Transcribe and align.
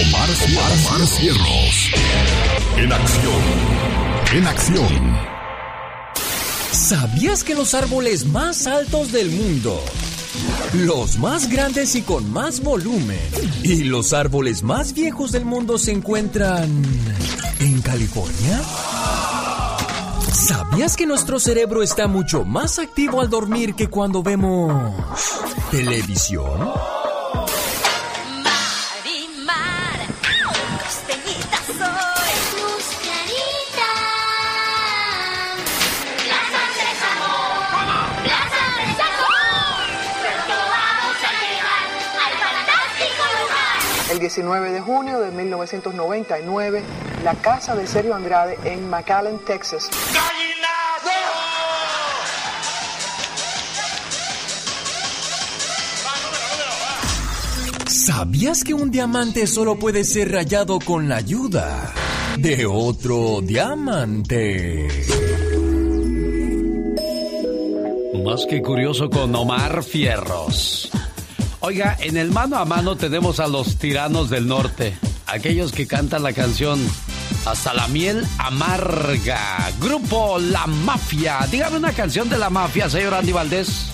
Omar, 0.00 0.30
Omar, 0.30 0.72
Omar 0.72 1.06
Cierros. 1.06 1.90
En 2.78 2.90
acción. 2.90 3.42
En 4.34 4.46
acción. 4.46 5.18
¿Sabías 6.72 7.44
que 7.44 7.54
los 7.54 7.74
árboles 7.74 8.24
más 8.24 8.66
altos 8.66 9.12
del 9.12 9.30
mundo, 9.30 9.84
los 10.72 11.18
más 11.18 11.50
grandes 11.50 11.94
y 11.96 12.02
con 12.02 12.32
más 12.32 12.62
volumen, 12.62 13.20
y 13.62 13.84
los 13.84 14.14
árboles 14.14 14.62
más 14.62 14.94
viejos 14.94 15.32
del 15.32 15.44
mundo 15.44 15.76
se 15.76 15.92
encuentran 15.92 16.82
en 17.58 17.82
California? 17.82 18.62
¿Sabías 20.32 20.96
que 20.96 21.04
nuestro 21.04 21.38
cerebro 21.38 21.82
está 21.82 22.06
mucho 22.06 22.46
más 22.46 22.78
activo 22.78 23.20
al 23.20 23.28
dormir 23.28 23.74
que 23.74 23.88
cuando 23.88 24.22
vemos 24.22 24.94
televisión? 25.70 26.70
19 44.20 44.70
de 44.70 44.80
junio 44.80 45.18
de 45.18 45.30
1999, 45.30 46.82
la 47.24 47.34
casa 47.34 47.74
de 47.74 47.86
Sergio 47.86 48.14
Andrade 48.14 48.58
en 48.64 48.88
McAllen, 48.88 49.38
Texas, 49.38 49.88
¿Sabías 57.86 58.64
que 58.64 58.74
un 58.74 58.90
diamante 58.90 59.46
solo 59.46 59.78
puede 59.78 60.04
ser 60.04 60.32
rayado 60.32 60.78
con 60.78 61.08
la 61.08 61.16
ayuda 61.16 61.92
de 62.38 62.66
otro 62.66 63.40
diamante? 63.42 64.88
Más 68.24 68.46
que 68.46 68.60
curioso 68.62 69.08
con 69.08 69.34
Omar 69.34 69.82
Fierros. 69.82 70.90
Oiga, 71.62 71.96
en 72.00 72.16
el 72.16 72.30
mano 72.30 72.56
a 72.56 72.64
mano 72.64 72.96
tenemos 72.96 73.38
a 73.38 73.46
los 73.46 73.76
tiranos 73.76 74.30
del 74.30 74.48
norte, 74.48 74.96
aquellos 75.26 75.72
que 75.72 75.86
cantan 75.86 76.22
la 76.22 76.32
canción 76.32 76.80
Hasta 77.44 77.74
la 77.74 77.86
miel 77.88 78.26
amarga. 78.38 79.70
Grupo 79.78 80.38
La 80.38 80.66
Mafia. 80.66 81.38
Dígame 81.50 81.76
una 81.76 81.92
canción 81.92 82.28
de 82.28 82.38
la 82.38 82.50
mafia, 82.50 82.88
señor 82.88 83.14
Andy 83.14 83.32
Valdés. 83.32 83.92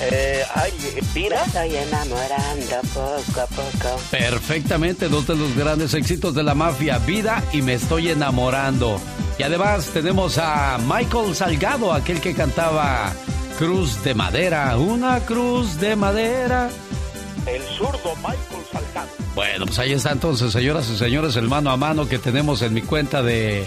Eh, 0.00 0.42
ay, 0.54 0.72
Pira. 1.14 1.44
Estoy 1.44 1.76
enamorando 1.76 2.80
poco 2.92 3.40
a 3.40 3.46
poco. 3.46 4.00
Perfectamente, 4.10 5.08
dos 5.08 5.26
de 5.26 5.36
los 5.36 5.54
grandes 5.54 5.94
éxitos 5.94 6.34
de 6.34 6.42
la 6.42 6.54
mafia, 6.54 6.98
Vida 6.98 7.44
y 7.52 7.62
Me 7.62 7.74
Estoy 7.74 8.08
Enamorando. 8.08 9.00
Y 9.38 9.42
además 9.42 9.86
tenemos 9.92 10.38
a 10.38 10.78
Michael 10.78 11.34
Salgado, 11.34 11.92
aquel 11.92 12.20
que 12.20 12.34
cantaba 12.34 13.12
Cruz 13.58 14.02
de 14.02 14.14
Madera, 14.14 14.76
una 14.76 15.20
cruz 15.20 15.78
de 15.78 15.94
madera. 15.94 16.68
El 17.46 17.62
zurdo 17.62 18.14
Michael 18.16 18.64
Salgado. 18.70 19.10
Bueno, 19.34 19.66
pues 19.66 19.78
ahí 19.78 19.92
está 19.92 20.12
entonces, 20.12 20.52
señoras 20.52 20.88
y 20.90 20.96
señores, 20.96 21.36
el 21.36 21.48
mano 21.48 21.70
a 21.70 21.76
mano 21.76 22.08
que 22.08 22.18
tenemos 22.18 22.62
en 22.62 22.74
mi 22.74 22.82
cuenta 22.82 23.22
de 23.22 23.66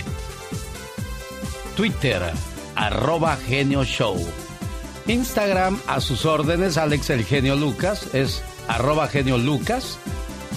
Twitter, 1.76 2.22
arroba 2.76 3.38
Genio 3.38 3.84
Show. 3.84 4.18
Instagram, 5.08 5.80
a 5.88 6.02
sus 6.02 6.26
órdenes, 6.26 6.78
Alex 6.78 7.10
el 7.12 7.26
Genio 7.26 7.56
Lucas, 7.56 8.14
es 8.14 8.42
arroba 8.68 9.08
Genio 9.08 9.38
Lucas. 9.38 10.00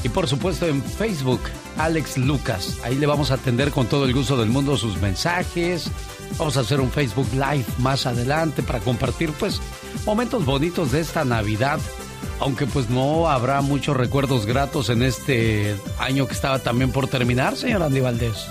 Y 0.04 0.08
por 0.10 0.28
supuesto 0.28 0.66
en 0.66 0.82
Facebook, 0.82 1.40
Alex 1.76 2.18
Lucas. 2.18 2.78
Ahí 2.84 2.94
le 2.94 3.06
vamos 3.06 3.30
a 3.30 3.34
atender 3.34 3.70
con 3.72 3.86
todo 3.86 4.04
el 4.04 4.14
gusto 4.14 4.36
del 4.36 4.48
mundo 4.48 4.76
sus 4.76 5.00
mensajes. 5.00 5.90
Vamos 6.38 6.56
a 6.56 6.60
hacer 6.60 6.80
un 6.80 6.90
Facebook 6.90 7.28
Live 7.32 7.66
más 7.78 8.06
adelante 8.06 8.62
para 8.62 8.78
compartir 8.80 9.32
pues 9.32 9.60
momentos 10.06 10.44
bonitos 10.44 10.92
de 10.92 11.00
esta 11.00 11.24
Navidad. 11.24 11.80
Aunque 12.40 12.66
pues 12.66 12.88
no 12.88 13.28
habrá 13.28 13.60
muchos 13.60 13.96
recuerdos 13.96 14.46
gratos 14.46 14.90
en 14.90 15.02
este 15.02 15.76
año 15.98 16.26
que 16.26 16.34
estaba 16.34 16.60
también 16.60 16.92
por 16.92 17.08
terminar, 17.08 17.56
señor 17.56 17.82
Andy 17.82 18.00
Valdés. 18.00 18.46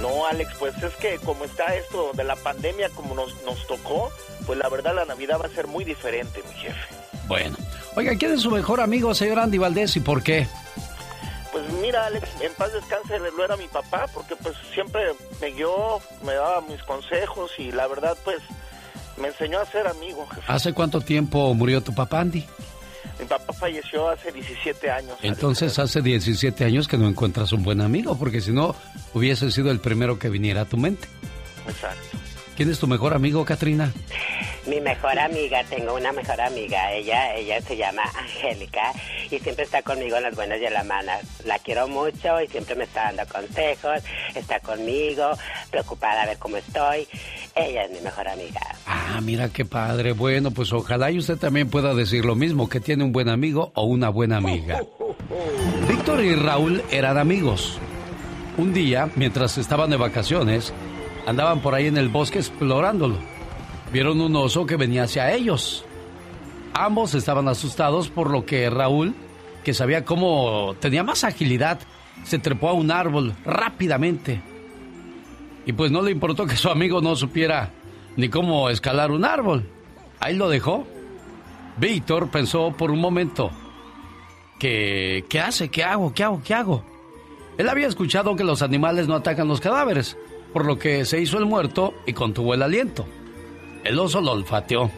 No, 0.00 0.26
Alex, 0.26 0.54
pues 0.58 0.74
es 0.82 0.94
que 0.94 1.18
como 1.18 1.44
está 1.44 1.74
esto 1.74 2.12
de 2.14 2.24
la 2.24 2.36
pandemia, 2.36 2.88
como 2.90 3.14
nos, 3.14 3.42
nos 3.44 3.66
tocó, 3.66 4.10
pues 4.46 4.58
la 4.58 4.68
verdad 4.70 4.94
la 4.94 5.04
Navidad 5.04 5.38
va 5.40 5.46
a 5.46 5.50
ser 5.50 5.66
muy 5.66 5.84
diferente, 5.84 6.42
mi 6.48 6.54
jefe. 6.54 6.80
Bueno, 7.28 7.56
oiga, 7.94 8.16
¿quién 8.16 8.32
es 8.32 8.40
su 8.40 8.50
mejor 8.50 8.80
amigo, 8.80 9.14
señor 9.14 9.38
Andy 9.38 9.58
Valdés, 9.58 9.94
y 9.96 10.00
por 10.00 10.22
qué? 10.22 10.48
Pues 11.52 11.70
mira, 11.82 12.06
Alex, 12.06 12.28
en 12.40 12.52
paz 12.54 12.72
descanse, 12.72 13.18
lo 13.18 13.44
era 13.44 13.56
mi 13.56 13.68
papá, 13.68 14.06
porque 14.14 14.36
pues 14.36 14.56
siempre 14.72 15.02
me 15.40 15.50
guió, 15.50 16.00
me 16.24 16.34
daba 16.34 16.60
mis 16.62 16.82
consejos 16.84 17.52
y 17.58 17.70
la 17.72 17.86
verdad, 17.86 18.16
pues 18.24 18.38
me 19.16 19.28
enseñó 19.28 19.58
a 19.58 19.66
ser 19.66 19.86
amigo, 19.86 20.26
jefe. 20.28 20.42
¿Hace 20.46 20.72
cuánto 20.72 21.00
tiempo 21.00 21.52
murió 21.54 21.82
tu 21.82 21.94
papá, 21.94 22.20
Andy? 22.20 22.46
Mi 23.20 23.26
papá 23.26 23.52
falleció 23.52 24.08
hace 24.08 24.32
17 24.32 24.90
años. 24.90 25.18
Entonces 25.22 25.78
hace 25.78 26.00
17 26.00 26.64
años 26.64 26.88
que 26.88 26.96
no 26.96 27.06
encuentras 27.06 27.52
un 27.52 27.62
buen 27.62 27.80
amigo, 27.80 28.18
porque 28.18 28.40
si 28.40 28.50
no, 28.50 28.74
hubiese 29.12 29.50
sido 29.50 29.70
el 29.70 29.80
primero 29.80 30.18
que 30.18 30.30
viniera 30.30 30.62
a 30.62 30.64
tu 30.64 30.78
mente. 30.78 31.06
Exacto. 31.68 32.18
¿Quién 32.60 32.68
es 32.68 32.78
tu 32.78 32.86
mejor 32.86 33.14
amigo, 33.14 33.42
Katrina? 33.42 33.90
Mi 34.66 34.82
mejor 34.82 35.18
amiga, 35.18 35.64
tengo 35.64 35.94
una 35.94 36.12
mejor 36.12 36.38
amiga, 36.42 36.92
ella, 36.92 37.34
ella 37.34 37.58
se 37.62 37.74
llama 37.74 38.02
Angélica 38.14 38.92
y 39.30 39.38
siempre 39.38 39.64
está 39.64 39.80
conmigo 39.80 40.18
en 40.18 40.24
las 40.24 40.36
buenas 40.36 40.60
y 40.60 40.66
en 40.66 40.74
las 40.74 40.84
malas. 40.84 41.22
La 41.46 41.58
quiero 41.58 41.88
mucho 41.88 42.38
y 42.42 42.48
siempre 42.48 42.74
me 42.74 42.84
está 42.84 43.04
dando 43.04 43.32
consejos, 43.32 44.02
está 44.34 44.60
conmigo, 44.60 45.30
preocupada 45.70 46.24
a 46.24 46.26
ver 46.26 46.36
cómo 46.36 46.58
estoy. 46.58 47.08
Ella 47.54 47.84
es 47.84 47.92
mi 47.92 48.00
mejor 48.00 48.28
amiga. 48.28 48.60
Ah, 48.84 49.18
mira 49.22 49.48
qué 49.48 49.64
padre. 49.64 50.12
Bueno, 50.12 50.50
pues 50.50 50.70
ojalá 50.74 51.10
y 51.10 51.16
usted 51.16 51.38
también 51.38 51.70
pueda 51.70 51.94
decir 51.94 52.26
lo 52.26 52.34
mismo, 52.34 52.68
que 52.68 52.80
tiene 52.80 53.04
un 53.04 53.12
buen 53.12 53.30
amigo 53.30 53.72
o 53.74 53.84
una 53.84 54.10
buena 54.10 54.36
amiga. 54.36 54.82
Víctor 55.88 56.22
y 56.22 56.34
Raúl 56.34 56.82
eran 56.90 57.16
amigos. 57.16 57.78
Un 58.58 58.74
día, 58.74 59.08
mientras 59.16 59.56
estaban 59.56 59.88
de 59.88 59.96
vacaciones, 59.96 60.74
andaban 61.30 61.60
por 61.60 61.76
ahí 61.76 61.86
en 61.86 61.96
el 61.96 62.08
bosque 62.08 62.40
explorándolo. 62.40 63.14
Vieron 63.92 64.20
un 64.20 64.34
oso 64.34 64.66
que 64.66 64.74
venía 64.74 65.04
hacia 65.04 65.32
ellos. 65.32 65.84
Ambos 66.74 67.14
estaban 67.14 67.46
asustados 67.46 68.08
por 68.08 68.30
lo 68.30 68.44
que 68.44 68.68
Raúl, 68.68 69.14
que 69.62 69.72
sabía 69.72 70.04
cómo 70.04 70.74
tenía 70.80 71.04
más 71.04 71.22
agilidad, 71.22 71.78
se 72.24 72.40
trepó 72.40 72.68
a 72.68 72.72
un 72.72 72.90
árbol 72.90 73.32
rápidamente. 73.44 74.42
Y 75.66 75.72
pues 75.72 75.92
no 75.92 76.02
le 76.02 76.10
importó 76.10 76.46
que 76.46 76.56
su 76.56 76.68
amigo 76.68 77.00
no 77.00 77.14
supiera 77.14 77.70
ni 78.16 78.28
cómo 78.28 78.68
escalar 78.68 79.12
un 79.12 79.24
árbol. 79.24 79.68
Ahí 80.18 80.34
lo 80.34 80.48
dejó. 80.48 80.84
Víctor 81.76 82.28
pensó 82.30 82.72
por 82.76 82.90
un 82.90 83.00
momento, 83.00 83.52
¿qué, 84.58 85.24
qué 85.28 85.38
hace? 85.38 85.68
¿Qué 85.68 85.84
hago? 85.84 86.12
¿Qué 86.12 86.24
hago? 86.24 86.42
¿Qué 86.42 86.54
hago? 86.54 86.84
Él 87.56 87.68
había 87.68 87.86
escuchado 87.86 88.34
que 88.34 88.42
los 88.42 88.62
animales 88.62 89.06
no 89.06 89.14
atacan 89.14 89.46
los 89.46 89.60
cadáveres, 89.60 90.16
por 90.52 90.66
lo 90.66 90.78
que 90.78 91.04
se 91.04 91.20
hizo 91.20 91.38
el 91.38 91.46
muerto 91.46 91.94
y 92.06 92.12
contuvo 92.12 92.54
el 92.54 92.62
aliento. 92.62 93.06
El 93.84 93.98
oso 93.98 94.20
lo 94.20 94.32
olfateó. 94.32 94.90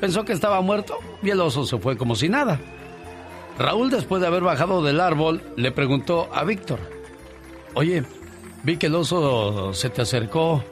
Pensó 0.00 0.24
que 0.24 0.32
estaba 0.32 0.60
muerto 0.60 0.98
y 1.22 1.30
el 1.30 1.40
oso 1.40 1.64
se 1.64 1.78
fue 1.78 1.96
como 1.96 2.16
si 2.16 2.28
nada. 2.28 2.60
Raúl, 3.58 3.90
después 3.90 4.20
de 4.20 4.26
haber 4.26 4.42
bajado 4.42 4.82
del 4.82 5.00
árbol, 5.00 5.42
le 5.56 5.72
preguntó 5.72 6.28
a 6.32 6.44
Víctor, 6.44 6.80
oye, 7.74 8.02
vi 8.62 8.76
que 8.76 8.86
el 8.86 8.94
oso 8.94 9.74
se 9.74 9.90
te 9.90 10.02
acercó 10.02 10.64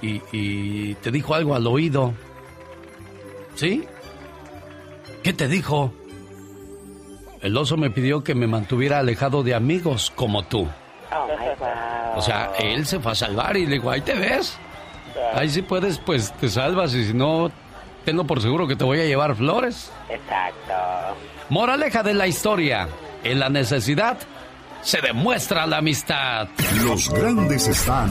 y, 0.00 0.94
te 0.96 1.10
dijo 1.10 1.34
algo 1.34 1.54
al 1.54 1.66
oído. 1.66 2.14
¿Sí? 3.54 3.84
¿Qué 5.22 5.32
te 5.32 5.48
dijo? 5.48 5.92
El 7.40 7.56
oso 7.56 7.76
me 7.76 7.90
pidió 7.90 8.24
que 8.24 8.34
me 8.34 8.46
mantuviera 8.46 8.98
alejado 8.98 9.42
de 9.42 9.54
amigos 9.54 10.12
como 10.14 10.44
tú. 10.44 10.68
Oh, 11.10 12.18
O 12.18 12.22
sea, 12.22 12.52
él 12.58 12.86
se 12.86 13.00
fue 13.00 13.12
a 13.12 13.14
salvar 13.14 13.56
y 13.56 13.66
le 13.66 13.76
dijo, 13.76 13.90
ahí 13.90 14.00
te 14.00 14.14
ves. 14.14 14.58
Ahí 15.34 15.48
si 15.48 15.62
puedes, 15.62 15.98
pues 15.98 16.32
te 16.34 16.48
salvas 16.48 16.94
y 16.94 17.06
si 17.06 17.14
no, 17.14 17.50
tengo 18.04 18.24
por 18.24 18.40
seguro 18.40 18.66
que 18.66 18.76
te 18.76 18.84
voy 18.84 19.00
a 19.00 19.04
llevar 19.04 19.34
flores. 19.34 19.90
Exacto. 20.08 21.16
Moraleja 21.48 22.02
de 22.02 22.14
la 22.14 22.26
historia. 22.26 22.88
En 23.24 23.40
la 23.40 23.48
necesidad 23.48 24.16
se 24.82 25.00
demuestra 25.00 25.66
la 25.66 25.78
amistad. 25.78 26.48
Los 26.84 27.08
grandes 27.10 27.68
están 27.68 28.10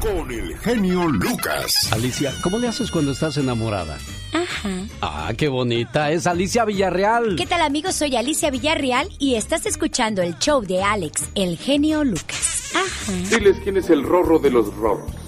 con 0.00 0.30
el 0.30 0.56
genio 0.58 1.08
Lucas. 1.08 1.92
Alicia, 1.92 2.32
¿cómo 2.42 2.58
le 2.58 2.68
haces 2.68 2.90
cuando 2.90 3.12
estás 3.12 3.36
enamorada? 3.36 3.98
Ajá. 4.32 4.70
Ah, 5.00 5.32
qué 5.36 5.48
bonita. 5.48 6.10
Es 6.10 6.26
Alicia 6.26 6.64
Villarreal. 6.64 7.36
¿Qué 7.36 7.46
tal 7.46 7.62
amigos? 7.62 7.94
Soy 7.94 8.16
Alicia 8.16 8.50
Villarreal 8.50 9.08
y 9.18 9.34
estás 9.34 9.66
escuchando 9.66 10.22
el 10.22 10.38
show 10.38 10.60
de 10.62 10.82
Alex, 10.82 11.30
el 11.34 11.56
genio 11.58 12.04
Lucas. 12.04 12.72
Ajá. 12.74 13.12
Diles 13.30 13.56
quién 13.64 13.76
es 13.78 13.90
el 13.90 14.02
rorro 14.02 14.38
de 14.38 14.50
los 14.50 14.74
rorros. 14.74 15.27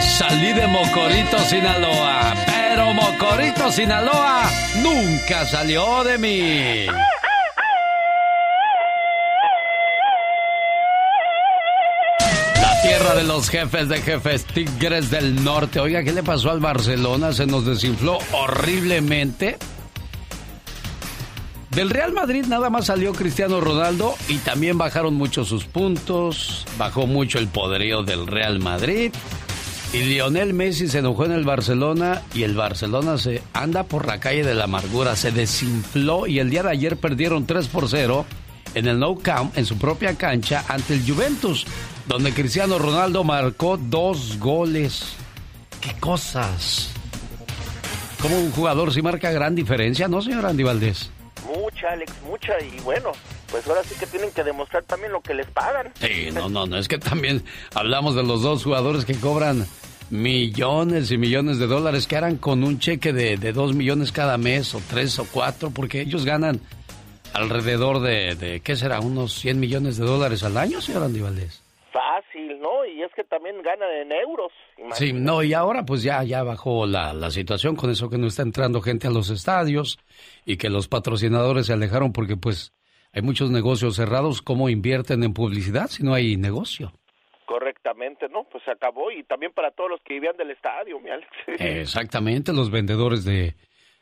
Salí 0.00 0.52
de 0.52 0.66
Mocorito, 0.66 1.38
Sinaloa, 1.38 2.34
pero 2.46 2.92
Mocorito, 2.92 3.70
Sinaloa 3.72 4.50
nunca 4.82 5.44
salió 5.46 6.04
de 6.04 6.18
mí. 6.18 6.86
La 12.60 12.82
tierra 12.82 13.14
de 13.14 13.24
los 13.24 13.48
jefes 13.48 13.88
de 13.88 14.02
jefes, 14.02 14.44
Tigres 14.44 15.10
del 15.10 15.42
Norte. 15.42 15.80
Oiga, 15.80 16.02
¿qué 16.02 16.12
le 16.12 16.22
pasó 16.22 16.50
al 16.50 16.60
Barcelona? 16.60 17.32
Se 17.32 17.46
nos 17.46 17.64
desinfló 17.64 18.18
horriblemente. 18.32 19.58
Del 21.74 21.88
Real 21.88 22.12
Madrid 22.12 22.44
nada 22.46 22.68
más 22.68 22.86
salió 22.86 23.14
Cristiano 23.14 23.58
Ronaldo 23.58 24.14
y 24.28 24.36
también 24.38 24.76
bajaron 24.76 25.14
mucho 25.14 25.46
sus 25.46 25.64
puntos, 25.64 26.66
bajó 26.76 27.06
mucho 27.06 27.38
el 27.38 27.48
poderío 27.48 28.02
del 28.02 28.26
Real 28.26 28.58
Madrid. 28.58 29.10
Y 29.94 30.02
Lionel 30.02 30.52
Messi 30.52 30.86
se 30.88 30.98
enojó 30.98 31.24
en 31.24 31.32
el 31.32 31.44
Barcelona 31.44 32.20
y 32.34 32.42
el 32.42 32.54
Barcelona 32.54 33.16
se 33.16 33.42
anda 33.54 33.84
por 33.84 34.06
la 34.06 34.20
calle 34.20 34.44
de 34.44 34.54
la 34.54 34.64
amargura, 34.64 35.16
se 35.16 35.32
desinfló 35.32 36.26
y 36.26 36.40
el 36.40 36.50
día 36.50 36.62
de 36.62 36.72
ayer 36.72 36.98
perdieron 36.98 37.46
3 37.46 37.68
por 37.68 37.88
0 37.88 38.26
en 38.74 38.86
el 38.86 38.98
No 38.98 39.16
Camp 39.16 39.56
en 39.56 39.64
su 39.64 39.78
propia 39.78 40.14
cancha 40.16 40.66
ante 40.68 40.92
el 40.92 41.10
Juventus, 41.10 41.66
donde 42.06 42.34
Cristiano 42.34 42.78
Ronaldo 42.78 43.24
marcó 43.24 43.78
dos 43.78 44.38
goles. 44.38 45.14
¡Qué 45.80 45.94
cosas! 45.98 46.90
Como 48.20 48.38
un 48.38 48.50
jugador 48.50 48.92
sí 48.92 49.00
marca 49.00 49.30
gran 49.30 49.54
diferencia, 49.54 50.06
¿no, 50.06 50.20
señor 50.20 50.44
Andy 50.44 50.64
Valdés? 50.64 51.10
Mucha, 51.58 51.90
Alex, 51.90 52.12
mucha. 52.22 52.60
Y 52.60 52.80
bueno, 52.80 53.12
pues 53.50 53.66
ahora 53.66 53.82
sí 53.84 53.94
que 53.98 54.06
tienen 54.06 54.30
que 54.30 54.42
demostrar 54.44 54.82
también 54.84 55.12
lo 55.12 55.20
que 55.20 55.34
les 55.34 55.46
pagan. 55.46 55.92
Sí, 56.00 56.30
no, 56.32 56.48
no, 56.48 56.66
no, 56.66 56.78
es 56.78 56.88
que 56.88 56.98
también 56.98 57.44
hablamos 57.74 58.14
de 58.14 58.22
los 58.22 58.42
dos 58.42 58.64
jugadores 58.64 59.04
que 59.04 59.14
cobran 59.14 59.66
millones 60.10 61.10
y 61.10 61.18
millones 61.18 61.58
de 61.58 61.66
dólares 61.66 62.06
que 62.06 62.16
harán 62.16 62.36
con 62.36 62.64
un 62.64 62.78
cheque 62.78 63.12
de, 63.12 63.36
de 63.36 63.52
dos 63.52 63.74
millones 63.74 64.12
cada 64.12 64.36
mes 64.38 64.74
o 64.74 64.82
tres 64.88 65.18
o 65.18 65.26
cuatro, 65.30 65.70
porque 65.70 66.00
ellos 66.00 66.24
ganan 66.24 66.60
alrededor 67.32 68.00
de, 68.00 68.34
de, 68.34 68.60
¿qué 68.60 68.76
será? 68.76 69.00
Unos 69.00 69.34
100 69.34 69.58
millones 69.58 69.96
de 69.96 70.04
dólares 70.04 70.42
al 70.42 70.56
año, 70.56 70.80
señor 70.80 71.04
Andy 71.04 71.20
Valdés. 71.20 71.62
Fácil. 71.92 72.31
Y 73.02 73.04
es 73.04 73.12
que 73.14 73.24
también 73.24 73.60
ganan 73.62 73.90
en 73.90 74.12
euros. 74.12 74.52
Sí, 74.92 75.12
no, 75.12 75.42
y 75.42 75.54
ahora 75.54 75.84
pues 75.84 76.04
ya, 76.04 76.22
ya 76.22 76.44
bajó 76.44 76.86
la, 76.86 77.12
la 77.12 77.32
situación 77.32 77.74
con 77.74 77.90
eso 77.90 78.08
que 78.08 78.16
no 78.16 78.28
está 78.28 78.42
entrando 78.42 78.80
gente 78.80 79.08
a 79.08 79.10
los 79.10 79.28
estadios 79.28 79.98
y 80.46 80.56
que 80.56 80.70
los 80.70 80.86
patrocinadores 80.86 81.66
se 81.66 81.72
alejaron 81.72 82.12
porque 82.12 82.36
pues 82.36 82.72
hay 83.12 83.22
muchos 83.22 83.50
negocios 83.50 83.96
cerrados. 83.96 84.40
¿Cómo 84.40 84.68
invierten 84.68 85.24
en 85.24 85.34
publicidad 85.34 85.88
si 85.88 86.04
no 86.04 86.14
hay 86.14 86.36
negocio? 86.36 86.92
Correctamente, 87.44 88.28
¿no? 88.28 88.44
Pues 88.44 88.62
se 88.62 88.70
acabó 88.70 89.10
y 89.10 89.24
también 89.24 89.52
para 89.52 89.72
todos 89.72 89.90
los 89.90 90.00
que 90.02 90.14
vivían 90.14 90.36
del 90.36 90.52
estadio, 90.52 91.00
mi 91.00 91.10
Alex. 91.10 91.28
Exactamente, 91.58 92.52
los 92.52 92.70
vendedores 92.70 93.24
de, 93.24 93.56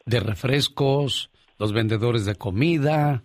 de 0.04 0.20
refrescos, 0.20 1.30
los 1.58 1.72
vendedores 1.72 2.26
de 2.26 2.34
comida. 2.34 3.22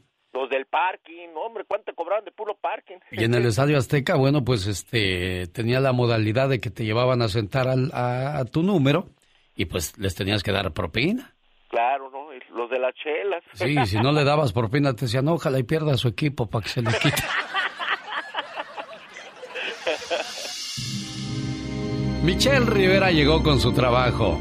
Parking, 0.75 1.29
hombre, 1.37 1.63
¿cuánto 1.65 1.93
cobraban 1.95 2.25
de 2.25 2.31
puro 2.31 2.53
parking? 2.59 2.97
Y 3.11 3.23
en 3.23 3.33
el 3.33 3.45
Estadio 3.45 3.77
Azteca, 3.77 4.15
bueno, 4.15 4.43
pues 4.43 4.67
este 4.67 5.47
tenía 5.47 5.79
la 5.79 5.93
modalidad 5.93 6.49
de 6.49 6.59
que 6.59 6.69
te 6.69 6.83
llevaban 6.83 7.21
a 7.21 7.29
sentar 7.29 7.69
al- 7.69 7.91
a, 7.93 8.39
a 8.39 8.43
tu 8.45 8.61
número 8.61 9.07
y 9.55 9.65
pues 9.65 9.97
les 9.97 10.15
tenías 10.15 10.43
que 10.43 10.51
dar 10.51 10.73
propina. 10.73 11.33
Claro, 11.69 12.09
¿no? 12.11 12.25
Los 12.53 12.69
de 12.69 12.79
las 12.79 12.93
chelas. 12.95 13.41
Sí, 13.53 13.73
y 13.81 13.85
si 13.85 13.97
no 13.99 14.11
le 14.11 14.25
dabas 14.25 14.51
propina 14.51 14.93
te 14.93 15.05
decían, 15.05 15.29
ojalá 15.29 15.59
y 15.59 15.63
pierda 15.63 15.95
su 15.95 16.09
equipo 16.09 16.49
para 16.49 16.63
que 16.63 16.69
se 16.69 16.81
le 16.81 16.91
quite. 16.99 17.23
Michelle 22.23 22.65
Rivera 22.65 23.11
llegó 23.11 23.41
con 23.43 23.59
su 23.61 23.71
trabajo. 23.73 24.37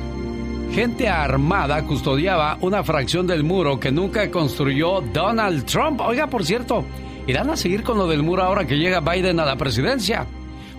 Gente 0.72 1.08
armada 1.08 1.84
custodiaba 1.84 2.58
una 2.60 2.82
fracción 2.82 3.26
del 3.26 3.44
muro 3.44 3.78
que 3.78 3.92
nunca 3.92 4.30
construyó 4.30 5.00
Donald 5.00 5.64
Trump. 5.66 6.00
Oiga, 6.00 6.28
por 6.28 6.44
cierto, 6.44 6.84
¿irán 7.26 7.50
a 7.50 7.56
seguir 7.56 7.82
con 7.82 7.98
lo 7.98 8.08
del 8.08 8.22
muro 8.22 8.42
ahora 8.42 8.66
que 8.66 8.76
llega 8.76 9.00
Biden 9.00 9.38
a 9.38 9.44
la 9.44 9.56
presidencia? 9.56 10.26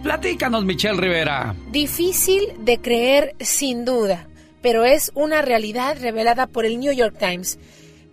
Platícanos, 0.03 0.65
Michelle 0.65 0.99
Rivera. 0.99 1.55
Difícil 1.71 2.43
de 2.59 2.79
creer 2.79 3.35
sin 3.39 3.85
duda, 3.85 4.27
pero 4.61 4.85
es 4.85 5.11
una 5.15 5.41
realidad 5.41 5.97
revelada 5.99 6.45
por 6.45 6.65
el 6.65 6.79
New 6.79 6.93
York 6.93 7.15
Times. 7.17 7.57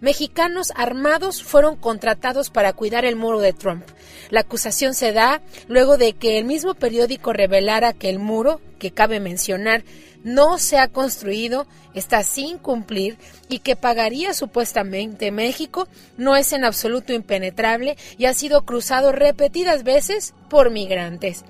Mexicanos 0.00 0.72
armados 0.74 1.42
fueron 1.42 1.76
contratados 1.76 2.50
para 2.50 2.72
cuidar 2.72 3.04
el 3.04 3.14
muro 3.14 3.40
de 3.40 3.52
Trump. 3.52 3.84
La 4.30 4.40
acusación 4.40 4.94
se 4.94 5.12
da 5.12 5.42
luego 5.68 5.96
de 5.96 6.14
que 6.14 6.38
el 6.38 6.44
mismo 6.44 6.74
periódico 6.74 7.32
revelara 7.32 7.92
que 7.92 8.08
el 8.08 8.18
muro, 8.18 8.60
que 8.78 8.90
cabe 8.90 9.20
mencionar, 9.20 9.84
no 10.24 10.58
se 10.58 10.78
ha 10.78 10.88
construido, 10.88 11.66
está 11.94 12.22
sin 12.22 12.58
cumplir 12.58 13.18
y 13.48 13.58
que 13.58 13.76
pagaría 13.76 14.34
supuestamente 14.34 15.30
México, 15.30 15.88
no 16.16 16.36
es 16.36 16.52
en 16.52 16.64
absoluto 16.64 17.12
impenetrable 17.12 17.96
y 18.18 18.26
ha 18.26 18.34
sido 18.34 18.62
cruzado 18.62 19.12
repetidas 19.12 19.82
veces 19.82 20.34
por 20.48 20.70
migrantes. 20.70 21.44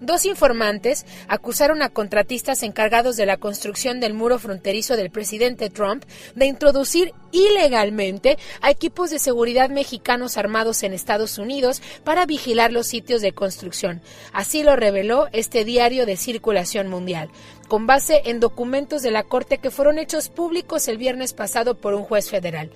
Dos 0.00 0.24
informantes 0.24 1.04
acusaron 1.28 1.82
a 1.82 1.90
contratistas 1.90 2.62
encargados 2.62 3.16
de 3.16 3.26
la 3.26 3.36
construcción 3.36 4.00
del 4.00 4.14
muro 4.14 4.38
fronterizo 4.38 4.96
del 4.96 5.10
presidente 5.10 5.68
Trump 5.68 6.04
de 6.34 6.46
introducir 6.46 7.12
ilegalmente 7.32 8.38
a 8.62 8.70
equipos 8.70 9.10
de 9.10 9.18
seguridad 9.18 9.68
mexicanos 9.68 10.38
armados 10.38 10.82
en 10.82 10.94
Estados 10.94 11.36
Unidos 11.36 11.82
para 12.02 12.24
vigilar 12.24 12.72
los 12.72 12.86
sitios 12.86 13.20
de 13.20 13.32
construcción. 13.32 14.00
Así 14.32 14.62
lo 14.62 14.74
reveló 14.74 15.28
este 15.32 15.64
diario 15.64 16.06
de 16.06 16.16
circulación 16.16 16.88
mundial 16.88 17.28
con 17.70 17.86
base 17.86 18.22
en 18.24 18.40
documentos 18.40 19.00
de 19.00 19.12
la 19.12 19.22
Corte 19.22 19.58
que 19.58 19.70
fueron 19.70 19.98
hechos 19.98 20.28
públicos 20.28 20.88
el 20.88 20.98
viernes 20.98 21.32
pasado 21.32 21.76
por 21.76 21.94
un 21.94 22.02
juez 22.02 22.28
federal. 22.28 22.68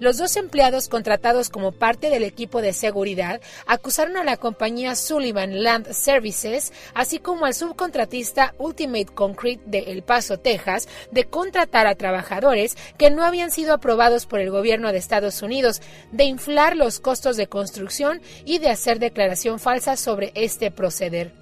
Los 0.00 0.16
dos 0.16 0.36
empleados 0.36 0.88
contratados 0.88 1.50
como 1.50 1.72
parte 1.72 2.08
del 2.08 2.24
equipo 2.24 2.62
de 2.62 2.72
seguridad 2.72 3.42
acusaron 3.66 4.16
a 4.16 4.24
la 4.24 4.38
compañía 4.38 4.96
Sullivan 4.96 5.62
Land 5.62 5.92
Services, 5.92 6.72
así 6.94 7.18
como 7.18 7.44
al 7.44 7.52
subcontratista 7.52 8.54
Ultimate 8.56 9.12
Concrete 9.14 9.62
de 9.66 9.92
El 9.92 10.02
Paso, 10.02 10.38
Texas, 10.38 10.88
de 11.10 11.24
contratar 11.24 11.86
a 11.86 11.96
trabajadores 11.96 12.78
que 12.96 13.10
no 13.10 13.24
habían 13.24 13.50
sido 13.50 13.74
aprobados 13.74 14.24
por 14.24 14.40
el 14.40 14.50
gobierno 14.50 14.90
de 14.90 14.96
Estados 14.96 15.42
Unidos, 15.42 15.82
de 16.12 16.24
inflar 16.24 16.78
los 16.78 16.98
costos 16.98 17.36
de 17.36 17.48
construcción 17.48 18.22
y 18.46 18.58
de 18.58 18.70
hacer 18.70 19.00
declaración 19.00 19.58
falsa 19.58 19.96
sobre 19.98 20.32
este 20.34 20.70
proceder. 20.70 21.39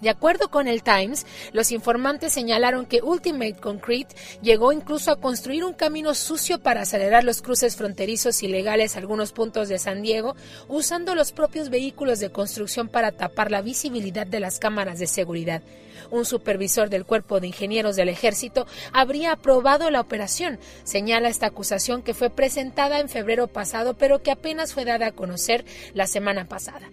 De 0.00 0.08
acuerdo 0.08 0.50
con 0.50 0.66
el 0.66 0.82
Times, 0.82 1.26
los 1.52 1.72
informantes 1.72 2.32
señalaron 2.32 2.86
que 2.86 3.02
Ultimate 3.02 3.56
Concrete 3.56 4.14
llegó 4.40 4.72
incluso 4.72 5.10
a 5.10 5.20
construir 5.20 5.62
un 5.62 5.74
camino 5.74 6.14
sucio 6.14 6.58
para 6.58 6.82
acelerar 6.82 7.22
los 7.22 7.42
cruces 7.42 7.76
fronterizos 7.76 8.42
ilegales 8.42 8.96
a 8.96 9.00
algunos 9.00 9.32
puntos 9.32 9.68
de 9.68 9.78
San 9.78 10.02
Diego, 10.02 10.36
usando 10.68 11.14
los 11.14 11.32
propios 11.32 11.68
vehículos 11.68 12.18
de 12.18 12.32
construcción 12.32 12.88
para 12.88 13.12
tapar 13.12 13.50
la 13.50 13.60
visibilidad 13.60 14.26
de 14.26 14.40
las 14.40 14.58
cámaras 14.58 14.98
de 14.98 15.06
seguridad. 15.06 15.62
Un 16.10 16.24
supervisor 16.24 16.88
del 16.88 17.04
Cuerpo 17.04 17.38
de 17.38 17.48
Ingenieros 17.48 17.94
del 17.94 18.08
Ejército 18.08 18.66
habría 18.92 19.32
aprobado 19.32 19.90
la 19.90 20.00
operación, 20.00 20.58
señala 20.82 21.28
esta 21.28 21.46
acusación 21.46 22.02
que 22.02 22.14
fue 22.14 22.30
presentada 22.30 23.00
en 23.00 23.10
febrero 23.10 23.48
pasado, 23.48 23.94
pero 23.94 24.22
que 24.22 24.30
apenas 24.30 24.72
fue 24.72 24.86
dada 24.86 25.08
a 25.08 25.12
conocer 25.12 25.66
la 25.92 26.06
semana 26.06 26.48
pasada. 26.48 26.88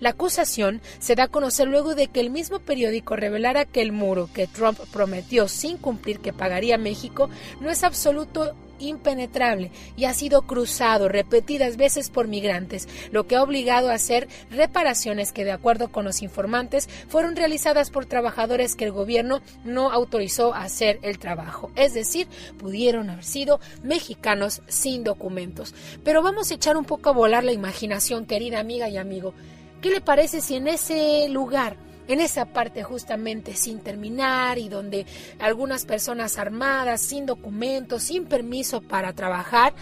La 0.00 0.10
acusación 0.10 0.80
se 0.98 1.14
da 1.14 1.24
a 1.24 1.28
conocer 1.28 1.68
luego 1.68 1.94
de 1.94 2.08
que 2.08 2.20
el 2.20 2.30
mismo 2.30 2.60
periódico 2.60 3.16
revelara 3.16 3.64
que 3.64 3.82
el 3.82 3.92
muro 3.92 4.28
que 4.32 4.46
Trump 4.46 4.78
prometió 4.92 5.48
sin 5.48 5.76
cumplir 5.76 6.20
que 6.20 6.32
pagaría 6.32 6.78
México 6.78 7.28
no 7.60 7.70
es 7.70 7.84
absoluto 7.84 8.54
impenetrable 8.82 9.70
y 9.96 10.04
ha 10.04 10.14
sido 10.14 10.42
cruzado 10.42 11.08
repetidas 11.08 11.76
veces 11.76 12.10
por 12.10 12.28
migrantes, 12.28 12.88
lo 13.10 13.26
que 13.26 13.36
ha 13.36 13.42
obligado 13.42 13.90
a 13.90 13.94
hacer 13.94 14.28
reparaciones 14.50 15.32
que, 15.32 15.44
de 15.44 15.52
acuerdo 15.52 15.88
con 15.88 16.04
los 16.04 16.22
informantes, 16.22 16.88
fueron 17.08 17.36
realizadas 17.36 17.90
por 17.90 18.06
trabajadores 18.06 18.74
que 18.74 18.84
el 18.84 18.92
gobierno 18.92 19.40
no 19.64 19.90
autorizó 19.90 20.54
a 20.54 20.64
hacer 20.64 20.98
el 21.02 21.18
trabajo. 21.18 21.70
Es 21.76 21.94
decir, 21.94 22.28
pudieron 22.58 23.10
haber 23.10 23.24
sido 23.24 23.60
mexicanos 23.82 24.62
sin 24.68 25.04
documentos. 25.04 25.74
Pero 26.04 26.22
vamos 26.22 26.50
a 26.50 26.54
echar 26.54 26.76
un 26.76 26.84
poco 26.84 27.10
a 27.10 27.12
volar 27.12 27.44
la 27.44 27.52
imaginación, 27.52 28.26
querida 28.26 28.60
amiga 28.60 28.88
y 28.88 28.96
amigo. 28.96 29.34
¿Qué 29.82 29.90
le 29.90 30.00
parece 30.00 30.40
si 30.40 30.54
en 30.54 30.68
ese 30.68 31.28
lugar, 31.28 31.76
en 32.06 32.20
esa 32.20 32.46
parte 32.46 32.84
justamente 32.84 33.56
sin 33.56 33.80
terminar 33.80 34.56
y 34.58 34.68
donde 34.68 35.06
algunas 35.40 35.86
personas 35.86 36.38
armadas, 36.38 37.00
sin 37.00 37.26
documentos, 37.26 38.04
sin 38.04 38.26
permiso 38.26 38.80
para 38.80 39.12
trabajar, 39.12 39.74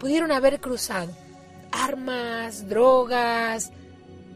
pudieron 0.00 0.32
haber 0.32 0.58
cruzado 0.58 1.12
armas, 1.70 2.66
drogas, 2.66 3.72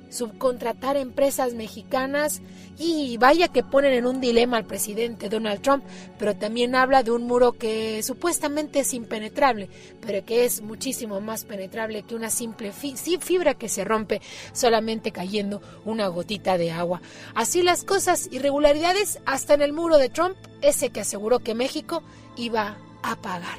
subcontratar 0.08 0.96
empresas 0.96 1.54
mexicanas 1.54 2.40
y 2.78 3.16
vaya 3.16 3.48
que 3.48 3.62
ponen 3.62 3.92
en 3.92 4.06
un 4.06 4.20
dilema 4.20 4.58
al 4.58 4.66
presidente 4.66 5.28
Donald 5.28 5.62
Trump, 5.62 5.84
pero 6.18 6.36
también 6.36 6.74
habla 6.74 7.02
de 7.02 7.10
un 7.10 7.24
muro 7.24 7.52
que 7.52 8.02
supuestamente 8.02 8.80
es 8.80 8.94
impenetrable, 8.94 9.68
pero 10.00 10.24
que 10.24 10.44
es 10.44 10.62
muchísimo 10.62 11.20
más 11.20 11.44
penetrable 11.44 12.02
que 12.02 12.14
una 12.14 12.30
simple 12.30 12.72
fibra 12.72 13.54
que 13.54 13.68
se 13.68 13.84
rompe 13.84 14.20
solamente 14.52 15.12
cayendo 15.12 15.62
una 15.84 16.08
gotita 16.08 16.58
de 16.58 16.70
agua. 16.70 17.00
Así 17.34 17.62
las 17.62 17.84
cosas, 17.84 18.28
irregularidades 18.30 19.20
hasta 19.26 19.54
en 19.54 19.62
el 19.62 19.72
muro 19.72 19.98
de 19.98 20.08
Trump, 20.08 20.36
ese 20.60 20.90
que 20.90 21.00
aseguró 21.00 21.38
que 21.40 21.54
México 21.54 22.02
iba 22.36 22.76
a 23.02 23.16
pagar. 23.16 23.58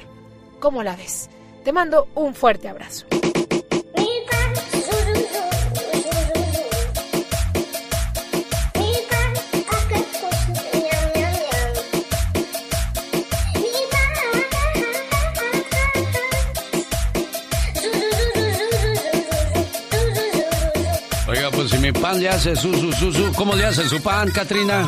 ¿Cómo 0.60 0.82
la 0.82 0.96
ves? 0.96 1.28
Te 1.64 1.72
mando 1.72 2.08
un 2.14 2.34
fuerte 2.34 2.68
abrazo. 2.68 3.06
Pan 22.00 22.20
le 22.20 22.28
hace 22.28 22.56
su, 22.56 22.72
su, 22.74 22.92
su, 22.92 23.12
su, 23.12 23.32
¿cómo 23.34 23.54
le 23.54 23.64
hace 23.64 23.88
su 23.88 24.02
pan, 24.02 24.30
Katrina? 24.30 24.86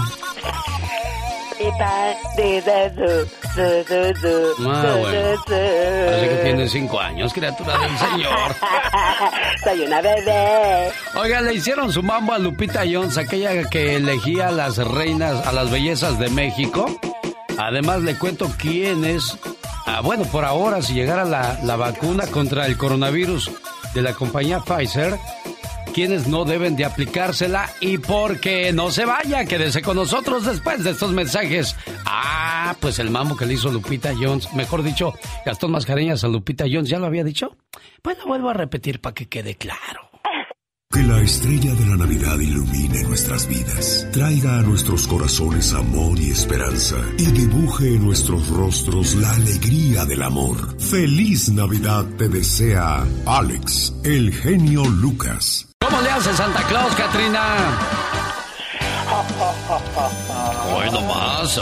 Ah, 4.67 4.97
bueno. 4.99 5.43
Parece 5.47 6.29
que 6.29 6.40
tiene 6.45 6.69
cinco 6.69 7.00
años, 7.00 7.33
criatura 7.33 7.79
del 7.79 7.99
Señor. 7.99 8.55
Soy 9.64 9.81
una 9.81 10.00
bebé. 10.00 10.90
Oiga, 11.17 11.40
le 11.40 11.55
hicieron 11.55 11.93
su 11.93 12.02
mambo 12.02 12.33
a 12.33 12.38
Lupita 12.38 12.83
Jones, 12.90 13.19
aquella 13.19 13.69
que 13.69 13.97
elegía 13.97 14.49
a 14.49 14.52
las 14.52 14.79
reinas, 14.79 15.47
a 15.47 15.52
las 15.52 15.71
bellezas 15.71 16.19
de 16.19 16.31
México. 16.31 16.87
Además, 17.59 18.00
le 18.00 18.17
cuento 18.17 18.50
quién 18.57 19.05
es. 19.05 19.37
Ah, 19.87 20.00
bueno, 20.00 20.25
por 20.25 20.45
ahora, 20.45 20.81
si 20.83 20.95
llegara 20.95 21.25
la, 21.25 21.59
la 21.62 21.76
vacuna 21.76 22.26
contra 22.26 22.67
el 22.67 22.76
coronavirus 22.76 23.50
de 23.95 24.02
la 24.02 24.14
compañía 24.14 24.61
Pfizer, 24.61 25.19
quienes 25.91 26.27
no 26.27 26.45
deben 26.45 26.77
de 26.77 26.85
aplicársela 26.85 27.71
y 27.81 27.99
porque 27.99 28.73
no 28.73 28.91
se 28.91 29.05
vaya, 29.05 29.45
quédese 29.45 29.83
con 29.83 29.97
nosotros 29.97 30.47
después 30.47 30.85
de 30.85 30.91
estos 30.91 31.13
mensajes. 31.13 31.77
Ah, 32.05 32.75
pues 32.81 32.99
el 32.99 33.11
mambo 33.11 33.37
que 33.37 33.47
le 33.47 33.55
hizo 33.55 33.71
Lupita 33.71 34.13
Jones, 34.19 34.53
mejor 34.55 34.83
dicho, 34.83 35.15
Gastón 35.45 35.73
Mascareñas 35.73 36.25
a 36.25 36.29
Lupita 36.29 36.65
Jones, 36.71 36.89
¿ya 36.89 36.99
lo 36.99 37.07
había 37.07 37.25
dicho? 37.25 37.57
Pues 38.03 38.19
lo 38.19 38.27
vuelvo 38.27 38.51
a 38.51 38.55
repetir 38.55 39.01
para 39.01 39.15
que 39.15 39.29
quede 39.29 39.57
claro. 39.57 40.11
Que 40.93 41.05
la 41.05 41.21
estrella 41.21 41.73
de 41.73 41.87
la 41.87 41.97
Navidad 41.99 42.37
ilumine 42.41 43.05
nuestras 43.05 43.47
vidas, 43.47 44.09
traiga 44.11 44.59
a 44.59 44.63
nuestros 44.63 45.07
corazones 45.07 45.73
amor 45.73 46.19
y 46.19 46.31
esperanza 46.31 46.97
y 47.17 47.27
dibuje 47.27 47.95
en 47.95 48.05
nuestros 48.07 48.49
rostros 48.49 49.15
la 49.15 49.33
alegría 49.35 50.05
del 50.05 50.23
amor. 50.23 50.81
Feliz 50.81 51.49
Navidad 51.51 52.07
te 52.19 52.29
desea 52.29 53.07
Alex, 53.25 53.95
el 54.03 54.35
genio 54.35 54.85
Lucas. 54.85 55.70
¿Cómo 56.00 56.09
le 56.09 56.16
hace 56.16 56.33
Santa 56.35 56.62
Claus, 56.62 56.95
Katrina? 56.95 57.42
Hoy 60.75 60.90
nomás, 60.90 61.61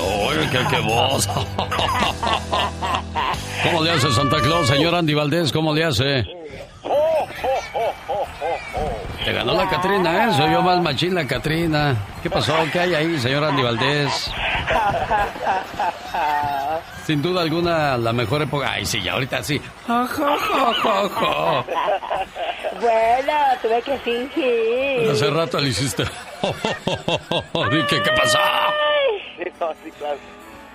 qué, 0.53 0.61
qué 0.71 0.81
voz. 0.81 1.29
¿Cómo 3.65 3.83
le 3.83 3.91
hace 3.91 4.13
Santa 4.13 4.37
Claus, 4.41 4.69
señor 4.69 4.95
Andy 4.95 5.15
Valdés? 5.15 5.51
¿Cómo 5.51 5.75
le 5.75 5.85
hace? 5.87 6.25
Te 9.25 9.33
ganó 9.33 9.55
la 9.55 9.69
Catrina, 9.69 10.29
¿eh? 10.29 10.35
Soy 10.37 10.53
yo 10.53 10.63
más 10.63 10.81
machín 10.83 11.17
la 11.17 11.27
Catrina. 11.27 11.97
¿Qué 12.23 12.31
pasó? 12.31 12.55
¿Qué 12.73 12.79
hay 12.79 12.95
ahí, 12.95 13.19
señor 13.19 13.43
Andy 13.43 13.63
Valdés? 13.63 14.31
Sin 17.09 17.23
duda 17.23 17.41
alguna, 17.41 17.97
la 17.97 18.13
mejor 18.13 18.43
época. 18.43 18.73
Ay, 18.73 18.85
sí, 18.85 19.01
ya 19.01 19.15
ahorita 19.15 19.43
sí. 19.43 19.59
Bueno, 22.81 23.33
tuve 23.63 23.81
que 23.83 23.97
fingir. 23.99 25.11
Hace 25.11 25.31
rato 25.31 25.59
le 25.59 25.69
hiciste. 25.71 26.05
Dije, 27.71 28.03
¿qué 28.03 28.11
pasó? 28.15 28.39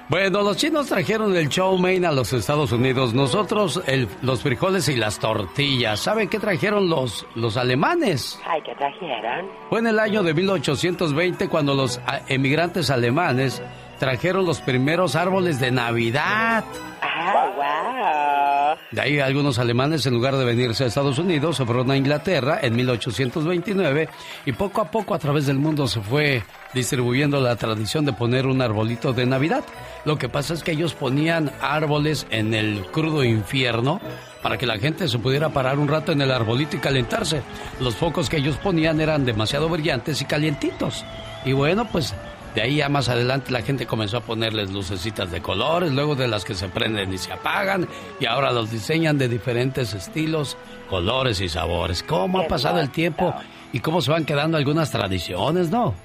Bueno, 0.09 0.41
los 0.41 0.57
chinos 0.57 0.87
trajeron 0.87 1.35
el 1.37 1.49
chow 1.49 1.77
mein 1.77 2.03
a 2.03 2.11
los 2.11 2.33
Estados 2.33 2.71
Unidos. 2.71 3.13
Nosotros 3.13 3.83
el- 3.85 4.07
los 4.23 4.41
frijoles 4.41 4.89
y 4.89 4.95
las 4.95 5.19
tortillas. 5.19 5.99
¿Saben 5.99 6.29
qué 6.29 6.39
trajeron 6.39 6.89
los, 6.89 7.27
los 7.35 7.57
alemanes? 7.57 8.39
Ay, 8.47 8.59
¿qué 8.63 8.73
trajeron? 8.73 9.47
Fue 9.69 9.77
en 9.79 9.87
el 9.87 9.99
año 9.99 10.23
de 10.23 10.33
1820 10.33 11.47
cuando 11.47 11.75
los 11.75 12.01
emigrantes 12.27 12.89
alemanes 12.89 13.61
trajeron 14.03 14.45
los 14.45 14.59
primeros 14.59 15.15
árboles 15.15 15.61
de 15.61 15.71
Navidad. 15.71 16.65
Ah, 17.01 18.75
wow. 18.75 18.77
De 18.91 18.99
ahí 18.99 19.17
algunos 19.21 19.59
alemanes, 19.59 20.05
en 20.05 20.13
lugar 20.13 20.35
de 20.35 20.43
venirse 20.43 20.83
a 20.83 20.87
Estados 20.87 21.19
Unidos, 21.19 21.55
se 21.55 21.65
fueron 21.65 21.89
a 21.89 21.95
Inglaterra 21.95 22.59
en 22.61 22.75
1829 22.75 24.09
y 24.45 24.51
poco 24.51 24.81
a 24.81 24.91
poco 24.91 25.13
a 25.13 25.19
través 25.19 25.45
del 25.45 25.57
mundo 25.57 25.87
se 25.87 26.01
fue 26.01 26.43
distribuyendo 26.73 27.39
la 27.39 27.55
tradición 27.55 28.03
de 28.03 28.11
poner 28.11 28.45
un 28.45 28.61
arbolito 28.61 29.13
de 29.13 29.25
Navidad. 29.25 29.63
Lo 30.03 30.17
que 30.17 30.27
pasa 30.27 30.53
es 30.53 30.63
que 30.63 30.73
ellos 30.73 30.95
ponían 30.95 31.53
árboles 31.61 32.27
en 32.29 32.53
el 32.53 32.85
crudo 32.91 33.23
infierno 33.23 34.01
para 34.41 34.57
que 34.57 34.65
la 34.65 34.79
gente 34.79 35.07
se 35.07 35.17
pudiera 35.17 35.47
parar 35.47 35.79
un 35.79 35.87
rato 35.87 36.11
en 36.11 36.21
el 36.21 36.31
arbolito 36.31 36.75
y 36.75 36.79
calentarse. 36.79 37.41
Los 37.79 37.95
focos 37.95 38.29
que 38.29 38.35
ellos 38.35 38.57
ponían 38.57 38.99
eran 38.99 39.23
demasiado 39.23 39.69
brillantes 39.69 40.21
y 40.21 40.25
calientitos. 40.25 41.05
Y 41.45 41.53
bueno, 41.53 41.87
pues 41.89 42.13
de 42.55 42.61
ahí 42.61 42.77
ya 42.77 42.89
más 42.89 43.09
adelante 43.09 43.51
la 43.51 43.61
gente 43.61 43.85
comenzó 43.85 44.17
a 44.17 44.21
ponerles 44.21 44.71
lucecitas 44.71 45.31
de 45.31 45.41
colores, 45.41 45.91
luego 45.91 46.15
de 46.15 46.27
las 46.27 46.45
que 46.45 46.53
se 46.53 46.69
prenden 46.69 47.11
y 47.13 47.17
se 47.17 47.33
apagan, 47.33 47.87
y 48.19 48.25
ahora 48.25 48.51
los 48.51 48.71
diseñan 48.71 49.17
de 49.17 49.27
diferentes 49.27 49.93
estilos, 49.93 50.57
colores 50.89 51.41
y 51.41 51.49
sabores. 51.49 52.03
¿Cómo 52.03 52.39
ha 52.39 52.47
pasado 52.47 52.79
el 52.79 52.91
tiempo 52.91 53.33
y 53.71 53.79
cómo 53.79 54.01
se 54.01 54.11
van 54.11 54.25
quedando 54.25 54.57
algunas 54.57 54.91
tradiciones, 54.91 55.69
no? 55.71 55.95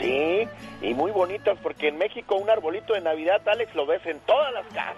Sí, 0.00 0.48
y 0.80 0.94
muy 0.94 1.10
bonitas 1.10 1.58
porque 1.62 1.88
en 1.88 1.98
México 1.98 2.36
un 2.36 2.48
arbolito 2.48 2.94
de 2.94 3.02
Navidad, 3.02 3.40
Alex, 3.46 3.74
lo 3.74 3.86
ves 3.86 4.04
en 4.06 4.18
todas 4.20 4.52
las 4.54 4.66
casas. 4.68 4.96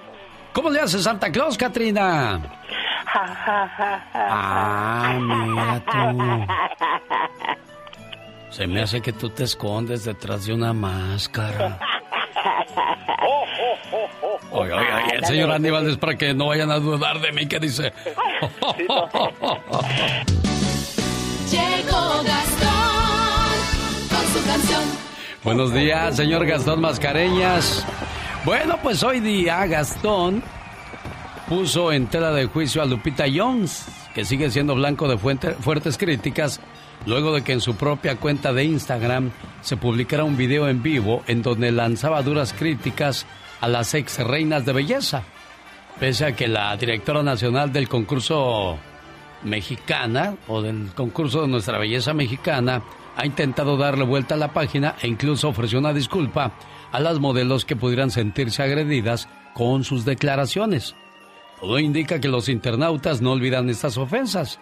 ¿Cómo 0.53 0.71
le 0.71 0.81
hace 0.81 0.99
Santa 0.99 1.33
Claus, 1.33 1.57
Katrina? 1.57 2.41
Ah, 4.15 5.19
mira 5.19 5.83
tú. 5.91 7.57
Se 8.53 8.67
me 8.67 8.83
hace 8.83 9.01
que 9.01 9.13
tú 9.15 9.31
te 9.31 9.45
escondes 9.45 10.05
detrás 10.05 10.45
de 10.45 10.53
una 10.53 10.75
máscara. 10.75 11.81
Oye, 14.51 14.73
oye, 14.73 14.93
oye, 14.93 15.17
el 15.17 15.25
señor 15.25 15.51
Aníbal 15.51 15.89
es 15.89 15.97
para 15.97 16.19
que 16.19 16.35
no 16.35 16.49
vayan 16.49 16.71
a 16.71 16.79
dudar 16.79 17.19
de 17.21 17.33
mí 17.33 17.47
que 17.47 17.59
dice. 17.59 17.95
Llegó 21.51 22.23
Gastón 22.25 23.59
con 24.11 24.27
su 24.33 24.47
canción. 24.47 24.83
Buenos 25.43 25.73
días, 25.73 26.17
señor 26.17 26.45
Gastón 26.45 26.83
Mascareñas. 26.83 27.87
Bueno, 28.45 28.79
pues 28.83 29.03
hoy 29.03 29.21
día 29.21 29.65
Gastón 29.67 30.43
puso 31.49 31.91
en 31.91 32.07
tela 32.07 32.33
de 32.33 32.45
juicio 32.45 32.83
a 32.83 32.85
Lupita 32.85 33.25
Jones, 33.35 33.87
que 34.15 34.27
sigue 34.27 34.51
siendo 34.51 34.75
blanco 34.75 35.09
de 35.09 35.17
fuertes 35.17 35.97
críticas, 35.97 36.61
luego 37.07 37.35
de 37.35 37.43
que 37.43 37.53
en 37.53 37.61
su 37.61 37.75
propia 37.75 38.17
cuenta 38.17 38.53
de 38.53 38.65
Instagram 38.65 39.31
se 39.61 39.77
publicara 39.77 40.25
un 40.25 40.37
video 40.37 40.69
en 40.69 40.83
vivo 40.83 41.23
en 41.27 41.43
donde 41.43 41.73
lanzaba 41.73 42.23
duras 42.23 42.53
críticas 42.53 43.27
a 43.61 43.69
las 43.69 43.95
ex 43.95 44.19
reinas 44.19 44.65
de 44.65 44.73
belleza. 44.73 45.23
Pese 45.99 46.27
a 46.27 46.37
que 46.37 46.49
la 46.49 46.77
directora 46.77 47.23
nacional 47.23 47.73
del 47.73 47.89
concurso 47.89 48.79
mexicana 49.45 50.37
o 50.49 50.63
del 50.63 50.91
concurso 50.95 51.43
de 51.43 51.49
nuestra 51.49 51.79
belleza 51.79 52.15
mexicana 52.15 52.83
ha 53.17 53.27
intentado 53.27 53.77
darle 53.77 54.05
vuelta 54.05 54.35
a 54.35 54.39
la 54.39 54.53
página 54.53 54.97
e 55.01 55.09
incluso 55.09 55.49
ofreció 55.49 55.79
una 55.79 55.93
disculpa 55.93 56.53
a 56.91 57.01
las 57.01 57.19
modelos 57.19 57.65
que 57.65 57.77
pudieran 57.77 58.11
sentirse 58.11 58.63
agredidas 58.63 59.29
con 59.55 59.85
sus 59.85 60.05
declaraciones. 60.05 60.95
Todo 61.61 61.79
indica 61.79 62.21
que 62.21 62.29
los 62.29 62.49
internautas 62.49 63.21
no 63.21 63.33
olvidan 63.33 63.71
estas 63.71 63.97
ofensas. 63.97 64.59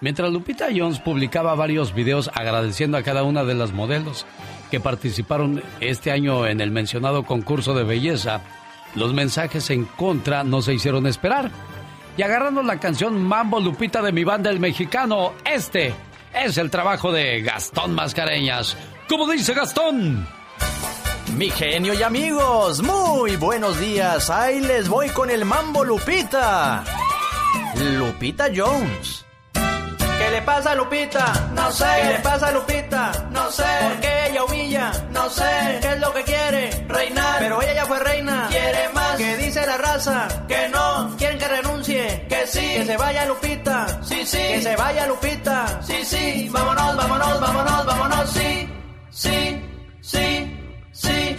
Mientras 0.00 0.32
Lupita 0.32 0.66
Jones 0.74 1.00
publicaba 1.00 1.54
varios 1.54 1.94
videos 1.94 2.30
agradeciendo 2.34 2.98
a 2.98 3.02
cada 3.02 3.22
una 3.22 3.44
de 3.44 3.54
las 3.54 3.72
modelos 3.72 4.26
que 4.70 4.80
participaron 4.80 5.62
este 5.80 6.10
año 6.10 6.46
en 6.46 6.60
el 6.60 6.70
mencionado 6.70 7.24
concurso 7.24 7.74
de 7.74 7.84
belleza, 7.84 8.40
los 8.94 9.14
mensajes 9.14 9.70
en 9.70 9.84
contra 9.84 10.44
no 10.44 10.62
se 10.62 10.74
hicieron 10.74 11.06
esperar. 11.06 11.50
Y 12.16 12.22
agarrando 12.22 12.62
la 12.62 12.78
canción 12.78 13.22
Mambo 13.22 13.60
Lupita 13.60 14.02
de 14.02 14.12
mi 14.12 14.24
banda 14.24 14.50
El 14.50 14.60
Mexicano, 14.60 15.32
este 15.44 15.94
es 16.34 16.58
el 16.58 16.70
trabajo 16.70 17.10
de 17.12 17.42
Gastón 17.42 17.94
Mascareñas. 17.94 18.76
¿Cómo 19.08 19.28
dice 19.28 19.54
Gastón? 19.54 20.26
Mi 21.36 21.50
genio 21.50 21.94
y 21.94 22.02
amigos, 22.02 22.82
muy 22.82 23.36
buenos 23.36 23.80
días. 23.80 24.30
Ahí 24.30 24.60
les 24.60 24.88
voy 24.88 25.08
con 25.08 25.30
el 25.30 25.44
Mambo 25.44 25.84
Lupita. 25.84 26.84
Lupita 27.98 28.48
Jones. 28.54 29.23
¿Qué 30.24 30.30
le 30.30 30.42
pasa 30.42 30.70
a 30.70 30.74
Lupita? 30.74 31.50
No 31.52 31.70
sé. 31.70 31.84
¿Qué 31.84 32.08
le 32.08 32.18
pasa 32.20 32.48
a 32.48 32.52
Lupita? 32.52 33.12
No 33.30 33.50
sé. 33.50 33.64
¿Por 33.82 34.00
qué 34.00 34.26
ella 34.30 34.44
humilla? 34.44 34.92
No 35.10 35.28
sé. 35.28 35.78
¿Qué 35.82 35.92
es 35.92 36.00
lo 36.00 36.14
que 36.14 36.22
quiere? 36.22 36.70
Reinar. 36.88 37.36
Pero 37.40 37.60
ella 37.60 37.74
ya 37.74 37.84
fue 37.84 37.98
reina. 37.98 38.46
Quiere 38.48 38.88
más. 38.94 39.16
¿Qué 39.16 39.36
dice 39.36 39.66
la 39.66 39.76
raza? 39.76 40.28
Que 40.48 40.68
no. 40.70 41.14
Quieren 41.18 41.38
que 41.38 41.46
renuncie. 41.46 42.26
Que 42.26 42.46
sí. 42.46 42.74
Que 42.74 42.86
se 42.86 42.96
vaya 42.96 43.26
Lupita. 43.26 44.02
Sí, 44.02 44.24
sí. 44.24 44.38
Que 44.38 44.62
se 44.62 44.76
vaya 44.76 45.06
Lupita. 45.06 45.80
Sí, 45.82 46.04
sí. 46.04 46.48
Vámonos, 46.50 46.96
vámonos, 46.96 47.40
vámonos, 47.40 47.86
vámonos. 47.86 48.30
Sí, 48.30 48.68
sí, 49.10 49.62
sí. 50.00 50.63
Sí. 51.04 51.36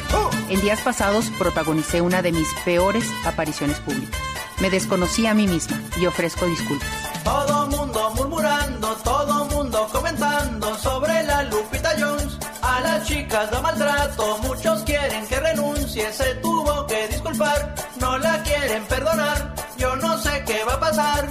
En 0.49 0.61
días 0.61 0.79
pasados 0.81 1.31
protagonicé 1.37 2.01
una 2.01 2.21
de 2.21 2.31
mis 2.31 2.47
peores 2.63 3.05
apariciones 3.25 3.79
públicas. 3.79 4.19
Me 4.59 4.69
desconocí 4.69 5.25
a 5.25 5.33
mí 5.33 5.47
misma 5.47 5.81
y 5.97 6.05
ofrezco 6.05 6.45
disculpas. 6.45 6.87
Todo 7.23 7.67
mundo 7.67 8.11
murmurando, 8.15 8.87
todo 9.03 9.45
mundo 9.45 9.87
comentando 9.91 10.77
sobre 10.77 11.23
la 11.23 11.43
Lupita 11.43 11.91
Jones. 11.99 12.37
A 12.61 12.79
las 12.81 13.05
chicas 13.07 13.51
da 13.51 13.61
maltrato, 13.61 14.37
muchos 14.43 14.83
quieren 14.83 15.27
que 15.27 15.39
renuncie, 15.39 16.11
se 16.13 16.35
tuvo 16.35 16.85
que 16.87 17.07
disculpar, 17.09 17.75
no 17.99 18.17
la 18.17 18.41
quieren 18.43 18.83
perdonar, 18.85 19.53
yo 19.77 19.95
no 19.97 20.17
sé 20.19 20.43
qué 20.45 20.63
va 20.63 20.73
a 20.73 20.79
pasar. 20.79 21.27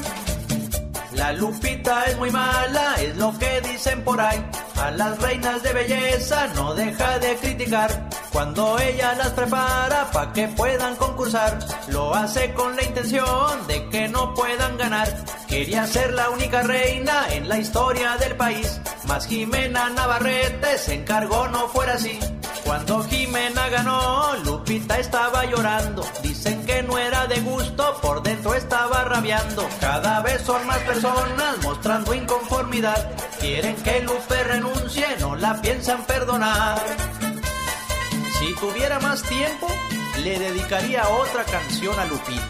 La 1.14 1.32
Lupita 1.32 2.04
es 2.04 2.16
muy 2.18 2.30
mala, 2.30 2.94
es 3.00 3.16
lo 3.16 3.36
que 3.38 3.60
dicen 3.60 4.02
por 4.02 4.20
ahí. 4.20 4.44
A 4.76 4.90
las 4.90 5.18
reinas 5.20 5.62
de 5.62 5.72
belleza 5.72 6.48
no 6.54 6.74
deja 6.74 7.18
de 7.18 7.36
criticar. 7.36 8.10
Cuando 8.32 8.78
ella 8.80 9.14
las 9.14 9.30
prepara 9.30 10.10
para 10.10 10.32
que 10.32 10.48
puedan 10.48 10.96
concursar, 10.96 11.58
lo 11.88 12.14
hace 12.14 12.52
con 12.54 12.74
la 12.74 12.82
intención 12.82 13.66
de 13.68 13.88
que 13.90 14.08
no 14.08 14.34
puedan 14.34 14.76
ganar. 14.76 15.08
Quería 15.48 15.86
ser 15.86 16.12
la 16.14 16.30
única 16.30 16.62
reina 16.62 17.28
en 17.30 17.48
la 17.48 17.58
historia 17.58 18.16
del 18.16 18.34
país, 18.34 18.80
mas 19.06 19.26
Jimena 19.26 19.90
Navarrete 19.90 20.78
se 20.78 20.94
encargó 20.94 21.46
no 21.48 21.68
fuera 21.68 21.94
así. 21.94 22.18
Cuando 22.64 23.02
Jimena 23.04 23.68
ganó, 23.68 24.36
Lupita 24.44 24.98
estaba 24.98 25.44
llorando. 25.44 26.02
Dicen 26.22 26.64
que 26.64 26.82
no 26.82 26.96
era 26.96 27.26
de 27.26 27.40
gusto, 27.40 27.98
por 28.00 28.22
dentro 28.22 28.54
estaba 28.54 29.04
rabiando. 29.04 29.68
Cada 29.80 30.22
vez 30.22 30.42
son 30.42 30.66
más 30.66 30.78
personas 30.78 31.62
mostrando 31.62 32.14
inconformidad. 32.14 33.12
Quieren 33.38 33.76
que 33.76 34.00
Lupe 34.00 34.42
renuncie, 34.44 35.06
no 35.20 35.36
la 35.36 35.60
piensan 35.60 36.04
perdonar. 36.06 36.80
Si 38.38 38.54
tuviera 38.54 38.98
más 38.98 39.22
tiempo, 39.22 39.68
le 40.22 40.38
dedicaría 40.38 41.06
otra 41.08 41.44
canción 41.44 41.98
a 41.98 42.06
Lupita. 42.06 42.42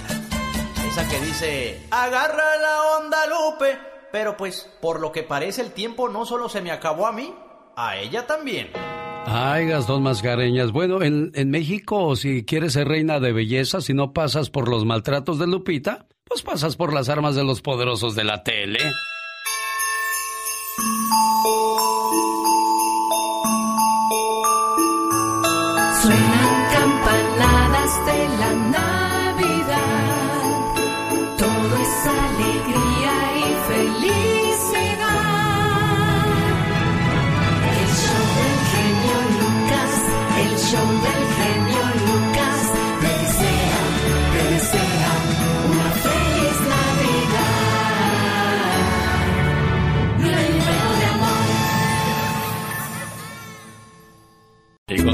Esa 0.88 1.08
que 1.08 1.20
dice, 1.20 1.86
agarra 1.90 2.56
la 2.56 2.82
onda 2.98 3.26
Lupe. 3.26 3.78
Pero 4.12 4.36
pues, 4.36 4.70
por 4.80 5.00
lo 5.00 5.10
que 5.10 5.24
parece 5.24 5.60
el 5.60 5.72
tiempo 5.72 6.08
no 6.08 6.24
solo 6.24 6.48
se 6.48 6.62
me 6.62 6.70
acabó 6.70 7.08
a 7.08 7.12
mí, 7.12 7.34
a 7.74 7.96
ella 7.96 8.28
también. 8.28 8.70
Ay, 9.26 9.66
Gastón 9.66 10.02
Mascareñas. 10.02 10.70
Bueno, 10.72 11.02
en, 11.02 11.32
en 11.34 11.50
México, 11.50 12.14
si 12.16 12.44
quieres 12.44 12.74
ser 12.74 12.88
reina 12.88 13.20
de 13.20 13.32
belleza, 13.32 13.80
si 13.80 13.94
no 13.94 14.12
pasas 14.12 14.50
por 14.50 14.68
los 14.68 14.84
maltratos 14.84 15.38
de 15.38 15.46
Lupita, 15.46 16.06
pues 16.24 16.42
pasas 16.42 16.76
por 16.76 16.92
las 16.92 17.08
armas 17.08 17.34
de 17.34 17.44
los 17.44 17.62
poderosos 17.62 18.14
de 18.14 18.24
la 18.24 18.42
tele. 18.42 18.80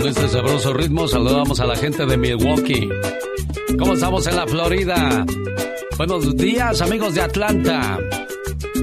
Con 0.01 0.09
este 0.09 0.29
sabroso 0.29 0.73
ritmo 0.73 1.07
saludamos 1.07 1.61
a 1.61 1.67
la 1.67 1.77
gente 1.77 2.07
de 2.07 2.17
Milwaukee. 2.17 2.89
¿Cómo 3.79 3.93
estamos 3.93 4.27
en 4.27 4.37
la 4.37 4.47
Florida? 4.47 5.27
Buenos 5.99 6.35
días, 6.37 6.81
amigos 6.81 7.15
de 7.15 7.21
Atlanta. 7.21 7.99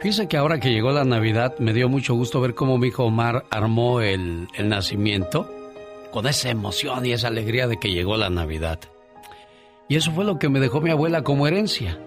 Fíjese 0.00 0.28
que 0.28 0.36
ahora 0.36 0.60
que 0.60 0.70
llegó 0.70 0.92
la 0.92 1.04
Navidad 1.04 1.58
me 1.58 1.72
dio 1.72 1.88
mucho 1.88 2.14
gusto 2.14 2.40
ver 2.40 2.54
cómo 2.54 2.78
mi 2.78 2.86
hijo 2.88 3.04
Omar 3.04 3.46
armó 3.50 4.00
el, 4.00 4.46
el 4.54 4.68
nacimiento 4.68 5.50
con 6.16 6.26
esa 6.26 6.48
emoción 6.48 7.04
y 7.04 7.12
esa 7.12 7.28
alegría 7.28 7.68
de 7.68 7.76
que 7.76 7.90
llegó 7.90 8.16
la 8.16 8.30
Navidad. 8.30 8.80
Y 9.86 9.96
eso 9.96 10.12
fue 10.12 10.24
lo 10.24 10.38
que 10.38 10.48
me 10.48 10.60
dejó 10.60 10.80
mi 10.80 10.88
abuela 10.88 11.20
como 11.20 11.46
herencia. 11.46 11.98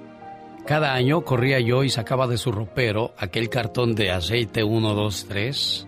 Cada 0.66 0.96
año 0.96 1.24
corría 1.24 1.60
yo 1.60 1.84
y 1.84 1.92
sacaba 1.92 2.26
de 2.26 2.40
su 2.40 2.52
ropero 2.52 3.14
aquel 3.20 3.50
cartón 3.50 3.94
de 3.94 4.10
aceite 4.10 4.64
1, 4.64 4.96
2, 4.96 5.26
3 5.30 5.88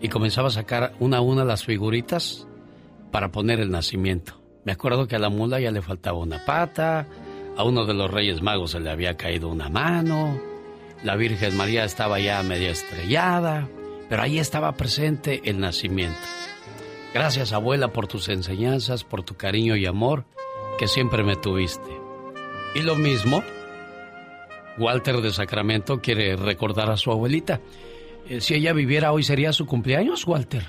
y 0.00 0.08
comenzaba 0.08 0.48
a 0.48 0.52
sacar 0.52 0.94
una 0.98 1.18
a 1.18 1.20
una 1.20 1.44
las 1.44 1.66
figuritas 1.66 2.46
para 3.10 3.32
poner 3.32 3.60
el 3.60 3.70
nacimiento. 3.70 4.40
Me 4.64 4.72
acuerdo 4.72 5.06
que 5.06 5.16
a 5.16 5.18
la 5.18 5.28
mula 5.28 5.60
ya 5.60 5.70
le 5.70 5.82
faltaba 5.82 6.16
una 6.16 6.42
pata, 6.46 7.06
a 7.54 7.64
uno 7.64 7.84
de 7.84 7.92
los 7.92 8.10
Reyes 8.10 8.40
Magos 8.40 8.70
se 8.70 8.80
le 8.80 8.88
había 8.88 9.18
caído 9.18 9.50
una 9.50 9.68
mano, 9.68 10.40
la 11.04 11.16
Virgen 11.16 11.54
María 11.54 11.84
estaba 11.84 12.18
ya 12.18 12.42
medio 12.42 12.70
estrellada, 12.70 13.68
pero 14.08 14.22
ahí 14.22 14.38
estaba 14.38 14.72
presente 14.72 15.42
el 15.44 15.60
nacimiento. 15.60 16.16
Gracias 17.14 17.52
abuela 17.52 17.88
por 17.88 18.06
tus 18.06 18.28
enseñanzas, 18.28 19.04
por 19.04 19.22
tu 19.22 19.36
cariño 19.36 19.76
y 19.76 19.86
amor 19.86 20.24
que 20.78 20.86
siempre 20.86 21.22
me 21.22 21.36
tuviste. 21.36 21.90
Y 22.74 22.82
lo 22.82 22.94
mismo, 22.94 23.42
Walter 24.78 25.20
de 25.20 25.32
Sacramento 25.32 26.00
quiere 26.00 26.36
recordar 26.36 26.90
a 26.90 26.96
su 26.96 27.10
abuelita. 27.10 27.60
Eh, 28.28 28.40
si 28.40 28.54
ella 28.54 28.72
viviera 28.72 29.12
hoy 29.12 29.22
sería 29.22 29.52
su 29.52 29.66
cumpleaños, 29.66 30.26
Walter. 30.26 30.64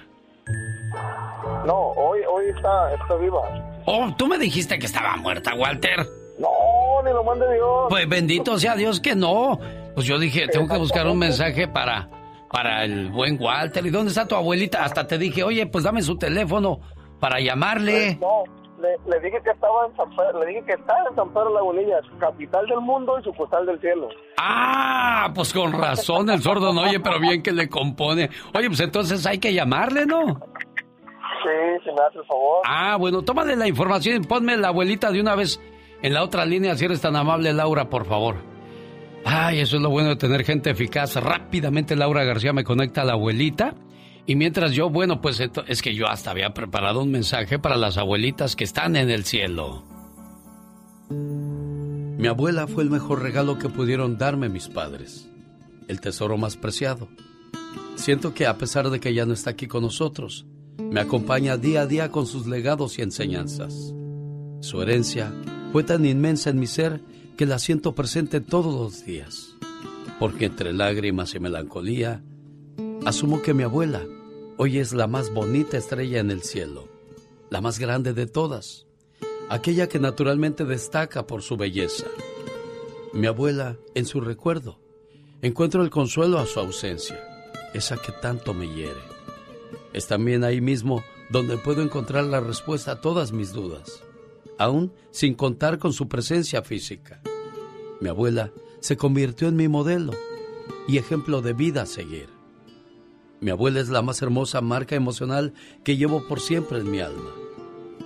No, 1.66 1.90
hoy, 1.92 2.22
hoy 2.28 2.46
está, 2.56 2.94
está 2.94 3.16
viva. 3.16 3.82
Oh, 3.86 4.14
tú 4.18 4.28
me 4.28 4.38
dijiste 4.38 4.80
que 4.80 4.86
estaba 4.86 5.16
muerta, 5.18 5.54
Walter. 5.56 6.08
No, 6.40 7.04
ni 7.04 7.12
lo 7.12 7.24
mande 7.24 7.54
Dios. 7.54 7.88
Pues 7.90 8.08
bendito 8.08 8.58
sea 8.58 8.76
Dios 8.76 9.00
que 9.00 9.16
no. 9.16 9.60
Pues 9.94 10.08
yo 10.08 10.18
dije, 10.18 10.48
tengo 10.48 10.68
que 10.68 10.78
buscar 10.78 11.06
un 11.08 11.20
mensaje 11.20 11.68
para, 11.68 12.08
para 12.52 12.84
el 12.86 13.10
buen 13.12 13.42
Walter. 13.42 13.86
¿Y 13.86 13.90
dónde 13.90 14.10
está 14.10 14.28
tu 14.28 14.36
abuelita? 14.36 14.84
Hasta 14.84 15.06
te 15.08 15.18
dije, 15.18 15.44
oye, 15.44 15.66
pues 15.68 15.84
dame 15.84 16.02
su 16.02 16.18
teléfono 16.18 16.80
para 17.20 17.40
llamarle. 17.40 18.18
No, 18.20 18.44
Le, 18.82 18.96
le 19.12 19.20
dije 19.20 19.42
que 19.44 19.50
estaba 19.52 19.88
en 19.88 19.96
San 19.98 20.10
Pedro, 20.16 20.40
le 20.40 20.46
dije 20.48 20.64
que 20.66 20.74
está 20.74 20.94
en 21.10 21.16
San 21.16 21.30
Pedro 21.30 21.54
Lagunillas, 21.54 22.02
capital 22.20 22.66
del 22.66 22.80
mundo 22.80 23.20
y 23.20 23.24
sucursal 23.24 23.66
del 23.66 23.80
cielo. 23.82 24.08
Ah, 24.38 25.32
pues 25.36 25.52
con 25.54 25.74
razón, 25.74 26.30
el 26.30 26.42
sordo 26.42 26.74
no 26.74 26.82
oye, 26.84 27.00
pero 27.02 27.20
bien 27.20 27.44
que 27.44 27.52
le 27.52 27.68
compone. 27.68 28.30
Oye, 28.56 28.68
pues 28.68 28.80
entonces 28.80 29.26
hay 29.26 29.38
que 29.38 29.54
llamarle, 29.54 30.06
¿no? 30.06 30.26
Sí, 31.44 31.84
si 31.84 31.90
me 31.92 32.02
hace 32.08 32.20
el 32.20 32.26
favor. 32.26 32.62
Ah, 32.66 32.96
bueno, 32.98 33.22
tómale 33.22 33.56
la 33.56 33.68
información 33.68 34.22
y 34.24 34.26
ponme 34.28 34.56
la 34.58 34.70
abuelita 34.70 35.12
de 35.12 35.22
una 35.22 35.36
vez 35.36 35.60
en 36.02 36.14
la 36.14 36.24
otra 36.24 36.46
línea, 36.46 36.76
si 36.76 36.86
eres 36.86 37.02
tan 37.02 37.16
amable, 37.18 37.52
Laura, 37.54 37.90
por 37.90 38.06
favor. 38.06 38.36
Ay, 39.26 39.60
eso 39.60 39.78
es 39.78 39.82
lo 39.82 39.90
bueno 39.90 40.10
de 40.10 40.16
tener 40.16 40.44
gente 40.44 40.70
eficaz. 40.70 41.16
Rápidamente 41.16 41.96
Laura 41.96 42.24
García 42.24 42.54
me 42.54 42.64
conecta 42.64 43.02
a 43.02 43.06
la 43.06 43.14
abuelita. 43.14 43.76
Y 44.26 44.36
mientras 44.36 44.74
yo, 44.74 44.90
bueno, 44.90 45.22
pues 45.22 45.42
es 45.68 45.82
que 45.82 45.96
yo 45.96 46.08
hasta 46.08 46.32
había 46.32 46.54
preparado 46.54 47.02
un 47.02 47.12
mensaje 47.12 47.58
para 47.58 47.78
las 47.78 47.98
abuelitas 47.98 48.56
que 48.56 48.64
están 48.64 48.96
en 48.96 49.10
el 49.10 49.26
cielo. 49.26 49.84
Mi 51.10 52.28
abuela 52.28 52.68
fue 52.68 52.84
el 52.84 52.90
mejor 52.90 53.24
regalo 53.24 53.58
que 53.58 53.70
pudieron 53.70 54.18
darme 54.18 54.50
mis 54.50 54.68
padres. 54.68 55.28
El 55.88 56.00
tesoro 56.00 56.38
más 56.38 56.58
preciado. 56.58 57.08
Siento 57.96 58.34
que 58.34 58.46
a 58.46 58.58
pesar 58.58 58.90
de 58.90 59.00
que 59.00 59.14
ya 59.14 59.26
no 59.26 59.34
está 59.34 59.50
aquí 59.52 59.68
con 59.68 59.84
nosotros, 59.84 60.46
me 60.78 61.00
acompaña 61.00 61.58
día 61.58 61.82
a 61.82 61.88
día 61.88 62.12
con 62.12 62.28
sus 62.28 62.46
legados 62.46 63.00
y 63.00 63.02
enseñanzas. 63.02 63.94
Su 64.62 64.82
herencia 64.82 65.32
fue 65.72 65.84
tan 65.84 66.06
inmensa 66.06 66.50
en 66.50 66.60
mi 66.60 66.68
ser 66.68 67.02
que 67.40 67.46
la 67.46 67.58
siento 67.58 67.96
presente 67.96 68.42
todos 68.42 68.76
los 68.76 69.06
días. 69.06 69.56
Porque 70.20 70.44
entre 70.44 70.74
lágrimas 70.74 71.36
y 71.36 71.40
melancolía, 71.40 72.22
asumo 73.06 73.42
que 73.42 73.54
mi 73.54 73.64
abuela 73.64 74.06
hoy 74.58 74.78
es 74.78 74.92
la 74.92 75.08
más 75.08 75.34
bonita 75.34 75.78
estrella 75.78 76.20
en 76.20 76.32
el 76.32 76.42
cielo, 76.42 76.90
la 77.50 77.62
más 77.62 77.80
grande 77.80 78.12
de 78.12 78.28
todas, 78.28 78.88
aquella 79.48 79.88
que 79.88 80.00
naturalmente 80.00 80.66
destaca 80.66 81.28
por 81.28 81.42
su 81.42 81.56
belleza. 81.56 82.08
Mi 83.14 83.28
abuela, 83.28 83.78
en 83.96 84.06
su 84.06 84.20
recuerdo, 84.20 84.82
encuentro 85.42 85.82
el 85.82 85.90
consuelo 85.90 86.40
a 86.40 86.46
su 86.46 86.60
ausencia, 86.60 87.24
esa 87.74 87.96
que 87.96 88.12
tanto 88.12 88.54
me 88.54 88.68
hiere. 88.68 89.00
Es 89.94 90.08
también 90.08 90.44
ahí 90.44 90.60
mismo 90.60 91.06
donde 91.30 91.58
puedo 91.58 91.84
encontrar 91.84 92.26
la 92.26 92.42
respuesta 92.42 92.92
a 92.92 93.00
todas 93.00 93.32
mis 93.32 93.54
dudas, 93.54 94.04
aún 94.60 94.94
sin 95.10 95.34
contar 95.34 95.80
con 95.80 95.94
su 95.94 96.08
presencia 96.08 96.62
física. 96.62 97.22
Mi 98.00 98.10
abuela 98.10 98.52
se 98.82 98.98
convirtió 98.98 99.48
en 99.48 99.56
mi 99.56 99.68
modelo 99.68 100.14
y 100.88 100.98
ejemplo 100.98 101.42
de 101.42 101.54
vida 101.54 101.84
a 101.84 101.86
seguir. 101.88 102.28
Mi 103.42 103.52
abuela 103.52 103.80
es 103.80 103.90
la 103.90 104.02
más 104.02 104.22
hermosa 104.22 104.62
marca 104.62 104.96
emocional 104.96 105.54
que 105.84 105.98
llevo 105.98 106.28
por 106.28 106.42
siempre 106.42 106.80
en 106.80 106.92
mi 106.92 107.00
alma. 107.00 107.32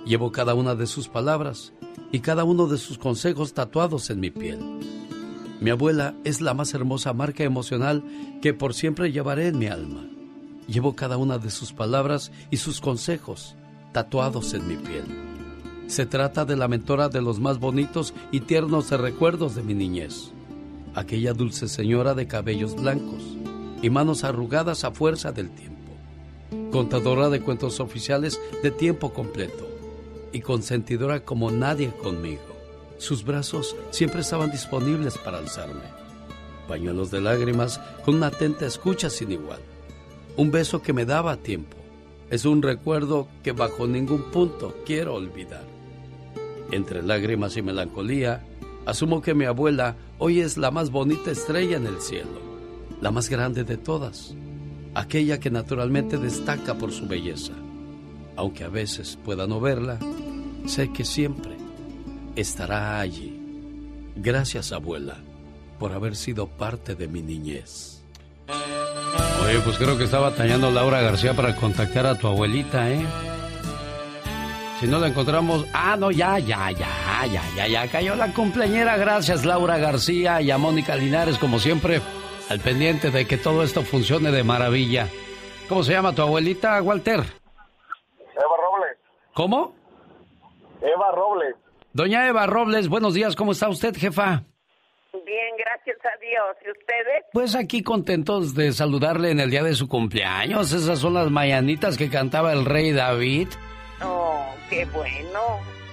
Llevo 0.06 0.32
cada 0.32 0.54
una 0.54 0.74
de 0.74 0.86
sus 0.86 1.08
palabras 1.08 1.72
y 2.12 2.20
cada 2.20 2.44
uno 2.44 2.66
de 2.68 2.78
sus 2.78 2.98
consejos 2.98 3.52
tatuados 3.52 4.10
en 4.10 4.20
mi 4.20 4.30
piel. 4.30 4.60
Mi 5.60 5.70
abuela 5.70 6.14
es 6.24 6.40
la 6.40 6.54
más 6.54 6.72
hermosa 6.74 7.12
marca 7.12 7.42
emocional 7.42 8.04
que 8.40 8.54
por 8.54 8.74
siempre 8.74 9.10
llevaré 9.10 9.48
en 9.48 9.58
mi 9.58 9.66
alma. 9.66 10.06
Llevo 10.68 10.94
cada 10.94 11.16
una 11.16 11.38
de 11.38 11.50
sus 11.50 11.72
palabras 11.72 12.30
y 12.50 12.58
sus 12.58 12.80
consejos 12.80 13.56
tatuados 13.92 14.54
en 14.54 14.68
mi 14.68 14.76
piel. 14.76 15.33
Se 15.86 16.06
trata 16.06 16.44
de 16.44 16.56
la 16.56 16.66
mentora 16.66 17.08
de 17.08 17.20
los 17.20 17.40
más 17.40 17.58
bonitos 17.58 18.14
y 18.32 18.40
tiernos 18.40 18.90
recuerdos 18.90 19.54
de 19.54 19.62
mi 19.62 19.74
niñez. 19.74 20.32
Aquella 20.94 21.34
dulce 21.34 21.68
señora 21.68 22.14
de 22.14 22.26
cabellos 22.26 22.74
blancos 22.74 23.22
y 23.82 23.90
manos 23.90 24.24
arrugadas 24.24 24.84
a 24.84 24.92
fuerza 24.92 25.32
del 25.32 25.50
tiempo. 25.50 25.74
Contadora 26.72 27.28
de 27.28 27.40
cuentos 27.40 27.80
oficiales 27.80 28.40
de 28.62 28.70
tiempo 28.70 29.12
completo 29.12 29.68
y 30.32 30.40
consentidora 30.40 31.20
como 31.20 31.50
nadie 31.50 31.92
conmigo. 31.92 32.42
Sus 32.98 33.24
brazos 33.24 33.76
siempre 33.90 34.22
estaban 34.22 34.50
disponibles 34.50 35.18
para 35.18 35.38
alzarme. 35.38 35.84
Pañuelos 36.66 37.10
de 37.10 37.20
lágrimas 37.20 37.80
con 38.04 38.16
una 38.16 38.28
atenta 38.28 38.66
escucha 38.66 39.10
sin 39.10 39.32
igual. 39.32 39.60
Un 40.36 40.50
beso 40.50 40.80
que 40.80 40.92
me 40.92 41.04
daba 41.04 41.36
tiempo. 41.36 41.76
Es 42.30 42.46
un 42.46 42.62
recuerdo 42.62 43.28
que 43.42 43.52
bajo 43.52 43.86
ningún 43.86 44.22
punto 44.30 44.74
quiero 44.86 45.14
olvidar. 45.14 45.73
Entre 46.74 47.04
lágrimas 47.04 47.56
y 47.56 47.62
melancolía, 47.62 48.42
asumo 48.84 49.22
que 49.22 49.32
mi 49.32 49.44
abuela 49.44 49.94
hoy 50.18 50.40
es 50.40 50.56
la 50.56 50.72
más 50.72 50.90
bonita 50.90 51.30
estrella 51.30 51.76
en 51.76 51.86
el 51.86 52.00
cielo, 52.00 52.40
la 53.00 53.12
más 53.12 53.28
grande 53.28 53.62
de 53.62 53.76
todas, 53.76 54.34
aquella 54.92 55.38
que 55.38 55.52
naturalmente 55.52 56.18
destaca 56.18 56.74
por 56.74 56.90
su 56.90 57.06
belleza. 57.06 57.52
Aunque 58.34 58.64
a 58.64 58.68
veces 58.70 59.16
pueda 59.24 59.46
no 59.46 59.60
verla, 59.60 60.00
sé 60.66 60.92
que 60.92 61.04
siempre 61.04 61.56
estará 62.34 62.98
allí. 62.98 63.40
Gracias, 64.16 64.72
abuela, 64.72 65.18
por 65.78 65.92
haber 65.92 66.16
sido 66.16 66.48
parte 66.48 66.96
de 66.96 67.06
mi 67.06 67.22
niñez. 67.22 68.02
Oye, 68.48 69.60
pues 69.60 69.78
creo 69.78 69.96
que 69.96 70.04
está 70.04 70.18
batallando 70.18 70.72
Laura 70.72 71.00
García 71.02 71.34
para 71.34 71.54
contactar 71.54 72.04
a 72.06 72.18
tu 72.18 72.26
abuelita, 72.26 72.90
¿eh? 72.90 73.06
Si 74.84 74.90
no 74.90 74.98
la 74.98 75.06
encontramos... 75.06 75.66
Ah, 75.72 75.96
no, 75.98 76.10
ya, 76.10 76.38
ya, 76.38 76.70
ya, 76.70 77.24
ya, 77.32 77.42
ya, 77.56 77.66
ya 77.66 77.88
cayó 77.88 78.14
la 78.16 78.34
cumpleañera. 78.34 78.98
Gracias, 78.98 79.46
Laura 79.46 79.78
García 79.78 80.42
y 80.42 80.50
a 80.50 80.58
Mónica 80.58 80.94
Linares, 80.94 81.38
como 81.38 81.58
siempre, 81.58 82.02
al 82.50 82.60
pendiente 82.60 83.10
de 83.10 83.26
que 83.26 83.38
todo 83.38 83.62
esto 83.62 83.80
funcione 83.80 84.30
de 84.30 84.44
maravilla. 84.44 85.08
¿Cómo 85.70 85.82
se 85.84 85.92
llama 85.92 86.14
tu 86.14 86.20
abuelita, 86.20 86.82
Walter? 86.82 87.20
Eva 87.20 88.56
Robles. 88.60 88.98
¿Cómo? 89.32 89.74
Eva 90.82 91.12
Robles. 91.14 91.54
Doña 91.94 92.28
Eva 92.28 92.44
Robles, 92.46 92.90
buenos 92.90 93.14
días. 93.14 93.36
¿Cómo 93.36 93.52
está 93.52 93.70
usted, 93.70 93.96
jefa? 93.96 94.42
Bien, 95.14 95.56
gracias 95.56 95.96
a 96.04 96.18
Dios. 96.20 96.56
¿Y 96.62 96.70
ustedes? 96.70 97.24
Pues 97.32 97.54
aquí 97.54 97.82
contentos 97.82 98.54
de 98.54 98.70
saludarle 98.72 99.30
en 99.30 99.40
el 99.40 99.50
día 99.50 99.62
de 99.62 99.72
su 99.72 99.88
cumpleaños. 99.88 100.74
Esas 100.74 100.98
son 100.98 101.14
las 101.14 101.30
mañanitas 101.30 101.96
que 101.96 102.10
cantaba 102.10 102.52
el 102.52 102.66
rey 102.66 102.92
David. 102.92 103.48
Oh, 104.02 104.46
qué 104.68 104.84
bueno. 104.86 105.40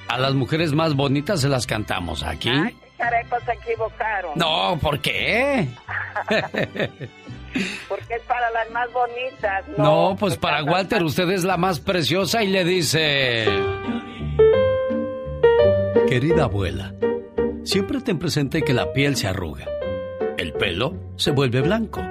A 0.08 0.18
las 0.18 0.34
mujeres 0.34 0.74
más 0.74 0.96
bonitas 0.96 1.42
se 1.42 1.50
las 1.50 1.66
cantamos 1.66 2.24
aquí. 2.24 2.52
Charepos 2.98 3.40
se 3.46 3.54
equivocaron. 3.54 4.32
No, 4.36 4.78
¿por 4.80 5.00
qué? 5.00 5.68
Porque 7.90 8.16
es 8.16 8.22
para 8.24 8.50
las 8.52 8.70
más 8.72 8.92
bonitas. 8.94 9.66
No, 9.78 10.16
pues 10.20 10.38
para 10.38 10.64
Walter 10.64 11.04
usted 11.04 11.30
es 11.30 11.44
la 11.44 11.58
más 11.58 11.80
preciosa 11.80 12.44
y 12.44 12.48
le 12.48 12.64
dice... 12.64 13.46
Querida 16.08 16.44
abuela, 16.44 16.94
siempre 17.64 18.02
ten 18.02 18.20
presente 18.20 18.64
que 18.64 18.74
la 18.74 18.92
piel 18.92 19.16
se 19.16 19.30
arruga, 19.30 19.66
el 20.38 20.52
pelo 20.52 20.94
se 21.16 21.32
vuelve 21.32 21.62
blanco, 21.62 22.02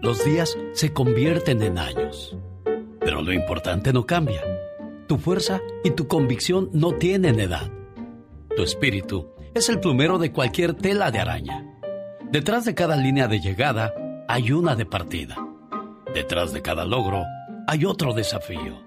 los 0.00 0.24
días 0.24 0.56
se 0.72 0.94
convierten 0.94 1.62
en 1.62 1.78
años, 1.78 2.34
pero 3.00 3.20
lo 3.20 3.34
importante 3.34 3.92
no 3.92 4.06
cambia. 4.06 4.42
Tu 5.08 5.16
fuerza 5.16 5.62
y 5.84 5.92
tu 5.92 6.06
convicción 6.06 6.68
no 6.74 6.92
tienen 6.92 7.40
edad. 7.40 7.70
Tu 8.54 8.62
espíritu 8.62 9.30
es 9.54 9.70
el 9.70 9.80
plumero 9.80 10.18
de 10.18 10.32
cualquier 10.32 10.74
tela 10.74 11.10
de 11.10 11.18
araña. 11.18 11.66
Detrás 12.30 12.66
de 12.66 12.74
cada 12.74 12.94
línea 12.94 13.26
de 13.26 13.40
llegada 13.40 13.94
hay 14.28 14.52
una 14.52 14.76
de 14.76 14.84
partida. 14.84 15.36
Detrás 16.12 16.52
de 16.52 16.60
cada 16.60 16.84
logro 16.84 17.24
hay 17.66 17.86
otro 17.86 18.12
desafío. 18.12 18.84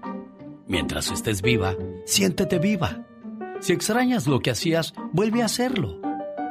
Mientras 0.68 1.10
estés 1.10 1.42
viva, 1.42 1.74
siéntete 2.04 2.60
viva. 2.60 3.04
Si 3.58 3.72
extrañas 3.72 4.28
lo 4.28 4.38
que 4.38 4.52
hacías, 4.52 4.94
vuelve 5.12 5.42
a 5.42 5.46
hacerlo. 5.46 6.00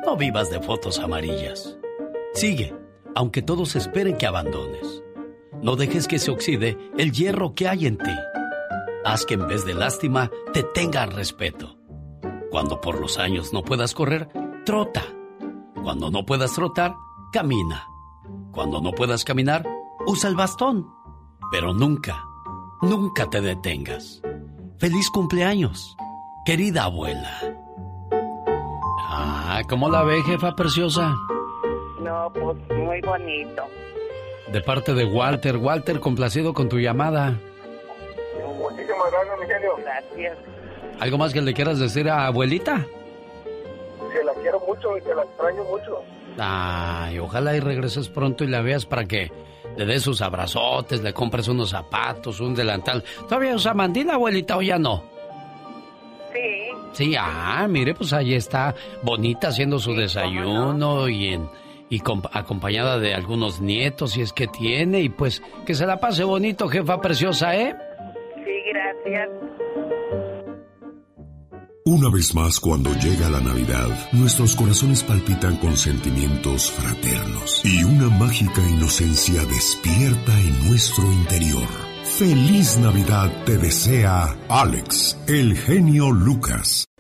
No 0.06 0.18
vivas 0.18 0.52
de 0.52 0.62
fotos 0.62 1.00
amarillas. 1.00 1.78
Sigue, 2.34 2.76
aunque 3.16 3.42
todos 3.42 3.78
esperen 3.78 4.18
que 4.18 4.28
abandones. 4.28 5.02
No 5.62 5.78
dejes 5.78 6.10
que 6.10 6.20
se 6.20 6.30
oxide 6.30 6.78
el 6.98 7.14
hierro 7.14 7.56
que 7.56 7.70
hay 7.70 7.86
en 7.86 7.98
ti. 7.98 8.16
Haz 9.04 9.26
que 9.26 9.34
en 9.34 9.48
vez 9.48 9.66
de 9.66 9.74
lástima 9.74 10.30
te 10.54 10.64
tengan 10.64 11.12
respeto. 11.12 11.76
Cuando 12.52 12.80
por 12.82 13.00
los 13.00 13.18
años 13.18 13.52
no 13.52 13.64
puedas 13.64 13.94
correr, 13.96 14.30
trota. 14.66 15.04
Cuando 15.82 16.12
no 16.12 16.26
puedas 16.26 16.54
trotar, 16.54 16.94
camina. 17.34 17.88
Cuando 18.52 18.80
no 18.80 18.92
puedas 18.92 19.24
caminar, 19.24 19.66
usa 20.06 20.30
el 20.30 20.36
bastón. 20.36 20.88
Pero 21.52 21.74
nunca, 21.74 22.24
nunca 22.82 23.28
te 23.30 23.42
detengas. 23.42 24.22
Feliz 24.78 25.10
cumpleaños, 25.10 25.96
querida 26.46 26.84
abuela. 26.84 27.40
Ah, 29.00 29.62
¿cómo 29.68 29.90
la 29.90 30.04
ve, 30.04 30.22
jefa 30.22 30.56
preciosa? 30.56 31.16
No, 32.02 32.32
pues 32.34 32.58
muy 32.78 33.02
bonito. 33.02 33.64
De 34.52 34.62
parte 34.62 34.94
de 34.94 35.06
Walter. 35.06 35.58
Walter, 35.58 36.00
complacido 36.00 36.54
con 36.54 36.70
tu 36.70 36.78
llamada. 36.78 37.40
Muchísimas 38.48 39.12
gracias, 39.12 39.40
mi 39.40 39.46
genio. 39.48 39.72
Gracias. 39.78 40.38
¿Algo 41.00 41.18
más 41.18 41.34
que 41.34 41.42
le 41.42 41.54
quieras 41.54 41.80
decir 41.80 42.10
a 42.10 42.28
abuelita? 42.28 42.86
Que 44.12 44.24
la 44.24 44.34
quiero 44.42 44.60
mucho 44.68 44.98
y 44.98 45.02
que 45.02 45.14
la 45.16 45.24
extraño 45.24 45.64
mucho. 45.64 46.04
Ay, 46.38 47.20
ojalá 47.20 47.56
y 47.56 47.60
regreses 47.60 48.08
pronto 48.10 48.44
y 48.44 48.48
la 48.48 48.62
veas 48.62 48.86
para 48.86 49.06
que 49.06 49.32
le 49.78 49.86
des 49.86 50.02
sus 50.04 50.22
abrazotes, 50.22 51.02
le 51.02 51.14
compres 51.14 51.48
unos 51.48 51.70
zapatos, 51.72 52.40
un 52.40 52.54
delantal. 52.56 53.04
¿Todavía 53.28 53.56
usa 53.56 53.74
mandil, 53.74 54.10
abuelita, 54.10 54.58
o 54.58 54.62
ya 54.62 54.78
no? 54.78 55.04
Sí, 56.34 56.68
Sí, 56.94 57.16
ah, 57.18 57.66
mire, 57.70 57.94
pues 57.94 58.12
ahí 58.14 58.34
está, 58.34 58.76
bonita 59.02 59.48
haciendo 59.50 59.80
su 59.80 59.94
desayuno 59.94 61.08
y 61.08 61.34
en 61.34 61.50
y 61.90 62.00
com- 62.00 62.22
acompañada 62.32 63.00
de 63.00 63.14
algunos 63.14 63.60
nietos, 63.60 64.12
si 64.12 64.22
es 64.22 64.32
que 64.32 64.48
tiene, 64.48 65.02
y 65.02 65.10
pues 65.10 65.42
que 65.66 65.74
se 65.76 65.86
la 65.86 66.00
pase 66.00 66.24
bonito, 66.24 66.68
jefa 66.70 67.02
preciosa, 67.02 67.54
¿eh? 67.56 67.76
Gracias. 68.72 69.30
Una 71.84 72.10
vez 72.10 72.34
más, 72.34 72.60
cuando 72.60 72.94
llega 72.94 73.30
la 73.30 73.42
Navidad, 73.42 73.90
nuestros 74.14 74.56
corazones 74.56 75.04
palpitan 75.04 75.58
con 75.58 75.76
sentimientos 75.76 76.72
fraternos 76.72 77.62
y 77.66 77.84
una 77.84 78.08
mágica 78.08 78.62
inocencia 78.70 79.44
despierta 79.46 80.40
en 80.40 80.70
nuestro 80.70 81.04
interior. 81.12 81.68
Feliz 82.18 82.78
Navidad 82.78 83.32
te 83.46 83.58
desea 83.58 84.38
Alex, 84.48 85.18
el 85.28 85.58
genio 85.58 86.12
Lucas. 86.12 86.91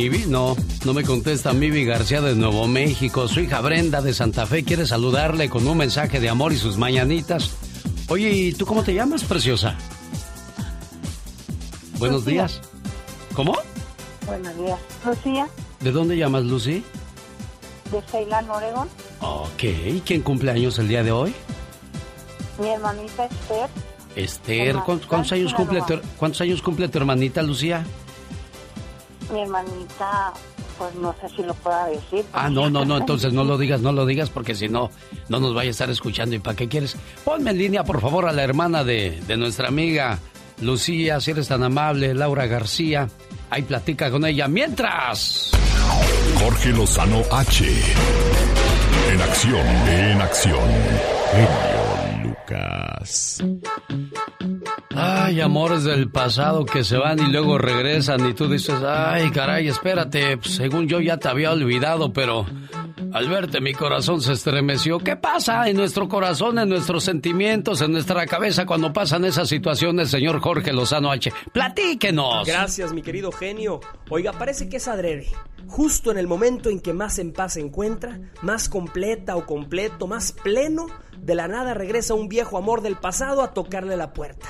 Mivi, 0.00 0.24
no, 0.26 0.56
no 0.86 0.94
me 0.94 1.04
contesta 1.04 1.52
Mivi 1.52 1.84
García 1.84 2.22
de 2.22 2.34
Nuevo 2.34 2.66
México. 2.66 3.28
Su 3.28 3.40
hija 3.40 3.60
Brenda 3.60 4.00
de 4.00 4.14
Santa 4.14 4.46
Fe 4.46 4.64
quiere 4.64 4.86
saludarle 4.86 5.50
con 5.50 5.68
un 5.68 5.76
mensaje 5.76 6.20
de 6.20 6.30
amor 6.30 6.54
y 6.54 6.56
sus 6.56 6.78
mañanitas. 6.78 7.50
Oye, 8.08 8.30
¿y 8.30 8.52
tú 8.54 8.64
cómo 8.64 8.82
te 8.82 8.94
llamas, 8.94 9.24
preciosa? 9.24 9.76
Buenos 11.98 12.24
días. 12.24 12.62
¿Cómo? 13.34 13.58
Buenos 14.24 14.56
días. 14.56 14.78
Lucía, 15.04 15.46
¿De 15.80 15.92
dónde 15.92 16.16
llamas, 16.16 16.44
Lucy? 16.44 16.82
de 17.92 18.00
Ceilán, 18.10 18.48
Oregón. 18.48 18.88
Ok, 19.20 19.64
¿quién 20.06 20.22
cumple 20.22 20.50
años 20.50 20.78
el 20.78 20.88
día 20.88 21.02
de 21.02 21.12
hoy? 21.12 21.34
Mi 22.58 22.70
hermanita 22.70 23.26
Esther. 23.26 23.68
Esther, 24.16 24.76
¿cuántos, 24.86 25.06
cuántos 25.06 25.32
años 25.32 25.52
cumple 25.52 25.82
tu, 25.82 26.00
¿cuántos 26.16 26.40
años 26.40 26.62
cumple 26.62 26.88
tu 26.88 26.96
hermanita, 26.96 27.42
Lucía? 27.42 27.84
Mi 29.32 29.40
hermanita, 29.42 30.32
pues 30.78 30.94
no 30.96 31.14
sé 31.20 31.28
si 31.34 31.42
lo 31.42 31.54
pueda 31.54 31.86
decir. 31.86 32.24
Ah, 32.32 32.48
no, 32.48 32.68
no, 32.70 32.84
no, 32.84 32.98
entonces 32.98 33.32
no 33.32 33.44
lo 33.44 33.58
digas, 33.58 33.80
no 33.80 33.92
lo 33.92 34.06
digas 34.06 34.30
porque 34.30 34.54
si 34.54 34.68
no, 34.68 34.90
no 35.28 35.40
nos 35.40 35.54
vaya 35.54 35.68
a 35.68 35.72
estar 35.72 35.90
escuchando. 35.90 36.34
¿Y 36.34 36.38
para 36.38 36.56
qué 36.56 36.68
quieres? 36.68 36.96
Ponme 37.24 37.50
en 37.50 37.58
línea, 37.58 37.84
por 37.84 38.00
favor, 38.00 38.26
a 38.26 38.32
la 38.32 38.42
hermana 38.42 38.84
de, 38.84 39.20
de 39.26 39.36
nuestra 39.36 39.68
amiga 39.68 40.18
Lucía, 40.60 41.20
si 41.20 41.30
eres 41.30 41.48
tan 41.48 41.62
amable, 41.62 42.14
Laura 42.14 42.46
García. 42.46 43.08
Ahí 43.48 43.62
platica 43.62 44.10
con 44.10 44.24
ella. 44.24 44.46
Mientras... 44.48 45.50
Jorge 46.38 46.70
Lozano 46.70 47.22
H. 47.30 47.64
En 49.12 49.20
acción, 49.20 49.66
en 49.88 50.20
acción. 50.20 51.69
Lucas. 52.50 53.42
Ay, 54.94 55.40
amores 55.40 55.84
del 55.84 56.10
pasado 56.10 56.64
que 56.64 56.84
se 56.84 56.96
van 56.96 57.18
y 57.18 57.30
luego 57.30 57.58
regresan 57.58 58.28
y 58.28 58.34
tú 58.34 58.48
dices, 58.48 58.76
ay, 58.86 59.30
caray, 59.30 59.68
espérate, 59.68 60.36
pues, 60.36 60.54
según 60.56 60.88
yo 60.88 61.00
ya 61.00 61.16
te 61.16 61.28
había 61.28 61.52
olvidado, 61.52 62.12
pero 62.12 62.46
al 63.12 63.28
verte 63.28 63.60
mi 63.60 63.72
corazón 63.72 64.20
se 64.20 64.32
estremeció. 64.32 64.98
¿Qué 64.98 65.16
pasa 65.16 65.68
en 65.68 65.76
nuestro 65.76 66.08
corazón, 66.08 66.58
en 66.58 66.68
nuestros 66.68 67.04
sentimientos, 67.04 67.80
en 67.80 67.92
nuestra 67.92 68.26
cabeza 68.26 68.66
cuando 68.66 68.92
pasan 68.92 69.24
esas 69.24 69.48
situaciones, 69.48 70.10
señor 70.10 70.40
Jorge 70.40 70.72
Lozano 70.72 71.10
H? 71.10 71.32
Platíquenos. 71.52 72.46
Gracias, 72.46 72.92
mi 72.92 73.02
querido 73.02 73.30
genio. 73.32 73.80
Oiga, 74.08 74.32
parece 74.32 74.68
que 74.68 74.78
es 74.78 74.88
adrede. 74.88 75.28
Justo 75.66 76.10
en 76.10 76.18
el 76.18 76.26
momento 76.26 76.68
en 76.68 76.80
que 76.80 76.92
más 76.92 77.18
en 77.20 77.32
paz 77.32 77.54
se 77.54 77.60
encuentra, 77.60 78.18
más 78.42 78.68
completa 78.68 79.36
o 79.36 79.46
completo, 79.46 80.08
más 80.08 80.32
pleno, 80.32 80.86
de 81.22 81.34
la 81.34 81.48
nada 81.48 81.74
regresa 81.74 82.14
un 82.14 82.28
viejo 82.28 82.58
amor 82.58 82.80
del 82.82 82.96
pasado 82.96 83.42
a 83.42 83.52
tocarle 83.52 83.96
la 83.96 84.12
puerta. 84.12 84.46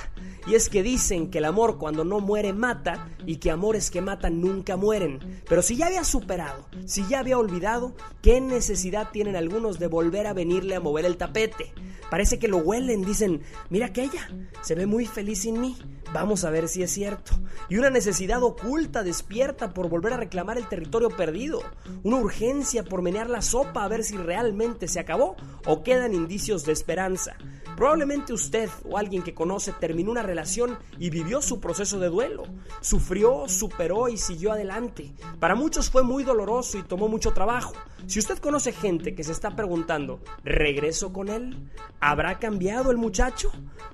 Y 0.47 0.55
es 0.55 0.69
que 0.69 0.83
dicen 0.83 1.29
que 1.29 1.37
el 1.37 1.45
amor 1.45 1.77
cuando 1.77 2.03
no 2.03 2.19
muere 2.19 2.53
mata 2.53 3.09
y 3.25 3.37
que 3.37 3.51
amores 3.51 3.91
que 3.91 4.01
matan 4.01 4.41
nunca 4.41 4.75
mueren. 4.75 5.41
Pero 5.47 5.61
si 5.61 5.75
ya 5.75 5.87
había 5.87 6.03
superado, 6.03 6.67
si 6.85 7.07
ya 7.07 7.19
había 7.19 7.37
olvidado, 7.37 7.93
¿qué 8.21 8.41
necesidad 8.41 9.09
tienen 9.11 9.35
algunos 9.35 9.79
de 9.79 9.87
volver 9.87 10.27
a 10.27 10.33
venirle 10.33 10.75
a 10.75 10.79
mover 10.79 11.05
el 11.05 11.17
tapete? 11.17 11.73
Parece 12.09 12.39
que 12.39 12.47
lo 12.47 12.57
huelen, 12.57 13.05
dicen, 13.05 13.41
mira 13.69 13.85
aquella, 13.87 14.29
se 14.61 14.75
ve 14.75 14.85
muy 14.85 15.05
feliz 15.05 15.43
sin 15.43 15.61
mí. 15.61 15.77
Vamos 16.13 16.43
a 16.43 16.49
ver 16.49 16.67
si 16.67 16.83
es 16.83 16.91
cierto. 16.91 17.31
Y 17.69 17.77
una 17.77 17.89
necesidad 17.89 18.43
oculta 18.43 19.01
despierta 19.01 19.73
por 19.73 19.87
volver 19.87 20.11
a 20.11 20.17
reclamar 20.17 20.57
el 20.57 20.67
territorio 20.67 21.09
perdido. 21.09 21.61
Una 22.03 22.17
urgencia 22.17 22.83
por 22.83 23.01
menear 23.01 23.29
la 23.29 23.41
sopa 23.41 23.85
a 23.85 23.87
ver 23.87 24.03
si 24.03 24.17
realmente 24.17 24.89
se 24.89 24.99
acabó 24.99 25.37
o 25.65 25.83
quedan 25.83 26.13
indicios 26.13 26.65
de 26.65 26.73
esperanza. 26.73 27.37
Probablemente 27.75 28.33
usted 28.33 28.69
o 28.83 28.97
alguien 28.97 29.23
que 29.23 29.33
conoce 29.33 29.73
terminó 29.73 30.11
una 30.11 30.23
relación 30.23 30.77
y 30.99 31.09
vivió 31.09 31.41
su 31.41 31.59
proceso 31.59 31.99
de 31.99 32.09
duelo. 32.09 32.43
Sufrió, 32.81 33.47
superó 33.47 34.07
y 34.07 34.17
siguió 34.17 34.51
adelante. 34.51 35.13
Para 35.39 35.55
muchos 35.55 35.89
fue 35.89 36.03
muy 36.03 36.23
doloroso 36.23 36.77
y 36.77 36.83
tomó 36.83 37.07
mucho 37.07 37.33
trabajo. 37.33 37.73
Si 38.07 38.19
usted 38.19 38.39
conoce 38.39 38.71
gente 38.71 39.15
que 39.15 39.23
se 39.23 39.31
está 39.31 39.55
preguntando, 39.55 40.21
¿regreso 40.43 41.13
con 41.13 41.29
él? 41.29 41.69
¿Habrá 41.99 42.39
cambiado 42.39 42.91
el 42.91 42.97
muchacho? 42.97 43.51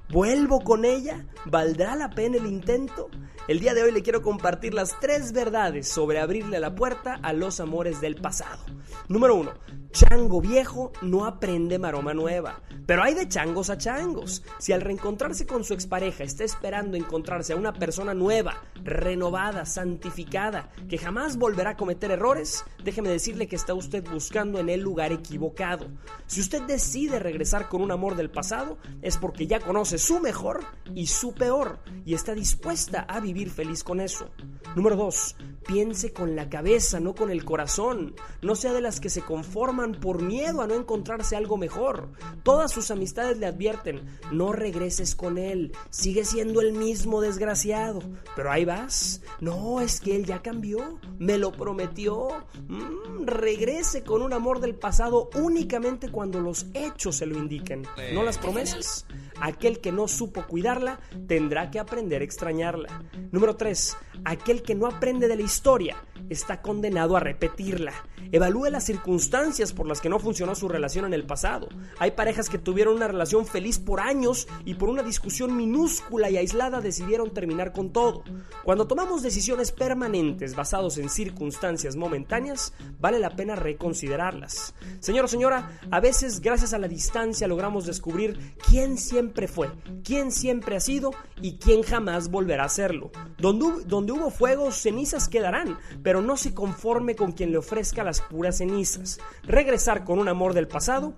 ¿Vuelvo 0.09 0.61
con 0.61 0.85
ella? 0.85 1.25
¿Valdrá 1.45 1.95
la 1.95 2.09
pena 2.09 2.37
el 2.37 2.45
intento? 2.45 3.09
El 3.47 3.59
día 3.59 3.73
de 3.73 3.83
hoy 3.83 3.91
le 3.91 4.03
quiero 4.03 4.21
compartir 4.21 4.73
las 4.73 4.99
tres 4.99 5.33
verdades 5.33 5.87
sobre 5.87 6.19
abrirle 6.19 6.59
la 6.59 6.75
puerta 6.75 7.19
a 7.21 7.33
los 7.33 7.59
amores 7.59 8.01
del 8.01 8.15
pasado. 8.15 8.63
Número 9.07 9.35
uno, 9.35 9.53
chango 9.97 10.41
viejo 10.41 10.91
no 11.01 11.25
aprende 11.25 11.79
maroma 11.79 12.13
nueva. 12.13 12.61
Pero 12.85 13.01
hay 13.01 13.15
de 13.15 13.27
changos 13.27 13.71
a 13.71 13.79
changos. 13.79 14.43
Si 14.59 14.71
al 14.71 14.81
reencontrarse 14.81 15.47
con 15.47 15.63
su 15.63 15.73
expareja 15.73 16.23
está 16.23 16.43
esperando 16.43 16.95
encontrarse 16.95 17.53
a 17.53 17.55
una 17.55 17.73
persona 17.73 18.13
nueva, 18.13 18.61
renovada, 18.83 19.65
santificada, 19.65 20.69
que 20.87 20.99
jamás 20.99 21.37
volverá 21.37 21.71
a 21.71 21.77
cometer 21.77 22.11
errores, 22.11 22.63
déjeme 22.83 23.09
decirle 23.09 23.47
que 23.47 23.55
está 23.55 23.73
usted 23.73 24.07
buscando 24.07 24.59
en 24.59 24.69
el 24.69 24.81
lugar 24.81 25.11
equivocado. 25.11 25.87
Si 26.27 26.41
usted 26.41 26.61
decide 26.61 27.17
regresar 27.17 27.67
con 27.67 27.81
un 27.81 27.91
amor 27.91 28.15
del 28.15 28.29
pasado, 28.29 28.77
es 29.01 29.17
porque 29.17 29.47
ya 29.47 29.59
conoce 29.59 29.97
su 29.97 30.19
mejor 30.19 30.63
y 30.93 31.07
su 31.07 31.33
peor 31.33 31.79
y 32.05 32.13
está 32.13 32.35
dispuesta 32.35 33.01
a 33.01 33.19
vivir 33.19 33.49
feliz 33.49 33.83
con 33.83 33.99
eso. 33.99 34.29
Número 34.75 34.95
2. 34.95 35.35
Piense 35.65 36.13
con 36.13 36.35
la 36.35 36.49
cabeza, 36.49 36.99
no 36.99 37.15
con 37.15 37.31
el 37.31 37.43
corazón. 37.43 38.15
No 38.41 38.55
sea 38.55 38.73
de 38.73 38.81
las 38.81 38.99
que 38.99 39.09
se 39.09 39.21
conforman 39.21 39.86
por 39.93 40.21
miedo 40.21 40.61
a 40.61 40.67
no 40.67 40.75
encontrarse 40.75 41.35
algo 41.35 41.57
mejor. 41.57 42.09
Todas 42.43 42.71
sus 42.71 42.91
amistades 42.91 43.37
le 43.37 43.45
advierten, 43.45 44.01
no 44.31 44.53
regreses 44.53 45.15
con 45.15 45.37
él, 45.37 45.73
sigue 45.89 46.25
siendo 46.25 46.61
el 46.61 46.73
mismo 46.73 47.21
desgraciado. 47.21 48.01
Pero 48.35 48.51
ahí 48.51 48.65
vas. 48.65 49.21
No, 49.39 49.81
es 49.81 49.99
que 49.99 50.15
él 50.15 50.25
ya 50.25 50.41
cambió, 50.41 50.99
me 51.19 51.37
lo 51.37 51.51
prometió. 51.51 52.29
Mm, 52.67 53.25
regrese 53.25 54.03
con 54.03 54.21
un 54.21 54.33
amor 54.33 54.59
del 54.59 54.75
pasado 54.75 55.29
únicamente 55.35 56.09
cuando 56.09 56.39
los 56.39 56.67
hechos 56.73 57.17
se 57.17 57.25
lo 57.25 57.37
indiquen, 57.37 57.83
no 58.13 58.23
las 58.23 58.37
promesas. 58.37 59.05
Aquel 59.39 59.79
que 59.79 59.91
no 59.91 60.07
supo 60.07 60.45
cuidarla 60.47 60.99
tendrá 61.27 61.69
que 61.69 61.79
aprender 61.79 62.21
a 62.21 62.25
extrañarla. 62.25 63.03
Número 63.31 63.55
3. 63.55 63.97
Aquel 64.25 64.63
que 64.63 64.75
no 64.75 64.87
aprende 64.87 65.27
de 65.27 65.35
la 65.35 65.43
historia 65.43 65.97
está 66.29 66.61
condenado 66.61 67.15
a 67.15 67.19
repetirla. 67.19 67.93
Evalúe 68.31 68.69
las 68.69 68.83
circunstancias 68.83 69.66
por 69.73 69.87
las 69.87 70.01
que 70.01 70.09
no 70.09 70.19
funcionó 70.19 70.55
su 70.55 70.67
relación 70.67 71.05
en 71.05 71.13
el 71.13 71.25
pasado. 71.25 71.69
Hay 71.99 72.11
parejas 72.11 72.49
que 72.49 72.57
tuvieron 72.57 72.95
una 72.95 73.07
relación 73.07 73.45
feliz 73.45 73.79
por 73.79 73.99
años 73.99 74.47
y 74.65 74.75
por 74.75 74.89
una 74.89 75.03
discusión 75.03 75.55
minúscula 75.55 76.29
y 76.29 76.37
aislada 76.37 76.81
decidieron 76.81 77.33
terminar 77.33 77.71
con 77.71 77.91
todo. 77.91 78.23
Cuando 78.63 78.87
tomamos 78.87 79.23
decisiones 79.23 79.71
permanentes 79.71 80.55
basadas 80.55 80.97
en 80.97 81.09
circunstancias 81.09 81.95
momentáneas, 81.95 82.73
vale 82.99 83.19
la 83.19 83.35
pena 83.35 83.55
reconsiderarlas. 83.55 84.73
Señor 84.99 85.25
o 85.25 85.27
señora, 85.27 85.79
a 85.91 85.99
veces 85.99 86.41
gracias 86.41 86.73
a 86.73 86.79
la 86.79 86.87
distancia 86.87 87.47
logramos 87.47 87.85
descubrir 87.85 88.55
quién 88.69 88.97
siempre 88.97 89.47
fue, 89.47 89.69
quién 90.03 90.31
siempre 90.31 90.75
ha 90.75 90.79
sido 90.79 91.11
y 91.41 91.57
quién 91.57 91.83
jamás 91.83 92.29
volverá 92.29 92.65
a 92.65 92.69
serlo. 92.69 93.11
Donde, 93.37 93.83
donde 93.85 94.11
hubo 94.11 94.29
fuego, 94.29 94.71
cenizas 94.71 95.29
quedarán, 95.29 95.77
pero 96.03 96.21
no 96.21 96.37
se 96.37 96.53
conforme 96.53 97.15
con 97.15 97.31
quien 97.31 97.51
le 97.51 97.57
ofrezca 97.57 98.03
las 98.03 98.21
puras 98.21 98.57
cenizas. 98.57 99.19
Regresar 99.57 100.03
con 100.03 100.19
un 100.19 100.27
amor 100.27 100.53
del 100.53 100.67
pasado 100.67 101.15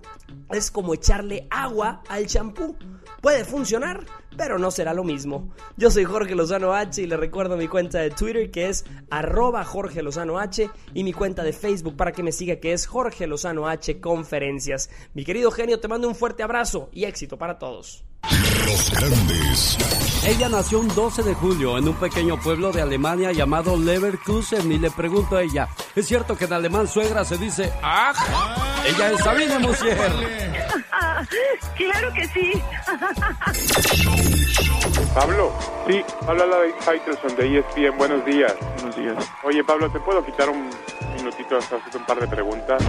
es 0.48 0.70
como 0.70 0.94
echarle 0.94 1.46
agua 1.50 2.00
al 2.08 2.26
champú. 2.26 2.74
Puede 3.20 3.44
funcionar, 3.44 4.06
pero 4.36 4.58
no 4.58 4.70
será 4.70 4.94
lo 4.94 5.04
mismo. 5.04 5.48
Yo 5.76 5.90
soy 5.90 6.04
Jorge 6.04 6.34
Lozano 6.34 6.74
H 6.74 7.02
y 7.02 7.06
le 7.06 7.16
recuerdo 7.16 7.56
mi 7.56 7.68
cuenta 7.68 7.98
de 7.98 8.10
Twitter 8.10 8.50
que 8.50 8.68
es 8.68 8.84
arroba 9.10 9.64
Jorge 9.64 10.02
Lozano 10.02 10.38
H 10.38 10.70
y 10.94 11.04
mi 11.04 11.12
cuenta 11.12 11.42
de 11.42 11.52
Facebook 11.52 11.96
para 11.96 12.12
que 12.12 12.22
me 12.22 12.32
siga 12.32 12.56
que 12.56 12.72
es 12.72 12.86
Jorge 12.86 13.26
Lozano 13.26 13.68
H 13.68 14.00
Conferencias. 14.00 14.90
Mi 15.14 15.24
querido 15.24 15.50
genio, 15.50 15.80
te 15.80 15.88
mando 15.88 16.08
un 16.08 16.14
fuerte 16.14 16.42
abrazo 16.42 16.88
y 16.92 17.04
éxito 17.04 17.38
para 17.38 17.58
todos. 17.58 18.04
Los 18.66 18.90
grandes. 18.90 19.78
Ella 20.26 20.48
nació 20.50 20.80
un 20.80 20.88
12 20.94 21.22
de 21.22 21.34
julio 21.34 21.78
en 21.78 21.88
un 21.88 21.94
pequeño 21.94 22.38
pueblo 22.38 22.70
de 22.72 22.82
Alemania 22.82 23.32
llamado 23.32 23.76
Leverkusen 23.76 24.70
y 24.70 24.78
le 24.78 24.90
pregunto 24.90 25.36
a 25.36 25.42
ella, 25.42 25.68
¿es 25.96 26.06
cierto 26.06 26.36
que 26.36 26.44
en 26.44 26.52
alemán 26.52 26.86
suegra 26.86 27.24
se 27.24 27.38
dice 27.38 27.72
¡Ah! 27.82 28.12
Ella 28.86 29.12
es 29.12 29.20
Sabine 29.20 29.58
Musier. 29.58 30.12
claro 31.76 32.12
que 32.12 32.28
sí. 32.28 32.52
Pablo, 35.14 35.52
sí, 35.88 36.02
habla 36.26 36.46
la 36.46 36.58
de 36.60 36.72
Faitelson 36.74 37.34
de 37.36 37.58
ESPN. 37.58 37.96
Buenos 37.98 38.24
días. 38.24 38.54
Buenos 38.76 38.94
días. 38.96 39.16
Oye, 39.42 39.64
Pablo, 39.64 39.90
¿te 39.90 39.98
puedo 40.00 40.24
quitar 40.24 40.48
un 40.48 40.70
minutito 41.16 41.56
hasta 41.56 41.76
hacerte 41.76 41.98
un 41.98 42.06
par 42.06 42.20
de 42.20 42.28
preguntas? 42.28 42.80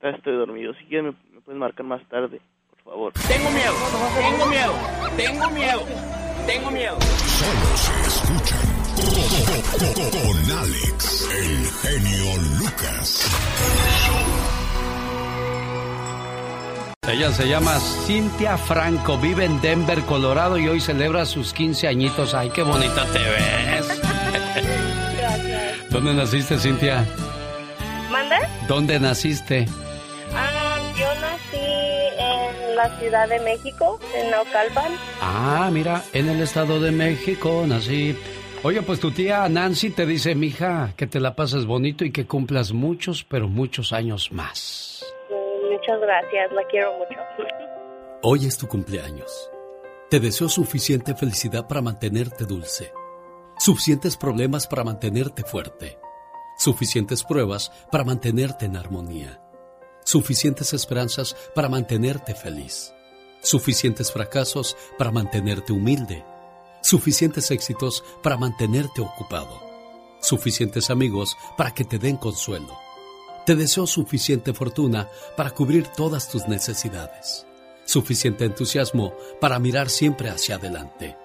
Estoy 0.00 0.36
dormido. 0.36 0.72
Si 0.74 0.84
quieres, 0.84 1.12
me, 1.12 1.18
me 1.34 1.40
puedes 1.40 1.58
marcar 1.58 1.84
más 1.86 2.02
tarde, 2.08 2.40
por 2.70 2.78
favor. 2.92 3.12
Tengo 3.26 3.50
miedo, 3.50 3.74
tengo 4.16 4.46
miedo, 4.46 4.74
tengo 5.16 5.50
miedo, 5.50 5.82
tengo 6.46 6.70
miedo. 6.70 6.96
Solo 7.00 7.76
se 7.76 8.00
escuchan 8.06 8.60
con 10.10 10.50
Alex, 10.58 11.28
el 11.32 11.66
genio 11.82 12.36
Lucas. 12.58 13.08
Ella 17.06 17.30
se 17.32 17.46
llama 17.46 17.78
Cintia 18.06 18.56
Franco, 18.56 19.18
vive 19.18 19.44
en 19.44 19.60
Denver, 19.60 20.00
Colorado 20.02 20.56
y 20.58 20.68
hoy 20.68 20.80
celebra 20.80 21.26
sus 21.26 21.52
15 21.52 21.86
añitos. 21.86 22.32
Ay, 22.32 22.48
qué 22.48 22.62
bonita 22.62 23.04
te 23.12 23.18
ves. 23.18 24.00
¿Dónde 25.90 26.14
naciste, 26.14 26.58
Cintia? 26.58 27.04
¿Mande? 28.10 28.36
¿Dónde 28.66 28.98
naciste? 28.98 29.66
Ah, 30.34 30.78
yo 30.98 31.06
nací 31.20 31.58
en 32.18 32.74
la 32.74 32.98
Ciudad 32.98 33.28
de 33.28 33.38
México, 33.40 34.00
en 34.16 34.30
Naucalpan. 34.30 34.92
Ah, 35.20 35.68
mira, 35.70 36.02
en 36.14 36.30
el 36.30 36.40
Estado 36.40 36.80
de 36.80 36.90
México 36.90 37.64
nací. 37.68 38.16
Oye, 38.62 38.80
pues 38.80 38.98
tu 38.98 39.10
tía 39.10 39.46
Nancy 39.50 39.90
te 39.90 40.06
dice, 40.06 40.34
mija, 40.34 40.94
que 40.96 41.06
te 41.06 41.20
la 41.20 41.36
pases 41.36 41.66
bonito 41.66 42.06
y 42.06 42.10
que 42.10 42.26
cumplas 42.26 42.72
muchos, 42.72 43.22
pero 43.22 43.46
muchos 43.46 43.92
años 43.92 44.32
más. 44.32 44.93
Muchas 45.86 46.00
gracias, 46.00 46.52
la 46.52 46.64
quiero 46.70 46.96
mucho. 46.96 47.20
Hoy 48.22 48.46
es 48.46 48.56
tu 48.56 48.66
cumpleaños. 48.66 49.50
Te 50.08 50.18
deseo 50.18 50.48
suficiente 50.48 51.14
felicidad 51.14 51.68
para 51.68 51.82
mantenerte 51.82 52.46
dulce, 52.46 52.90
suficientes 53.58 54.16
problemas 54.16 54.66
para 54.66 54.82
mantenerte 54.82 55.42
fuerte, 55.42 55.98
suficientes 56.56 57.22
pruebas 57.22 57.70
para 57.92 58.02
mantenerte 58.02 58.64
en 58.64 58.78
armonía, 58.78 59.42
suficientes 60.04 60.72
esperanzas 60.72 61.36
para 61.54 61.68
mantenerte 61.68 62.34
feliz, 62.34 62.94
suficientes 63.42 64.10
fracasos 64.10 64.78
para 64.96 65.10
mantenerte 65.10 65.74
humilde, 65.74 66.24
suficientes 66.82 67.50
éxitos 67.50 68.02
para 68.22 68.38
mantenerte 68.38 69.02
ocupado, 69.02 69.60
suficientes 70.22 70.88
amigos 70.88 71.36
para 71.58 71.74
que 71.74 71.84
te 71.84 71.98
den 71.98 72.16
consuelo. 72.16 72.83
Te 73.44 73.54
deseo 73.56 73.86
suficiente 73.86 74.54
fortuna 74.54 75.10
para 75.36 75.50
cubrir 75.50 75.86
todas 75.88 76.30
tus 76.30 76.48
necesidades, 76.48 77.46
suficiente 77.84 78.46
entusiasmo 78.46 79.12
para 79.38 79.58
mirar 79.58 79.90
siempre 79.90 80.30
hacia 80.30 80.56
adelante, 80.56 81.18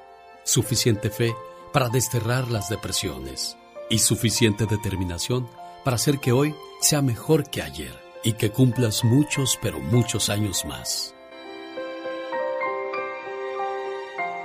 suficiente 0.44 1.10
fe 1.10 1.34
para 1.72 1.88
desterrar 1.88 2.50
las 2.50 2.68
depresiones 2.68 3.56
y 3.90 4.00
suficiente 4.00 4.66
determinación 4.66 5.48
para 5.86 5.96
hacer 5.96 6.20
que 6.20 6.34
hoy 6.34 6.54
sea 6.82 7.02
mejor 7.02 7.50
que 7.50 7.62
ayer 7.62 7.98
y 8.22 8.34
que 8.34 8.52
cumplas 8.52 9.06
muchos, 9.06 9.58
pero 9.62 9.80
muchos 9.80 10.30
años 10.30 10.66
más. 10.66 11.16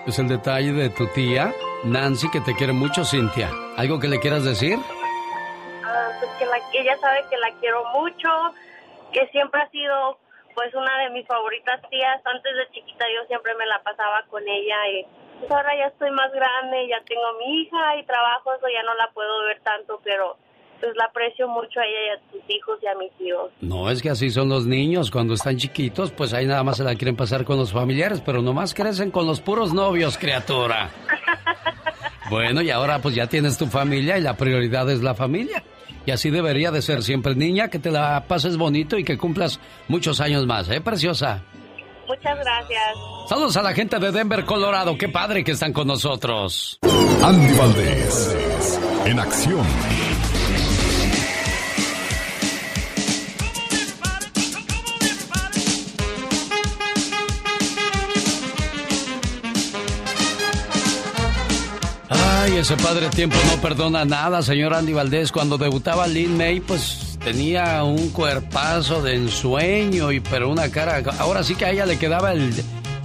Es 0.06 0.18
el 0.20 0.28
detalle 0.28 0.72
de 0.72 0.90
tu 0.90 1.08
tía, 1.08 1.52
Nancy, 1.82 2.30
que 2.30 2.40
te 2.40 2.54
quiere 2.54 2.72
mucho, 2.72 3.04
Cintia. 3.04 3.50
¿Algo 3.76 3.98
que 3.98 4.06
le 4.06 4.20
quieras 4.20 4.44
decir? 4.44 4.78
Que 6.70 6.78
la, 6.78 6.92
ella 6.92 7.00
sabe 7.00 7.24
que 7.30 7.38
la 7.38 7.50
quiero 7.60 7.84
mucho, 7.92 8.28
que 9.12 9.26
siempre 9.28 9.62
ha 9.62 9.68
sido 9.70 10.18
pues 10.54 10.72
una 10.74 10.98
de 10.98 11.10
mis 11.10 11.26
favoritas 11.26 11.80
tías. 11.90 12.20
Antes 12.24 12.52
de 12.54 12.70
chiquita 12.72 13.04
yo 13.14 13.26
siempre 13.26 13.54
me 13.54 13.66
la 13.66 13.82
pasaba 13.82 14.22
con 14.30 14.42
ella 14.46 14.76
y 14.88 15.06
pues 15.38 15.50
ahora 15.50 15.76
ya 15.76 15.86
estoy 15.86 16.10
más 16.12 16.32
grande, 16.32 16.88
ya 16.88 17.02
tengo 17.04 17.32
mi 17.38 17.62
hija 17.62 17.96
y 17.96 18.04
trabajo, 18.04 18.54
eso 18.54 18.66
ya 18.72 18.82
no 18.84 18.94
la 18.94 19.10
puedo 19.12 19.44
ver 19.44 19.60
tanto, 19.60 20.00
pero 20.04 20.36
pues 20.80 20.94
la 20.96 21.04
aprecio 21.06 21.48
mucho 21.48 21.80
a 21.80 21.84
ella 21.84 21.98
y 22.06 22.10
a 22.10 22.30
tus 22.30 22.50
hijos 22.50 22.78
y 22.82 22.86
a 22.86 22.94
mis 22.94 23.12
hijos. 23.20 23.50
No, 23.60 23.90
es 23.90 24.02
que 24.02 24.10
así 24.10 24.30
son 24.30 24.48
los 24.48 24.66
niños. 24.66 25.10
Cuando 25.10 25.34
están 25.34 25.56
chiquitos, 25.56 26.12
pues 26.12 26.34
ahí 26.34 26.46
nada 26.46 26.62
más 26.62 26.76
se 26.76 26.84
la 26.84 26.94
quieren 26.94 27.16
pasar 27.16 27.44
con 27.44 27.56
los 27.56 27.72
familiares, 27.72 28.20
pero 28.20 28.42
nomás 28.42 28.74
crecen 28.74 29.10
con 29.10 29.26
los 29.26 29.40
puros 29.40 29.72
novios, 29.72 30.18
criatura. 30.18 30.90
Bueno, 32.30 32.62
y 32.62 32.70
ahora 32.70 33.00
pues 33.00 33.14
ya 33.14 33.26
tienes 33.26 33.58
tu 33.58 33.66
familia 33.66 34.16
y 34.16 34.22
la 34.22 34.34
prioridad 34.34 34.88
es 34.90 35.02
la 35.02 35.14
familia. 35.14 35.62
Y 36.06 36.10
así 36.10 36.30
debería 36.30 36.70
de 36.70 36.82
ser 36.82 37.02
siempre, 37.02 37.34
niña, 37.34 37.68
que 37.68 37.78
te 37.78 37.90
la 37.90 38.24
pases 38.26 38.56
bonito 38.56 38.98
y 38.98 39.04
que 39.04 39.16
cumplas 39.16 39.60
muchos 39.88 40.20
años 40.20 40.46
más, 40.46 40.68
¿eh, 40.68 40.80
preciosa? 40.80 41.42
Muchas 42.06 42.38
gracias. 42.38 42.82
Saludos 43.28 43.56
a 43.56 43.62
la 43.62 43.72
gente 43.72 43.98
de 43.98 44.12
Denver, 44.12 44.44
Colorado. 44.44 44.98
Qué 44.98 45.08
padre 45.08 45.42
que 45.42 45.52
están 45.52 45.72
con 45.72 45.86
nosotros. 45.86 46.78
Andy 47.22 47.56
Valdés, 47.56 48.78
en 49.06 49.18
acción. 49.18 49.64
Ay, 62.44 62.58
ese 62.58 62.76
padre 62.76 63.08
tiempo 63.08 63.36
no 63.50 63.56
perdona 63.62 64.04
nada, 64.04 64.42
señor 64.42 64.74
Andy 64.74 64.92
Valdés. 64.92 65.32
Cuando 65.32 65.56
debutaba 65.56 66.06
Lin 66.06 66.36
May, 66.36 66.60
pues 66.60 67.18
tenía 67.24 67.82
un 67.84 68.10
cuerpazo 68.10 69.00
de 69.02 69.14
ensueño, 69.14 70.12
y 70.12 70.20
pero 70.20 70.50
una 70.50 70.68
cara. 70.70 71.02
Ahora 71.18 71.42
sí 71.42 71.54
que 71.54 71.64
a 71.64 71.70
ella 71.70 71.86
le 71.86 71.98
quedaba 71.98 72.32
el, 72.32 72.52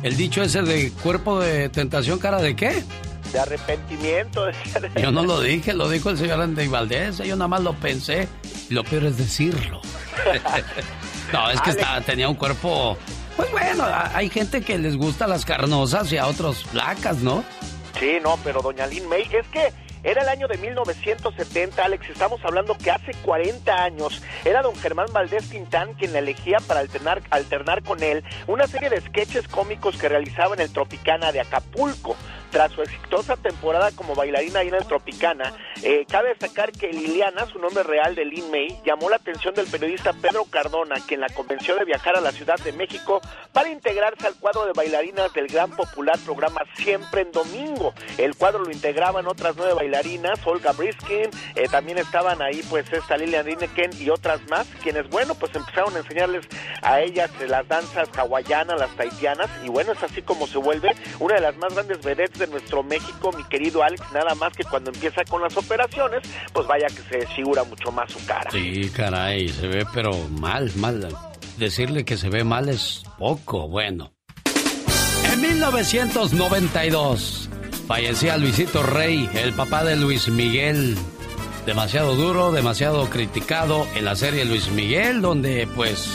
el 0.04 0.18
dicho 0.18 0.42
ese 0.44 0.62
de 0.64 0.92
cuerpo 0.92 1.40
de 1.40 1.70
tentación, 1.70 2.20
cara 2.20 2.42
de 2.42 2.54
qué? 2.54 2.84
De 3.32 3.40
arrepentimiento. 3.40 4.46
Yo 5.02 5.10
no 5.10 5.24
lo 5.24 5.40
dije, 5.40 5.74
lo 5.74 5.88
dijo 5.90 6.10
el 6.10 6.18
señor 6.18 6.42
Andy 6.42 6.68
Valdés. 6.68 7.20
Yo 7.20 7.38
nada 7.38 7.48
más 7.48 7.62
lo 7.62 7.74
pensé. 7.76 8.28
Y 8.70 8.74
lo 8.74 8.84
peor 8.84 9.06
es 9.06 9.18
decirlo. 9.18 9.80
no, 11.32 11.50
es 11.50 11.62
que 11.62 11.70
estaba- 11.70 12.02
tenía 12.02 12.28
un 12.28 12.36
cuerpo. 12.36 12.98
Pues 13.38 13.50
bueno, 13.52 13.86
hay 14.14 14.30
gente 14.30 14.60
que 14.62 14.78
les 14.78 14.98
gusta 14.98 15.26
las 15.28 15.46
carnosas 15.46 16.12
y 16.12 16.18
a 16.18 16.28
otros 16.28 16.66
flacas, 16.66 17.20
¿no? 17.20 17.46
Sí, 17.98 18.18
no, 18.22 18.38
pero 18.44 18.62
doña 18.62 18.88
Lynn 18.88 19.08
May, 19.08 19.28
es 19.32 19.48
que 19.48 19.74
era 20.02 20.22
el 20.22 20.30
año 20.30 20.48
de 20.48 20.58
1970, 20.58 21.84
Alex, 21.84 22.10
estamos 22.10 22.40
hablando 22.46 22.78
que 22.78 22.90
hace 22.90 23.12
40 23.22 23.84
años 23.84 24.22
era 24.46 24.62
don 24.62 24.74
Germán 24.76 25.08
Valdés 25.12 25.50
Tintán 25.50 25.94
quien 25.96 26.14
la 26.14 26.20
elegía 26.20 26.60
para 26.66 26.80
alternar, 26.80 27.22
alternar 27.32 27.84
con 27.84 28.02
él 28.02 28.24
una 28.48 28.66
serie 28.66 28.90
de 28.90 29.02
sketches 29.02 29.50
cómicos 29.50 29.98
que 29.98 30.08
realizaba 30.08 30.56
en 30.56 30.62
el 30.62 30.72
Tropicana 30.72 31.34
de 31.34 31.42
Acapulco. 31.42 32.16
Tras 32.52 32.72
su 32.72 32.82
exitosa 32.82 33.38
temporada 33.38 33.92
como 33.92 34.16
bailarina 34.16 34.60
ahí 34.60 34.70
en 34.70 34.74
el 34.74 34.86
Tropicana, 34.86 35.54
eh, 35.84 36.06
cabe 36.10 36.30
destacar 36.30 36.72
que 36.72 36.92
Liliana, 36.92 37.46
su 37.46 37.60
nombre 37.60 37.84
real 37.84 38.16
de 38.16 38.26
Lynn 38.26 38.50
May, 38.50 38.82
llamó 38.86 39.10
la 39.10 39.18
atención 39.18 39.54
del 39.54 39.68
periodista 39.68 40.14
Pedro 40.14 40.46
Cardona, 40.46 40.96
quien 41.08 41.22
la 41.22 41.30
convenció 41.30 41.76
de 41.76 41.86
viajar 41.86 42.18
a 42.18 42.22
la 42.22 42.32
Ciudad 42.32 42.58
de 42.60 42.74
México 42.74 43.22
para 43.54 43.70
integrarse 43.70 44.26
al 44.26 44.36
cuadro 44.36 44.66
de 44.66 44.74
bailarinas 44.74 45.32
del 45.34 45.48
gran 45.48 45.72
popular 45.72 46.18
programa 46.26 46.62
Siempre 46.76 47.22
en 47.22 47.32
Domingo. 47.32 47.94
El 48.18 48.36
cuadro 48.36 48.64
lo 48.64 48.72
integraban 48.72 49.28
otras 49.28 49.56
nueve 49.56 49.74
bailarinas, 49.74 50.40
Olga 50.46 50.72
Briskin, 50.72 51.30
eh, 51.56 51.68
también 51.70 52.00
estaban 52.00 52.42
ahí 52.42 52.64
pues 52.70 52.92
esta 52.92 53.16
Lilian 53.16 53.46
Rineken 53.46 53.92
y 54.00 54.10
otras 54.10 54.42
más, 54.50 54.68
quienes 54.82 55.08
bueno 55.10 55.36
pues 55.36 55.56
empezaron 55.56 55.96
a 55.96 56.00
enseñarles 56.00 56.48
a 56.82 57.02
ellas 57.02 57.30
eh, 57.40 57.48
las 57.48 57.68
danzas 57.68 58.10
hawaianas, 58.18 58.80
las 58.80 58.96
taitianas, 58.96 59.50
y 59.64 59.70
bueno 59.70 59.92
es 59.92 60.02
así 60.02 60.22
como 60.24 60.48
se 60.48 60.58
vuelve 60.58 60.90
una 61.20 61.36
de 61.36 61.42
las 61.42 61.56
más 61.58 61.74
grandes 61.74 62.02
vedettes 62.02 62.39
de 62.40 62.48
nuestro 62.48 62.84
México, 62.84 63.32
mi 63.36 63.44
querido 63.44 63.84
Alex, 63.84 64.02
nada 64.14 64.34
más 64.36 64.54
que 64.54 64.64
cuando 64.64 64.92
empieza 64.92 65.24
con 65.26 65.42
las 65.42 65.56
operaciones, 65.56 66.22
pues 66.54 66.66
vaya 66.66 66.88
que 66.88 67.02
se 67.10 67.18
desfigura 67.20 67.64
mucho 67.64 67.92
más 67.92 68.12
su 68.12 68.26
cara. 68.26 68.50
Sí, 68.52 68.90
caray, 68.96 69.50
se 69.50 69.68
ve 69.68 69.86
pero 69.94 70.12
mal, 70.30 70.72
mal. 70.76 71.08
Decirle 71.58 72.06
que 72.06 72.18
se 72.18 72.30
ve 72.30 72.44
mal 72.44 72.70
es 72.70 73.04
poco, 73.18 73.68
bueno. 73.68 74.14
En 75.32 75.42
1992 75.42 77.50
fallecía 77.88 78.38
Luisito 78.38 78.84
Rey, 78.84 79.30
el 79.36 79.54
papá 79.54 79.84
de 79.84 79.96
Luis 79.96 80.30
Miguel. 80.30 80.98
Demasiado 81.66 82.16
duro, 82.16 82.52
demasiado 82.52 83.10
criticado 83.10 83.86
en 83.96 84.06
la 84.06 84.16
serie 84.16 84.46
Luis 84.46 84.72
Miguel, 84.72 85.22
donde 85.22 85.68
pues 85.76 86.08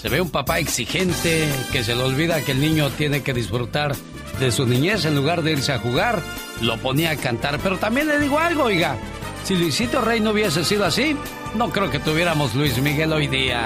se 0.00 0.08
ve 0.08 0.20
un 0.20 0.30
papá 0.30 0.58
exigente 0.58 1.46
que 1.72 1.84
se 1.84 1.94
le 1.94 2.02
olvida 2.02 2.42
que 2.42 2.52
el 2.52 2.60
niño 2.60 2.90
tiene 2.90 3.22
que 3.22 3.34
disfrutar 3.34 3.94
de 4.40 4.50
su 4.50 4.66
niñez, 4.66 5.04
en 5.04 5.14
lugar 5.14 5.42
de 5.42 5.52
irse 5.52 5.72
a 5.72 5.78
jugar, 5.78 6.22
lo 6.60 6.78
ponía 6.78 7.10
a 7.10 7.16
cantar. 7.16 7.58
Pero 7.62 7.78
también 7.78 8.08
le 8.08 8.18
digo 8.18 8.38
algo, 8.38 8.64
oiga, 8.64 8.96
si 9.44 9.54
Luisito 9.54 10.00
Rey 10.00 10.20
no 10.20 10.30
hubiese 10.30 10.64
sido 10.64 10.84
así, 10.84 11.16
no 11.54 11.70
creo 11.70 11.90
que 11.90 11.98
tuviéramos 11.98 12.54
Luis 12.54 12.78
Miguel 12.78 13.12
hoy 13.12 13.26
día. 13.28 13.64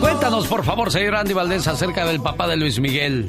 Cuéntanos, 0.00 0.46
por 0.46 0.64
favor, 0.64 0.90
señor 0.90 1.16
Andy 1.16 1.34
Valdés, 1.34 1.66
acerca 1.68 2.06
del 2.06 2.20
papá 2.20 2.48
de 2.48 2.56
Luis 2.56 2.80
Miguel. 2.80 3.26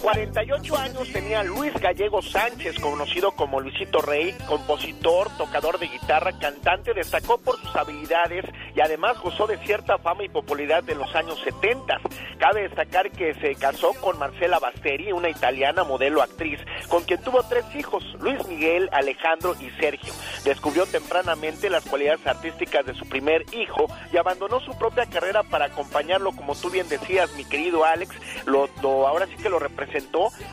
48 0.00 0.76
años 0.76 1.12
tenía 1.12 1.42
Luis 1.42 1.72
Gallego 1.74 2.22
Sánchez, 2.22 2.78
conocido 2.78 3.32
como 3.32 3.60
Luisito 3.60 4.00
Rey, 4.00 4.34
compositor, 4.46 5.28
tocador 5.36 5.78
de 5.78 5.88
guitarra, 5.88 6.38
cantante, 6.38 6.94
destacó 6.94 7.38
por 7.38 7.58
sus 7.60 7.74
habilidades 7.76 8.44
y 8.74 8.80
además 8.80 9.18
gozó 9.20 9.46
de 9.46 9.58
cierta 9.58 9.98
fama 9.98 10.24
y 10.24 10.28
popularidad 10.28 10.88
en 10.88 10.98
los 10.98 11.14
años 11.14 11.40
70. 11.44 12.00
Cabe 12.38 12.62
destacar 12.62 13.10
que 13.10 13.34
se 13.34 13.54
casó 13.54 13.92
con 13.94 14.18
Marcela 14.18 14.58
Basteri, 14.58 15.12
una 15.12 15.30
italiana 15.30 15.84
modelo 15.84 16.22
actriz, 16.22 16.60
con 16.88 17.04
quien 17.04 17.22
tuvo 17.22 17.42
tres 17.44 17.64
hijos, 17.74 18.04
Luis 18.20 18.46
Miguel, 18.46 18.88
Alejandro 18.92 19.54
y 19.60 19.70
Sergio. 19.80 20.12
Descubrió 20.44 20.86
tempranamente 20.86 21.70
las 21.70 21.84
cualidades 21.84 22.26
artísticas 22.26 22.84
de 22.86 22.94
su 22.94 23.08
primer 23.08 23.44
hijo 23.54 23.86
y 24.12 24.16
abandonó 24.16 24.60
su 24.60 24.76
propia 24.78 25.06
carrera 25.06 25.42
para 25.42 25.66
acompañarlo, 25.66 26.32
como 26.32 26.54
tú 26.54 26.70
bien 26.70 26.88
decías, 26.88 27.32
mi 27.34 27.44
querido 27.44 27.84
Alex, 27.84 28.14
lo, 28.44 28.68
ahora 29.06 29.26
sí 29.26 29.36
que 29.42 29.48
lo 29.48 29.58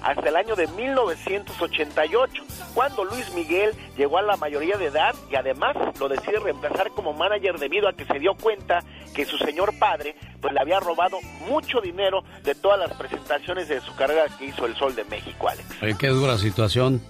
hasta 0.01 0.29
el 0.29 0.35
año 0.35 0.55
de 0.55 0.67
1988, 0.67 2.43
cuando 2.73 3.03
Luis 3.05 3.33
Miguel 3.33 3.71
llegó 3.97 4.17
a 4.17 4.21
la 4.21 4.37
mayoría 4.37 4.77
de 4.77 4.85
edad 4.85 5.13
y 5.31 5.35
además 5.35 5.75
lo 5.99 6.07
decide 6.07 6.39
reemplazar 6.39 6.91
como 6.91 7.13
manager 7.13 7.59
debido 7.59 7.87
a 7.87 7.93
que 7.93 8.05
se 8.05 8.19
dio 8.19 8.35
cuenta 8.35 8.83
que 9.13 9.25
su 9.25 9.37
señor 9.37 9.77
padre 9.77 10.15
pues 10.41 10.53
le 10.53 10.59
había 10.59 10.79
robado 10.79 11.17
mucho 11.47 11.81
dinero 11.81 12.23
de 12.43 12.55
todas 12.55 12.79
las 12.79 12.93
presentaciones 12.93 13.67
de 13.67 13.81
su 13.81 13.95
carrera 13.95 14.25
que 14.37 14.45
hizo 14.45 14.65
El 14.65 14.75
Sol 14.75 14.95
de 14.95 15.03
México, 15.05 15.49
Alex. 15.49 15.97
Qué 15.97 16.07
dura 16.07 16.37
situación. 16.37 17.01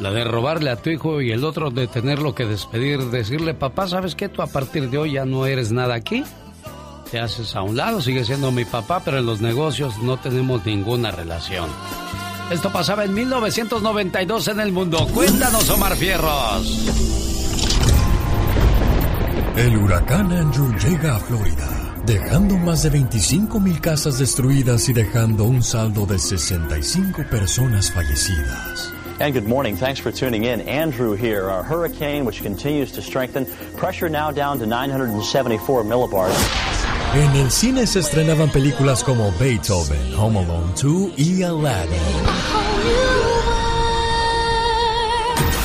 La 0.00 0.10
de 0.10 0.24
robarle 0.24 0.70
a 0.70 0.76
tu 0.76 0.90
hijo 0.90 1.22
y 1.22 1.32
el 1.32 1.42
otro 1.42 1.70
de 1.70 1.86
tenerlo 1.86 2.34
que 2.34 2.44
despedir, 2.44 2.98
decirle, 3.04 3.54
papá, 3.54 3.88
¿sabes 3.88 4.14
qué? 4.14 4.28
Tú 4.28 4.42
a 4.42 4.46
partir 4.46 4.90
de 4.90 4.98
hoy 4.98 5.12
ya 5.12 5.24
no 5.24 5.46
eres 5.46 5.72
nada 5.72 5.94
aquí 5.94 6.22
te 7.10 7.20
haces 7.20 7.54
a 7.56 7.62
un 7.62 7.76
lado, 7.76 8.00
sigue 8.00 8.24
siendo 8.24 8.50
mi 8.50 8.64
papá, 8.64 9.00
pero 9.04 9.18
en 9.18 9.26
los 9.26 9.40
negocios 9.40 9.98
no 9.98 10.16
tenemos 10.18 10.64
ninguna 10.64 11.10
relación. 11.10 11.70
Esto 12.50 12.70
pasaba 12.72 13.04
en 13.04 13.14
1992 13.14 14.48
en 14.48 14.60
el 14.60 14.72
mundo. 14.72 15.06
Cuéntanos, 15.12 15.68
Omar 15.70 15.96
Fierros. 15.96 16.86
El 19.56 19.76
huracán 19.78 20.32
Andrew 20.32 20.72
llega 20.76 21.16
a 21.16 21.18
Florida, 21.18 21.94
dejando 22.04 22.56
más 22.58 22.82
de 22.82 22.90
25 22.90 23.58
mil 23.58 23.80
casas 23.80 24.18
destruidas 24.18 24.88
y 24.88 24.92
dejando 24.92 25.44
un 25.44 25.62
saldo 25.62 26.06
de 26.06 26.18
65 26.18 27.22
personas 27.30 27.90
fallecidas. 27.90 28.92
And 29.18 29.32
good 29.32 29.48
morning. 29.48 29.76
Thanks 29.76 29.98
for 29.98 30.12
tuning 30.12 30.44
in. 30.44 30.60
Andrew 30.60 31.14
here, 31.14 31.48
a 31.48 31.62
hurricane 31.62 32.26
which 32.26 32.42
continues 32.42 32.92
to 32.92 33.02
strengthen. 33.02 33.46
Pressure 33.78 34.10
now 34.10 34.30
down 34.30 34.58
to 34.58 34.66
974 34.66 35.84
millibars. 35.84 36.75
En 37.16 37.34
el 37.34 37.50
cine 37.50 37.86
se 37.86 38.00
estrenaban 38.00 38.50
películas 38.50 39.02
como 39.02 39.32
Beethoven, 39.40 40.14
Home 40.18 40.40
Alone 40.40 40.72
2 40.82 41.12
y 41.16 41.42
Aladdin. 41.42 41.98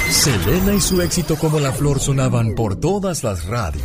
Selena 0.10 0.74
y 0.74 0.80
su 0.80 1.02
éxito 1.02 1.36
como 1.36 1.60
La 1.60 1.74
Flor 1.74 2.00
sonaban 2.00 2.56
por 2.56 2.78
todas 2.78 3.26
las 3.26 3.46
radios. 3.48 3.84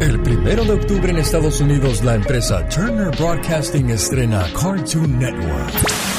El 0.00 0.22
primero 0.22 0.64
de 0.64 0.72
octubre 0.72 1.10
en 1.10 1.18
Estados 1.18 1.60
Unidos, 1.60 2.02
la 2.02 2.14
empresa 2.14 2.66
Turner 2.70 3.14
Broadcasting 3.18 3.90
estrena 3.90 4.46
Cartoon 4.54 5.18
Network. 5.18 5.72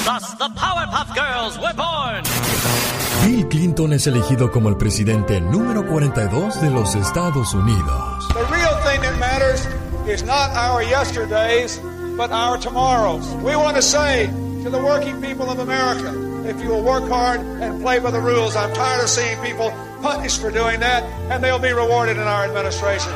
Thus, 0.05 0.37
the 0.37 0.47
Powerpuff 0.55 1.11
Girls 1.15 1.57
were 1.57 1.73
born. 1.73 2.94
Bill 3.25 3.47
Clinton 3.47 3.91
es 3.93 4.05
elegido 4.05 4.51
como 4.51 4.69
el 4.69 4.77
presidente 4.77 5.41
número 5.41 5.83
42 5.87 6.61
de 6.61 6.69
los 6.69 6.93
Estados 6.93 7.55
Unidos. 7.55 8.27
The 8.27 8.45
real 8.53 8.75
thing 8.83 9.01
that 9.01 9.17
matters 9.17 9.65
is 10.07 10.23
not 10.23 10.51
our 10.51 10.83
yesterdays, 10.83 11.81
but 12.15 12.29
our 12.31 12.59
tomorrows. 12.59 13.25
We 13.43 13.55
want 13.55 13.77
to 13.77 13.81
say 13.81 14.27
to 14.63 14.69
the 14.69 14.77
working 14.77 15.19
people 15.21 15.49
of 15.49 15.57
America, 15.57 16.13
if 16.47 16.61
you 16.61 16.69
will 16.69 16.83
work 16.83 17.09
hard 17.09 17.39
and 17.39 17.81
play 17.81 17.97
by 17.97 18.11
the 18.11 18.21
rules, 18.21 18.55
I'm 18.55 18.71
tired 18.75 19.01
of 19.01 19.09
seeing 19.09 19.39
people 19.41 19.73
punished 20.03 20.39
for 20.39 20.51
doing 20.51 20.79
that, 20.81 21.01
and 21.31 21.43
they'll 21.43 21.57
be 21.57 21.73
rewarded 21.73 22.17
in 22.17 22.27
our 22.27 22.45
administration. 22.45 23.11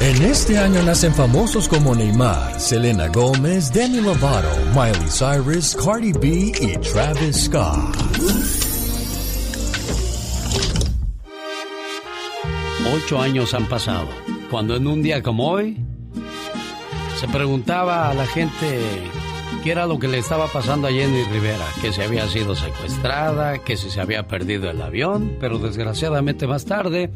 En 0.00 0.22
este 0.22 0.58
año 0.58 0.82
nacen 0.82 1.14
famosos 1.14 1.68
como 1.68 1.94
Neymar, 1.94 2.60
Selena 2.60 3.08
Gómez, 3.08 3.72
Demi 3.72 4.00
Lovato, 4.00 4.48
Miley 4.74 5.08
Cyrus, 5.08 5.74
Cardi 5.74 6.12
B 6.12 6.52
y 6.60 6.76
Travis 6.78 7.44
Scott. 7.44 7.96
Ocho 12.94 13.20
años 13.20 13.54
han 13.54 13.66
pasado, 13.68 14.08
cuando 14.50 14.76
en 14.76 14.86
un 14.86 15.02
día 15.02 15.22
como 15.22 15.48
hoy 15.48 15.78
se 17.18 17.26
preguntaba 17.28 18.10
a 18.10 18.14
la 18.14 18.26
gente 18.26 18.78
qué 19.64 19.72
era 19.72 19.86
lo 19.86 19.98
que 19.98 20.08
le 20.08 20.18
estaba 20.18 20.46
pasando 20.46 20.86
a 20.86 20.90
Jenny 20.92 21.24
Rivera, 21.24 21.66
que 21.80 21.92
se 21.92 22.04
había 22.04 22.28
sido 22.28 22.54
secuestrada, 22.54 23.58
que 23.58 23.76
se 23.76 24.00
había 24.00 24.28
perdido 24.28 24.70
el 24.70 24.80
avión, 24.82 25.36
pero 25.40 25.58
desgraciadamente 25.58 26.46
más 26.46 26.66
tarde 26.66 27.10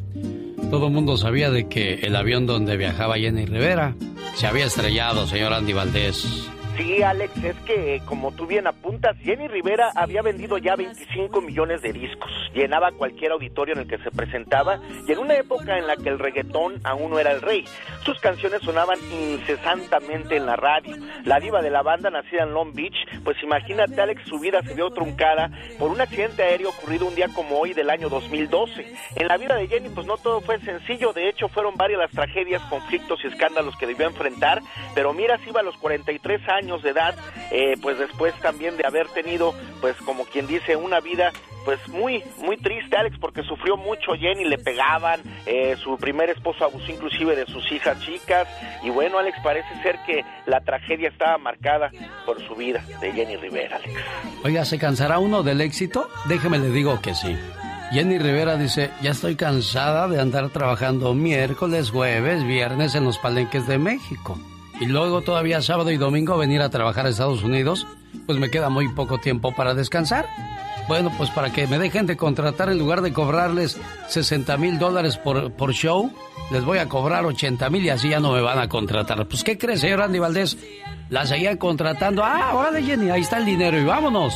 todo 0.71 0.87
el 0.87 0.93
mundo 0.93 1.17
sabía 1.17 1.51
de 1.51 1.69
que 1.69 1.95
el 1.95 2.15
avión 2.15 2.47
donde 2.47 2.77
viajaba 2.77 3.17
Jenny 3.17 3.45
Rivera 3.45 3.95
se 4.35 4.47
había 4.47 4.67
estrellado, 4.67 5.27
señor 5.27 5.53
Andy 5.53 5.73
Valdés. 5.73 6.49
Sí, 6.77 7.03
Alex, 7.03 7.37
es 7.43 7.57
que 7.67 8.01
como 8.07 8.31
tú 8.33 8.47
bien 8.47 8.67
apuntas, 8.67 9.17
Jenny 9.19 9.49
Rivera 9.49 9.91
había 9.97 10.23
vendido 10.23 10.57
ya 10.59 10.77
25 10.77 11.41
millones 11.41 11.83
de 11.83 11.93
discos, 11.93 12.31
llenaba 12.55 12.93
cualquier 12.93 13.33
auditorio 13.33 13.75
en 13.75 13.81
el 13.81 13.89
que 13.89 13.99
se 13.99 14.11
presentaba 14.11 14.81
y 15.07 15.13
en 15.13 15.19
una 15.19 15.37
época 15.37 15.79
en 15.79 15.87
la 15.87 15.97
que 15.97 16.09
el 16.09 16.19
reggaetón 16.19 16.81
aún 16.85 17.11
no 17.11 17.19
era 17.19 17.33
el 17.33 17.43
rey. 17.43 17.65
Sus 18.05 18.19
canciones 18.21 18.63
sonaban 18.63 18.99
incesantemente 19.13 20.37
en 20.37 20.47
la 20.47 20.57
radio. 20.57 20.97
La 21.25 21.39
diva 21.39 21.63
de 21.63 21.71
la 21.71 21.83
banda, 21.83 22.11
nacida 22.11 22.43
en 22.43 22.53
Long 22.53 22.75
Beach, 22.75 22.97
pues 23.23 23.37
imagínate, 23.43 24.01
Alex, 24.01 24.23
su 24.27 24.39
vida 24.39 24.63
se 24.63 24.75
vio 24.75 24.91
truncada 24.91 25.51
por 25.79 25.91
un 25.91 26.01
accidente 26.01 26.43
aéreo 26.43 26.71
ocurrido 26.71 27.07
un 27.07 27.15
día 27.15 27.29
como 27.29 27.59
hoy 27.59 27.73
del 27.73 27.91
año 27.91 28.09
2012. 28.09 28.95
En 29.17 29.29
la 29.29 29.37
vida 29.37 29.55
de 29.55 29.69
Jenny, 29.69 29.91
pues 29.91 30.07
no 30.07 30.17
todo 30.17 30.41
fue 30.41 30.59
sencillo, 30.61 31.13
de 31.13 31.29
hecho 31.29 31.49
fueron 31.49 31.77
varias 31.77 32.01
las 32.01 32.11
tragedias, 32.11 32.63
conflictos 32.63 33.21
y 33.23 33.29
escándalos 33.29 33.77
que 33.77 33.87
debió 33.87 34.07
enfrentar, 34.07 34.63
pero 34.95 35.13
mira, 35.13 35.39
si 35.39 35.51
iba 35.51 35.61
a 35.61 35.63
los 35.63 35.77
43 35.77 36.41
años 36.49 36.83
de 36.83 36.91
edad, 36.91 37.15
eh, 37.51 37.75
pues 37.83 37.99
después 37.99 38.35
también 38.41 38.77
de 38.77 38.87
haber 38.87 39.07
tenido, 39.09 39.55
pues 39.81 39.97
como 39.99 40.25
quien 40.25 40.47
dice, 40.47 40.77
una 40.77 41.01
vida 41.01 41.33
pues 41.65 41.79
muy 41.89 42.23
muy 42.39 42.57
triste 42.57 42.97
Alex 42.97 43.17
porque 43.21 43.43
sufrió 43.43 43.77
mucho 43.77 44.13
Jenny 44.13 44.45
le 44.45 44.59
pegaban 44.59 45.21
eh, 45.47 45.77
su 45.83 45.97
primer 45.97 46.31
esposo 46.31 46.65
abusó 46.65 46.91
inclusive 46.91 47.37
de 47.37 47.47
sus 47.47 47.71
hijas 47.73 47.99
chicas 48.01 48.49
y 48.83 48.91
bueno 48.91 49.19
Alex 49.19 49.39
parece 49.43 49.69
ser 49.83 49.99
que 50.07 50.25
la 50.47 50.61
tragedia 50.61 51.09
estaba 51.09 51.39
marcada 51.39 51.91
por 52.27 52.41
su 52.47 52.55
vida 52.55 52.85
de 53.01 53.13
Jenny 53.13 53.37
Rivera 53.37 53.77
Alex. 53.77 53.95
Oiga 54.45 54.65
se 54.65 54.79
cansará 54.79 55.19
uno 55.19 55.43
del 55.43 55.61
éxito 55.61 56.09
déjeme 56.27 56.59
le 56.59 56.71
digo 56.71 57.01
que 57.01 57.15
sí. 57.15 57.37
Jenny 57.93 58.19
Rivera 58.19 58.57
dice, 58.57 58.93
ya 59.03 59.11
estoy 59.11 59.35
cansada 59.35 60.07
de 60.07 60.21
andar 60.21 60.51
trabajando 60.51 61.13
miércoles, 61.13 61.91
jueves, 61.91 62.47
viernes 62.47 62.95
en 62.95 63.03
los 63.03 63.19
palenques 63.19 63.67
de 63.67 63.79
México. 63.79 64.39
Y 64.81 64.87
luego 64.87 65.23
todavía 65.23 65.61
sábado 65.61 65.91
y 65.91 65.97
domingo 65.97 66.39
venir 66.39 66.63
a 66.63 66.71
trabajar 66.71 67.07
a 67.07 67.09
Estados 67.09 67.43
Unidos, 67.43 67.89
pues 68.27 68.39
me 68.39 68.51
queda 68.51 68.69
muy 68.69 68.89
poco 68.89 69.19
tiempo 69.19 69.55
para 69.55 69.75
descansar. 69.75 70.27
Bueno, 70.89 71.13
pues 71.17 71.31
para 71.31 71.53
que 71.53 71.67
me 71.67 71.79
dejen 71.79 72.07
de 72.07 72.17
contratar 72.17 72.69
en 72.69 72.79
lugar 72.79 73.01
de 73.01 73.13
cobrarles 73.13 73.79
60 74.09 74.57
mil 74.57 74.79
dólares 74.79 75.17
por, 75.19 75.53
por 75.53 75.73
show, 75.73 76.13
les 76.51 76.65
voy 76.65 76.79
a 76.79 76.89
cobrar 76.89 77.25
80 77.25 77.71
mil 77.71 77.85
y 77.85 77.91
así 77.91 78.09
ya 78.09 78.19
no 78.19 78.33
me 78.33 78.41
van 78.41 78.59
a 78.59 78.69
contratar. 78.69 79.27
Pues 79.29 79.45
¿qué 79.45 79.57
crees, 79.57 79.81
señor 79.81 80.03
Andy 80.03 80.19
Valdés? 80.19 80.59
La 81.09 81.27
seguían 81.27 81.59
contratando. 81.59 82.25
Ah, 82.25 82.55
órale 82.55 82.83
Jenny, 82.83 83.11
ahí 83.11 83.21
está 83.21 83.39
el 83.39 83.45
dinero 83.45 83.79
y 83.79 83.85
vámonos. 83.85 84.35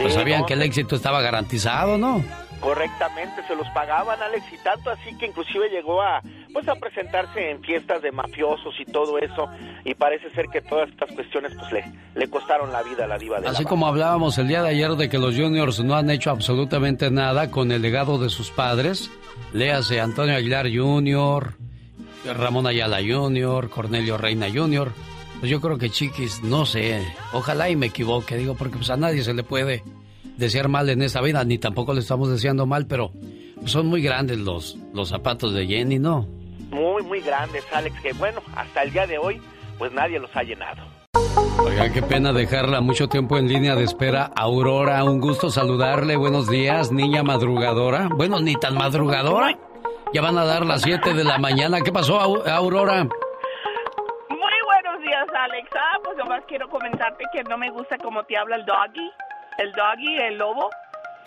pues 0.00 0.14
sabían 0.14 0.40
no, 0.40 0.46
que 0.46 0.54
el 0.54 0.62
éxito 0.62 0.96
estaba 0.96 1.20
garantizado, 1.20 1.98
¿no? 1.98 2.22
Correctamente, 2.66 3.46
se 3.46 3.54
los 3.54 3.68
pagaban, 3.68 4.20
Alex, 4.20 4.44
y 4.52 4.58
tanto 4.64 4.90
así 4.90 5.16
que 5.16 5.26
inclusive 5.26 5.68
llegó 5.70 6.02
a 6.02 6.20
pues 6.52 6.66
a 6.68 6.74
presentarse 6.74 7.52
en 7.52 7.62
fiestas 7.62 8.02
de 8.02 8.10
mafiosos 8.10 8.74
y 8.80 8.84
todo 8.90 9.18
eso, 9.18 9.46
y 9.84 9.94
parece 9.94 10.30
ser 10.30 10.46
que 10.46 10.62
todas 10.62 10.88
estas 10.88 11.12
cuestiones 11.12 11.52
pues 11.54 11.70
le, 11.70 11.84
le 12.16 12.28
costaron 12.28 12.72
la 12.72 12.82
vida 12.82 13.04
a 13.04 13.06
la 13.06 13.18
diva 13.18 13.40
de 13.40 13.46
Así 13.46 13.62
la 13.62 13.68
como 13.68 13.86
hablábamos 13.86 14.36
el 14.38 14.48
día 14.48 14.64
de 14.64 14.70
ayer 14.70 14.90
de 14.92 15.08
que 15.08 15.16
los 15.16 15.36
juniors 15.36 15.78
no 15.84 15.94
han 15.94 16.10
hecho 16.10 16.30
absolutamente 16.30 17.08
nada 17.08 17.52
con 17.52 17.70
el 17.70 17.82
legado 17.82 18.18
de 18.18 18.30
sus 18.30 18.50
padres, 18.50 19.12
léase 19.52 20.00
Antonio 20.00 20.34
Aguilar 20.34 20.66
Jr., 20.68 21.54
Ramón 22.36 22.66
Ayala 22.66 22.98
Jr., 22.98 23.70
Cornelio 23.70 24.18
Reina 24.18 24.48
Jr., 24.52 24.90
pues 25.38 25.50
yo 25.50 25.60
creo 25.60 25.78
que 25.78 25.90
Chiquis, 25.90 26.42
no 26.42 26.66
sé, 26.66 27.06
ojalá 27.32 27.70
y 27.70 27.76
me 27.76 27.86
equivoque, 27.86 28.36
digo, 28.36 28.56
porque 28.56 28.78
pues 28.78 28.90
a 28.90 28.96
nadie 28.96 29.22
se 29.22 29.34
le 29.34 29.44
puede 29.44 29.84
desear 30.36 30.68
mal 30.68 30.88
en 30.88 31.02
esta 31.02 31.20
vida, 31.20 31.44
ni 31.44 31.58
tampoco 31.58 31.94
le 31.94 32.00
estamos 32.00 32.30
deseando 32.30 32.66
mal, 32.66 32.86
pero 32.86 33.12
son 33.64 33.86
muy 33.86 34.02
grandes 34.02 34.38
los, 34.38 34.76
los 34.92 35.08
zapatos 35.08 35.54
de 35.54 35.66
Jenny, 35.66 35.98
¿no? 35.98 36.26
muy, 36.70 37.02
muy 37.02 37.20
grandes, 37.20 37.64
Alex, 37.72 38.00
que 38.00 38.12
bueno, 38.14 38.40
hasta 38.54 38.82
el 38.82 38.92
día 38.92 39.06
de 39.06 39.18
hoy, 39.18 39.40
pues 39.78 39.92
nadie 39.92 40.18
los 40.18 40.34
ha 40.36 40.42
llenado. 40.42 40.82
Oigan, 41.58 41.92
qué 41.92 42.02
pena 42.02 42.32
dejarla 42.32 42.80
mucho 42.80 43.08
tiempo 43.08 43.38
en 43.38 43.48
línea 43.48 43.74
de 43.74 43.84
espera. 43.84 44.30
Aurora, 44.36 45.02
un 45.04 45.20
gusto 45.20 45.50
saludarle. 45.50 46.16
Buenos 46.16 46.48
días, 46.48 46.92
niña 46.92 47.22
madrugadora. 47.22 48.08
Bueno, 48.14 48.40
ni 48.40 48.54
tan 48.56 48.74
madrugadora. 48.74 49.56
Ya 50.12 50.20
van 50.22 50.38
a 50.38 50.44
dar 50.44 50.64
las 50.64 50.82
7 50.82 51.14
de 51.14 51.24
la 51.24 51.38
mañana. 51.38 51.80
¿Qué 51.80 51.92
pasó, 51.92 52.20
Aurora? 52.20 53.04
Muy 53.04 54.58
buenos 54.66 55.02
días, 55.02 55.26
Alex. 55.34 55.68
Ah, 55.74 55.98
pues 56.04 56.16
nomás 56.16 56.42
quiero 56.46 56.68
comentarte 56.68 57.24
que 57.32 57.42
no 57.44 57.56
me 57.58 57.70
gusta 57.70 57.96
cómo 57.98 58.22
te 58.24 58.36
habla 58.36 58.56
el 58.56 58.64
doggy. 58.66 59.10
El 59.58 59.72
doggy, 59.72 60.16
el 60.18 60.38
lobo. 60.38 60.70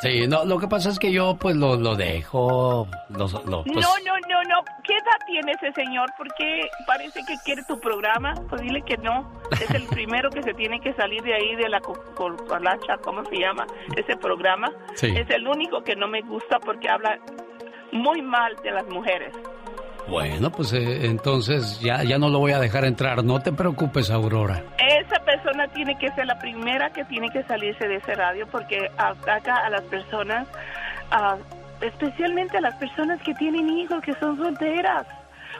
Sí, 0.01 0.27
no, 0.27 0.45
lo 0.45 0.57
que 0.57 0.67
pasa 0.67 0.89
es 0.89 0.97
que 0.97 1.11
yo 1.11 1.35
pues 1.35 1.57
lo, 1.57 1.75
lo 1.75 1.95
dejo. 1.95 2.87
Lo, 3.09 3.27
lo, 3.27 3.63
pues... 3.63 3.75
No, 3.75 3.91
no, 4.05 4.13
no, 4.29 4.43
no. 4.43 4.63
¿Qué 4.83 4.93
edad 4.93 5.19
tiene 5.27 5.51
ese 5.51 5.73
señor? 5.73 6.09
Porque 6.17 6.69
parece 6.87 7.19
que 7.25 7.35
quiere 7.43 7.63
tu 7.63 7.77
programa. 7.81 8.33
Pues 8.49 8.61
dile 8.61 8.81
que 8.83 8.95
no. 8.97 9.29
Es 9.51 9.69
el 9.71 9.83
primero 9.89 10.29
que 10.29 10.41
se 10.41 10.53
tiene 10.53 10.79
que 10.79 10.93
salir 10.93 11.21
de 11.23 11.33
ahí 11.33 11.55
de 11.55 11.67
la 11.67 11.81
corpalacha, 11.81 12.97
¿cómo 13.03 13.25
se 13.25 13.39
llama? 13.39 13.67
Ese 13.97 14.15
programa. 14.15 14.71
Sí. 14.95 15.07
Es 15.07 15.29
el 15.31 15.45
único 15.45 15.83
que 15.83 15.97
no 15.97 16.07
me 16.07 16.21
gusta 16.21 16.59
porque 16.59 16.87
habla 16.87 17.19
muy 17.91 18.21
mal 18.21 18.55
de 18.63 18.71
las 18.71 18.87
mujeres. 18.87 19.33
Bueno, 20.09 20.51
pues 20.51 20.73
eh, 20.73 21.05
entonces 21.05 21.79
ya, 21.79 22.03
ya 22.03 22.17
no 22.17 22.29
lo 22.29 22.39
voy 22.39 22.51
a 22.51 22.59
dejar 22.59 22.83
entrar. 22.85 23.23
No 23.23 23.41
te 23.41 23.51
preocupes, 23.51 24.09
Aurora. 24.09 24.63
Esa 24.77 25.23
persona 25.23 25.67
tiene 25.67 25.97
que 25.99 26.09
ser 26.11 26.25
la 26.25 26.39
primera 26.39 26.89
que 26.89 27.05
tiene 27.05 27.29
que 27.29 27.43
salirse 27.43 27.87
de 27.87 27.97
ese 27.97 28.15
radio 28.15 28.47
porque 28.47 28.89
ataca 28.97 29.57
a 29.65 29.69
las 29.69 29.83
personas, 29.83 30.47
especialmente 31.81 32.57
a 32.57 32.61
las 32.61 32.75
personas 32.75 33.21
que 33.21 33.35
tienen 33.35 33.69
hijos, 33.69 34.01
que 34.01 34.13
son 34.15 34.37
solteras. 34.37 35.05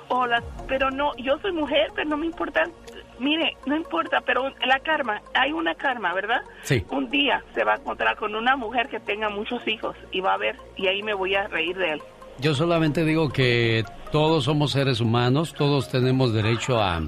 O 0.08 0.26
las, 0.26 0.43
pero 0.68 0.89
no, 0.89 1.16
yo 1.18 1.38
soy 1.39 1.52
mujer, 1.52 1.91
pero 1.93 2.10
no 2.10 2.18
me 2.18 2.26
importa. 2.26 2.64
Mire, 3.20 3.56
no 3.68 3.76
importa, 3.76 4.22
pero 4.22 4.50
la 4.66 4.80
karma, 4.80 5.22
hay 5.36 5.52
una 5.52 5.76
karma, 5.76 6.14
¿verdad? 6.14 6.41
Sí. 6.64 6.84
Un 6.89 7.10
día 7.12 7.43
se 7.54 7.64
va 7.64 7.74
a 7.74 7.76
encontrar 7.76 8.16
con 8.16 8.34
una 8.34 8.56
mujer 8.56 8.88
que 8.89 9.00
tenga 9.00 9.30
muchos 9.30 9.68
hijos 9.68 9.95
y 10.12 10.22
va 10.22 10.34
a 10.34 10.38
ver, 10.38 10.56
y 10.76 10.88
ahí 10.88 11.04
me 11.04 11.14
voy 11.14 11.36
a 11.36 11.47
reír 11.47 11.78
de 11.78 11.91
él. 11.93 12.02
Yo 12.41 12.55
solamente 12.55 13.03
digo 13.03 13.29
que 13.29 13.83
todos 14.11 14.45
somos 14.45 14.71
seres 14.71 15.01
humanos, 15.01 15.53
todos 15.53 15.89
tenemos 15.89 16.33
derecho 16.33 16.81
a, 16.81 17.01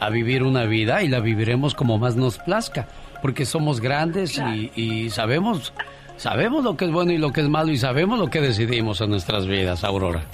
a 0.00 0.10
vivir 0.10 0.42
una 0.42 0.64
vida 0.64 1.02
y 1.02 1.08
la 1.08 1.20
viviremos 1.20 1.74
como 1.74 1.96
más 1.98 2.16
nos 2.16 2.38
plazca, 2.38 2.88
porque 3.22 3.46
somos 3.46 3.80
grandes 3.80 4.38
y, 4.38 4.72
y, 4.74 5.10
sabemos, 5.10 5.72
sabemos 6.16 6.64
lo 6.64 6.76
que 6.76 6.86
es 6.86 6.90
bueno 6.90 7.12
y 7.12 7.18
lo 7.18 7.32
que 7.32 7.42
es 7.42 7.48
malo 7.48 7.70
y 7.70 7.76
sabemos 7.76 8.18
lo 8.18 8.28
que 8.28 8.40
decidimos 8.40 9.00
en 9.00 9.10
nuestras 9.10 9.46
vidas, 9.46 9.84
Aurora. 9.84 10.24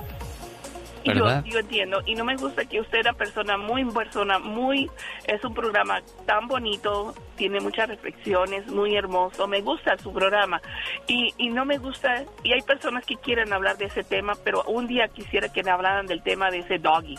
¿Verdad? 1.04 1.44
Yo, 1.44 1.52
yo 1.52 1.58
entiendo 1.60 2.02
y 2.06 2.14
no 2.14 2.24
me 2.24 2.36
gusta 2.36 2.64
que 2.64 2.80
usted 2.80 2.98
era 2.98 3.12
persona 3.12 3.56
muy 3.56 3.84
persona 3.84 4.38
muy 4.38 4.90
es 5.26 5.42
un 5.44 5.54
programa 5.54 6.00
tan 6.26 6.46
bonito 6.46 7.14
tiene 7.36 7.60
muchas 7.60 7.88
reflexiones 7.88 8.66
muy 8.68 8.94
hermoso 8.96 9.46
me 9.46 9.60
gusta 9.62 9.96
su 9.98 10.12
programa 10.12 10.60
y, 11.06 11.32
y 11.38 11.48
no 11.48 11.64
me 11.64 11.78
gusta 11.78 12.24
y 12.44 12.52
hay 12.52 12.62
personas 12.62 13.04
que 13.06 13.16
quieren 13.16 13.52
hablar 13.52 13.78
de 13.78 13.86
ese 13.86 14.02
tema 14.04 14.34
pero 14.44 14.62
un 14.64 14.86
día 14.86 15.08
quisiera 15.08 15.48
que 15.48 15.62
me 15.62 15.70
hablaran 15.70 16.06
del 16.06 16.22
tema 16.22 16.50
de 16.50 16.58
ese 16.58 16.78
doggy 16.78 17.16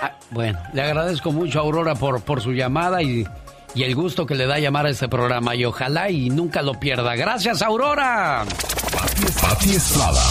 Ah, 0.00 0.12
bueno, 0.30 0.58
le 0.74 0.82
agradezco 0.82 1.32
mucho 1.32 1.58
a 1.58 1.62
Aurora 1.62 1.94
por, 1.94 2.22
por 2.22 2.40
su 2.40 2.52
llamada 2.52 3.02
y, 3.02 3.26
y 3.74 3.82
el 3.82 3.94
gusto 3.94 4.26
que 4.26 4.34
le 4.34 4.46
da 4.46 4.58
llamar 4.58 4.86
a 4.86 4.90
este 4.90 5.08
programa 5.08 5.54
y 5.54 5.64
ojalá 5.64 6.10
y 6.10 6.30
nunca 6.30 6.62
lo 6.62 6.74
pierda. 6.74 7.16
Gracias, 7.16 7.62
Aurora. 7.62 8.44
Pati 9.40 9.74
Estrada. 9.74 10.22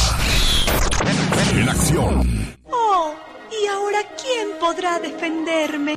En 1.56 1.70
acción. 1.70 2.56
Oh, 2.70 3.14
¿y 3.50 3.68
ahora 3.68 4.00
quién 4.22 4.50
podrá 4.60 5.00
defenderme? 5.00 5.96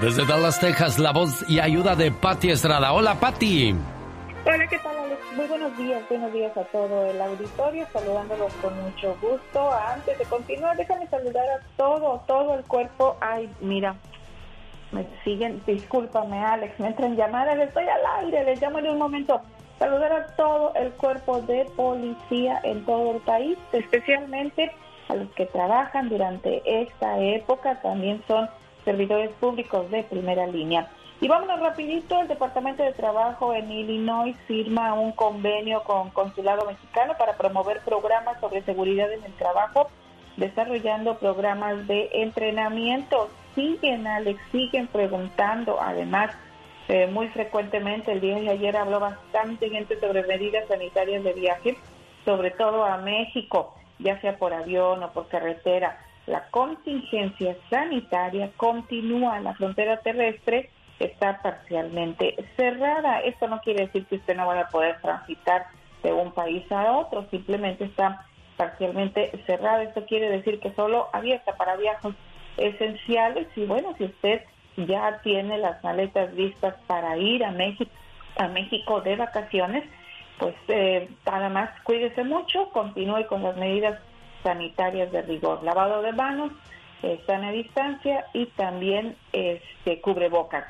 Desde 0.00 0.24
Dallas, 0.24 0.60
Texas, 0.60 0.98
la 0.98 1.12
voz 1.12 1.44
y 1.48 1.60
ayuda 1.60 1.94
de 1.96 2.10
Patti 2.10 2.50
Estrada. 2.50 2.92
Hola, 2.92 3.14
Patti. 3.18 3.74
Hola, 4.44 4.66
¿qué 4.68 4.78
tal, 4.78 4.96
Alex? 4.96 5.20
Muy 5.36 5.46
buenos 5.46 5.76
días, 5.76 6.02
buenos 6.08 6.32
días 6.32 6.56
a 6.56 6.64
todo 6.64 7.06
el 7.06 7.20
auditorio, 7.20 7.86
saludándolos 7.92 8.52
con 8.54 8.82
mucho 8.82 9.16
gusto. 9.20 9.72
Antes 9.72 10.18
de 10.18 10.24
continuar, 10.26 10.76
déjame 10.76 11.06
saludar 11.08 11.44
a 11.48 11.76
todo, 11.76 12.22
todo 12.26 12.54
el 12.54 12.64
cuerpo. 12.64 13.16
Ay, 13.20 13.48
mira, 13.60 13.94
me 14.92 15.06
siguen, 15.24 15.62
discúlpame, 15.66 16.38
Alex, 16.38 16.78
me 16.78 16.88
entran 16.88 17.16
llamadas, 17.16 17.58
estoy 17.58 17.84
al 17.84 18.24
aire, 18.24 18.44
les 18.44 18.60
llamo 18.60 18.78
en 18.78 18.90
un 18.90 18.98
momento. 18.98 19.40
Saludar 19.82 20.12
a 20.12 20.26
todo 20.36 20.72
el 20.76 20.92
cuerpo 20.92 21.40
de 21.40 21.64
policía 21.74 22.60
en 22.62 22.84
todo 22.84 23.16
el 23.16 23.20
país, 23.22 23.58
especialmente 23.72 24.70
a 25.08 25.16
los 25.16 25.28
que 25.30 25.46
trabajan 25.46 26.08
durante 26.08 26.62
esta 26.82 27.18
época, 27.18 27.80
también 27.82 28.22
son 28.28 28.48
servidores 28.84 29.32
públicos 29.40 29.90
de 29.90 30.04
primera 30.04 30.46
línea. 30.46 30.88
Y 31.20 31.26
vámonos 31.26 31.58
rapidito, 31.58 32.20
el 32.20 32.28
Departamento 32.28 32.84
de 32.84 32.92
Trabajo 32.92 33.54
en 33.54 33.72
Illinois 33.72 34.36
firma 34.46 34.94
un 34.94 35.10
convenio 35.10 35.82
con 35.82 36.10
Consulado 36.10 36.64
Mexicano 36.64 37.14
para 37.18 37.32
promover 37.32 37.80
programas 37.80 38.38
sobre 38.38 38.62
seguridad 38.62 39.12
en 39.12 39.24
el 39.24 39.32
trabajo, 39.32 39.88
desarrollando 40.36 41.18
programas 41.18 41.88
de 41.88 42.08
entrenamiento. 42.12 43.30
Siguen, 43.56 44.06
Alex, 44.06 44.40
siguen 44.52 44.86
preguntando, 44.86 45.80
además, 45.80 46.30
eh, 46.88 47.06
muy 47.06 47.28
frecuentemente, 47.28 48.12
el 48.12 48.20
día 48.20 48.38
de 48.38 48.50
ayer 48.50 48.76
habló 48.76 49.00
bastante 49.00 49.70
gente 49.70 49.98
sobre 50.00 50.26
medidas 50.26 50.66
sanitarias 50.68 51.22
de 51.24 51.32
viaje, 51.32 51.76
sobre 52.24 52.50
todo 52.50 52.84
a 52.84 52.98
México, 52.98 53.74
ya 53.98 54.20
sea 54.20 54.36
por 54.36 54.52
avión 54.52 55.02
o 55.02 55.12
por 55.12 55.28
carretera. 55.28 55.98
La 56.26 56.48
contingencia 56.50 57.56
sanitaria 57.70 58.50
continúa 58.56 59.38
en 59.38 59.44
la 59.44 59.54
frontera 59.54 59.98
terrestre 59.98 60.70
está 60.98 61.40
parcialmente 61.42 62.36
cerrada. 62.56 63.20
Esto 63.20 63.48
no 63.48 63.60
quiere 63.60 63.86
decir 63.86 64.06
que 64.06 64.16
usted 64.16 64.36
no 64.36 64.46
vaya 64.46 64.62
a 64.62 64.68
poder 64.68 65.00
transitar 65.00 65.66
de 66.02 66.12
un 66.12 66.32
país 66.32 66.70
a 66.70 66.92
otro, 66.92 67.26
simplemente 67.30 67.84
está 67.84 68.26
parcialmente 68.56 69.30
cerrada. 69.46 69.82
Esto 69.82 70.04
quiere 70.06 70.28
decir 70.30 70.60
que 70.60 70.72
solo 70.74 71.08
abierta 71.12 71.56
para 71.56 71.76
viajes 71.76 72.14
esenciales 72.56 73.46
y 73.56 73.64
bueno, 73.64 73.94
si 73.98 74.04
usted 74.04 74.42
ya 74.76 75.20
tiene 75.22 75.58
las 75.58 75.82
maletas 75.84 76.32
listas 76.34 76.74
para 76.86 77.16
ir 77.16 77.44
a 77.44 77.50
México, 77.50 77.90
a 78.36 78.48
México 78.48 79.00
de 79.00 79.16
vacaciones, 79.16 79.84
pues 80.38 80.54
eh, 80.68 81.08
nada 81.26 81.48
más 81.48 81.70
cuídese 81.82 82.24
mucho, 82.24 82.70
continúe 82.70 83.26
con 83.26 83.42
las 83.42 83.56
medidas 83.56 84.00
sanitarias 84.42 85.12
de 85.12 85.22
rigor, 85.22 85.62
lavado 85.62 86.02
de 86.02 86.12
manos, 86.12 86.52
eh, 87.02 87.20
sana 87.26 87.50
distancia 87.50 88.26
y 88.32 88.46
también 88.46 89.16
este 89.32 90.00
cubrebocas 90.00 90.64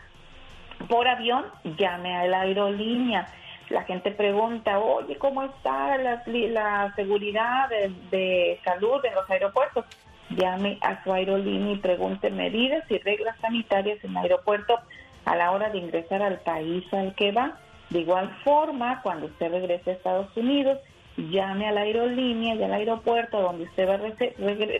por 0.88 1.06
avión, 1.06 1.44
llame 1.78 2.16
a 2.16 2.26
la 2.26 2.40
aerolínea. 2.40 3.26
La 3.68 3.84
gente 3.84 4.10
pregunta, 4.10 4.78
oye, 4.78 5.16
¿cómo 5.16 5.44
está 5.44 5.96
la, 5.98 6.92
seguridad 6.94 7.68
de, 7.68 7.92
de, 8.10 8.60
salud 8.64 9.02
en 9.04 9.14
los 9.14 9.28
aeropuertos? 9.30 9.86
Llame 10.30 10.78
a 10.80 11.02
su 11.02 11.12
aerolínea 11.12 11.74
y 11.74 11.78
pregunte 11.78 12.30
medidas 12.30 12.84
y 12.90 12.98
reglas 12.98 13.36
sanitarias 13.40 14.02
en 14.02 14.12
el 14.12 14.16
aeropuerto 14.18 14.78
a 15.24 15.36
la 15.36 15.50
hora 15.50 15.70
de 15.70 15.78
ingresar 15.78 16.22
al 16.22 16.40
país 16.40 16.84
al 16.92 17.14
que 17.14 17.32
va. 17.32 17.58
De 17.90 18.00
igual 18.00 18.30
forma, 18.42 19.02
cuando 19.02 19.26
usted 19.26 19.50
regrese 19.50 19.90
a 19.90 19.94
Estados 19.94 20.34
Unidos, 20.36 20.78
llame 21.16 21.68
a 21.68 21.72
la 21.72 21.82
aerolínea 21.82 22.54
y 22.54 22.62
al 22.62 22.72
aeropuerto 22.72 23.40
donde 23.40 23.64
usted 23.64 23.88
va 23.88 23.94
a 23.94 23.98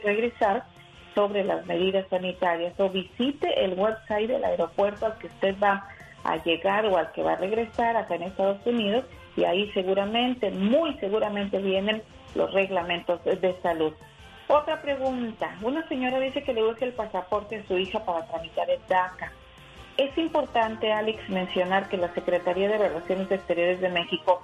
regresar 0.05 0.65
sobre 1.15 1.45
las 1.45 1.67
medidas 1.67 2.07
sanitarias 2.09 2.73
o 2.79 2.89
visite 2.89 3.65
el 3.65 3.75
website 3.75 4.29
del 4.29 4.45
aeropuerto 4.45 5.07
al 5.07 5.19
que 5.19 5.27
usted 5.27 5.55
va 5.63 5.87
a 6.25 6.37
llegar 6.43 6.87
o 6.87 6.97
al 6.97 7.13
que 7.13 7.23
va 7.23 7.33
a 7.33 7.37
regresar 7.37 7.97
acá 7.97 8.15
en 8.15 8.23
Estados 8.23 8.65
Unidos 8.67 9.05
y 9.37 9.45
ahí 9.45 9.71
seguramente, 9.73 10.51
muy 10.51 10.95
seguramente 10.99 11.59
vienen 11.59 12.03
los 12.35 12.53
reglamentos 12.53 13.23
de 13.25 13.55
salud. 13.63 13.93
Otra 14.55 14.83
pregunta, 14.83 15.57
una 15.63 15.89
señora 15.89 16.21
dice 16.21 16.43
que 16.43 16.53
le 16.53 16.63
urge 16.63 16.85
el 16.85 16.93
pasaporte 16.93 17.57
a 17.57 17.67
su 17.67 17.79
hija 17.79 18.05
para 18.05 18.27
tramitar 18.27 18.69
el 18.69 18.81
DACA. 18.87 19.33
Es 19.97 20.19
importante, 20.19 20.93
Alex, 20.93 21.27
mencionar 21.31 21.89
que 21.89 21.97
la 21.97 22.13
Secretaría 22.13 22.69
de 22.69 22.77
Relaciones 22.77 23.31
Exteriores 23.31 23.81
de 23.81 23.89
México 23.89 24.43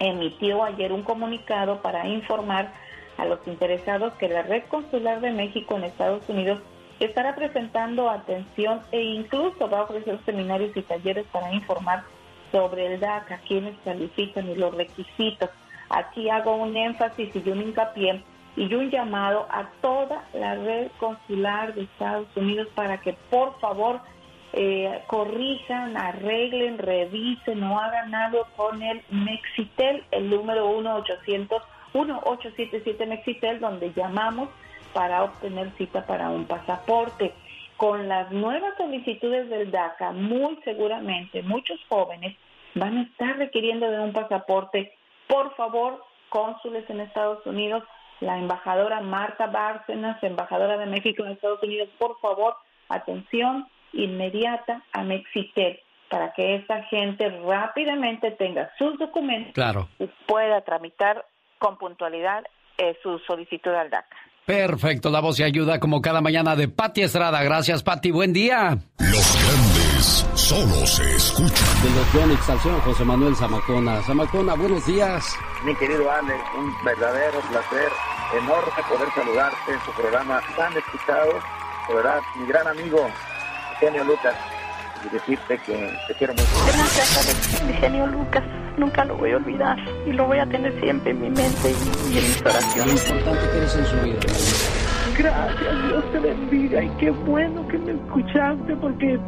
emitió 0.00 0.64
ayer 0.64 0.90
un 0.90 1.02
comunicado 1.02 1.82
para 1.82 2.08
informar 2.08 2.72
a 3.18 3.26
los 3.26 3.46
interesados 3.46 4.14
que 4.14 4.30
la 4.30 4.40
Red 4.40 4.68
Consular 4.68 5.20
de 5.20 5.32
México 5.32 5.76
en 5.76 5.84
Estados 5.84 6.26
Unidos 6.30 6.60
estará 6.98 7.34
presentando 7.34 8.08
atención 8.08 8.80
e 8.90 9.02
incluso 9.02 9.68
va 9.68 9.80
a 9.80 9.82
ofrecer 9.82 10.18
seminarios 10.24 10.74
y 10.74 10.80
talleres 10.80 11.26
para 11.30 11.52
informar 11.52 12.04
sobre 12.52 12.86
el 12.86 13.00
DACA, 13.00 13.42
quienes 13.46 13.76
califican 13.84 14.48
y 14.48 14.54
los 14.54 14.74
requisitos. 14.74 15.50
Aquí 15.90 16.30
hago 16.30 16.56
un 16.56 16.74
énfasis 16.74 17.36
y 17.36 17.50
un 17.50 17.60
hincapié 17.60 18.24
y 18.56 18.72
un 18.74 18.90
llamado 18.90 19.46
a 19.50 19.68
toda 19.80 20.24
la 20.32 20.54
red 20.54 20.88
consular 20.98 21.74
de 21.74 21.82
Estados 21.82 22.28
Unidos 22.36 22.68
para 22.74 22.98
que 22.98 23.12
por 23.30 23.58
favor 23.60 24.00
eh, 24.52 25.02
corrijan, 25.06 25.96
arreglen, 25.96 26.78
revisen 26.78 27.62
o 27.62 27.78
hagan 27.78 28.14
algo 28.14 28.46
con 28.56 28.82
el 28.82 29.02
Mexitel, 29.10 30.04
el 30.10 30.30
número 30.30 30.68
1 30.68 30.96
800 30.96 31.62
1877 31.92 33.06
Mexitel, 33.06 33.60
donde 33.60 33.92
llamamos 33.92 34.48
para 34.92 35.24
obtener 35.24 35.70
cita 35.76 36.06
para 36.06 36.30
un 36.30 36.46
pasaporte. 36.46 37.34
Con 37.76 38.08
las 38.08 38.30
nuevas 38.32 38.74
solicitudes 38.78 39.50
del 39.50 39.70
DACA, 39.70 40.12
muy 40.12 40.58
seguramente 40.64 41.42
muchos 41.42 41.78
jóvenes 41.88 42.34
van 42.74 42.96
a 42.96 43.02
estar 43.02 43.36
requiriendo 43.36 43.90
de 43.90 44.00
un 44.00 44.12
pasaporte. 44.12 44.92
Por 45.26 45.54
favor, 45.56 46.02
cónsules 46.30 46.88
en 46.88 47.00
Estados 47.00 47.44
Unidos, 47.44 47.82
la 48.20 48.38
embajadora 48.38 49.00
Marta 49.00 49.46
Bárcenas, 49.46 50.22
embajadora 50.22 50.78
de 50.78 50.86
México 50.86 51.24
en 51.24 51.32
Estados 51.32 51.62
Unidos, 51.62 51.88
por 51.98 52.18
favor, 52.20 52.54
atención 52.88 53.66
inmediata 53.92 54.82
a 54.92 55.02
Mexitel 55.02 55.78
para 56.10 56.32
que 56.32 56.56
esta 56.56 56.82
gente 56.84 57.28
rápidamente 57.44 58.30
tenga 58.32 58.70
sus 58.78 58.98
documentos 58.98 59.52
Claro. 59.54 59.88
y 59.98 60.06
pueda 60.26 60.60
tramitar 60.62 61.24
con 61.58 61.76
puntualidad 61.78 62.44
eh, 62.78 62.96
su 63.02 63.18
solicitud 63.20 63.72
al 63.72 63.90
DACA. 63.90 64.16
Perfecto, 64.44 65.10
la 65.10 65.20
voz 65.20 65.40
y 65.40 65.42
ayuda 65.42 65.80
como 65.80 66.00
cada 66.00 66.20
mañana 66.20 66.54
de 66.54 66.68
Pati 66.68 67.02
Estrada. 67.02 67.42
Gracias, 67.42 67.82
Pati. 67.82 68.12
Buen 68.12 68.32
día. 68.32 68.76
Los 68.98 69.36
solo 70.04 70.86
se 70.86 71.16
escuchan. 71.16 71.82
De 71.82 71.90
los 71.90 72.12
Yonix 72.12 72.48
al 72.48 72.60
señor 72.60 72.80
José 72.82 73.04
Manuel 73.04 73.36
Zamacona. 73.36 74.02
Zamacona, 74.02 74.54
buenos 74.54 74.84
días. 74.86 75.36
Mi 75.64 75.74
querido 75.76 76.10
Alex, 76.10 76.40
un 76.58 76.72
verdadero 76.84 77.40
placer, 77.50 77.88
enorme 78.38 78.82
poder 78.88 79.08
saludarte 79.14 79.72
en 79.72 79.78
tu 79.80 79.92
programa 79.92 80.40
tan 80.56 80.72
escuchado. 80.76 81.32
De 81.88 81.94
verdad, 81.94 82.20
mi 82.38 82.46
gran 82.46 82.66
amigo, 82.66 83.08
Genio 83.80 84.04
Lucas, 84.04 84.34
y 85.04 85.08
decirte 85.14 85.58
que 85.58 85.96
te 86.08 86.14
quiero 86.14 86.34
mucho. 86.34 86.46
Gracias, 86.66 87.16
Alex. 87.18 87.62
Mi 87.64 87.72
genio 87.74 88.06
Lucas. 88.06 88.42
Nunca 88.76 89.06
lo 89.06 89.16
voy 89.16 89.32
a 89.32 89.36
olvidar. 89.36 89.78
Y 90.06 90.12
lo 90.12 90.26
voy 90.26 90.38
a 90.38 90.46
tener 90.46 90.78
siempre 90.80 91.10
en 91.12 91.22
mi 91.22 91.30
mente 91.30 91.70
y, 91.70 92.12
y 92.14 92.18
en 92.18 92.24
mis 92.24 92.42
Lo 92.42 92.50
oraciones. 92.50 93.08
importante 93.08 93.50
que 93.50 93.56
eres 93.56 93.74
en 93.76 93.86
su 93.86 93.96
vida. 94.00 94.18
Gracias, 95.16 95.82
Dios 95.88 96.12
te 96.12 96.18
bendiga 96.18 96.82
y 96.82 96.88
qué 96.98 97.10
bueno 97.10 97.66
que 97.68 97.78
me 97.78 97.92
escuchaste 97.92 98.76
porque 98.76 99.18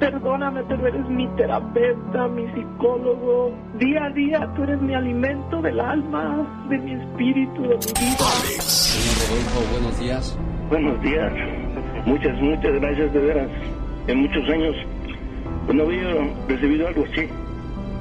perdóname, 0.00 0.62
pero 0.66 0.86
eres 0.88 1.06
mi 1.08 1.28
terapeuta, 1.36 2.26
mi 2.28 2.46
psicólogo. 2.54 3.54
Día 3.78 4.06
a 4.06 4.10
día 4.10 4.52
tú 4.56 4.64
eres 4.64 4.80
mi 4.80 4.94
alimento 4.94 5.60
del 5.62 5.78
alma, 5.78 6.66
de 6.68 6.78
mi 6.78 6.92
espíritu, 6.94 7.62
de 7.62 7.76
mi 7.76 7.92
vida. 8.00 8.26
Señor 8.60 9.28
Rodolfo, 9.28 9.72
buenos 9.72 10.00
días. 10.00 10.38
Buenos 10.70 11.02
días. 11.02 11.32
Muchas, 12.06 12.40
muchas 12.40 12.72
gracias 12.80 13.12
de 13.12 13.20
veras. 13.20 13.50
En 14.06 14.18
muchos 14.22 14.48
años 14.48 14.74
no 15.72 15.82
había 15.82 16.08
recibido 16.48 16.88
algo 16.88 17.04
así. 17.12 17.28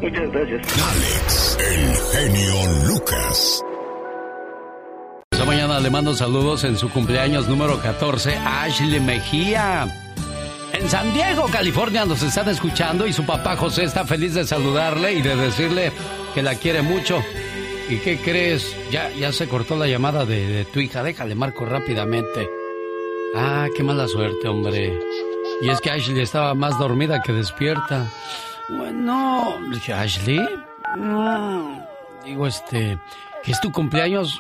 Muchas 0.02 0.32
gracias. 0.32 0.62
Alex, 0.92 1.58
el 1.60 1.96
genio 2.14 2.88
Lucas. 2.88 3.62
Esta 5.32 5.46
mañana 5.46 5.80
le 5.80 5.90
mando 5.90 6.14
saludos 6.14 6.64
en 6.64 6.78
su 6.78 6.90
cumpleaños 6.90 7.50
número 7.50 7.80
14 7.82 8.36
a 8.38 8.64
Ashley 8.64 9.02
Mejía. 9.02 9.88
En 10.80 10.90
San 10.90 11.14
Diego, 11.14 11.46
California, 11.52 12.06
nos 12.06 12.24
están 12.24 12.48
escuchando 12.48 13.06
y 13.06 13.12
su 13.14 13.26
papá 13.26 13.58
José 13.58 13.84
está 13.84 14.06
feliz 14.06 14.34
de 14.34 14.46
saludarle 14.46 15.14
y 15.14 15.22
de 15.22 15.36
decirle 15.36 15.92
que 16.34 16.42
la 16.42 16.56
quiere 16.56 16.82
mucho. 16.82 17.22
¿Y 17.90 17.98
qué 17.98 18.18
crees? 18.18 18.76
Ya, 18.90 19.10
ya 19.10 19.32
se 19.34 19.48
cortó 19.48 19.76
la 19.76 19.88
llamada 19.88 20.26
de, 20.26 20.66
tu 20.72 20.80
hija. 20.80 21.04
Déjale, 21.04 21.36
marco 21.36 21.66
rápidamente. 21.66 22.50
Ah, 23.36 23.68
qué 23.76 23.84
mala 23.84 24.08
suerte, 24.08 24.48
hombre. 24.48 24.98
Y 25.62 25.70
es 25.70 25.82
que 25.82 25.92
Ashley 25.92 26.22
estaba 26.22 26.54
más 26.54 26.80
dormida 26.80 27.22
que 27.22 27.34
despierta. 27.34 28.08
Bueno, 28.70 29.58
dije, 29.72 29.94
Ashley. 29.94 30.40
Mm, 30.96 31.80
Digo, 32.24 32.48
este, 32.48 32.98
es 33.46 33.60
tu 33.60 33.72
cumpleaños. 33.72 34.40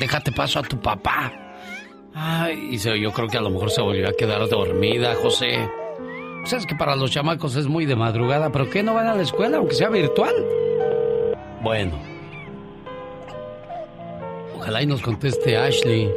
Déjate 0.00 0.32
paso 0.32 0.60
a 0.60 0.62
tu 0.62 0.80
papá. 0.80 1.32
Ay, 2.20 2.70
y 2.72 2.78
se- 2.78 2.98
yo 2.98 3.12
creo 3.12 3.28
que 3.28 3.38
a 3.38 3.40
lo 3.40 3.50
mejor 3.50 3.70
se 3.70 3.80
volvió 3.80 4.08
a 4.08 4.12
quedar 4.12 4.46
dormida, 4.48 5.14
José. 5.22 5.70
Sabes 6.44 6.66
que 6.66 6.74
para 6.74 6.96
los 6.96 7.10
chamacos 7.12 7.54
es 7.56 7.66
muy 7.68 7.86
de 7.86 7.94
madrugada, 7.94 8.50
pero 8.50 8.68
¿qué 8.68 8.82
no 8.82 8.94
van 8.94 9.06
a 9.06 9.14
la 9.14 9.22
escuela, 9.22 9.58
aunque 9.58 9.74
sea 9.74 9.88
virtual? 9.88 10.34
Bueno. 11.62 11.98
Ojalá 14.56 14.82
y 14.82 14.86
nos 14.86 15.00
conteste 15.02 15.56
Ashley. 15.56 16.10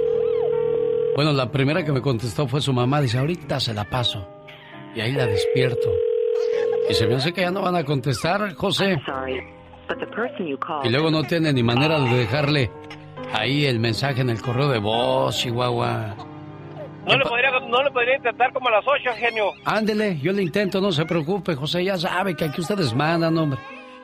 Bueno, 1.15 1.33
la 1.33 1.51
primera 1.51 1.83
que 1.83 1.91
me 1.91 2.01
contestó 2.01 2.47
fue 2.47 2.61
su 2.61 2.73
mamá. 2.73 3.01
Dice, 3.01 3.19
ahorita 3.19 3.59
se 3.59 3.73
la 3.73 3.83
paso. 3.83 4.27
Y 4.95 5.01
ahí 5.01 5.11
la 5.11 5.25
despierto. 5.27 5.89
Y 6.89 6.93
se 6.93 7.05
me 7.07 7.15
hace 7.15 7.31
que 7.33 7.41
ya 7.41 7.51
no 7.51 7.61
van 7.61 7.75
a 7.75 7.83
contestar, 7.83 8.53
José. 8.55 8.97
Y 10.83 10.89
luego 10.89 11.11
no 11.11 11.23
tiene 11.23 11.53
ni 11.53 11.63
manera 11.63 11.99
de 11.99 12.09
dejarle 12.17 12.71
ahí 13.34 13.65
el 13.65 13.79
mensaje 13.79 14.21
en 14.21 14.29
el 14.29 14.41
correo 14.41 14.69
de 14.69 14.79
voz, 14.79 15.38
Chihuahua. 15.38 16.15
No 17.05 17.17
le, 17.17 17.25
podría, 17.25 17.49
no 17.67 17.84
le 17.84 17.91
podría 17.91 18.15
intentar 18.17 18.53
como 18.53 18.69
a 18.69 18.73
las 18.73 18.86
8, 18.86 19.09
genio. 19.17 19.45
Ándele, 19.65 20.19
yo 20.19 20.32
le 20.34 20.43
intento, 20.43 20.79
no 20.79 20.91
se 20.91 21.05
preocupe, 21.05 21.55
José, 21.55 21.84
ya 21.84 21.97
sabe 21.97 22.36
que 22.36 22.45
aquí 22.45 22.61
ustedes 22.61 22.93
mandan, 22.93 23.38
hombre. 23.38 23.59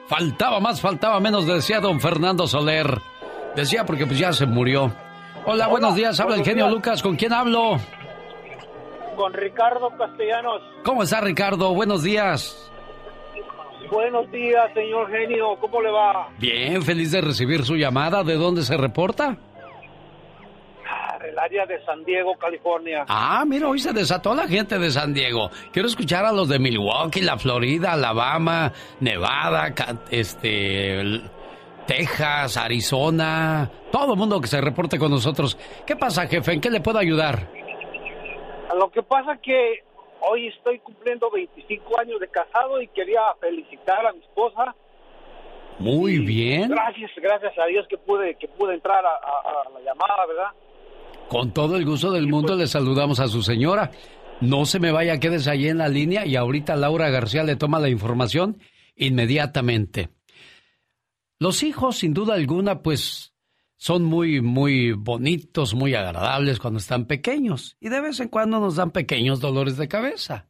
Faltaba 0.07 0.59
más, 0.59 0.81
faltaba 0.81 1.19
menos, 1.19 1.45
decía 1.45 1.79
don 1.79 1.99
Fernando 1.99 2.47
Soler. 2.47 2.99
Decía 3.55 3.85
porque 3.85 4.05
pues 4.05 4.17
ya 4.17 4.33
se 4.33 4.45
murió. 4.45 4.91
Hola, 5.45 5.67
buenos 5.67 5.95
días, 5.95 6.19
habla 6.19 6.35
el 6.35 6.43
genio 6.43 6.65
días. 6.65 6.75
Lucas, 6.75 7.03
¿con 7.03 7.15
quién 7.15 7.33
hablo? 7.33 7.77
Con 9.15 9.33
Ricardo 9.33 9.89
Castellanos. 9.97 10.61
¿Cómo 10.83 11.03
está 11.03 11.21
Ricardo? 11.21 11.73
Buenos 11.73 12.03
días. 12.03 12.71
Buenos 13.91 14.29
días, 14.31 14.71
señor 14.73 15.09
genio. 15.11 15.55
¿Cómo 15.59 15.81
le 15.81 15.91
va? 15.91 16.29
Bien, 16.39 16.81
feliz 16.83 17.11
de 17.11 17.21
recibir 17.21 17.63
su 17.63 17.75
llamada. 17.75 18.23
¿De 18.23 18.35
dónde 18.35 18.63
se 18.63 18.75
reporta? 18.77 19.37
Ah, 20.89 21.17
El 21.25 21.37
área 21.39 21.65
de 21.65 21.83
San 21.85 22.03
Diego, 22.03 22.35
California. 22.37 23.05
Ah, 23.07 23.43
mira, 23.47 23.67
hoy 23.69 23.79
se 23.79 23.93
desató 23.93 24.33
la 24.35 24.47
gente 24.47 24.77
de 24.77 24.89
San 24.91 25.13
Diego. 25.13 25.49
Quiero 25.71 25.87
escuchar 25.87 26.25
a 26.25 26.31
los 26.31 26.49
de 26.49 26.59
Milwaukee, 26.59 27.21
la 27.21 27.37
Florida, 27.37 27.93
Alabama, 27.93 28.71
Nevada, 28.99 29.73
este, 30.11 31.21
Texas, 31.85 32.57
Arizona, 32.57 33.69
todo 33.91 34.13
el 34.13 34.19
mundo 34.19 34.41
que 34.41 34.47
se 34.47 34.59
reporte 34.59 34.99
con 34.99 35.11
nosotros. 35.11 35.57
¿Qué 35.85 35.95
pasa, 35.95 36.27
jefe? 36.27 36.53
¿En 36.53 36.61
qué 36.61 36.69
le 36.69 36.81
puedo 36.81 36.99
ayudar? 36.99 37.47
Lo 38.77 38.91
que 38.91 39.01
pasa 39.01 39.37
que 39.41 39.83
hoy 40.21 40.47
estoy 40.47 40.79
cumpliendo 40.79 41.29
25 41.31 41.99
años 41.99 42.19
de 42.19 42.27
casado 42.29 42.81
y 42.81 42.87
quería 42.89 43.21
felicitar 43.39 44.05
a 44.05 44.13
mi 44.13 44.19
esposa. 44.19 44.75
Muy 45.79 46.19
bien. 46.19 46.69
Gracias, 46.69 47.11
gracias 47.17 47.53
a 47.57 47.65
Dios 47.67 47.85
que 47.87 47.97
pude 47.97 48.35
que 48.35 48.47
pude 48.47 48.73
entrar 48.73 49.05
a, 49.05 49.09
a- 49.09 49.61
a 49.67 49.69
la 49.71 49.79
llamada, 49.81 50.25
¿verdad? 50.27 50.49
Con 51.29 51.51
todo 51.53 51.75
el 51.77 51.85
gusto 51.85 52.11
del 52.11 52.27
mundo 52.27 52.55
le 52.55 52.67
saludamos 52.67 53.19
a 53.19 53.27
su 53.27 53.41
señora. 53.43 53.91
No 54.41 54.65
se 54.65 54.79
me 54.79 54.91
vaya, 54.91 55.19
quédese 55.19 55.49
ahí 55.51 55.67
en 55.67 55.79
la 55.79 55.87
línea 55.87 56.25
y 56.25 56.35
ahorita 56.35 56.75
Laura 56.75 57.09
García 57.09 57.43
le 57.43 57.55
toma 57.55 57.79
la 57.79 57.89
información 57.89 58.59
inmediatamente. 58.95 60.09
Los 61.39 61.61
hijos, 61.63 61.97
sin 61.97 62.13
duda 62.13 62.33
alguna, 62.35 62.81
pues 62.81 63.33
son 63.77 64.03
muy, 64.03 64.41
muy 64.41 64.91
bonitos, 64.91 65.75
muy 65.75 65.93
agradables 65.93 66.59
cuando 66.59 66.79
están 66.79 67.05
pequeños 67.05 67.77
y 67.79 67.89
de 67.89 68.01
vez 68.01 68.19
en 68.19 68.27
cuando 68.27 68.59
nos 68.59 68.75
dan 68.75 68.91
pequeños 68.91 69.39
dolores 69.39 69.77
de 69.77 69.87
cabeza. 69.87 70.47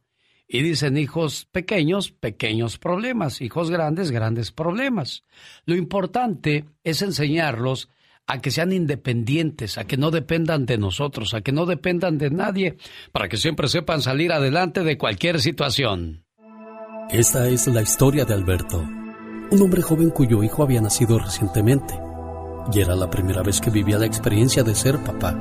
Y 0.50 0.62
dicen 0.62 0.96
hijos 0.96 1.44
pequeños, 1.52 2.10
pequeños 2.10 2.78
problemas, 2.78 3.42
hijos 3.42 3.70
grandes, 3.70 4.10
grandes 4.10 4.50
problemas. 4.50 5.24
Lo 5.66 5.76
importante 5.76 6.64
es 6.84 7.02
enseñarlos 7.02 7.90
a 8.26 8.40
que 8.40 8.50
sean 8.50 8.72
independientes, 8.72 9.76
a 9.76 9.84
que 9.84 9.98
no 9.98 10.10
dependan 10.10 10.64
de 10.64 10.78
nosotros, 10.78 11.34
a 11.34 11.42
que 11.42 11.52
no 11.52 11.66
dependan 11.66 12.16
de 12.16 12.30
nadie, 12.30 12.78
para 13.12 13.28
que 13.28 13.36
siempre 13.36 13.68
sepan 13.68 14.00
salir 14.00 14.32
adelante 14.32 14.84
de 14.84 14.96
cualquier 14.96 15.40
situación. 15.40 16.24
Esta 17.10 17.46
es 17.48 17.66
la 17.68 17.82
historia 17.82 18.24
de 18.24 18.32
Alberto, 18.34 18.86
un 19.50 19.62
hombre 19.62 19.82
joven 19.82 20.10
cuyo 20.10 20.42
hijo 20.42 20.62
había 20.62 20.80
nacido 20.80 21.18
recientemente 21.18 22.07
y 22.72 22.80
era 22.80 22.94
la 22.94 23.10
primera 23.10 23.42
vez 23.42 23.60
que 23.60 23.70
vivía 23.70 23.98
la 23.98 24.06
experiencia 24.06 24.62
de 24.62 24.74
ser 24.74 25.02
papá. 25.02 25.36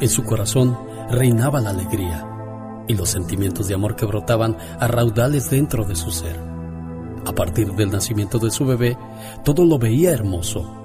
En 0.00 0.08
su 0.08 0.24
corazón 0.24 0.78
reinaba 1.10 1.60
la 1.60 1.70
alegría 1.70 2.26
y 2.86 2.94
los 2.94 3.08
sentimientos 3.08 3.68
de 3.68 3.74
amor 3.74 3.96
que 3.96 4.06
brotaban 4.06 4.56
a 4.78 4.86
raudales 4.86 5.50
dentro 5.50 5.84
de 5.84 5.96
su 5.96 6.10
ser. 6.10 6.38
A 7.26 7.32
partir 7.32 7.72
del 7.72 7.90
nacimiento 7.90 8.38
de 8.38 8.50
su 8.50 8.66
bebé, 8.66 8.98
todo 9.44 9.64
lo 9.64 9.78
veía 9.78 10.10
hermoso 10.10 10.82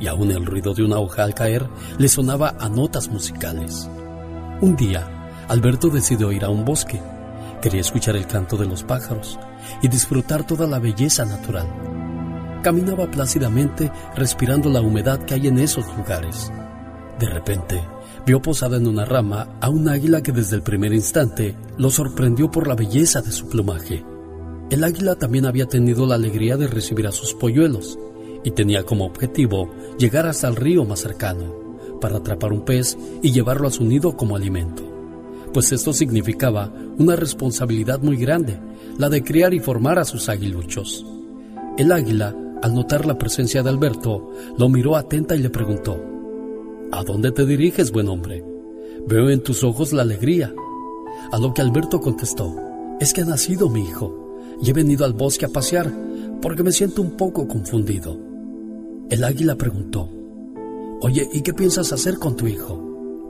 y 0.00 0.06
aún 0.06 0.30
el 0.30 0.46
ruido 0.46 0.74
de 0.74 0.82
una 0.82 0.98
hoja 0.98 1.22
al 1.22 1.34
caer 1.34 1.68
le 1.98 2.08
sonaba 2.08 2.56
a 2.58 2.68
notas 2.68 3.08
musicales. 3.08 3.88
Un 4.60 4.74
día, 4.76 5.44
Alberto 5.48 5.88
decidió 5.90 6.32
ir 6.32 6.44
a 6.44 6.48
un 6.48 6.64
bosque. 6.64 7.00
Quería 7.60 7.80
escuchar 7.80 8.16
el 8.16 8.26
canto 8.26 8.56
de 8.56 8.66
los 8.66 8.82
pájaros 8.82 9.38
y 9.82 9.88
disfrutar 9.88 10.44
toda 10.44 10.66
la 10.66 10.78
belleza 10.78 11.24
natural. 11.24 11.66
Caminaba 12.62 13.10
plácidamente 13.10 13.90
respirando 14.14 14.70
la 14.70 14.80
humedad 14.80 15.24
que 15.24 15.34
hay 15.34 15.48
en 15.48 15.58
esos 15.58 15.84
lugares. 15.96 16.52
De 17.18 17.28
repente, 17.28 17.80
vio 18.24 18.40
posada 18.40 18.76
en 18.76 18.86
una 18.86 19.04
rama 19.04 19.48
a 19.60 19.68
un 19.68 19.88
águila 19.88 20.22
que 20.22 20.32
desde 20.32 20.56
el 20.56 20.62
primer 20.62 20.92
instante 20.92 21.56
lo 21.76 21.90
sorprendió 21.90 22.50
por 22.50 22.68
la 22.68 22.76
belleza 22.76 23.20
de 23.20 23.32
su 23.32 23.48
plumaje. 23.48 24.04
El 24.70 24.84
águila 24.84 25.16
también 25.16 25.46
había 25.46 25.66
tenido 25.66 26.06
la 26.06 26.14
alegría 26.14 26.56
de 26.56 26.68
recibir 26.68 27.06
a 27.06 27.12
sus 27.12 27.34
polluelos 27.34 27.98
y 28.44 28.52
tenía 28.52 28.84
como 28.84 29.06
objetivo 29.06 29.68
llegar 29.98 30.26
hasta 30.26 30.48
el 30.48 30.56
río 30.56 30.84
más 30.84 31.00
cercano, 31.00 31.54
para 32.00 32.18
atrapar 32.18 32.52
un 32.52 32.64
pez 32.64 32.96
y 33.22 33.32
llevarlo 33.32 33.68
a 33.68 33.70
su 33.70 33.84
nido 33.84 34.16
como 34.16 34.34
alimento, 34.34 34.82
pues 35.52 35.72
esto 35.72 35.92
significaba 35.92 36.72
una 36.98 37.16
responsabilidad 37.16 38.00
muy 38.00 38.16
grande, 38.16 38.58
la 38.98 39.08
de 39.08 39.22
criar 39.22 39.52
y 39.54 39.60
formar 39.60 39.98
a 39.98 40.04
sus 40.04 40.28
aguiluchos. 40.28 41.04
El 41.78 41.92
águila, 41.92 42.34
al 42.62 42.74
notar 42.74 43.06
la 43.06 43.18
presencia 43.18 43.64
de 43.64 43.70
Alberto, 43.70 44.30
lo 44.56 44.68
miró 44.68 44.96
atenta 44.96 45.34
y 45.34 45.40
le 45.40 45.50
preguntó, 45.50 46.00
¿A 46.92 47.02
dónde 47.02 47.32
te 47.32 47.44
diriges, 47.44 47.90
buen 47.90 48.08
hombre? 48.08 48.44
Veo 49.08 49.30
en 49.30 49.42
tus 49.42 49.64
ojos 49.64 49.92
la 49.92 50.02
alegría. 50.02 50.54
A 51.32 51.38
lo 51.38 51.52
que 51.52 51.60
Alberto 51.60 52.00
contestó, 52.00 52.54
es 53.00 53.12
que 53.12 53.22
ha 53.22 53.24
nacido 53.24 53.68
mi 53.68 53.82
hijo 53.82 54.38
y 54.62 54.70
he 54.70 54.72
venido 54.72 55.04
al 55.04 55.12
bosque 55.12 55.46
a 55.46 55.48
pasear 55.48 55.92
porque 56.40 56.62
me 56.62 56.70
siento 56.70 57.02
un 57.02 57.16
poco 57.16 57.48
confundido. 57.48 58.16
El 59.10 59.24
águila 59.24 59.56
preguntó, 59.56 60.08
Oye, 61.00 61.28
¿y 61.32 61.40
qué 61.40 61.52
piensas 61.52 61.92
hacer 61.92 62.18
con 62.18 62.36
tu 62.36 62.46
hijo? 62.46 62.76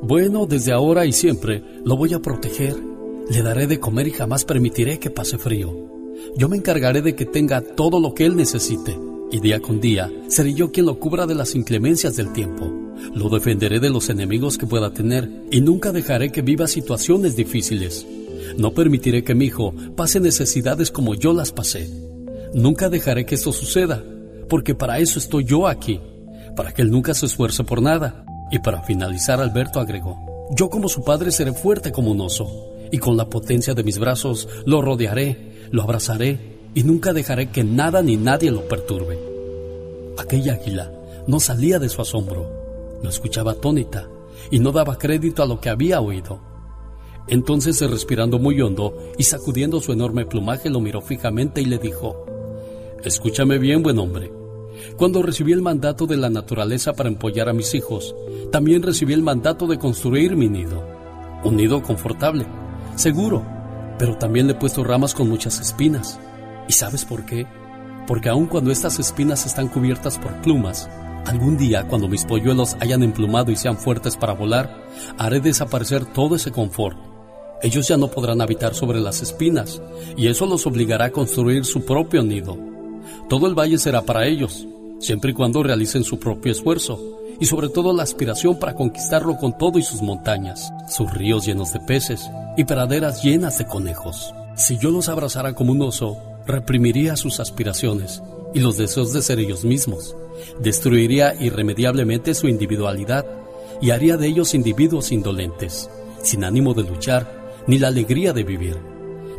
Bueno, 0.03 0.45
desde 0.45 0.73
ahora 0.73 1.07
y 1.07 1.13
siempre 1.13 1.65
lo 1.85 1.97
voy 1.97 2.13
a 2.13 2.21
proteger. 2.21 2.77
Le 3.31 3.41
daré 3.41 3.67
de 3.67 3.81
comer 3.81 4.09
y 4.09 4.11
jamás 4.11 4.45
permitiré 4.45 4.99
que 4.99 5.09
pase 5.09 5.39
frío. 5.39 5.73
Yo 6.37 6.51
me 6.51 6.59
encargaré 6.59 7.01
de 7.01 7.15
que 7.15 7.25
tenga 7.25 7.63
todo 7.63 7.99
lo 7.99 8.13
que 8.13 8.27
él 8.27 8.37
necesite 8.37 8.99
y 9.33 9.41
día 9.41 9.61
con 9.61 9.81
día 9.81 10.13
seré 10.29 10.55
yo 10.55 10.71
quien 10.71 10.87
lo 10.87 11.01
cubra 11.01 11.27
de 11.27 11.35
las 11.35 11.57
inclemencias 11.57 12.15
del 12.15 12.33
tiempo. 12.33 12.71
Lo 13.15 13.31
defenderé 13.31 13.81
de 13.81 13.91
los 13.91 14.11
enemigos 14.11 14.59
que 14.59 14.67
pueda 14.67 14.93
tener 14.93 15.29
y 15.51 15.61
nunca 15.63 15.91
dejaré 15.91 16.31
que 16.31 16.43
viva 16.43 16.69
situaciones 16.69 17.35
difíciles. 17.35 18.07
No 18.59 18.73
permitiré 18.73 19.25
que 19.25 19.35
mi 19.35 19.47
hijo 19.47 19.75
pase 19.97 20.21
necesidades 20.21 20.91
como 20.91 21.15
yo 21.15 21.33
las 21.33 21.51
pasé. 21.51 21.91
Nunca 22.55 22.91
dejaré 22.91 23.25
que 23.25 23.35
esto 23.35 23.53
suceda, 23.53 24.05
porque 24.49 24.75
para 24.75 24.99
eso 24.99 25.19
estoy 25.19 25.45
yo 25.45 25.67
aquí, 25.67 25.99
para 26.55 26.73
que 26.73 26.83
él 26.83 26.91
nunca 26.91 27.15
se 27.15 27.27
esfuerce 27.27 27.65
por 27.65 27.81
nada. 27.81 28.27
Y 28.51 28.59
para 28.59 28.83
finalizar, 28.83 29.41
Alberto 29.41 29.81
agregó, 29.81 30.19
yo 30.55 30.69
como 30.69 30.91
su 30.91 31.03
padre 31.03 31.33
seré 31.33 31.55
fuerte 31.55 31.91
como 31.91 32.11
un 32.11 32.21
oso, 32.21 32.75
y 32.91 32.99
con 32.99 33.17
la 33.17 33.31
potencia 33.31 33.73
de 33.73 33.83
mis 33.83 33.99
brazos 33.99 34.47
lo 34.67 34.83
rodearé, 34.83 35.69
lo 35.71 35.83
abrazaré, 35.83 36.61
y 36.75 36.83
nunca 36.85 37.13
dejaré 37.13 37.51
que 37.51 37.65
nada 37.65 38.03
ni 38.03 38.17
nadie 38.17 38.51
lo 38.51 38.67
perturbe. 38.69 39.19
Aquella 40.19 40.55
águila 40.55 40.93
no 41.27 41.41
salía 41.41 41.79
de 41.79 41.89
su 41.89 42.03
asombro, 42.03 42.49
lo 43.03 43.09
escuchaba 43.09 43.53
atónita 43.53 44.09
y 44.51 44.59
no 44.59 44.73
daba 44.73 44.99
crédito 44.99 45.43
a 45.43 45.47
lo 45.47 45.61
que 45.61 45.71
había 45.71 46.01
oído. 46.01 46.41
Entonces, 47.29 47.81
respirando 47.89 48.39
muy 48.39 48.61
hondo 48.61 48.99
y 49.17 49.23
sacudiendo 49.23 49.81
su 49.81 49.93
enorme 49.93 50.27
plumaje, 50.27 50.71
lo 50.71 50.81
miró 50.81 51.01
fijamente 51.01 51.61
y 51.61 51.67
le 51.67 51.79
dijo, 51.79 52.27
Escúchame 53.05 53.59
bien, 53.59 53.83
buen 53.83 53.99
hombre. 53.99 54.33
Cuando 54.97 55.23
recibí 55.23 55.53
el 55.53 55.63
mandato 55.63 56.07
de 56.07 56.17
la 56.17 56.31
naturaleza 56.31 56.93
para 56.93 57.09
empollar 57.09 57.49
a 57.49 57.53
mis 57.53 57.75
hijos, 57.75 58.15
también 58.51 58.83
recibí 58.83 59.13
el 59.13 59.23
mandato 59.23 59.67
de 59.67 59.79
construir 59.79 60.37
mi 60.37 60.49
nido. 60.49 60.85
Un 61.45 61.57
nido 61.57 61.83
confortable, 61.83 62.47
seguro, 62.97 63.45
pero 63.99 64.17
también 64.17 64.47
le 64.47 64.53
he 64.53 64.57
puesto 64.57 64.83
ramas 64.83 65.15
con 65.15 65.29
muchas 65.29 65.61
espinas. 65.61 66.19
¿Y 66.69 66.73
sabes 66.73 67.05
por 67.05 67.25
qué? 67.25 67.47
Porque 68.07 68.29
aun 68.29 68.47
cuando 68.47 68.71
estas 68.71 68.99
espinas 68.99 69.47
están 69.47 69.69
cubiertas 69.69 70.19
por 70.19 70.41
plumas, 70.43 70.89
algún 71.27 71.57
día 71.57 71.87
cuando 71.87 72.09
mis 72.09 72.25
polluelos 72.25 72.77
hayan 72.81 73.03
emplumado 73.03 73.53
y 73.53 73.57
sean 73.57 73.77
fuertes 73.77 74.17
para 74.17 74.33
volar, 74.33 74.77
haré 75.19 75.41
desaparecer 75.41 76.05
todo 76.07 76.37
ese 76.37 76.51
confort. 76.51 76.99
Ellos 77.63 77.87
ya 77.87 77.97
no 77.97 78.09
podrán 78.09 78.41
habitar 78.41 78.75
sobre 78.75 79.01
las 79.01 79.23
espinas, 79.23 79.81
y 80.17 80.27
eso 80.27 80.47
los 80.47 80.67
obligará 80.67 81.07
a 81.07 81.13
construir 81.13 81.65
su 81.65 81.85
propio 81.85 82.23
nido. 82.23 82.59
Todo 83.29 83.47
el 83.47 83.55
valle 83.55 83.79
será 83.79 84.03
para 84.03 84.27
ellos, 84.27 84.67
siempre 84.99 85.31
y 85.31 85.35
cuando 85.35 85.63
realicen 85.63 86.03
su 86.03 86.19
propio 86.19 86.51
esfuerzo, 86.51 87.19
y 87.39 87.47
sobre 87.47 87.69
todo 87.69 87.93
la 87.93 88.03
aspiración 88.03 88.59
para 88.59 88.75
conquistarlo 88.75 89.37
con 89.37 89.57
todo 89.57 89.79
y 89.79 89.83
sus 89.83 90.03
montañas, 90.03 90.73
sus 90.89 91.13
ríos 91.13 91.47
llenos 91.47 91.73
de 91.73 91.81
peces 91.81 92.29
y 92.57 92.65
praderas 92.65 93.23
llenas 93.23 93.59
de 93.59 93.67
conejos. 93.67 94.35
Si 94.55 94.77
yo 94.79 94.91
los 94.91 95.09
abrazara 95.09 95.55
como 95.55 95.73
un 95.73 95.83
oso, 95.83 96.19
reprimiría 96.47 97.17
sus 97.17 97.41
aspiraciones 97.41 98.23
y 98.55 98.61
los 98.61 98.77
deseos 98.77 99.13
de 99.13 99.23
ser 99.23 99.39
ellos 99.39 99.65
mismos, 99.65 100.17
destruiría 100.61 101.35
irremediablemente 101.41 102.35
su 102.35 102.49
individualidad 102.49 103.25
y 103.81 103.91
haría 103.91 104.17
de 104.17 104.29
ellos 104.29 104.55
individuos 104.55 105.13
indolentes, 105.13 105.91
sin 106.23 106.45
ánimo 106.45 106.75
de 106.75 106.85
luchar 106.85 107.43
ni 107.67 107.79
la 107.79 107.89
alegría 107.89 108.33
de 108.33 108.45
vivir. 108.45 108.77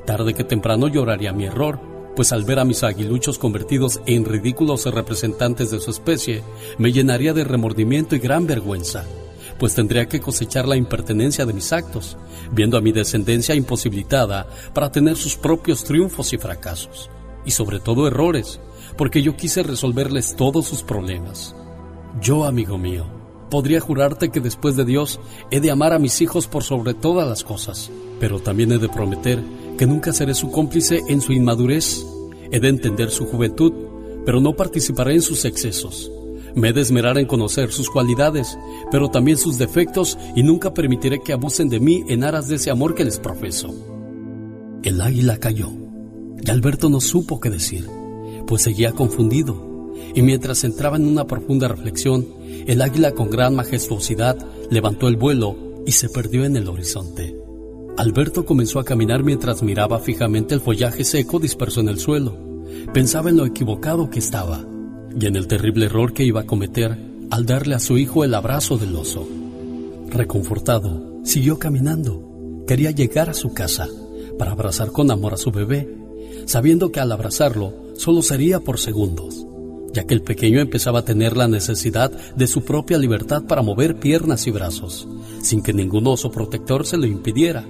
Tarde 0.06 0.34
que 0.34 0.44
temprano 0.44 0.88
lloraría 0.88 1.34
mi 1.34 1.46
error, 1.46 1.80
pues 2.16 2.32
al 2.32 2.44
ver 2.44 2.60
a 2.60 2.66
mis 2.66 2.84
aguiluchos 2.84 3.40
convertidos 3.40 4.02
en 4.06 4.26
ridículos 4.26 4.86
representantes 4.86 5.72
de 5.72 5.80
su 5.80 5.92
especie, 5.92 6.44
me 6.78 6.92
llenaría 6.92 7.34
de 7.34 7.44
remordimiento 7.44 8.16
y 8.16 8.20
gran 8.20 8.46
vergüenza, 8.46 9.06
pues 9.64 9.76
tendría 9.76 10.10
que 10.10 10.20
cosechar 10.20 10.68
la 10.68 10.76
impertenencia 10.76 11.46
de 11.46 11.54
mis 11.54 11.72
actos, 11.72 12.18
viendo 12.52 12.76
a 12.78 12.82
mi 12.82 12.92
descendencia 12.92 13.56
imposibilitada 13.56 14.46
para 14.74 14.92
tener 14.92 15.16
sus 15.16 15.38
propios 15.38 15.86
triunfos 15.86 16.34
y 16.34 16.38
fracasos, 16.38 17.10
y 17.46 17.52
sobre 17.52 17.80
todo 17.80 18.06
errores, 18.06 18.60
porque 18.98 19.22
yo 19.22 19.38
quise 19.38 19.64
resolverles 19.64 20.36
todos 20.36 20.66
sus 20.66 20.84
problemas. 20.84 21.56
Yo, 22.20 22.44
amigo 22.44 22.78
mío, 22.78 23.06
podría 23.50 23.80
jurarte 23.80 24.32
que 24.32 24.42
después 24.42 24.76
de 24.76 24.84
Dios 24.84 25.22
he 25.50 25.62
de 25.62 25.72
amar 25.72 25.94
a 25.94 26.00
mis 26.00 26.20
hijos 26.20 26.48
por 26.48 26.66
sobre 26.66 26.94
todas 26.94 27.26
las 27.26 27.46
cosas, 27.46 27.90
pero 28.20 28.42
también 28.42 28.74
he 28.74 28.80
de 28.80 28.90
prometer 28.90 29.42
que 29.78 29.86
nunca 29.86 30.12
seré 30.12 30.34
su 30.34 30.52
cómplice 30.52 31.04
en 31.08 31.22
su 31.22 31.32
inmadurez. 31.32 32.06
He 32.52 32.60
de 32.60 32.68
entender 32.68 33.12
su 33.12 33.28
juventud, 33.28 33.72
pero 34.26 34.42
no 34.42 34.58
participaré 34.58 35.14
en 35.14 35.22
sus 35.22 35.46
excesos. 35.46 36.12
Me 36.56 36.70
he 36.70 36.74
de 36.74 36.82
esmerar 36.82 37.18
en 37.18 37.26
conocer 37.26 37.72
sus 37.72 37.90
cualidades, 37.90 38.58
pero 38.92 39.10
también 39.10 39.38
sus 39.38 39.58
defectos 39.58 40.18
y 40.36 40.44
nunca 40.44 40.74
permitiré 40.74 41.20
que 41.20 41.34
abusen 41.34 41.70
de 41.70 41.80
mí 41.80 42.04
en 42.08 42.24
aras 42.24 42.48
de 42.48 42.56
ese 42.56 42.70
amor 42.70 42.94
que 42.94 43.06
les 43.06 43.20
profeso. 43.20 43.74
El 44.84 45.02
águila 45.02 45.38
cayó 45.38 45.72
y 46.46 46.52
Alberto 46.52 46.90
no 46.90 47.02
supo 47.02 47.40
qué 47.40 47.50
decir, 47.50 47.88
pues 48.46 48.62
seguía 48.62 48.92
confundido. 48.92 49.92
Y 50.14 50.22
mientras 50.22 50.64
entraba 50.64 50.98
en 50.98 51.08
una 51.08 51.26
profunda 51.26 51.68
reflexión, 51.68 52.28
el 52.68 52.82
águila 52.82 53.14
con 53.14 53.30
gran 53.30 53.56
majestuosidad 53.56 54.38
levantó 54.70 55.08
el 55.08 55.18
vuelo 55.18 55.56
y 55.88 55.94
se 55.94 56.10
perdió 56.10 56.46
en 56.46 56.56
el 56.56 56.68
horizonte. 56.68 57.36
Alberto 57.98 58.46
comenzó 58.46 58.80
a 58.80 58.86
caminar 58.86 59.24
mientras 59.24 59.64
miraba 59.64 60.00
fijamente 60.00 60.54
el 60.54 60.62
follaje 60.62 61.04
seco 61.04 61.40
disperso 61.40 61.80
en 61.80 61.90
el 61.90 62.00
suelo. 62.00 62.38
Pensaba 62.94 63.30
en 63.30 63.38
lo 63.38 63.46
equivocado 63.46 64.10
que 64.10 64.20
estaba 64.20 64.66
y 65.20 65.26
en 65.26 65.36
el 65.36 65.48
terrible 65.48 65.86
error 65.86 66.14
que 66.14 66.24
iba 66.24 66.42
a 66.42 66.46
cometer 66.46 66.98
al 67.30 67.46
darle 67.46 67.76
a 67.76 67.80
su 67.80 67.98
hijo 67.98 68.24
el 68.24 68.34
abrazo 68.34 68.78
del 68.78 68.96
oso. 68.96 69.28
Reconfortado, 70.10 71.22
siguió 71.24 71.58
caminando. 71.58 72.64
Quería 72.68 72.92
llegar 72.92 73.30
a 73.30 73.34
su 73.34 73.54
casa 73.54 73.88
para 74.38 74.52
abrazar 74.52 74.92
con 74.92 75.12
amor 75.12 75.34
a 75.34 75.38
su 75.38 75.52
bebé, 75.52 75.90
sabiendo 76.46 76.92
que 76.92 77.00
al 77.00 77.12
abrazarlo 77.12 77.74
solo 77.96 78.22
sería 78.22 78.60
por 78.60 78.80
segundos, 78.80 79.46
ya 79.94 80.06
que 80.06 80.14
el 80.14 80.22
pequeño 80.22 80.60
empezaba 80.60 81.00
a 81.00 81.06
tener 81.06 81.36
la 81.36 81.48
necesidad 81.48 82.12
de 82.36 82.48
su 82.48 82.64
propia 82.64 82.98
libertad 82.98 83.44
para 83.44 83.62
mover 83.62 83.98
piernas 83.98 84.48
y 84.48 84.52
brazos, 84.52 85.08
sin 85.42 85.62
que 85.62 85.74
ningún 85.74 86.08
oso 86.08 86.32
protector 86.32 86.86
se 86.86 86.98
lo 86.98 87.06
impidiera. 87.06 87.66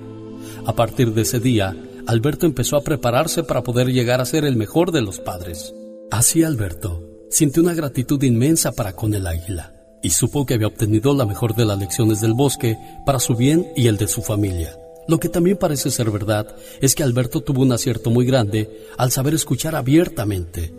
A 0.66 0.76
partir 0.76 1.14
de 1.14 1.22
ese 1.22 1.40
día, 1.40 1.76
Alberto 2.06 2.46
empezó 2.46 2.78
a 2.78 2.84
prepararse 2.84 3.44
para 3.44 3.64
poder 3.64 3.92
llegar 3.92 4.20
a 4.20 4.26
ser 4.26 4.46
el 4.46 4.56
mejor 4.56 4.92
de 4.92 5.02
los 5.02 5.20
padres. 5.20 5.74
Así 6.12 6.44
Alberto 6.44 7.03
sintió 7.34 7.64
una 7.64 7.74
gratitud 7.74 8.22
inmensa 8.22 8.72
para 8.74 8.96
con 8.96 9.14
el 9.16 9.26
águila 9.26 9.74
y 10.04 10.12
supo 10.12 10.46
que 10.46 10.54
había 10.54 10.68
obtenido 10.68 11.16
la 11.16 11.26
mejor 11.26 11.56
de 11.56 11.66
las 11.66 11.80
lecciones 11.80 12.22
del 12.22 12.34
bosque 12.34 12.78
para 13.06 13.20
su 13.20 13.36
bien 13.36 13.68
y 13.76 13.88
el 13.88 13.98
de 13.98 14.08
su 14.08 14.22
familia. 14.22 14.78
Lo 15.08 15.20
que 15.20 15.30
también 15.30 15.58
parece 15.58 15.90
ser 15.90 16.12
verdad 16.12 16.56
es 16.80 16.94
que 16.94 17.04
Alberto 17.04 17.42
tuvo 17.42 17.64
un 17.64 17.72
acierto 17.72 18.12
muy 18.12 18.26
grande 18.26 18.86
al 18.98 19.12
saber 19.12 19.34
escuchar 19.34 19.76
abiertamente. 19.76 20.74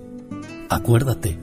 Acuérdate, 0.69 1.39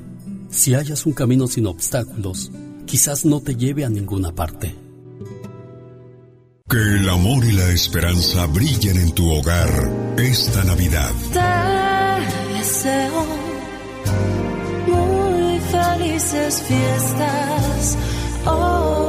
si 0.49 0.73
hallas 0.73 1.05
un 1.05 1.13
camino 1.13 1.47
sin 1.47 1.67
obstáculos, 1.67 2.49
quizás 2.85 3.25
no 3.25 3.41
te 3.41 3.55
lleve 3.55 3.83
a 3.83 3.89
ninguna 3.89 4.33
parte. 4.33 4.73
Que 6.69 6.77
el 6.77 7.09
amor 7.09 7.43
y 7.43 7.51
la 7.51 7.69
esperanza 7.69 8.45
brillen 8.45 8.97
en 8.97 9.11
tu 9.11 9.29
hogar 9.29 10.15
esta 10.17 10.63
Navidad. 10.63 11.11
Te 11.33 12.57
deseo 12.57 13.25
muy 13.25 13.50
felices 16.01 16.63
fiestas 16.63 17.97
hoy. 18.45 19.01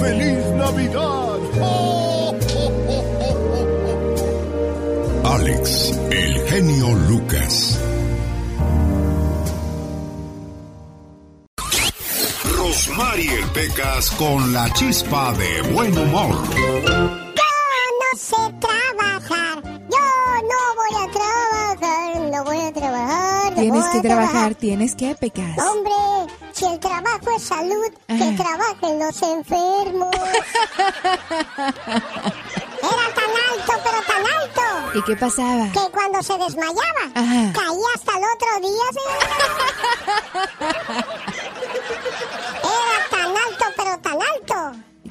¡Feliz 0.00 0.44
Navidad! 0.56 1.38
Alex, 5.24 5.92
el 6.10 6.48
genio 6.48 6.94
Lucas. 7.08 7.80
Rosmarie 12.56 13.46
Pecas 13.54 14.10
con 14.12 14.52
la 14.52 14.72
chispa 14.72 15.32
de 15.34 15.62
buen 15.72 15.96
humor. 15.96 17.17
Tienes 23.60 23.84
que 23.86 24.00
trabajar, 24.00 24.54
tienes 24.54 24.94
que, 24.94 25.14
Pecas. 25.14 25.58
Hombre, 25.58 25.92
Si 26.52 26.64
el 26.66 26.78
trabajo 26.78 27.30
es 27.36 27.42
salud, 27.42 27.92
que 28.06 28.32
trabajen 28.36 28.98
los 28.98 29.22
enfermos. 29.22 30.10
Era 32.80 33.06
tan 33.14 33.30
alto, 33.50 33.72
pero 33.84 33.98
tan 34.06 34.24
alto. 34.40 34.62
¿Y 34.98 35.02
qué 35.02 35.16
pasaba? 35.16 35.64
Que 35.72 35.90
cuando 35.92 36.22
se 36.22 36.34
desmayaba, 36.38 37.04
Ajá. 37.14 37.52
caía 37.52 37.90
hasta 37.94 38.12
el 38.12 38.24
otro 38.34 38.60
día, 38.60 38.86
señora. 38.94 39.36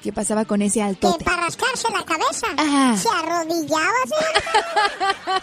qué 0.08 0.14
pasaba 0.14 0.46
con 0.46 0.62
ese 0.62 0.76
Que 0.76 0.84
altote? 0.84 1.26
para 1.26 1.42
rascarse 1.44 1.90
la 1.92 2.02
cabeza 2.06 2.48
Ajá. 2.56 2.96
se 2.96 3.10
arrodillaba, 3.10 3.92
señora. 4.06 5.42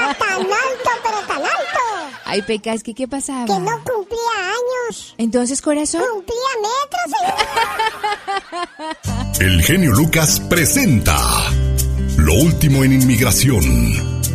Era 0.00 0.14
tan 0.14 0.40
alto, 0.40 0.90
pero 1.04 1.18
tan 1.28 1.36
alto. 1.42 1.80
Ay, 2.24 2.42
Pecas, 2.42 2.82
¿qué, 2.82 2.94
qué 2.96 3.06
pasaba? 3.06 3.44
Que 3.44 3.52
no 3.60 3.70
cumplía 3.84 4.18
años. 4.48 5.14
Entonces, 5.18 5.62
corazón. 5.62 6.02
Cumplía 6.12 6.52
metros, 6.66 7.06
señora. 8.74 9.36
El 9.38 9.62
genio 9.62 9.92
Lucas 9.92 10.40
presenta 10.40 11.16
Lo 12.16 12.34
último 12.34 12.82
en 12.82 12.92
inmigración 12.94 13.62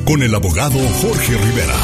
con 0.06 0.24
el 0.24 0.34
abogado 0.34 0.80
Jorge 1.02 1.36
Rivera. 1.36 1.76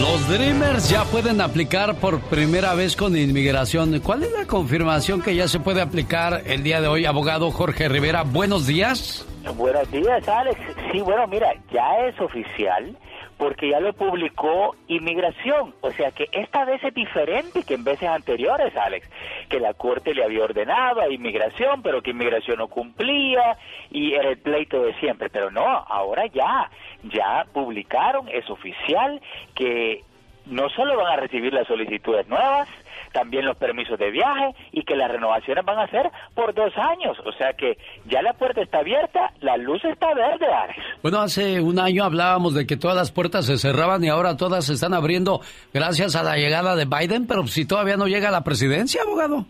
Los 0.00 0.28
Dreamers 0.28 0.90
ya 0.90 1.04
pueden 1.04 1.40
aplicar 1.40 1.94
por 1.96 2.20
primera 2.22 2.74
vez 2.74 2.96
con 2.96 3.16
inmigración. 3.16 4.00
¿Cuál 4.00 4.24
es 4.24 4.32
la 4.32 4.46
confirmación 4.46 5.22
que 5.22 5.34
ya 5.34 5.48
se 5.48 5.60
puede 5.60 5.80
aplicar 5.80 6.42
el 6.46 6.62
día 6.62 6.80
de 6.80 6.88
hoy, 6.88 7.06
abogado 7.06 7.50
Jorge 7.50 7.88
Rivera? 7.88 8.22
Buenos 8.22 8.66
días. 8.66 9.26
Buenos 9.56 9.90
días, 9.90 10.26
Alex. 10.28 10.58
Sí, 10.90 11.00
bueno, 11.00 11.26
mira, 11.26 11.52
ya 11.72 12.06
es 12.06 12.20
oficial 12.20 12.96
porque 13.38 13.70
ya 13.70 13.80
lo 13.80 13.92
publicó 13.92 14.76
Inmigración. 14.88 15.74
O 15.80 15.90
sea 15.90 16.10
que 16.10 16.28
esta 16.32 16.64
vez 16.64 16.82
es 16.84 16.94
diferente 16.94 17.62
que 17.62 17.74
en 17.74 17.84
veces 17.84 18.08
anteriores, 18.08 18.76
Alex, 18.76 19.08
que 19.48 19.60
la 19.60 19.74
Corte 19.74 20.14
le 20.14 20.24
había 20.24 20.44
ordenado 20.44 21.00
a 21.00 21.08
Inmigración, 21.08 21.82
pero 21.82 22.02
que 22.02 22.10
Inmigración 22.10 22.58
no 22.58 22.68
cumplía 22.68 23.56
y 23.90 24.14
era 24.14 24.30
el 24.30 24.38
pleito 24.38 24.82
de 24.82 24.94
siempre. 24.94 25.30
Pero 25.30 25.50
no, 25.50 25.66
ahora 25.66 26.26
ya, 26.26 26.70
ya 27.04 27.46
publicaron, 27.52 28.28
es 28.28 28.48
oficial 28.50 29.20
que 29.54 30.02
no 30.46 30.68
solo 30.70 30.96
van 30.96 31.12
a 31.14 31.16
recibir 31.16 31.52
las 31.52 31.66
solicitudes 31.66 32.28
nuevas, 32.28 32.68
también 33.14 33.46
los 33.46 33.56
permisos 33.56 33.96
de 33.98 34.10
viaje 34.10 34.54
y 34.72 34.82
que 34.82 34.96
las 34.96 35.10
renovaciones 35.10 35.64
van 35.64 35.78
a 35.78 35.86
ser 35.86 36.10
por 36.34 36.52
dos 36.52 36.72
años. 36.76 37.16
O 37.24 37.32
sea 37.32 37.52
que 37.52 37.78
ya 38.06 38.20
la 38.20 38.32
puerta 38.34 38.60
está 38.60 38.80
abierta, 38.80 39.32
la 39.40 39.56
luz 39.56 39.82
está 39.84 40.12
verde, 40.12 40.46
Alex. 40.46 40.78
Bueno, 41.00 41.20
hace 41.20 41.60
un 41.60 41.78
año 41.78 42.04
hablábamos 42.04 42.54
de 42.54 42.66
que 42.66 42.76
todas 42.76 42.96
las 42.96 43.12
puertas 43.12 43.46
se 43.46 43.56
cerraban 43.56 44.02
y 44.02 44.08
ahora 44.08 44.36
todas 44.36 44.66
se 44.66 44.74
están 44.74 44.94
abriendo 44.94 45.40
gracias 45.72 46.16
a 46.16 46.24
la 46.24 46.36
llegada 46.36 46.74
de 46.74 46.86
Biden, 46.86 47.26
pero 47.28 47.46
si 47.46 47.66
todavía 47.66 47.96
no 47.96 48.08
llega 48.08 48.28
a 48.28 48.32
la 48.32 48.42
presidencia, 48.42 49.02
abogado. 49.02 49.46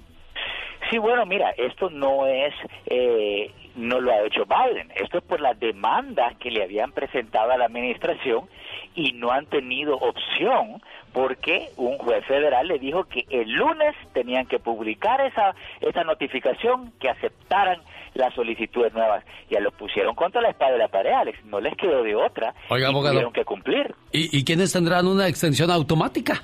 Sí, 0.90 0.98
bueno, 0.98 1.24
mira, 1.24 1.50
esto 1.56 1.88
no 1.88 2.26
es, 2.26 2.52
eh, 2.86 3.50
no 3.76 3.98
lo 3.98 4.12
ha 4.12 4.26
hecho 4.26 4.42
Biden, 4.44 4.92
esto 4.94 5.18
es 5.18 5.24
por 5.24 5.40
la 5.40 5.54
demanda 5.54 6.34
que 6.38 6.50
le 6.50 6.62
habían 6.62 6.92
presentado 6.92 7.50
a 7.50 7.56
la 7.56 7.64
administración 7.64 8.46
y 8.94 9.12
no 9.12 9.30
han 9.30 9.46
tenido 9.46 9.96
opción 9.96 10.80
porque 11.12 11.68
un 11.76 11.96
juez 11.98 12.24
federal 12.26 12.66
le 12.66 12.78
dijo 12.78 13.04
que 13.04 13.24
el 13.30 13.50
lunes 13.52 13.94
tenían 14.12 14.46
que 14.46 14.58
publicar 14.58 15.20
esa, 15.20 15.54
esa 15.80 16.04
notificación 16.04 16.92
que 17.00 17.08
aceptaran 17.08 17.80
las 18.14 18.34
solicitudes 18.34 18.92
nuevas. 18.92 19.24
Ya 19.50 19.60
lo 19.60 19.70
pusieron 19.72 20.14
contra 20.14 20.40
la 20.40 20.50
espada 20.50 20.72
de 20.72 20.78
la 20.78 20.88
pared, 20.88 21.12
Alex, 21.12 21.44
no 21.44 21.60
les 21.60 21.76
quedó 21.76 22.02
de 22.02 22.14
otra 22.14 22.54
Oiga, 22.68 22.88
y 22.88 22.90
abogado. 22.90 23.14
tuvieron 23.14 23.32
que 23.32 23.44
cumplir. 23.44 23.94
¿Y, 24.12 24.36
y 24.36 24.44
quiénes 24.44 24.72
tendrán 24.72 25.06
una 25.06 25.28
extensión 25.28 25.70
automática? 25.70 26.42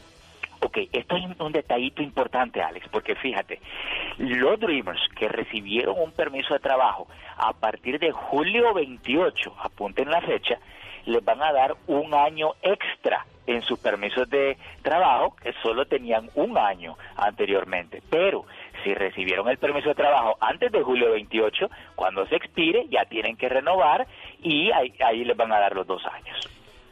Ok, 0.62 0.76
esto 0.92 1.16
es 1.16 1.24
un 1.40 1.52
detallito 1.52 2.02
importante, 2.02 2.60
Alex, 2.60 2.86
porque 2.90 3.14
fíjate, 3.16 3.60
los 4.18 4.60
Dreamers 4.60 5.00
que 5.18 5.26
recibieron 5.26 5.98
un 5.98 6.12
permiso 6.12 6.52
de 6.52 6.60
trabajo 6.60 7.08
a 7.38 7.54
partir 7.54 7.98
de 7.98 8.12
julio 8.12 8.74
28, 8.74 9.54
apunten 9.58 10.10
la 10.10 10.20
fecha, 10.20 10.58
les 11.06 11.24
van 11.24 11.42
a 11.42 11.52
dar 11.52 11.74
un 11.86 12.14
año 12.14 12.50
extra 12.62 13.24
en 13.46 13.62
sus 13.62 13.78
permisos 13.78 14.28
de 14.30 14.56
trabajo, 14.82 15.34
que 15.42 15.52
solo 15.62 15.84
tenían 15.86 16.30
un 16.34 16.56
año 16.56 16.96
anteriormente. 17.16 18.02
Pero 18.10 18.44
si 18.84 18.94
recibieron 18.94 19.48
el 19.48 19.58
permiso 19.58 19.88
de 19.88 19.94
trabajo 19.94 20.36
antes 20.40 20.70
de 20.70 20.82
julio 20.82 21.10
28, 21.12 21.68
cuando 21.96 22.26
se 22.26 22.36
expire, 22.36 22.86
ya 22.90 23.04
tienen 23.06 23.36
que 23.36 23.48
renovar 23.48 24.06
y 24.42 24.70
ahí, 24.70 24.92
ahí 25.04 25.24
les 25.24 25.36
van 25.36 25.52
a 25.52 25.58
dar 25.58 25.74
los 25.74 25.86
dos 25.86 26.02
años. 26.06 26.36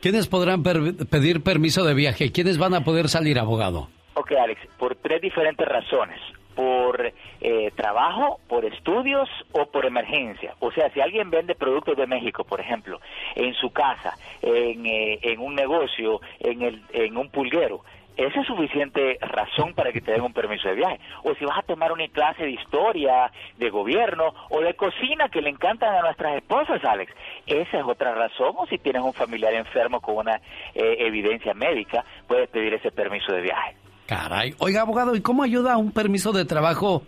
¿Quiénes 0.00 0.26
podrán 0.28 0.62
per- 0.62 0.94
pedir 1.10 1.42
permiso 1.42 1.84
de 1.84 1.94
viaje? 1.94 2.30
¿Quiénes 2.32 2.58
van 2.58 2.74
a 2.74 2.82
poder 2.84 3.08
salir, 3.08 3.38
abogado? 3.38 3.88
Ok, 4.14 4.32
Alex, 4.32 4.60
por 4.78 4.96
tres 4.96 5.20
diferentes 5.22 5.66
razones. 5.66 6.18
Por 6.58 7.12
eh, 7.40 7.70
trabajo, 7.76 8.40
por 8.48 8.64
estudios 8.64 9.28
o 9.52 9.66
por 9.66 9.86
emergencia. 9.86 10.54
O 10.58 10.72
sea, 10.72 10.90
si 10.90 11.00
alguien 11.00 11.30
vende 11.30 11.54
productos 11.54 11.96
de 11.96 12.08
México, 12.08 12.42
por 12.42 12.58
ejemplo, 12.58 13.00
en 13.36 13.54
su 13.54 13.70
casa, 13.70 14.16
en, 14.42 14.84
eh, 14.84 15.20
en 15.22 15.38
un 15.38 15.54
negocio, 15.54 16.20
en, 16.40 16.62
el, 16.62 16.82
en 16.92 17.16
un 17.16 17.30
pulguero, 17.30 17.84
esa 18.16 18.40
es 18.40 18.48
suficiente 18.48 19.16
razón 19.20 19.74
para 19.74 19.92
que 19.92 20.00
te 20.00 20.10
den 20.10 20.22
un 20.22 20.32
permiso 20.32 20.68
de 20.68 20.74
viaje. 20.74 20.98
O 21.22 21.36
si 21.36 21.44
vas 21.44 21.58
a 21.58 21.62
tomar 21.62 21.92
una 21.92 22.08
clase 22.08 22.42
de 22.42 22.50
historia, 22.50 23.30
de 23.56 23.70
gobierno 23.70 24.34
o 24.50 24.60
de 24.60 24.74
cocina 24.74 25.28
que 25.28 25.40
le 25.40 25.50
encantan 25.50 25.94
a 25.94 26.00
nuestras 26.00 26.34
esposas, 26.34 26.84
Alex, 26.84 27.14
esa 27.46 27.78
es 27.78 27.84
otra 27.84 28.16
razón. 28.16 28.54
O 28.56 28.66
si 28.66 28.78
tienes 28.78 29.02
un 29.02 29.12
familiar 29.12 29.54
enfermo 29.54 30.00
con 30.00 30.16
una 30.16 30.40
eh, 30.74 30.96
evidencia 30.98 31.54
médica, 31.54 32.04
puedes 32.26 32.48
pedir 32.48 32.74
ese 32.74 32.90
permiso 32.90 33.32
de 33.32 33.42
viaje. 33.42 33.76
Caray. 34.08 34.54
Oiga, 34.58 34.80
abogado, 34.80 35.14
¿y 35.14 35.20
cómo 35.20 35.42
ayuda 35.42 35.76
un 35.76 35.92
permiso 35.92 36.32
de 36.32 36.46
trabajo 36.46 37.02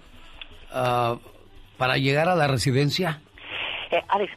ah, 0.71 1.17
para 1.79 1.97
llegar 1.97 2.29
a 2.29 2.37
la 2.37 2.47
residencia? 2.47 3.23
Eh, 3.91 4.03
Alex, 4.07 4.31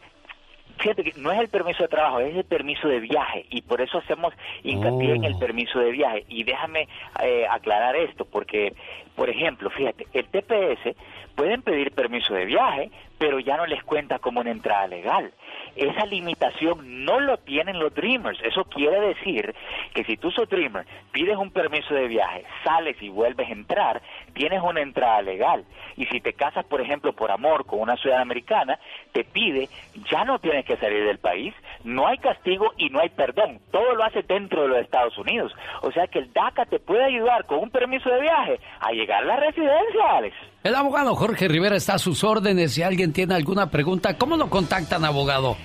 fíjate 0.80 1.04
que 1.04 1.20
no 1.20 1.34
es 1.34 1.42
el 1.42 1.50
permiso 1.50 1.84
de 1.84 1.90
trabajo, 1.90 2.22
es 2.22 2.34
el 2.34 2.46
permiso 2.46 2.88
de 2.88 3.02
viaje 3.02 3.46
y 3.50 3.64
por 3.64 3.82
eso 3.82 3.98
hacemos 3.98 4.34
hincapié 4.64 5.14
en 5.14 5.26
el 5.26 5.38
permiso 5.38 5.78
de 5.80 5.92
viaje. 5.92 6.24
Y 6.30 6.46
déjame 6.46 6.88
eh, 7.22 7.46
aclarar 7.52 7.98
esto, 7.98 8.24
porque, 8.24 8.74
por 9.16 9.30
ejemplo, 9.30 9.70
fíjate, 9.70 10.08
el 10.14 10.26
TPS 10.26 10.96
pueden 11.36 11.62
pedir 11.62 11.92
permiso 11.92 12.34
de 12.34 12.46
viaje, 12.46 12.92
pero 13.18 13.40
ya 13.40 13.58
no 13.58 13.66
les 13.66 13.84
cuenta 13.84 14.20
como 14.20 14.42
una 14.42 14.52
entrada 14.52 14.88
legal. 14.88 15.32
Esa 15.76 16.06
limitación 16.06 17.06
no 17.06 17.20
lo 17.20 17.38
tienen 17.38 17.80
los 17.80 17.94
Dreamers. 17.94 18.40
Eso 18.44 18.66
quiere 18.66 19.00
decir 19.00 19.56
que 19.94 20.04
si 20.04 20.18
tú 20.18 20.30
sos 20.30 20.50
Dreamer, 20.50 20.86
pides 21.12 21.38
un 21.38 21.52
permiso 21.52 21.94
de 21.94 22.08
viaje, 22.08 22.44
sales 22.64 23.02
y 23.02 23.10
vuelves 23.10 23.50
a 23.50 23.54
entrar, 23.54 24.02
tienes 24.34 24.62
una 24.62 24.82
entrada 24.82 25.22
legal. 25.22 25.64
Y 25.96 26.06
si 26.08 26.20
te 26.20 26.34
casas, 26.34 26.66
por 26.66 26.82
ejemplo, 26.82 27.14
por 27.14 27.32
amor 27.32 27.66
con 27.66 27.80
una 27.80 27.98
ciudad 27.98 28.20
americana, 28.20 28.78
te 29.14 29.24
pide, 29.24 29.70
ya 30.12 30.26
no 30.26 30.40
tienes 30.40 30.66
que 30.66 30.78
salir 30.78 31.06
del 31.06 31.20
país, 31.20 31.54
no 31.84 32.08
hay 32.08 32.18
castigo 32.18 32.74
y 32.78 32.90
no 32.90 33.00
hay 33.00 33.10
perdón. 33.10 33.60
Todo 33.72 33.96
lo 33.96 34.04
hace 34.04 34.24
dentro 34.24 34.64
de 34.64 34.68
los 34.68 34.78
Estados 34.80 35.18
Unidos. 35.18 35.56
O 35.82 35.92
sea 35.92 36.08
que 36.08 36.20
el 36.20 36.34
DACA 36.34 36.66
te 36.66 36.80
puede 36.80 37.06
ayudar 37.06 37.46
con 37.46 37.60
un 37.60 37.70
permiso 37.70 38.10
de 38.10 38.22
viaje 38.22 38.60
a 38.80 38.92
llegar 39.04 39.24
a 39.24 39.26
la 39.26 39.36
residencia, 39.38 40.18
Alex. 40.18 40.36
El 40.64 40.76
abogado 40.76 41.16
Jorge 41.16 41.48
Rivera 41.48 41.76
está 41.76 41.96
a 41.96 42.00
sus 42.00 42.24
órdenes. 42.24 42.74
Si 42.74 42.82
alguien 42.82 43.12
tiene 43.12 43.36
alguna 43.36 43.70
pregunta, 43.70 44.18
¿cómo 44.18 44.38
lo 44.38 44.50
contactan, 44.50 45.04
abogado? 45.06 45.58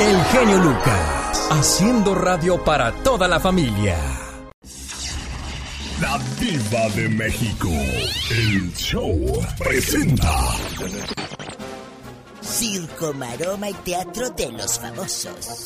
El 0.00 0.24
genio 0.32 0.58
Lucas, 0.58 1.48
haciendo 1.50 2.14
radio 2.14 2.62
para 2.62 2.92
toda 3.02 3.26
la 3.26 3.40
familia. 3.40 3.96
La 5.98 6.20
Diva 6.38 6.88
de 6.94 7.08
México. 7.08 7.70
El 8.30 8.70
show 8.74 9.18
presenta. 9.56 10.56
Circo, 12.42 13.14
maroma 13.14 13.70
y 13.70 13.74
teatro 13.74 14.28
de 14.28 14.52
los 14.52 14.78
famosos. 14.78 15.64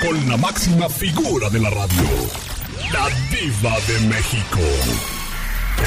Con 0.00 0.28
la 0.28 0.36
máxima 0.36 0.88
figura 0.88 1.50
de 1.50 1.58
la 1.58 1.70
radio. 1.70 2.59
La 2.92 3.08
Diva 3.30 3.76
de 3.86 4.08
México. 4.08 4.60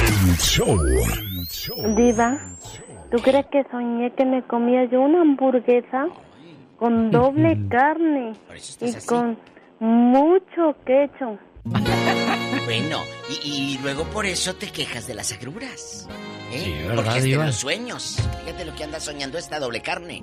El 0.00 0.36
show. 0.38 1.94
Diva, 1.94 2.40
¿tú 3.10 3.18
crees 3.18 3.46
que 3.52 3.64
soñé 3.70 4.12
que 4.12 4.24
me 4.24 4.42
comía 4.44 4.84
yo 4.84 5.02
una 5.02 5.20
hamburguesa 5.20 6.06
con 6.78 7.10
doble 7.10 7.58
carne 7.68 8.32
y 8.80 8.92
con 9.06 9.38
mucho 9.80 10.76
queso? 10.86 11.38
Bueno, 12.64 13.02
y, 13.44 13.74
y 13.74 13.78
luego 13.82 14.04
por 14.04 14.24
eso 14.24 14.54
te 14.54 14.68
quejas 14.68 15.06
de 15.06 15.12
las 15.12 15.32
agruras. 15.32 16.08
¿Eh? 16.54 16.62
Sí, 16.64 16.72
¿verdad, 16.86 16.94
Porque 17.04 17.18
es 17.18 17.24
de 17.24 17.36
los 17.36 17.56
sueños. 17.56 18.16
Fíjate 18.44 18.64
lo 18.64 18.74
que 18.74 18.84
anda 18.84 19.00
soñando 19.00 19.38
esta 19.38 19.58
doble 19.60 19.80
carne. 19.82 20.22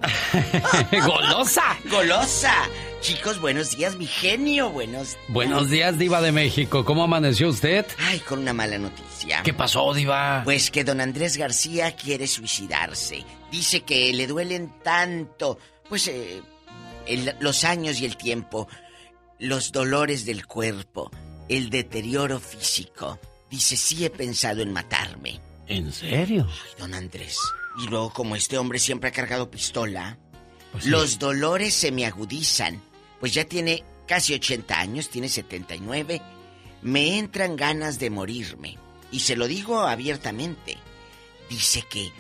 ¡Golosa! 1.06 1.78
¡Golosa! 1.90 2.54
Chicos, 3.02 3.40
buenos 3.42 3.76
días, 3.76 3.96
mi 3.96 4.06
genio. 4.06 4.70
Buenos 4.70 5.18
Buenos 5.28 5.70
días, 5.70 5.98
Diva 5.98 6.22
de 6.22 6.32
México. 6.32 6.86
¿Cómo 6.86 7.04
amaneció 7.04 7.50
usted? 7.50 7.86
Ay, 8.00 8.20
con 8.20 8.40
una 8.40 8.54
mala 8.54 8.78
noticia. 8.78 9.42
¿Qué 9.44 9.54
pasó, 9.54 9.94
Diva? 9.94 10.42
Pues 10.44 10.70
que 10.72 10.84
don 10.84 11.02
Andrés 11.02 11.38
García 11.38 11.96
quiere 11.96 12.28
suicidarse. 12.28 13.24
Dice 13.52 13.82
que 13.82 14.14
le 14.14 14.28
duelen 14.28 14.72
tanto, 14.84 15.58
pues, 15.90 16.08
eh, 16.08 16.42
el- 17.08 17.36
los 17.40 17.64
años 17.64 18.00
y 18.00 18.06
el 18.06 18.18
tiempo, 18.18 18.68
los 19.40 19.72
dolores 19.72 20.26
del 20.26 20.46
cuerpo, 20.46 21.12
el 21.50 21.70
deterioro 21.70 22.40
físico. 22.40 23.20
Dice, 23.50 23.76
sí 23.76 24.06
he 24.06 24.10
pensado 24.10 24.62
en 24.62 24.72
matarme. 24.72 25.40
¿En 25.72 25.92
serio? 25.92 26.48
Ay, 26.50 26.72
don 26.80 26.94
Andrés. 26.94 27.38
Y 27.84 27.88
luego, 27.88 28.12
como 28.12 28.36
este 28.36 28.58
hombre 28.58 28.80
siempre 28.80 29.10
ha 29.10 29.14
cargado 29.14 29.50
pistola, 29.50 30.18
Pues 30.72 30.84
sí. 30.86 30.90
los 30.90 31.20
dolores 31.20 31.74
se 31.74 31.92
me 31.92 32.06
agudizan. 32.06 32.82
Pues 33.20 33.34
ya 33.34 33.46
tiene 33.46 33.84
casi 34.08 34.34
80 34.34 34.78
años, 34.80 35.10
tiene 35.10 35.30
79. 35.30 36.22
Me 36.82 37.18
entran 37.18 37.56
ganas 37.56 38.00
de 38.00 38.10
morirme. 38.10 38.78
Y 39.12 39.20
se 39.22 39.36
lo 39.36 39.48
digo 39.48 39.80
abiertamente. 39.82 40.78
Dice 41.50 41.84
que 41.90 42.12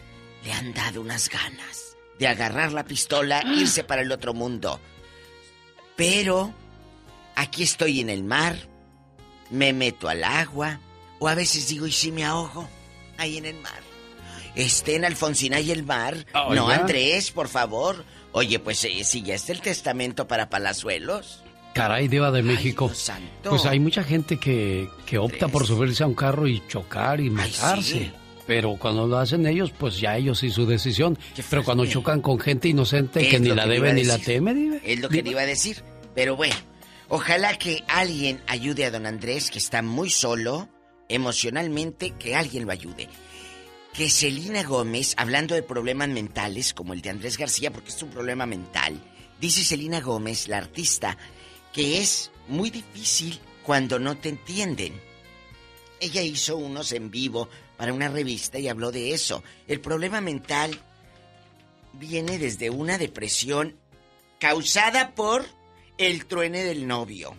le 0.44 0.54
han 0.54 0.74
dado 0.74 1.02
unas 1.02 1.30
ganas 1.30 1.96
de 2.20 2.28
agarrar 2.28 2.72
la 2.72 2.86
pistola 2.86 3.40
e 3.42 3.54
irse 3.62 3.84
para 3.84 4.02
el 4.02 4.12
otro 4.12 4.34
mundo. 4.34 4.80
Pero 5.96 6.54
aquí 7.36 7.64
estoy 7.64 8.00
en 8.00 8.10
el 8.10 8.24
mar, 8.24 8.56
me 9.50 9.74
meto 9.74 10.08
al 10.10 10.24
agua, 10.24 10.80
o 11.20 11.28
a 11.28 11.36
veces 11.36 11.68
digo, 11.68 11.88
¿y 11.88 11.92
si 11.92 12.12
me 12.12 12.24
ahogo? 12.26 12.68
Ahí 13.22 13.38
en 13.38 13.46
el 13.46 13.60
mar. 13.62 13.80
Esté 14.56 14.96
en 14.96 15.06
Alfonsina 15.06 15.60
y 15.60 15.70
el 15.70 15.84
mar. 15.84 16.26
Ah, 16.34 16.50
no. 16.54 16.70
Andrés, 16.70 17.30
por 17.30 17.48
favor. 17.48 18.04
Oye, 18.32 18.58
pues 18.58 18.84
eh, 18.84 19.04
si 19.04 19.22
ya 19.22 19.36
está 19.36 19.52
el 19.52 19.62
testamento 19.62 20.28
para 20.28 20.50
Palazuelos. 20.50 21.44
Caray, 21.76 22.08
Diva 22.08 22.32
de 22.32 22.42
México. 22.42 22.88
Dios 22.88 22.98
santo. 22.98 23.52
Pues 23.52 23.66
hay 23.66 23.80
mucha 23.80 24.04
gente 24.04 24.38
que, 24.38 24.90
que 25.06 25.20
opta 25.20 25.48
por 25.50 25.68
subirse 25.68 26.04
a 26.04 26.08
un 26.08 26.16
carro 26.16 26.48
y 26.48 26.66
chocar 26.68 27.22
y 27.22 27.30
matarse. 27.30 27.82
sí. 27.82 28.12
Pero 28.48 28.76
cuando 28.78 29.06
lo 29.06 29.20
hacen 29.20 29.46
ellos, 29.46 29.72
pues 29.78 30.00
ya 30.00 30.18
ellos 30.18 30.42
y 30.42 30.50
su 30.50 30.66
decisión. 30.66 31.18
Pero 31.50 31.64
cuando 31.64 31.86
chocan 31.86 32.22
con 32.22 32.40
gente 32.40 32.68
inocente 32.68 33.30
que 33.30 33.40
ni 33.40 33.50
la 33.50 33.64
que 33.64 33.70
le 33.70 33.74
debe 33.76 33.94
ni 33.94 34.04
la 34.04 34.18
teme, 34.18 34.56
Diva. 34.56 34.78
Es 34.84 35.00
lo 35.00 35.10
que 35.10 35.22
te 35.22 35.30
iba 35.30 35.42
a 35.42 35.46
decir. 35.46 35.84
Pero 36.16 36.36
bueno, 36.36 36.56
ojalá 37.08 37.58
que 37.60 37.84
alguien 37.88 38.42
ayude 38.48 38.84
a 38.86 38.92
don 38.92 39.06
Andrés, 39.06 39.52
que 39.52 39.60
está 39.60 39.84
muy 39.84 40.10
solo 40.10 40.68
emocionalmente, 41.14 42.12
que 42.12 42.36
alguien 42.36 42.66
lo 42.66 42.72
ayude. 42.72 43.08
Que 43.94 44.10
Selina 44.10 44.64
Gómez, 44.64 45.14
hablando 45.18 45.56
de 45.56 45.64
problemas 45.64 46.10
mentales, 46.10 46.74
como 46.74 46.94
el 46.94 47.02
de 47.02 47.10
Andrés 47.10 47.38
García, 47.38 47.72
porque 47.72 47.90
es 47.90 48.02
un 48.02 48.10
problema 48.10 48.46
mental, 48.46 49.02
dice 49.40 49.64
Selina 49.64 50.00
Gómez, 50.00 50.48
la 50.48 50.58
artista, 50.58 51.18
que 51.74 52.00
es 52.00 52.32
muy 52.48 52.70
difícil 52.70 53.40
cuando 53.64 54.00
no 54.00 54.18
te 54.18 54.30
entienden. 54.30 55.00
Ella 56.00 56.22
hizo 56.22 56.58
unos 56.58 56.92
en 56.94 57.12
vivo 57.12 57.50
para 57.78 57.94
una 57.94 58.10
revista 58.10 58.60
y 58.60 58.68
habló 58.68 58.92
de 58.92 59.14
eso. 59.14 59.44
El 59.68 59.82
problema 59.82 60.22
mental 60.22 60.80
viene 61.94 62.38
desde 62.38 62.70
una 62.70 62.98
depresión 62.98 63.76
causada 64.40 65.14
por 65.14 65.46
el 65.98 66.26
truene 66.26 66.64
del 66.64 66.88
novio. 66.88 67.36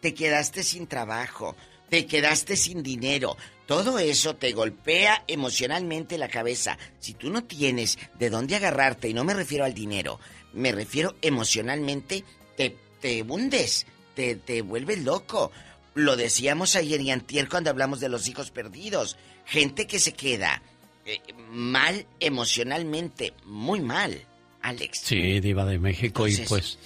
Te 0.00 0.14
quedaste 0.14 0.62
sin 0.62 0.86
trabajo, 0.86 1.56
te 1.88 2.06
quedaste 2.06 2.56
sin 2.56 2.82
dinero. 2.82 3.36
Todo 3.66 3.98
eso 3.98 4.36
te 4.36 4.52
golpea 4.52 5.24
emocionalmente 5.26 6.16
la 6.16 6.28
cabeza. 6.28 6.78
Si 7.00 7.14
tú 7.14 7.30
no 7.30 7.44
tienes 7.44 7.98
de 8.18 8.30
dónde 8.30 8.56
agarrarte, 8.56 9.08
y 9.08 9.14
no 9.14 9.24
me 9.24 9.34
refiero 9.34 9.64
al 9.64 9.74
dinero, 9.74 10.18
me 10.54 10.72
refiero 10.72 11.16
emocionalmente, 11.20 12.24
te, 12.56 12.76
te 13.00 13.22
hundes, 13.22 13.86
te, 14.14 14.36
te 14.36 14.62
vuelves 14.62 15.04
loco. 15.04 15.52
Lo 15.94 16.16
decíamos 16.16 16.76
ayer 16.76 17.00
y 17.00 17.10
antier 17.10 17.48
cuando 17.48 17.70
hablamos 17.70 18.00
de 18.00 18.08
los 18.08 18.28
hijos 18.28 18.50
perdidos. 18.50 19.16
Gente 19.44 19.86
que 19.86 19.98
se 19.98 20.12
queda 20.14 20.62
eh, 21.04 21.20
mal 21.50 22.06
emocionalmente, 22.20 23.34
muy 23.44 23.80
mal, 23.80 24.26
Alex. 24.62 25.00
Sí, 25.04 25.40
Diva 25.40 25.64
de 25.64 25.78
México. 25.78 26.26
y 26.26 26.36
pues 26.38 26.78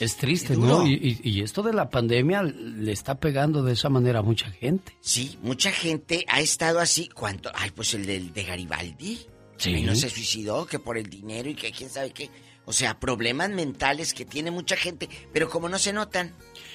es 0.00 0.16
triste. 0.16 0.56
¿no? 0.56 0.86
Y, 0.86 1.20
y- 1.22 1.30
y 1.30 1.40
esto 1.42 1.62
de 1.62 1.72
la 1.72 1.88
pandemia 1.90 2.42
le 2.42 2.92
está 2.92 3.16
pegando 3.18 3.62
de 3.62 3.72
esa 3.72 3.88
manera 3.88 4.20
a 4.20 4.22
mucha 4.22 4.50
gente. 4.50 4.96
Sí, 5.00 5.38
mucha 5.42 5.70
gente 5.70 6.24
ha 6.28 6.40
estado 6.40 6.80
así. 6.80 7.08
¿Cuánto? 7.08 7.50
Ay, 7.54 7.70
pues 7.74 7.94
el 7.94 8.32
de 8.32 8.44
Garibaldi. 8.44 9.20
Sí. 9.56 9.82
No 9.82 9.94
se 9.94 10.10
suicidó, 10.10 10.66
que 10.66 10.78
por 10.78 10.98
el 10.98 11.08
dinero 11.08 11.48
y 11.48 11.54
que 11.54 11.70
quién 11.70 11.88
sabe 11.88 12.10
qué. 12.10 12.28
O 12.66 12.72
sea, 12.72 12.98
problemas 12.98 13.50
mentales 13.50 14.14
que 14.14 14.24
tiene 14.24 14.50
mucha 14.50 14.74
gente, 14.74 15.08
pero 15.32 15.48
como 15.50 15.68
no 15.68 15.78
se 15.78 15.92
notan. 15.92 16.32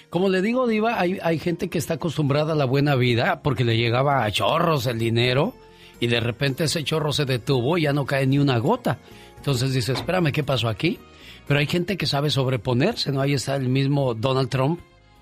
Como 0.10 0.30
le 0.30 0.42
digo, 0.42 0.68
Diva, 0.68 1.00
hay, 1.00 1.18
hay 1.22 1.40
gente 1.40 1.68
que 1.70 1.78
está 1.78 1.96
acostumbrada 1.96 2.54
a 2.54 2.56
la 2.56 2.66
buena 2.66 2.96
vida 2.96 3.42
porque 3.42 3.64
le 3.64 3.76
llegaba 3.76 4.24
a 4.24 4.32
chorros 4.32 4.86
el 4.86 4.98
dinero 5.00 5.56
y 6.00 6.08
de 6.08 6.20
repente 6.20 6.64
ese 6.66 6.84
chorro 6.84 7.12
se 7.12 7.26
detuvo 7.26 7.78
y 7.78 7.82
ya 7.84 7.94
no 7.94 8.06
cae 8.06 8.26
ni 8.28 8.38
una 8.40 8.58
gota. 8.60 9.00
Entonces 9.38 9.74
dice, 9.74 9.94
espérame, 9.94 10.32
¿qué 10.32 10.44
pasó 10.44 10.68
aquí? 10.70 11.00
Pero 11.50 11.60
hay 11.60 11.66
gente 11.68 11.98
que 11.98 12.06
sabe 12.06 12.30
sobreponerse, 12.30 13.12
¿no? 13.12 13.22
Ahí 13.22 13.34
está 13.34 13.56
el 13.56 13.68
mismo 13.70 14.14
Donald 14.14 14.50
Trump, 14.50 14.80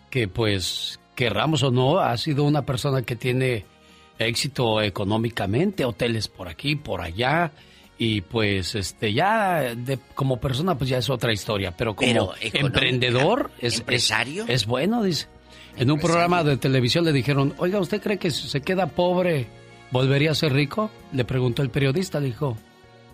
que 0.09 0.28
pues, 0.28 0.99
querramos 1.15 1.63
o 1.63 1.71
no, 1.71 1.99
ha 1.99 2.15
sido 2.17 2.43
una 2.43 2.63
persona 2.65 3.01
que 3.01 3.15
tiene 3.15 3.63
éxito 4.19 4.82
económicamente, 4.82 5.86
hoteles 5.86 6.28
por 6.28 6.49
aquí, 6.49 6.75
por 6.75 7.01
allá. 7.01 7.51
Y 7.99 8.21
pues 8.21 8.75
este 8.75 9.11
ya 9.13 9.73
de- 9.73 9.97
como 10.13 10.38
persona 10.39 10.78
pues 10.78 10.89
ya 10.89 10.97
es 10.99 11.09
otra 11.09 11.32
historia, 11.34 11.71
pero 11.75 11.95
como 11.95 12.07
Pero 12.11 12.34
emprendedor 12.41 13.49
es 13.59 13.73
es- 13.75 13.80
empresario. 13.80 14.45
es 14.47 14.65
bueno, 14.67 15.01
dice. 15.01 15.28
En 15.78 15.89
un 15.91 15.99
programa 15.99 16.43
de 16.43 16.57
televisión 16.57 17.05
le 17.05 17.11
dijeron, 17.13 17.53
oiga, 17.57 17.80
¿usted 17.80 18.01
cree 18.01 18.17
que 18.19 18.30
si 18.32 18.47
se 18.49 18.61
queda 18.61 18.88
pobre 18.88 19.47
volvería 19.91 20.32
a 20.32 20.36
ser 20.36 20.51
rico? 20.53 20.91
Le 21.13 21.23
preguntó 21.25 21.61
el 21.63 21.69
periodista, 21.69 22.19
dijo, 22.19 22.57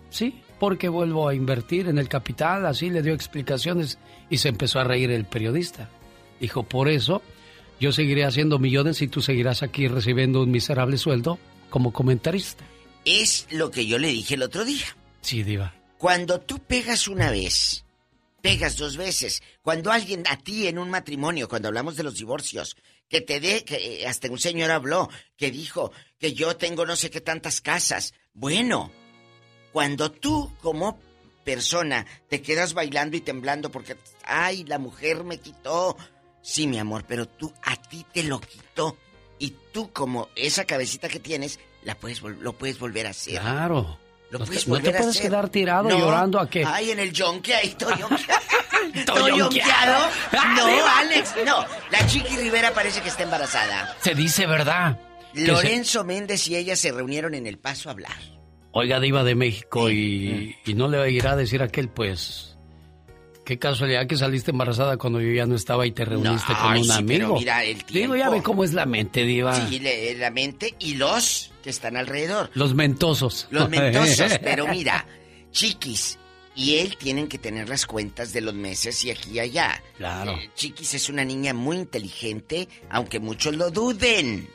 sí, 0.09 0.41
porque 0.63 0.87
vuelvo 0.87 1.27
a 1.27 1.35
invertir 1.35 1.89
en 1.89 1.97
el 1.97 2.07
capital, 2.07 2.65
así 2.65 2.89
le 2.89 3.01
dio 3.01 3.13
explicaciones 3.13 3.99
y 4.29 4.37
se 4.37 4.47
empezó 4.47 4.79
a 4.79 4.85
reír 4.85 5.11
el 5.11 5.25
periodista. 5.25 5.89
Dijo, 6.39 6.63
por 6.63 6.87
eso 6.87 7.21
yo 7.81 7.91
seguiré 7.91 8.23
haciendo 8.23 8.59
millones 8.59 9.01
y 9.01 9.09
tú 9.09 9.21
seguirás 9.21 9.61
aquí 9.61 9.89
recibiendo 9.89 10.41
un 10.41 10.51
miserable 10.51 10.97
sueldo 10.97 11.37
como 11.69 11.91
comentarista. 11.91 12.63
Es 13.03 13.45
lo 13.51 13.71
que 13.71 13.85
yo 13.85 13.97
le 13.97 14.07
dije 14.07 14.35
el 14.35 14.43
otro 14.43 14.63
día. 14.63 14.85
Sí, 15.19 15.43
diva. 15.43 15.75
Cuando 15.97 16.39
tú 16.39 16.59
pegas 16.59 17.09
una 17.09 17.29
vez, 17.29 17.83
pegas 18.41 18.77
dos 18.77 18.95
veces. 18.95 19.43
Cuando 19.61 19.91
alguien 19.91 20.23
a 20.29 20.37
ti 20.37 20.67
en 20.67 20.79
un 20.79 20.89
matrimonio, 20.89 21.49
cuando 21.49 21.67
hablamos 21.67 21.97
de 21.97 22.03
los 22.03 22.15
divorcios, 22.15 22.77
que 23.09 23.19
te 23.19 23.41
dé, 23.41 23.65
que 23.65 24.03
eh, 24.03 24.07
hasta 24.07 24.31
un 24.31 24.39
señor 24.39 24.71
habló, 24.71 25.09
que 25.35 25.51
dijo 25.51 25.91
que 26.17 26.31
yo 26.31 26.55
tengo 26.55 26.85
no 26.85 26.95
sé 26.95 27.09
qué 27.09 27.19
tantas 27.19 27.59
casas. 27.59 28.13
Bueno, 28.33 28.93
cuando 29.73 30.09
tú 30.11 30.53
como 30.61 30.97
persona 31.43 32.05
te 32.29 32.41
quedas 32.41 32.73
bailando 32.73 33.17
y 33.17 33.21
temblando 33.21 33.69
porque, 33.69 33.97
ay, 34.23 34.63
la 34.63 34.79
mujer 34.79 35.25
me 35.25 35.39
quitó. 35.39 35.97
Sí, 36.41 36.67
mi 36.67 36.79
amor, 36.79 37.03
pero 37.07 37.27
tú 37.27 37.53
a 37.63 37.75
ti 37.75 38.05
te 38.13 38.23
lo 38.23 38.39
quitó. 38.39 38.97
Y 39.39 39.53
tú 39.73 39.91
como 39.91 40.29
esa 40.35 40.63
cabecita 40.65 41.09
que 41.09 41.19
tienes, 41.19 41.59
la 41.83 41.95
puedes, 41.95 42.21
lo 42.21 42.53
puedes 42.53 42.79
volver 42.79 43.07
a 43.07 43.09
hacer. 43.09 43.41
Claro. 43.41 43.99
Lo 44.29 44.39
No 44.39 44.45
puedes 44.45 44.63
te- 44.63 44.69
no 44.69 44.75
te 44.77 44.81
volver 44.81 44.95
a 44.95 44.99
puedes 44.99 45.15
hacer. 45.17 45.29
quedar 45.29 45.49
tirado 45.49 45.89
No. 45.89 45.99
llorando 45.99 46.39
a 46.39 46.49
que... 46.49 46.63
Ay, 46.65 46.91
en 46.91 46.99
el 46.99 47.11
yonque, 47.11 47.53
ahí 47.55 47.67
estoy 47.69 47.93
yonqueado. 47.99 48.41
Estoy 48.93 48.99
¿Estoy 49.01 49.37
yonqueado. 49.39 50.09
No. 50.55 50.85
Alex, 50.97 51.33
no. 51.45 51.65
La 51.91 52.05
Chiqui 52.07 52.37
Rivera 52.37 52.73
parece 52.73 53.01
que 53.01 53.09
está 53.09 53.23
embarazada. 53.23 53.95
Se 54.01 54.15
dice 54.15 54.45
verdad. 54.47 54.97
Se- 55.33 55.47
Lorenzo 55.47 56.03
Méndez 56.03 56.47
y 56.47 56.55
ella 56.55 56.75
se 56.75 56.91
reunieron 56.91 57.33
en 57.35 57.47
el 57.47 57.57
paso 57.57 57.89
a 57.89 57.91
hablar. 57.93 58.15
Oiga, 58.73 58.99
Diva 58.99 59.23
de 59.23 59.35
México, 59.35 59.89
y, 59.91 60.55
y 60.65 60.73
no 60.73 60.87
le 60.87 61.09
irá 61.11 61.33
a 61.33 61.35
decir 61.35 61.61
a 61.61 61.65
aquel, 61.65 61.89
pues. 61.89 62.57
Qué 63.45 63.59
casualidad 63.59 64.07
que 64.07 64.15
saliste 64.17 64.51
embarazada 64.51 64.97
cuando 64.97 65.19
yo 65.21 65.31
ya 65.31 65.45
no 65.45 65.55
estaba 65.55 65.85
y 65.85 65.91
te 65.91 66.05
reuniste 66.05 66.53
No, 66.53 66.59
con 66.59 66.77
un 66.77 66.83
sí, 66.85 66.89
pero 67.05 67.25
amigo. 67.25 67.39
mira 67.39 67.63
el 67.63 67.77
Digo, 67.89 68.15
ya 68.15 68.23
tiempo. 68.23 68.31
ve 68.31 68.41
cómo 68.43 68.63
es 68.63 68.73
la 68.73 68.85
mente, 68.85 69.23
Diva. 69.25 69.67
Sí, 69.67 69.79
le- 69.79 70.15
la 70.17 70.31
mente 70.31 70.73
y 70.79 70.95
los 70.95 71.51
que 71.61 71.69
están 71.69 71.97
alrededor. 71.97 72.49
Los 72.53 72.73
mentosos. 72.73 73.47
Los 73.51 73.69
mentosos, 73.69 74.39
pero 74.43 74.65
mira, 74.67 75.05
Chiquis 75.51 76.17
y 76.55 76.75
él 76.75 76.95
tienen 76.97 77.27
que 77.27 77.37
tener 77.37 77.67
las 77.67 77.85
cuentas 77.85 78.31
de 78.31 78.39
los 78.41 78.53
meses 78.53 79.03
y 79.03 79.11
aquí 79.11 79.31
y 79.33 79.39
allá. 79.39 79.83
Claro. 79.97 80.31
Eh, 80.33 80.49
Chiquis 80.55 80.93
es 80.93 81.09
una 81.09 81.25
niña 81.25 81.53
muy 81.53 81.75
inteligente, 81.77 82.69
aunque 82.89 83.19
muchos 83.19 83.55
lo 83.57 83.71
duden. 83.71 84.47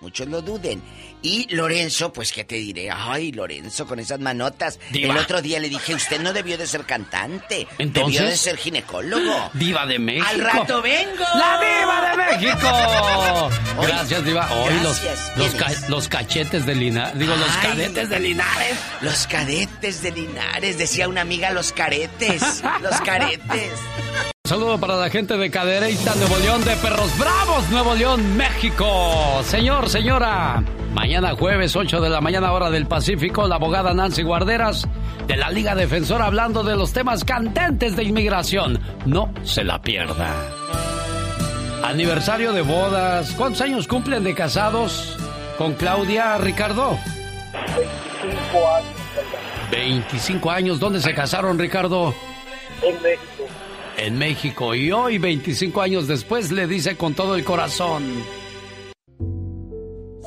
Muchos 0.00 0.28
lo 0.28 0.42
duden. 0.42 0.82
Y 1.22 1.52
Lorenzo, 1.54 2.12
pues 2.12 2.32
qué 2.32 2.44
te 2.44 2.56
diré, 2.56 2.90
ay 2.92 3.32
Lorenzo 3.32 3.86
con 3.86 3.98
esas 3.98 4.20
manotas. 4.20 4.78
Diva. 4.92 5.12
El 5.14 5.18
otro 5.18 5.42
día 5.42 5.58
le 5.58 5.68
dije, 5.68 5.94
usted 5.94 6.20
no 6.20 6.32
debió 6.32 6.56
de 6.58 6.66
ser 6.66 6.84
cantante, 6.84 7.66
Entonces. 7.78 8.14
debió 8.14 8.30
de 8.30 8.36
ser 8.36 8.56
ginecólogo. 8.56 9.50
Diva 9.54 9.86
de 9.86 9.98
México. 9.98 10.26
Al 10.28 10.40
rato 10.40 10.82
vengo. 10.82 11.24
¡La 11.34 11.60
Diva 11.60 12.10
de 12.10 12.46
México! 12.46 12.68
Hoy- 13.78 13.86
Gracias, 13.86 14.24
Diva. 14.24 14.52
Hoy 14.52 14.74
los, 14.82 15.02
Gracias. 15.02 15.88
los, 15.88 16.08
cachetes 16.08 16.66
de 16.66 16.74
Linares. 16.74 17.18
Digo, 17.18 17.34
los 17.34 17.56
cadetes 17.58 18.08
de 18.08 18.20
Linares. 18.20 18.76
Los 19.00 19.26
cadetes 19.26 20.02
de 20.02 20.12
Linares, 20.12 20.78
decía 20.78 21.08
una 21.08 21.22
amiga, 21.22 21.50
los 21.50 21.72
caretes, 21.72 22.62
los 22.82 23.00
caretes. 23.00 23.72
Saludo 24.46 24.78
para 24.78 24.94
la 24.94 25.10
gente 25.10 25.36
de 25.36 25.50
Cadereyta, 25.50 26.14
Nuevo 26.14 26.36
León, 26.38 26.64
de 26.64 26.76
Perros 26.76 27.18
Bravos, 27.18 27.68
Nuevo 27.68 27.96
León, 27.96 28.36
México. 28.36 29.42
Señor, 29.42 29.88
señora, 29.88 30.62
mañana 30.94 31.34
jueves 31.34 31.74
8 31.74 32.00
de 32.00 32.08
la 32.08 32.20
mañana 32.20 32.52
hora 32.52 32.70
del 32.70 32.86
Pacífico, 32.86 33.48
la 33.48 33.56
abogada 33.56 33.92
Nancy 33.92 34.22
Guarderas 34.22 34.86
de 35.26 35.36
la 35.36 35.50
Liga 35.50 35.74
Defensora 35.74 36.26
hablando 36.26 36.62
de 36.62 36.76
los 36.76 36.92
temas 36.92 37.24
candentes 37.24 37.96
de 37.96 38.04
inmigración. 38.04 38.78
No 39.04 39.34
se 39.42 39.64
la 39.64 39.82
pierda. 39.82 40.32
Aniversario 41.82 42.52
de 42.52 42.62
bodas. 42.62 43.32
¿Cuántos 43.32 43.62
años 43.62 43.88
cumplen 43.88 44.22
de 44.22 44.34
casados 44.34 45.18
con 45.58 45.74
Claudia 45.74 46.38
Ricardo? 46.38 46.96
25 47.52 48.68
años 48.68 48.96
25 49.72 50.50
años. 50.52 50.78
¿Dónde 50.78 51.00
se 51.00 51.12
casaron, 51.14 51.58
Ricardo? 51.58 52.14
en 52.82 53.02
México. 53.02 53.44
En 53.98 54.18
México 54.18 54.74
y 54.74 54.92
hoy, 54.92 55.18
25 55.18 55.80
años 55.80 56.06
después, 56.06 56.52
le 56.52 56.66
dice 56.66 56.96
con 56.96 57.14
todo 57.14 57.34
el 57.34 57.44
corazón. 57.44 58.02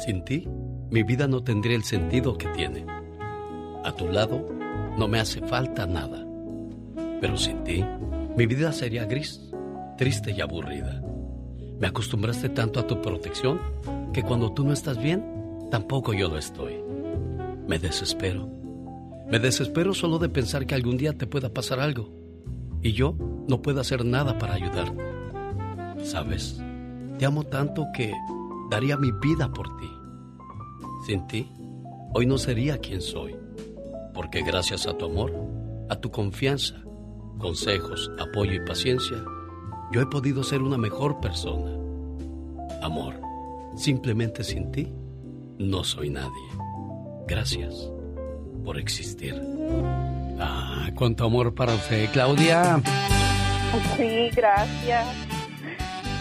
Sin 0.06 0.24
ti, 0.26 0.48
mi 0.90 1.04
vida 1.04 1.28
no 1.28 1.44
tendría 1.44 1.76
el 1.76 1.84
sentido 1.84 2.38
que 2.38 2.48
tiene. 2.50 2.86
A 3.84 3.94
tu 3.96 4.08
lado, 4.08 4.46
no 4.98 5.08
me 5.08 5.20
hace 5.20 5.42
falta 5.42 5.86
nada. 5.86 6.26
Pero 7.22 7.38
sin 7.38 7.64
ti, 7.64 7.86
mi 8.36 8.46
vida 8.46 8.72
sería 8.72 9.06
gris, 9.06 9.42
triste 9.98 10.32
y 10.32 10.42
aburrida. 10.42 11.02
Me 11.80 11.88
acostumbraste 11.88 12.50
tanto 12.50 12.80
a 12.80 12.88
tu 12.88 13.02
protección 13.02 13.60
que 14.14 14.24
cuando 14.24 14.52
tú 14.54 14.64
no 14.64 14.74
estás 14.74 15.02
bien, 15.02 15.24
tampoco 15.70 16.14
yo 16.14 16.28
lo 16.28 16.38
estoy. 16.38 16.76
Me 17.68 17.78
desespero. 17.78 18.50
Me 19.30 19.38
desespero 19.38 19.94
solo 19.94 20.18
de 20.18 20.30
pensar 20.30 20.66
que 20.66 20.74
algún 20.74 20.98
día 20.98 21.14
te 21.14 21.28
pueda 21.28 21.54
pasar 21.54 21.80
algo 21.80 22.19
y 22.82 22.94
yo 22.94 23.16
no 23.48 23.62
puedo 23.62 23.82
hacer 23.82 24.06
nada 24.06 24.38
para 24.38 24.54
ayudarte. 24.54 25.04
Sabes, 26.04 26.62
te 27.18 27.26
amo 27.26 27.44
tanto 27.44 27.88
que 27.94 28.14
daría 28.70 28.98
mi 28.98 29.12
vida 29.12 29.52
por 29.52 29.76
ti. 29.78 29.90
Sin 31.06 31.28
ti, 31.28 31.52
hoy 32.14 32.26
no 32.26 32.38
sería 32.38 32.78
quien 32.78 33.02
soy, 33.02 33.36
porque 34.14 34.42
gracias 34.42 34.88
a 34.88 34.98
tu 34.98 35.06
amor, 35.06 35.34
a 35.90 35.96
tu 35.96 36.12
confianza, 36.12 36.76
consejos, 37.38 38.12
apoyo 38.20 38.54
y 38.54 38.66
paciencia, 38.66 39.18
yo 39.92 40.02
he 40.02 40.06
podido 40.06 40.44
ser 40.44 40.62
una 40.62 40.78
mejor 40.78 41.20
persona. 41.20 41.72
Amor, 42.82 43.20
simplemente 43.76 44.44
sin 44.44 44.72
ti, 44.72 44.94
no 45.58 45.84
soy 45.84 46.10
nadie. 46.10 46.30
Gracias 47.28 47.92
por 48.64 48.78
existir. 48.78 49.36
Ah, 50.40 50.90
cuánto 50.96 51.26
amor 51.26 51.54
para 51.54 51.74
usted, 51.74 52.10
Claudia. 52.12 52.82
Sí, 53.98 54.30
gracias. 54.36 55.06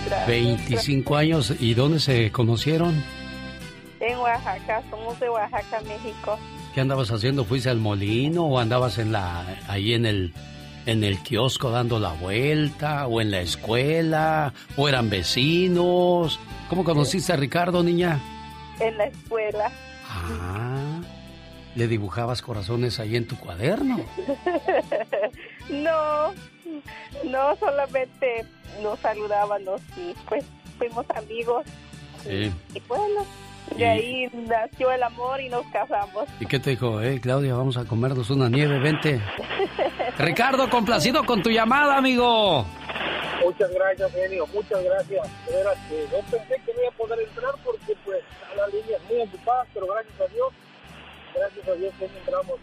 Gracias. 0.07 0.27
25 0.27 1.17
años. 1.17 1.55
¿Y 1.59 1.75
dónde 1.75 2.01
se 2.01 2.31
conocieron? 2.33 3.03
En 4.01 4.19
Oaxaca, 4.19 4.83
somos 4.91 5.19
de 5.21 5.29
Oaxaca, 5.29 5.81
México. 5.83 6.39
¿Qué 6.75 6.81
andabas 6.81 7.11
haciendo? 7.11 7.45
¿Fuiste 7.45 7.71
al 7.71 7.79
molino 7.79 8.45
o 8.45 8.59
andabas 8.59 8.99
en 8.99 9.13
la 9.13 9.45
ahí 9.69 9.95
en 9.95 10.07
el 10.07 10.33
en 10.87 11.05
el 11.05 11.19
kiosco 11.23 11.71
dando 11.71 11.99
la 11.99 12.13
vuelta 12.13 13.07
o 13.07 13.21
en 13.21 13.31
la 13.31 13.41
escuela 13.41 14.53
o 14.77 14.89
eran 14.89 15.11
vecinos? 15.11 16.39
¿Cómo 16.69 16.85
conociste 16.85 17.33
a 17.33 17.37
Ricardo, 17.37 17.83
niña? 17.83 18.21
En 18.81 18.97
la 18.97 19.05
escuela. 19.07 19.71
Ah, 20.09 21.01
le 21.75 21.87
dibujabas 21.89 22.43
corazones 22.43 22.99
ahí 23.01 23.17
en 23.17 23.27
tu 23.27 23.37
cuaderno. 23.39 23.99
no, 25.71 26.33
no, 27.25 27.57
solamente 27.57 28.45
nos 28.83 28.99
saludábamos 29.01 29.81
y 29.97 30.15
pues 30.29 30.45
fuimos 30.79 31.07
amigos. 31.15 31.65
Sí. 32.23 32.53
Y 32.75 32.81
bueno, 32.89 33.25
de 33.77 33.81
Y- 33.81 33.85
ahí 33.85 34.31
nació 34.47 34.91
el 34.93 35.03
amor 35.03 35.41
y 35.41 35.49
nos 35.49 35.65
casamos. 35.67 36.27
¿Y 36.41 36.47
qué 36.47 36.59
te 36.59 36.71
dijo? 36.71 37.01
Eh, 37.01 37.21
Claudia, 37.21 37.55
vamos 37.55 37.77
a 37.77 37.85
comernos 37.85 38.31
una 38.31 38.49
nieve, 38.49 38.79
vente. 38.79 39.21
Ricardo, 40.19 40.69
complacido 40.71 41.25
con 41.25 41.43
tu 41.43 41.51
llamada, 41.51 41.97
amigo. 41.97 42.67
Muchas 43.45 43.71
gracias, 43.71 44.13
genio, 44.13 44.47
muchas 44.53 44.83
gracias. 44.83 45.29
Veras 45.47 45.77
que 45.89 46.05
no 46.11 46.19
pensé 46.31 46.61
que 46.67 46.75
no 46.75 46.81
iba 46.81 46.89
a 46.91 46.97
poder 46.97 47.21
entrar 47.21 47.55
porque 47.65 47.95
pues 48.05 48.19
la 48.57 48.67
línea 48.67 48.97
es 48.97 49.05
muy 49.09 49.21
ocupada, 49.23 49.65
pero 49.73 49.87
gracias 49.87 50.21
a 50.21 50.33
Dios, 50.35 50.49
gracias 51.39 51.69
a 51.69 51.73
Dios 51.73 51.95
que 51.99 52.05
entramos. 52.05 52.57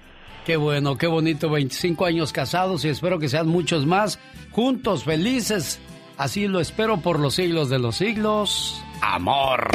Qué 0.46 0.58
bueno, 0.58 0.98
qué 0.98 1.08
bonito, 1.08 1.50
25 1.50 2.06
años 2.06 2.32
casados 2.32 2.86
y 2.86 2.90
espero 2.90 3.18
que 3.18 3.30
sean 3.30 3.48
muchos 3.48 3.86
más, 3.86 4.20
juntos, 4.52 5.04
felices. 5.04 5.80
Así 6.18 6.48
lo 6.48 6.60
espero 6.60 6.98
por 6.98 7.20
los 7.20 7.36
siglos 7.36 7.70
de 7.70 7.80
los 7.80 7.96
siglos. 7.96 8.82
Amor. 9.02 9.70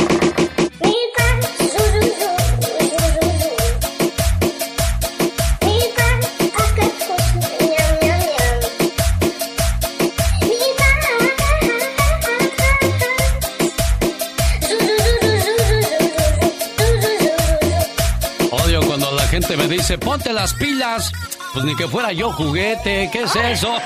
Dice, 19.91 19.99
ponte 19.99 20.32
las 20.32 20.55
pilas. 20.55 21.12
Pues 21.53 21.64
ni 21.64 21.74
que 21.74 21.88
fuera 21.88 22.12
yo 22.12 22.32
juguete, 22.32 23.11
¿qué 23.12 23.22
es 23.22 23.34
eso? 23.34 23.74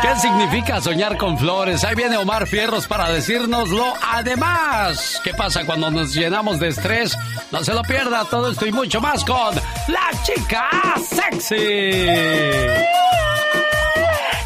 ¿Qué 0.00 0.16
significa 0.16 0.80
soñar 0.80 1.18
con 1.18 1.36
flores? 1.36 1.84
Ahí 1.84 1.94
viene 1.94 2.16
Omar 2.16 2.46
Fierros 2.46 2.86
para 2.86 3.10
decírnoslo. 3.10 3.92
Además, 4.00 5.20
¿qué 5.22 5.34
pasa 5.34 5.66
cuando 5.66 5.90
nos 5.90 6.14
llenamos 6.14 6.58
de 6.60 6.68
estrés? 6.68 7.14
No 7.50 7.62
se 7.62 7.74
lo 7.74 7.82
pierda 7.82 8.24
todo 8.24 8.50
esto 8.50 8.66
y 8.66 8.72
mucho 8.72 9.02
más 9.02 9.22
con 9.24 9.54
La 9.88 10.10
Chica 10.22 10.70
Sexy. 11.06 12.06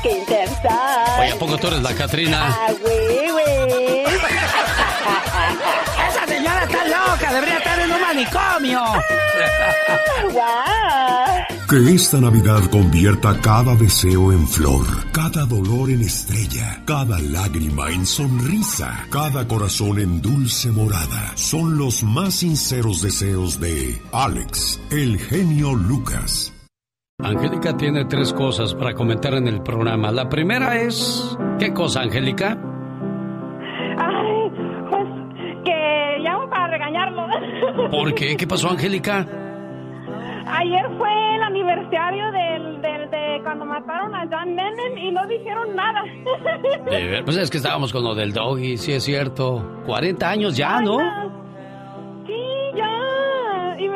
¡Qué 0.03 0.19
intensa! 0.19 1.19
Oye, 1.21 1.31
¿a 1.33 1.37
poco 1.39 1.57
tú 1.59 1.69
eres 1.69 1.83
la 1.83 1.95
Catrina? 1.95 2.57
¡Ah, 2.59 2.73
manicomio! 8.19 8.81
Que 11.69 11.95
esta 11.95 12.19
Navidad 12.19 12.63
convierta 12.71 13.39
cada 13.43 13.75
deseo 13.75 14.33
en 14.33 14.49
flor, 14.49 14.87
cada 15.13 15.45
dolor 15.45 15.91
en 15.91 16.01
estrella, 16.01 16.83
cada 16.87 17.19
lágrima 17.19 17.91
en 17.91 18.07
sonrisa, 18.07 19.07
cada 19.11 19.47
corazón 19.47 19.99
en 19.99 20.23
dulce 20.23 20.71
morada. 20.73 21.33
Son 21.35 21.77
los 21.77 22.03
más 22.03 22.37
sinceros 22.37 23.03
deseos 23.03 23.61
de 23.61 24.01
Alex, 24.13 24.81
el 24.91 25.19
genio 25.19 25.75
Lucas. 25.75 26.55
Angélica 27.21 27.77
tiene 27.77 28.07
tres 28.07 28.33
cosas 28.33 28.75
para 28.75 28.95
comentar 28.95 29.35
en 29.35 29.47
el 29.47 29.63
programa. 29.63 30.11
La 30.11 30.31
primera 30.31 30.81
es... 30.81 31.37
¿Qué 31.59 31.75
cosa, 31.75 32.01
Angélica? 32.01 32.78
¿Por 37.91 38.15
qué? 38.15 38.37
¿Qué 38.37 38.47
pasó, 38.47 38.71
Angélica? 38.71 39.27
Ayer 40.51 40.87
fue 40.97 41.35
el 41.37 41.43
aniversario 41.43 42.25
del, 42.33 42.81
del, 42.83 43.11
de 43.11 43.41
cuando 43.43 43.65
mataron 43.65 44.15
a 44.15 44.27
John 44.31 44.57
Lennon 44.57 44.99
y 44.99 45.11
no 45.13 45.27
dijeron 45.27 45.75
nada. 45.77 46.03
De 46.91 47.07
ver- 47.07 47.25
Pues 47.25 47.37
es 47.37 47.51
que 47.51 47.59
estábamos 47.59 47.93
con 47.93 48.03
lo 48.05 48.15
del 48.15 48.33
doggy, 48.33 48.77
sí 48.77 48.93
es 48.93 49.05
cierto. 49.05 49.83
40 49.87 50.29
años 50.29 50.57
ya, 50.57 50.81
¿no? 50.81 50.99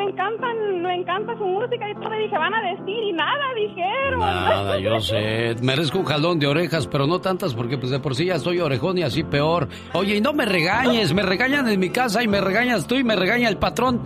Me 0.03 0.09
encantan, 0.11 0.81
me 0.81 0.95
encanta 0.95 1.37
su 1.37 1.45
música 1.45 1.89
y 1.89 1.93
todo. 1.95 2.13
Y 2.13 2.23
dije, 2.23 2.37
van 2.37 2.53
a 2.53 2.61
decir 2.61 3.03
y 3.03 3.13
nada 3.13 3.53
dijeron. 3.55 4.19
Nada, 4.19 4.77
yo 4.77 4.99
sé. 4.99 5.55
Merezco 5.61 5.99
un 5.99 6.05
jalón 6.05 6.39
de 6.39 6.47
orejas, 6.47 6.87
pero 6.87 7.07
no 7.07 7.21
tantas 7.21 7.53
porque 7.53 7.77
pues 7.77 7.89
de 7.89 7.99
por 7.99 8.13
sí 8.15 8.25
ya 8.25 8.35
estoy 8.35 8.59
orejón 8.59 8.97
y 8.97 9.03
así 9.03 9.23
peor. 9.23 9.69
Oye, 9.93 10.17
y 10.17 10.21
no 10.21 10.33
me 10.33 10.45
regañes, 10.45 11.13
me 11.13 11.21
regañan 11.21 11.69
en 11.69 11.79
mi 11.79 11.89
casa 11.89 12.21
y 12.21 12.27
me 12.27 12.41
regañas 12.41 12.85
tú 12.85 12.95
y 12.95 13.03
me 13.03 13.15
regaña 13.15 13.47
el 13.47 13.57
patrón. 13.57 14.03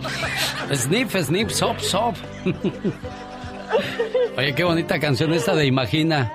Sniff, 0.72 1.16
sniff, 1.16 1.50
sop, 1.50 1.78
sop. 1.80 2.14
Oye, 4.36 4.54
qué 4.54 4.62
bonita 4.62 5.00
canción 5.00 5.32
esta 5.32 5.54
de 5.56 5.66
Imagina. 5.66 6.32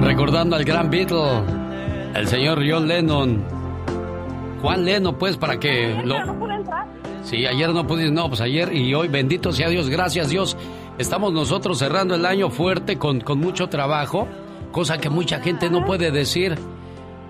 Recordando 0.00 0.56
al 0.56 0.64
gran 0.64 0.90
Beatle. 0.90 1.42
El 2.14 2.26
señor 2.26 2.62
John 2.66 2.88
Lennon. 2.88 3.44
Juan 4.62 4.84
Lennon, 4.84 5.18
pues, 5.18 5.36
para 5.36 5.58
que 5.58 6.00
lo... 6.04 6.16
Sí, 7.22 7.46
ayer 7.46 7.70
no 7.70 7.86
pudiste, 7.86 8.10
no, 8.10 8.28
pues 8.28 8.40
ayer 8.40 8.74
y 8.74 8.92
hoy, 8.94 9.08
bendito 9.08 9.52
sea 9.52 9.68
Dios, 9.68 9.88
gracias 9.88 10.28
Dios, 10.28 10.56
estamos 10.98 11.32
nosotros 11.32 11.78
cerrando 11.78 12.14
el 12.14 12.26
año 12.26 12.50
fuerte 12.50 12.98
con, 12.98 13.20
con 13.20 13.38
mucho 13.38 13.68
trabajo, 13.68 14.26
cosa 14.72 14.98
que 14.98 15.08
mucha 15.08 15.40
gente 15.40 15.70
no 15.70 15.84
puede 15.84 16.10
decir, 16.10 16.56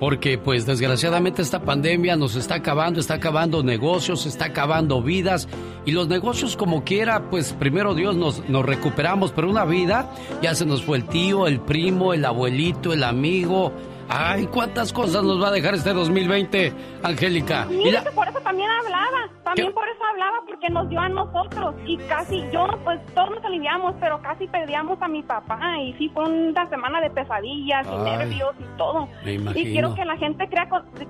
porque 0.01 0.39
pues 0.39 0.64
desgraciadamente 0.66 1.43
esta 1.43 1.60
pandemia 1.60 2.16
nos 2.16 2.36
está 2.36 2.56
acabando, 2.56 3.01
está 3.01 3.14
acabando 3.14 3.62
negocios, 3.62 4.24
está 4.24 4.47
acabando 4.47 5.02
vidas, 5.02 5.47
y 5.85 5.93
los 5.93 6.09
negocios 6.09 6.56
como 6.56 6.85
quiera, 6.85 7.31
pues 7.31 7.52
primero 7.52 7.94
Dios 7.94 8.16
nos, 8.16 8.48
nos 8.48 8.64
recuperamos, 8.64 9.31
pero 9.31 9.51
una 9.51 9.64
vida 9.66 10.10
ya 10.40 10.55
se 10.55 10.64
nos 10.64 10.82
fue 10.82 10.97
el 10.97 11.05
tío, 11.05 11.47
el 11.47 11.60
primo, 11.60 12.14
el 12.14 12.24
abuelito, 12.24 12.93
el 12.93 13.05
amigo. 13.05 13.73
Ay, 14.14 14.47
cuántas 14.48 14.93
cosas 14.93 15.22
nos 15.24 15.43
va 15.43 15.48
a 15.48 15.51
dejar 15.52 15.74
este 15.74 15.93
2020, 15.94 16.72
Angélica. 17.02 17.66
Y 17.70 17.76
Mira 17.76 18.02
la- 18.02 18.10
por 18.10 18.28
eso 18.28 18.39
también 18.40 18.68
hablaba, 18.70 19.30
también 19.43 19.72
por 19.72 19.89
eso 19.89 20.05
hablaba, 20.10 20.36
porque 20.47 20.68
nos 20.68 20.89
dio 20.90 21.01
a 21.01 21.09
nosotros 21.09 21.74
y 21.86 21.97
casi 21.97 22.43
yo, 22.52 22.66
pues 22.84 23.01
todos 23.14 23.30
nos 23.30 23.44
aliviamos, 23.44 23.94
pero 24.01 24.20
casi 24.20 24.47
perdíamos 24.48 25.01
a 25.01 25.09
mi 25.09 25.22
papá 25.22 25.59
y 25.80 25.94
sí 25.94 26.10
fue 26.12 26.24
una 26.28 26.68
semana 26.68 27.01
de 27.01 27.09
pesadillas 27.10 27.86
y 27.86 27.97
nervios 28.05 28.55
y 28.60 28.76
todo. 28.76 29.09
Me 29.24 29.32
Y 29.32 29.34
imagino. 29.36 29.70
quiero 29.72 29.94
que 29.94 30.05
la 30.05 30.16
gente 30.18 30.47
crea, 30.48 30.68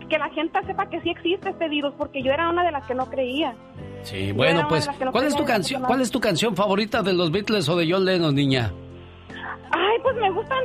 que 0.09 0.19
la 0.19 0.29
gente 0.31 0.61
sepa 0.65 0.89
que 0.89 1.01
sí 1.01 1.11
existe 1.11 1.51
este 1.51 1.69
virus, 1.69 1.93
porque 1.99 2.23
yo 2.23 2.31
era 2.33 2.49
una 2.49 2.63
de 2.65 2.71
las 2.71 2.87
que 2.87 2.95
no 2.95 3.07
creía. 3.11 3.55
Sí, 4.03 4.33
bueno, 4.33 4.67
pues, 4.69 4.89
no 5.01 5.11
¿cuál 5.13 5.27
es 5.27 5.35
tu 5.37 5.45
canción? 5.45 5.83
¿Cuál 5.83 6.01
es 6.01 6.11
tu 6.11 6.21
canción 6.21 6.55
favorita 6.57 7.03
de 7.03 7.13
los 7.15 7.31
Beatles 7.33 7.69
o 7.69 7.77
de 7.77 7.91
John 7.91 8.05
Lennon, 8.05 8.35
niña? 8.35 8.73
Ay, 9.73 9.99
pues 10.03 10.17
me 10.17 10.31
gustan, 10.31 10.65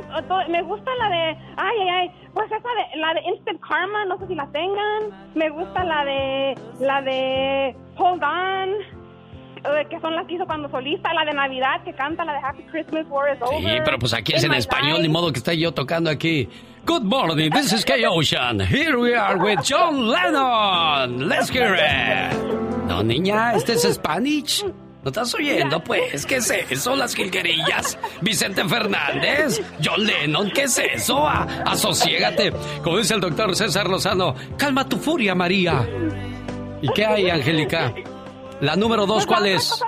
me 0.50 0.62
gusta 0.62 0.90
la 0.96 1.08
de, 1.08 1.36
ay, 1.56 1.76
ay, 1.80 1.88
ay, 1.88 2.10
pues 2.34 2.46
esa 2.46 2.58
de, 2.58 3.00
la 3.00 3.14
de 3.14 3.20
Instant 3.22 3.60
Karma, 3.66 4.04
no 4.04 4.18
sé 4.18 4.26
si 4.26 4.34
la 4.34 4.46
tengan. 4.48 5.32
Me 5.34 5.48
gusta 5.48 5.82
la 5.82 6.04
de, 6.04 6.54
la 6.80 7.00
de 7.02 7.74
Hold 7.96 8.22
On, 8.22 8.68
eh, 9.64 9.86
que 9.88 9.98
son 10.00 10.14
las 10.14 10.26
que 10.26 10.34
hizo 10.34 10.46
cuando 10.46 10.68
solista, 10.68 11.12
la 11.14 11.24
de 11.24 11.32
Navidad 11.32 11.82
que 11.84 11.94
canta, 11.94 12.24
la 12.24 12.34
de 12.34 12.38
Happy 12.38 12.62
Christmas, 12.64 13.06
War 13.08 13.34
is 13.34 13.40
Over. 13.40 13.58
Sí, 13.58 13.80
pero 13.84 13.98
pues 13.98 14.12
aquí 14.12 14.34
es 14.34 14.44
en 14.44 14.52
español, 14.52 15.00
ni 15.00 15.08
modo 15.08 15.32
que 15.32 15.38
esté 15.38 15.58
yo 15.58 15.72
tocando 15.72 16.10
aquí. 16.10 16.48
Good 16.84 17.02
morning, 17.02 17.50
this 17.50 17.72
is 17.72 17.84
Kay 17.84 18.04
Ocean. 18.04 18.60
Here 18.60 18.96
we 18.98 19.14
are 19.14 19.38
with 19.38 19.62
John 19.62 20.08
Lennon. 20.08 21.28
Let's 21.28 21.50
hear 21.50 21.74
it. 21.74 22.36
No, 22.86 23.02
niña, 23.02 23.54
este 23.54 23.72
es 23.72 23.82
Spanish. 23.94 24.64
¿No 25.08 25.22
estás 25.22 25.34
oyendo, 25.36 25.80
pues? 25.80 26.26
¿Qué 26.26 26.36
es 26.36 26.50
eso? 26.50 26.94
Las 26.94 27.14
jilguerillas. 27.14 27.98
Vicente 28.20 28.62
Fernández. 28.62 29.58
John 29.82 30.04
Lennon, 30.04 30.50
¿qué 30.50 30.64
es 30.64 30.78
eso? 30.78 31.26
A, 31.26 31.44
asociégate. 31.64 32.52
Como 32.84 32.98
dice 32.98 33.14
el 33.14 33.22
doctor 33.22 33.56
César 33.56 33.88
Lozano, 33.88 34.34
calma 34.58 34.86
tu 34.86 34.98
furia, 34.98 35.34
María. 35.34 35.88
¿Y 36.82 36.88
qué 36.88 37.06
hay, 37.06 37.30
Angélica? 37.30 37.94
La 38.60 38.76
número 38.76 39.06
dos, 39.06 39.24
¿cuál 39.24 39.46
es? 39.46 39.82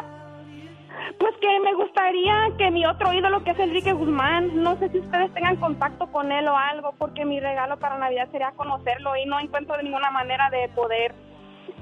Pues 1.19 1.35
que 1.39 1.61
me 1.65 1.75
gustaría 1.75 2.49
que 2.57 2.71
mi 2.71 2.87
otro 2.87 3.13
ídolo, 3.13 3.45
que 3.45 3.51
es 3.51 3.59
Enrique 3.59 3.93
Guzmán, 3.93 4.63
no 4.63 4.79
sé 4.79 4.89
si 4.89 5.01
ustedes 5.01 5.35
tengan 5.35 5.57
contacto 5.57 6.11
con 6.11 6.33
él 6.33 6.49
o 6.49 6.57
algo, 6.57 6.95
porque 6.97 7.27
mi 7.27 7.41
regalo 7.41 7.79
para 7.79 7.99
Navidad 7.99 8.31
sería 8.33 8.53
conocerlo 8.53 9.15
y 9.19 9.27
no 9.27 9.39
encuentro 9.39 9.77
de 9.77 9.83
ninguna 9.83 10.11
manera 10.11 10.49
de 10.49 10.71
poder 10.71 11.15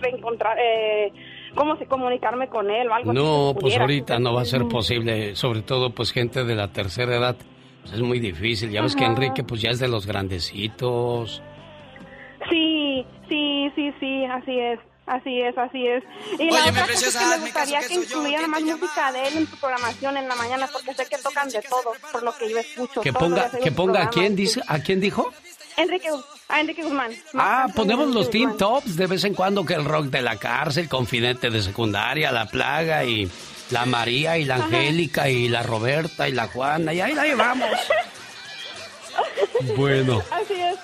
encontrar, 0.02 0.58
eh, 0.58 1.12
cómo 1.54 1.76
se 1.76 1.86
comunicarme 1.86 2.48
con 2.48 2.70
él 2.70 2.88
o 2.88 2.94
algo 2.94 3.10
así, 3.10 3.18
No, 3.18 3.52
si 3.54 3.60
pues 3.60 3.76
ahorita 3.78 4.18
no 4.18 4.34
va 4.34 4.42
a 4.42 4.44
ser 4.44 4.66
posible, 4.66 5.36
sobre 5.36 5.62
todo 5.62 5.90
pues 5.90 6.12
gente 6.12 6.44
de 6.44 6.54
la 6.54 6.68
tercera 6.68 7.16
edad. 7.16 7.36
Pues, 7.82 7.94
es 7.94 8.00
muy 8.00 8.18
difícil, 8.20 8.70
ya 8.70 8.82
ves 8.82 8.94
que 8.94 9.04
Ajá. 9.04 9.12
Enrique 9.12 9.44
pues 9.44 9.60
ya 9.60 9.70
es 9.70 9.78
de 9.78 9.88
los 9.88 10.06
grandecitos. 10.06 11.42
Sí, 12.50 13.04
sí, 13.28 13.70
sí, 13.74 13.92
sí, 14.00 14.24
así 14.24 14.58
es. 14.58 14.80
Así 15.06 15.40
es, 15.40 15.56
así 15.56 15.86
es. 15.86 16.04
Y 16.38 16.50
la 16.50 16.60
Oye, 16.60 16.70
otra 16.70 16.82
cosa 16.82 17.06
es 17.08 17.16
que 17.16 17.24
me 17.24 17.38
gustaría 17.38 17.80
que 17.80 17.86
que 17.88 17.94
soy 17.94 18.04
yo, 18.04 18.18
incluyeran 18.18 18.52
¿quién 18.52 18.66
más 18.66 18.80
música 18.80 19.12
de 19.12 19.28
él 19.28 19.36
en 19.38 19.46
su 19.46 19.56
programación 19.58 20.16
en 20.18 20.28
la 20.28 20.34
mañana, 20.34 20.68
porque 20.70 20.92
sé 20.92 21.06
que 21.06 21.16
tocan 21.16 21.48
de 21.48 21.62
todo, 21.62 21.94
por 22.12 22.22
lo 22.22 22.36
que 22.36 22.50
yo 22.50 22.58
escucho. 22.58 23.00
Que 23.00 23.14
ponga, 23.14 23.50
que 23.50 23.72
ponga, 23.72 24.02
¿a 24.02 24.10
quién 24.10 24.36
dice, 24.36 24.60
a 24.68 24.80
quién 24.80 25.00
dijo? 25.00 25.32
Enrique, 25.78 26.10
a 26.48 26.60
Enrique 26.60 26.82
Guzmán. 26.82 27.12
Ah, 27.34 27.66
ponemos 27.74 28.08
los 28.14 28.30
Teen 28.30 28.56
Tops 28.56 28.96
de 28.96 29.06
vez 29.06 29.24
en 29.24 29.34
cuando 29.34 29.64
que 29.66 29.74
el 29.74 29.84
rock 29.84 30.06
de 30.06 30.22
la 30.22 30.36
cárcel, 30.36 30.88
Confidente 30.88 31.50
de 31.50 31.62
secundaria, 31.62 32.32
La 32.32 32.46
Plaga 32.46 33.04
y 33.04 33.30
la 33.70 33.84
María 33.84 34.38
y 34.38 34.44
la 34.44 34.56
Angélica 34.56 35.28
y 35.28 35.48
la 35.48 35.62
Roberta 35.62 36.26
y 36.28 36.32
la 36.32 36.48
Juana 36.48 36.94
y 36.94 37.00
ahí 37.00 37.14
la 37.14 37.24
llevamos. 37.24 37.68
Bueno, 39.76 40.22
Así 40.30 40.54
es. 40.54 40.76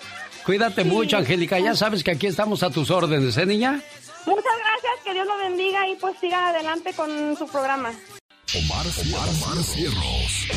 cuídate 0.44 0.82
mucho, 0.82 1.16
Angélica. 1.16 1.58
Ya 1.60 1.76
sabes 1.76 2.02
que 2.02 2.10
aquí 2.10 2.26
estamos 2.26 2.62
a 2.64 2.70
tus 2.70 2.90
órdenes, 2.90 3.36
¿eh, 3.36 3.46
niña? 3.46 3.80
Muchas 4.26 4.44
gracias, 4.58 4.92
que 5.04 5.12
Dios 5.14 5.26
lo 5.26 5.36
bendiga 5.38 5.88
y 5.88 5.94
pues 5.96 6.16
siga 6.20 6.48
adelante 6.48 6.92
con 6.94 7.36
su 7.36 7.46
programa. 7.46 7.90
Omar, 7.90 8.86
Omar, 8.86 9.28
Omar 9.28 9.62
Cierros. 9.64 10.48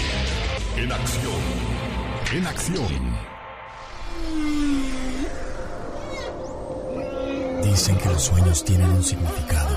En 0.76 0.92
acción. 0.92 1.42
En 2.34 2.48
acción. 2.48 3.18
Dicen 7.70 7.98
que 7.98 8.10
los 8.10 8.24
sueños 8.24 8.64
tienen 8.64 8.90
un 8.90 9.04
significado. 9.04 9.76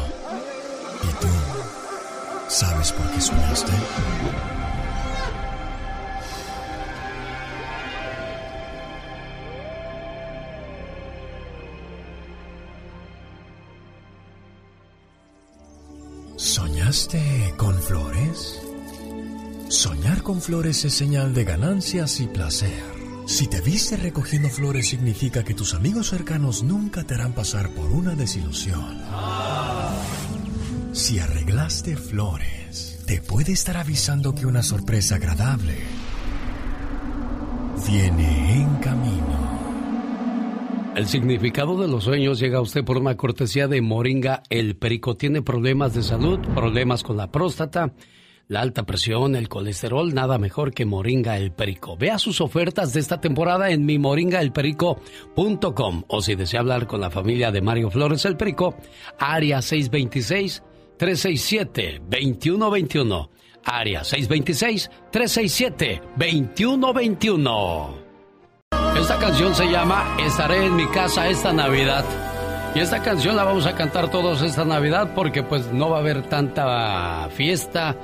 ¿Y 1.03 1.21
tú 1.21 1.27
sabes 2.49 2.93
por 2.93 3.11
qué 3.11 3.21
soñaste? 3.21 3.73
¿Soñaste 16.37 17.55
con 17.57 17.75
flores? 17.83 18.63
Soñar 19.69 20.23
con 20.23 20.41
flores 20.41 20.85
es 20.85 20.95
señal 20.95 21.35
de 21.35 21.45
ganancias 21.45 22.21
y 22.21 22.29
placer. 22.29 23.00
Si 23.31 23.47
te 23.47 23.61
viste 23.61 23.97
recogiendo 23.97 24.49
flores 24.49 24.89
significa 24.89 25.45
que 25.45 25.55
tus 25.55 25.75
amigos 25.75 26.09
cercanos 26.09 26.65
nunca 26.65 27.05
te 27.05 27.15
harán 27.15 27.33
pasar 27.33 27.71
por 27.71 27.87
una 27.93 28.17
desilusión. 28.17 28.99
Si 30.91 31.21
arreglaste 31.21 31.97
flores, 31.97 33.01
te 33.07 33.23
puede 33.23 33.53
estar 33.53 33.77
avisando 33.77 34.35
que 34.35 34.47
una 34.47 34.65
sorpresa 34.65 35.15
agradable 35.15 35.77
viene 37.89 38.63
en 38.63 38.75
camino. 38.79 39.61
El 40.97 41.07
significado 41.07 41.81
de 41.81 41.87
los 41.87 42.05
sueños 42.05 42.41
llega 42.41 42.59
a 42.59 42.63
usted 42.63 42.85
por 42.85 42.99
una 42.99 43.17
cortesía 43.17 43.69
de 43.69 43.81
Moringa 43.81 44.43
El 44.51 44.75
Perico. 44.75 45.17
Tiene 45.17 45.41
problemas 45.41 45.95
de 45.95 46.03
salud, 46.03 46.41
problemas 46.53 47.05
con 47.05 47.17
la 47.17 47.31
próstata, 47.31 47.93
la 48.51 48.61
alta 48.61 48.83
presión, 48.83 49.35
el 49.37 49.49
colesterol, 49.49 50.13
nada 50.13 50.37
mejor 50.37 50.75
que 50.75 50.85
Moringa 50.85 51.37
El 51.37 51.53
Perico. 51.53 51.97
Vea 51.97 52.19
sus 52.19 52.41
ofertas 52.41 52.93
de 52.93 52.99
esta 52.99 53.21
temporada 53.21 53.71
en 53.71 53.87
mimoringaelperico.com 53.87 56.03
o 56.09 56.21
si 56.21 56.35
desea 56.35 56.59
hablar 56.59 56.89
con 56.89 57.01
la 57.01 57.11
familia 57.11 57.53
de 57.53 57.61
Mario 57.61 57.93
Flores 57.93 58.25
El 58.25 58.37
Perico, 58.37 58.75
área 59.21 59.63
626 59.63 60.65
367 60.97 62.03
2121. 62.09 63.31
Área 63.65 64.03
626 64.03 64.91
367 65.13 66.03
2121. 66.17 68.11
Esta 68.99 69.17
canción 69.19 69.55
se 69.55 69.71
llama 69.71 70.17
Estaré 70.27 70.67
en 70.67 70.75
mi 70.75 70.89
casa 70.89 71.29
esta 71.29 71.53
Navidad. 71.53 72.05
Y 72.75 72.81
esta 72.81 73.01
canción 73.01 73.37
la 73.37 73.45
vamos 73.45 73.67
a 73.67 73.77
cantar 73.77 74.11
todos 74.11 74.43
esta 74.43 74.65
Navidad 74.65 75.13
porque 75.15 75.45
pues 75.45 75.73
no 75.73 75.91
va 75.91 75.99
a 75.99 76.01
haber 76.01 76.23
tanta 76.23 77.29
fiesta, 77.31 77.95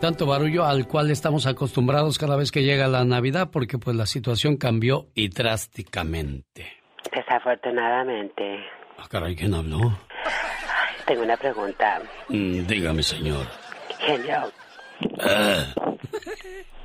tanto 0.00 0.26
barullo 0.26 0.64
al 0.64 0.86
cual 0.86 1.10
estamos 1.10 1.46
acostumbrados 1.46 2.18
cada 2.18 2.36
vez 2.36 2.50
que 2.52 2.62
llega 2.62 2.86
la 2.86 3.04
Navidad 3.04 3.50
porque 3.50 3.78
pues 3.78 3.96
la 3.96 4.06
situación 4.06 4.56
cambió 4.56 5.08
y 5.14 5.28
drásticamente. 5.28 6.72
Desafortunadamente, 7.14 8.58
Ah, 8.98 9.06
caray, 9.08 9.36
¿quién 9.36 9.54
habló? 9.54 9.96
tengo 11.06 11.22
una 11.22 11.36
pregunta. 11.36 12.00
Mm, 12.28 12.66
dígame, 12.66 13.02
señor. 13.02 13.46
Genio, 14.00 14.52
Ah, 15.20 15.64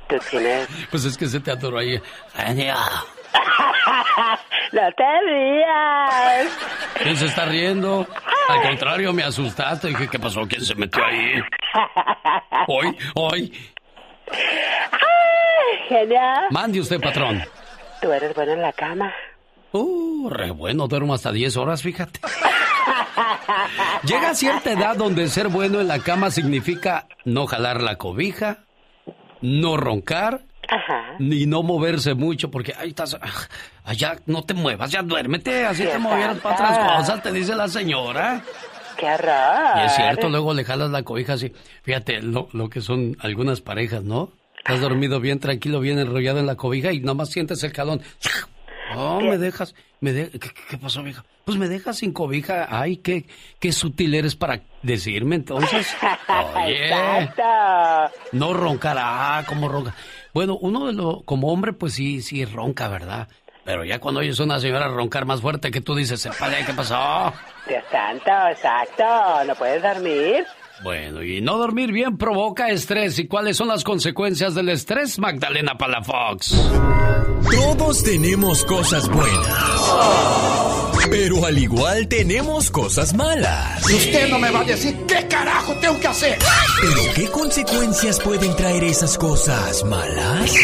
tú 0.08 0.16
tienes... 0.30 0.68
pues 0.90 1.04
es 1.04 1.16
que 1.18 1.26
se 1.26 1.40
te 1.40 1.50
atoró 1.50 1.78
ahí. 1.78 2.00
Genio. 2.34 2.74
¡No 4.72 4.92
te 4.96 5.04
rías! 5.26 6.58
¿Quién 7.02 7.16
se 7.16 7.26
está 7.26 7.44
riendo? 7.44 8.06
Al 8.48 8.62
contrario, 8.62 9.12
me 9.12 9.22
asustaste. 9.22 9.88
Dije, 9.88 10.08
¿qué 10.08 10.18
pasó? 10.18 10.42
¿Quién 10.48 10.64
se 10.64 10.74
metió 10.74 11.04
ahí? 11.04 11.40
Hoy, 12.66 12.96
hoy. 13.14 13.52
¡Ay, 14.30 15.88
genio! 15.88 16.20
Mande 16.50 16.80
usted, 16.80 17.00
patrón. 17.00 17.42
¿Tú 18.00 18.12
eres 18.12 18.34
bueno 18.34 18.52
en 18.52 18.62
la 18.62 18.72
cama? 18.72 19.12
Uh, 19.72 20.28
re 20.30 20.50
bueno, 20.50 20.86
duermo 20.86 21.14
hasta 21.14 21.32
10 21.32 21.56
horas, 21.56 21.82
fíjate. 21.82 22.20
Llega 24.04 24.30
a 24.30 24.34
cierta 24.34 24.72
edad 24.72 24.96
donde 24.96 25.28
ser 25.28 25.48
bueno 25.48 25.80
en 25.80 25.88
la 25.88 25.98
cama 26.00 26.30
significa 26.30 27.06
no 27.24 27.46
jalar 27.46 27.80
la 27.80 27.96
cobija, 27.96 28.58
no 29.40 29.76
roncar 29.76 30.42
Ajá. 30.68 31.14
Ni 31.18 31.46
no 31.46 31.62
moverse 31.62 32.14
mucho, 32.14 32.50
porque 32.50 32.74
ahí 32.78 32.90
estás. 32.90 33.16
ah, 33.20 33.28
Allá 33.84 34.16
no 34.26 34.42
te 34.44 34.54
muevas, 34.54 34.90
ya 34.90 35.02
duérmete. 35.02 35.64
Así 35.66 35.84
te 35.84 35.98
movieras 35.98 36.38
para 36.38 36.54
otras 36.54 36.98
cosas, 36.98 37.22
te 37.22 37.32
dice 37.32 37.54
la 37.54 37.68
señora. 37.68 38.42
¡Qué 38.96 39.06
horror! 39.06 39.82
Y 39.82 39.86
es 39.86 39.96
cierto, 39.96 40.28
luego 40.28 40.54
le 40.54 40.64
jalas 40.64 40.90
la 40.90 41.02
cobija 41.02 41.34
así. 41.34 41.52
Fíjate 41.82 42.22
lo, 42.22 42.48
lo 42.52 42.70
que 42.70 42.80
son 42.80 43.16
algunas 43.20 43.60
parejas, 43.60 44.04
¿no? 44.04 44.30
Estás 44.58 44.80
dormido 44.80 45.20
bien 45.20 45.40
tranquilo, 45.40 45.80
bien 45.80 45.98
enrollado 45.98 46.38
en 46.38 46.46
la 46.46 46.54
cobija 46.54 46.92
y 46.92 47.00
nomás 47.00 47.30
sientes 47.30 47.62
el 47.64 47.72
calón. 47.72 48.00
Oh, 48.96 49.20
me 49.20 49.36
dejas, 49.38 49.74
me 50.00 50.12
de- 50.12 50.30
¿Qué, 50.30 50.78
pasó, 50.78 51.02
vieja? 51.02 51.24
Pues 51.44 51.58
me 51.58 51.68
dejas 51.68 51.98
sin 51.98 52.12
cobija. 52.12 52.68
Ay, 52.70 52.98
qué, 52.98 53.26
qué 53.58 53.72
sutil 53.72 54.14
eres 54.14 54.36
para 54.36 54.60
decirme 54.82 55.34
entonces. 55.36 55.94
Oye, 56.54 56.84
Exacto. 56.86 57.42
no 58.32 58.54
roncar, 58.54 58.96
ah, 59.00 59.42
cómo 59.46 59.68
ronca. 59.68 59.94
Bueno, 60.34 60.58
uno 60.60 60.86
de 60.88 60.92
lo, 60.92 61.22
como 61.22 61.52
hombre, 61.52 61.72
pues 61.72 61.94
sí, 61.94 62.20
sí 62.20 62.44
ronca, 62.44 62.88
¿verdad? 62.88 63.28
Pero 63.64 63.84
ya 63.84 63.98
cuando 64.00 64.20
oyes 64.20 64.38
a 64.40 64.44
una 64.44 64.60
señora 64.60 64.88
roncar 64.88 65.24
más 65.24 65.40
fuerte 65.40 65.70
que 65.70 65.80
tú 65.80 65.94
dices, 65.94 66.26
"Épale, 66.26 66.64
¿qué 66.66 66.74
pasó? 66.74 67.32
Dios 67.68 67.82
santo, 67.90 68.30
exacto. 68.50 69.04
¿No 69.46 69.54
puedes 69.54 69.82
dormir? 69.82 70.44
Bueno, 70.82 71.22
y 71.22 71.40
no 71.40 71.56
dormir 71.56 71.92
bien 71.92 72.18
provoca 72.18 72.68
estrés. 72.68 73.18
¿Y 73.18 73.26
cuáles 73.28 73.56
son 73.56 73.68
las 73.68 73.84
consecuencias 73.84 74.54
del 74.54 74.68
estrés, 74.68 75.18
Magdalena 75.18 75.78
Palafox? 75.78 76.50
Todos 77.50 78.02
tenemos 78.02 78.64
cosas 78.64 79.08
buenas. 79.08 80.83
Pero 81.10 81.44
al 81.44 81.58
igual 81.58 82.08
tenemos 82.08 82.70
cosas 82.70 83.14
malas. 83.14 83.88
Y 83.90 83.94
usted 83.94 84.28
no 84.28 84.38
me 84.38 84.50
va 84.50 84.60
a 84.60 84.64
decir 84.64 84.96
qué 85.06 85.26
carajo 85.28 85.74
tengo 85.80 85.98
que 86.00 86.08
hacer. 86.08 86.38
¿Pero 86.80 87.14
qué 87.14 87.30
consecuencias 87.30 88.20
pueden 88.20 88.54
traer 88.56 88.84
esas 88.84 89.18
cosas 89.18 89.84
malas? 89.84 90.54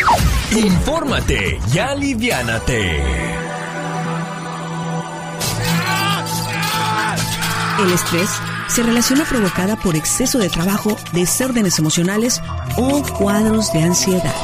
Infórmate 0.52 1.58
y 1.72 1.78
aliviánate. 1.78 3.02
El 7.80 7.92
estrés 7.92 8.30
se 8.68 8.82
relaciona 8.82 9.24
provocada 9.24 9.76
por 9.76 9.96
exceso 9.96 10.38
de 10.38 10.48
trabajo, 10.48 10.96
desórdenes 11.12 11.78
emocionales 11.78 12.40
o 12.76 13.02
cuadros 13.02 13.72
de 13.72 13.82
ansiedad. 13.82 14.34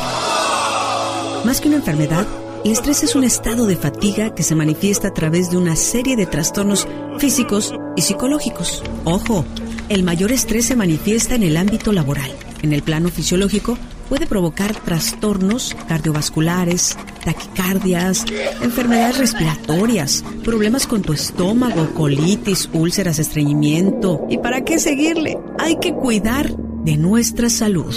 Más 1.44 1.60
que 1.60 1.68
una 1.68 1.76
enfermedad, 1.76 2.26
el 2.66 2.72
estrés 2.72 3.04
es 3.04 3.14
un 3.14 3.22
estado 3.22 3.64
de 3.66 3.76
fatiga 3.76 4.34
que 4.34 4.42
se 4.42 4.56
manifiesta 4.56 5.06
a 5.06 5.14
través 5.14 5.52
de 5.52 5.56
una 5.56 5.76
serie 5.76 6.16
de 6.16 6.26
trastornos 6.26 6.88
físicos 7.16 7.72
y 7.94 8.02
psicológicos. 8.02 8.82
Ojo, 9.04 9.44
el 9.88 10.02
mayor 10.02 10.32
estrés 10.32 10.66
se 10.66 10.74
manifiesta 10.74 11.36
en 11.36 11.44
el 11.44 11.56
ámbito 11.58 11.92
laboral. 11.92 12.28
En 12.62 12.72
el 12.72 12.82
plano 12.82 13.08
fisiológico 13.08 13.78
puede 14.08 14.26
provocar 14.26 14.74
trastornos 14.74 15.76
cardiovasculares, 15.86 16.98
taquicardias, 17.24 18.24
enfermedades 18.60 19.18
respiratorias, 19.18 20.24
problemas 20.42 20.88
con 20.88 21.02
tu 21.02 21.12
estómago, 21.12 21.94
colitis, 21.94 22.68
úlceras, 22.72 23.20
estreñimiento. 23.20 24.26
¿Y 24.28 24.38
para 24.38 24.64
qué 24.64 24.80
seguirle? 24.80 25.38
Hay 25.60 25.78
que 25.78 25.94
cuidar 25.94 26.50
de 26.56 26.96
nuestra 26.96 27.48
salud 27.48 27.94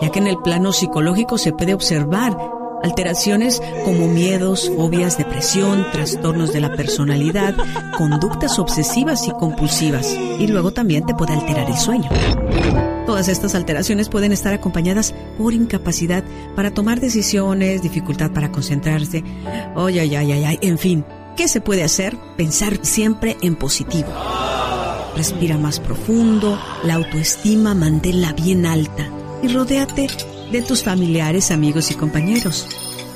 ya 0.00 0.10
que 0.10 0.20
en 0.20 0.28
el 0.28 0.38
plano 0.38 0.72
psicológico 0.72 1.38
se 1.38 1.52
puede 1.52 1.74
observar 1.74 2.36
alteraciones 2.82 3.60
como 3.84 4.08
miedos, 4.08 4.70
fobias, 4.74 5.18
depresión, 5.18 5.86
trastornos 5.92 6.52
de 6.52 6.60
la 6.60 6.74
personalidad, 6.74 7.54
conductas 7.96 8.58
obsesivas 8.58 9.26
y 9.26 9.30
compulsivas, 9.32 10.16
y 10.38 10.46
luego 10.46 10.72
también 10.72 11.04
te 11.06 11.14
puede 11.14 11.32
alterar 11.32 11.68
el 11.68 11.76
sueño. 11.76 12.08
Todas 13.06 13.28
estas 13.28 13.54
alteraciones 13.54 14.08
pueden 14.08 14.32
estar 14.32 14.52
acompañadas 14.52 15.14
por 15.38 15.54
incapacidad 15.54 16.22
para 16.54 16.72
tomar 16.72 17.00
decisiones, 17.00 17.82
dificultad 17.82 18.30
para 18.32 18.52
concentrarse, 18.52 19.24
ay, 19.76 19.98
ay, 19.98 20.14
ay, 20.14 20.32
ay, 20.32 20.44
ay, 20.44 20.58
en 20.60 20.78
fin, 20.78 21.04
¿qué 21.36 21.48
se 21.48 21.60
puede 21.60 21.84
hacer? 21.84 22.16
Pensar 22.36 22.78
siempre 22.82 23.36
en 23.40 23.56
positivo. 23.56 24.08
Respira 25.16 25.56
más 25.56 25.80
profundo, 25.80 26.60
la 26.84 26.94
autoestima 26.94 27.74
manténla 27.74 28.34
bien 28.34 28.66
alta 28.66 29.08
y 29.42 29.48
rodéate 29.48 30.08
de 30.50 30.62
tus 30.62 30.82
familiares, 30.82 31.50
amigos 31.50 31.90
y 31.90 31.94
compañeros. 31.94 32.66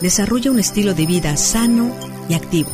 Desarrolla 0.01 0.51
un 0.51 0.59
estilo 0.59 0.95
de 0.95 1.07
vida 1.07 1.37
sano 1.37 1.95
y 2.29 2.35
activo. 2.35 2.71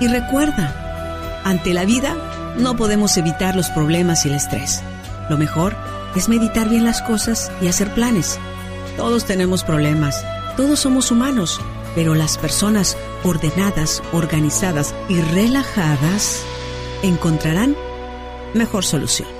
Y 0.00 0.08
recuerda, 0.08 1.42
ante 1.44 1.74
la 1.74 1.84
vida 1.84 2.16
no 2.58 2.76
podemos 2.76 3.16
evitar 3.16 3.56
los 3.56 3.70
problemas 3.70 4.24
y 4.24 4.28
el 4.28 4.34
estrés. 4.34 4.82
Lo 5.28 5.36
mejor 5.36 5.76
es 6.16 6.28
meditar 6.28 6.68
bien 6.68 6.84
las 6.84 7.02
cosas 7.02 7.52
y 7.60 7.68
hacer 7.68 7.92
planes. 7.94 8.38
Todos 8.96 9.24
tenemos 9.24 9.62
problemas, 9.62 10.24
todos 10.56 10.80
somos 10.80 11.10
humanos, 11.10 11.60
pero 11.94 12.14
las 12.14 12.38
personas 12.38 12.96
ordenadas, 13.22 14.02
organizadas 14.12 14.94
y 15.08 15.20
relajadas 15.20 16.42
encontrarán 17.02 17.76
mejor 18.54 18.84
solución. 18.84 19.39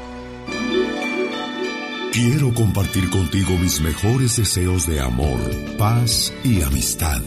Quiero 2.13 2.53
compartir 2.53 3.09
contigo 3.09 3.57
mis 3.57 3.81
mejores 3.81 4.37
deseos 4.37 4.85
de 4.85 5.01
amor, 5.01 5.39
paz 5.79 6.33
y 6.43 6.61
amistad. 6.61 7.23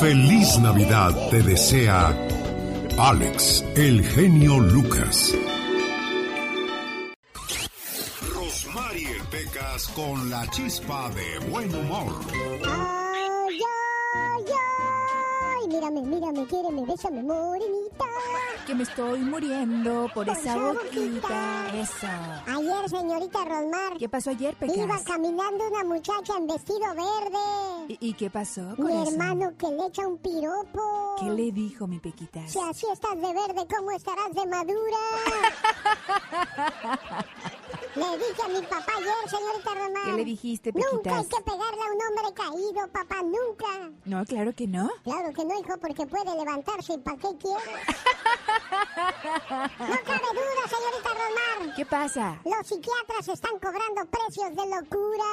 Feliz 0.00 0.58
Navidad 0.58 1.14
te 1.28 1.42
desea 1.42 2.16
Alex, 2.96 3.62
el 3.76 4.02
genio 4.02 4.60
Lucas. 4.60 5.34
Rosmarie 8.34 9.22
Pecas 9.30 9.88
con 9.88 10.30
la 10.30 10.48
chispa 10.52 11.10
de 11.10 11.46
buen 11.50 11.74
humor. 11.74 12.97
Mírame, 15.68 16.00
mírame, 16.02 16.46
quiéreme, 16.46 16.84
bésame, 16.86 17.22
morenita. 17.22 18.04
Que 18.66 18.74
me 18.74 18.82
estoy 18.84 19.20
muriendo 19.20 20.08
por, 20.14 20.26
Por 20.26 20.36
esa 20.36 20.56
boquita. 20.56 20.96
boquita. 20.96 21.78
Eso. 21.78 22.06
Ayer, 22.56 22.88
señorita 22.88 23.44
Rosmar. 23.44 23.96
¿Qué 23.98 24.08
pasó 24.08 24.30
ayer, 24.30 24.54
Pecas? 24.56 24.76
Iba 24.76 24.98
caminando 25.04 25.68
una 25.68 25.84
muchacha 25.84 26.36
en 26.38 26.46
vestido 26.46 26.80
verde. 26.94 27.86
¿Y, 27.88 27.98
y 28.10 28.14
qué 28.14 28.30
pasó 28.30 28.62
Mi 28.62 28.76
con 28.76 28.90
eso? 28.90 29.10
hermano 29.12 29.52
que 29.58 29.68
le 29.68 29.86
echa 29.86 30.06
un 30.06 30.18
piropo. 30.18 31.16
¿Qué 31.18 31.26
le 31.30 31.52
dijo 31.52 31.86
mi 31.86 31.98
Pequitas? 32.00 32.50
Si 32.50 32.58
así 32.60 32.86
estás 32.92 33.14
de 33.16 33.32
verde, 33.32 33.66
¿cómo 33.74 33.90
estarás 33.90 34.32
de 34.34 34.46
madura? 34.46 34.98
le 37.98 38.18
dije 38.18 38.42
a 38.44 38.48
mi 38.48 38.62
papá 38.62 38.92
ayer, 38.96 39.28
señorita 39.28 39.74
Rosmar. 39.74 40.04
¿Qué 40.04 40.12
le 40.12 40.24
dijiste, 40.24 40.72
Nunca 40.72 40.86
hay 41.16 41.22
Pequitas? 41.24 41.26
que 41.26 41.42
pegarle 41.44 41.82
a 41.82 41.92
un 41.92 42.00
hombre 42.06 42.34
caído, 42.34 42.88
papá, 42.92 43.16
nunca. 43.22 43.90
No, 44.04 44.24
claro 44.24 44.54
que 44.54 44.66
no. 44.66 44.90
Claro 45.04 45.32
que 45.34 45.44
no, 45.44 45.58
hijo, 45.58 45.76
porque 45.80 46.06
puede 46.06 46.34
levantarse. 46.36 46.94
¿Y 46.94 46.98
para 46.98 47.16
qué 47.18 47.28
quiere? 47.40 47.60
No 48.98 49.96
cabe 50.04 50.28
duda, 50.32 50.64
señorita 50.68 51.10
Romar. 51.10 51.74
¿Qué 51.74 51.86
pasa? 51.86 52.40
Los 52.44 52.66
psiquiatras 52.66 53.28
están 53.28 53.58
cobrando 53.58 54.04
precios 54.10 54.50
de 54.54 54.66
locura. 54.66 55.24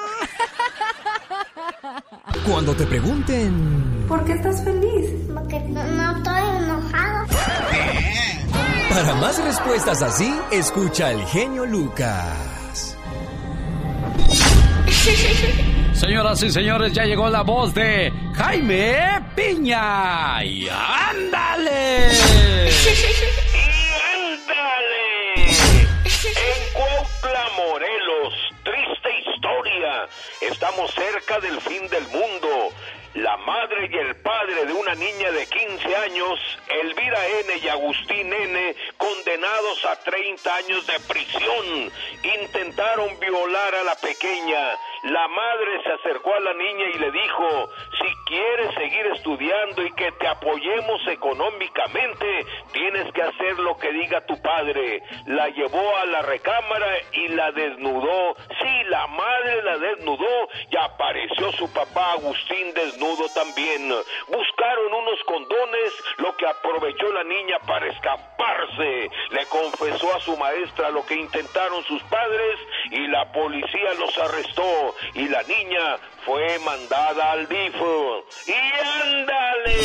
Cuando 2.49 2.75
te 2.75 2.85
pregunten 2.85 4.05
¿Por 4.07 4.23
qué 4.25 4.33
estás 4.33 4.63
feliz? 4.63 5.09
Porque 5.33 5.59
no, 5.61 5.83
no 5.83 6.17
estoy 6.17 6.41
enojado. 6.63 7.25
para 8.95 9.13
más 9.15 9.43
respuestas 9.43 10.01
así, 10.01 10.33
escucha 10.51 11.07
al 11.07 11.25
genio 11.27 11.65
Lucas. 11.65 12.95
Señoras 15.93 16.41
y 16.43 16.49
señores, 16.49 16.93
ya 16.93 17.03
llegó 17.03 17.29
la 17.29 17.41
voz 17.41 17.73
de 17.73 18.13
Jaime 18.35 19.21
Piña. 19.35 20.41
¡Y 20.45 20.69
ándale! 20.69 22.11
¡Ándale! 24.13 25.49
En 26.23 26.73
Cuautla, 26.73 27.49
Morelos, 27.57 28.33
triste 28.63 29.09
historia. 29.29 30.07
Estamos 30.39 30.89
cerca 30.93 31.41
del 31.41 31.59
fin 31.59 31.89
del 31.89 32.07
mundo. 32.07 32.71
La 33.15 33.37
madre 33.37 33.89
y 33.89 33.95
el 33.95 34.13
padre 34.17 34.65
de 34.65 34.73
una 34.73 34.93
niña 34.93 35.31
de 35.31 35.47
15 35.47 35.95
años, 35.95 36.37
Elvira 36.67 37.27
N. 37.45 37.57
y 37.63 37.69
Agustín 37.69 38.33
N., 38.33 38.75
condenados 38.97 39.85
a 39.85 39.95
30 40.03 40.53
años 40.53 40.85
de 40.85 40.99
prisión, 41.07 41.91
intentaron 42.41 43.17
violar 43.17 43.73
a 43.73 43.83
la 43.85 43.95
pequeña. 43.95 44.77
La 45.03 45.27
madre 45.29 45.83
se 45.83 45.91
acercó 45.93 46.33
a 46.33 46.39
la 46.41 46.53
niña 46.55 46.85
y 46.93 46.99
le 46.99 47.11
dijo, 47.11 47.69
si 48.01 48.13
quieres 48.25 48.73
seguir 48.73 49.05
estudiando 49.15 49.85
y 49.85 49.93
que 49.93 50.11
te 50.11 50.27
apoyemos 50.27 50.99
económicamente, 51.07 52.45
tienes 52.73 53.13
que 53.13 53.21
hacer 53.21 53.59
lo 53.59 53.77
que 53.77 53.93
diga 53.93 54.25
tu 54.25 54.41
padre. 54.41 55.01
La 55.27 55.47
llevó 55.49 55.95
a 55.97 56.05
la 56.05 56.21
recámara 56.21 56.97
y 57.13 57.29
la 57.29 57.51
desnudó. 57.53 58.35
Sí, 58.61 58.83
la 58.89 59.07
madre 59.07 59.61
la 59.63 59.77
desnudó 59.77 60.49
y 60.69 60.75
apareció 60.75 61.51
su 61.53 61.71
papá 61.71 62.13
Agustín 62.13 62.73
desnudo 62.73 63.04
también. 63.33 63.87
Buscaron 64.27 64.93
unos 64.93 65.23
condones, 65.25 65.93
lo 66.17 66.35
que 66.37 66.47
aprovechó 66.47 67.11
la 67.13 67.23
niña 67.23 67.59
para 67.67 67.87
escaparse. 67.87 69.09
Le 69.29 69.45
confesó 69.47 70.13
a 70.15 70.19
su 70.21 70.35
maestra 70.37 70.89
lo 70.89 71.05
que 71.05 71.15
intentaron 71.15 71.83
sus 71.83 72.01
padres 72.03 72.59
y 72.91 73.07
la 73.07 73.31
policía 73.31 73.93
los 73.99 74.17
arrestó 74.17 74.95
y 75.13 75.27
la 75.27 75.43
niña 75.43 75.97
fue 76.25 76.59
mandada 76.59 77.31
al 77.33 77.47
DIF. 77.47 77.75
¡Y 78.47 78.53
ándale! 79.03 79.75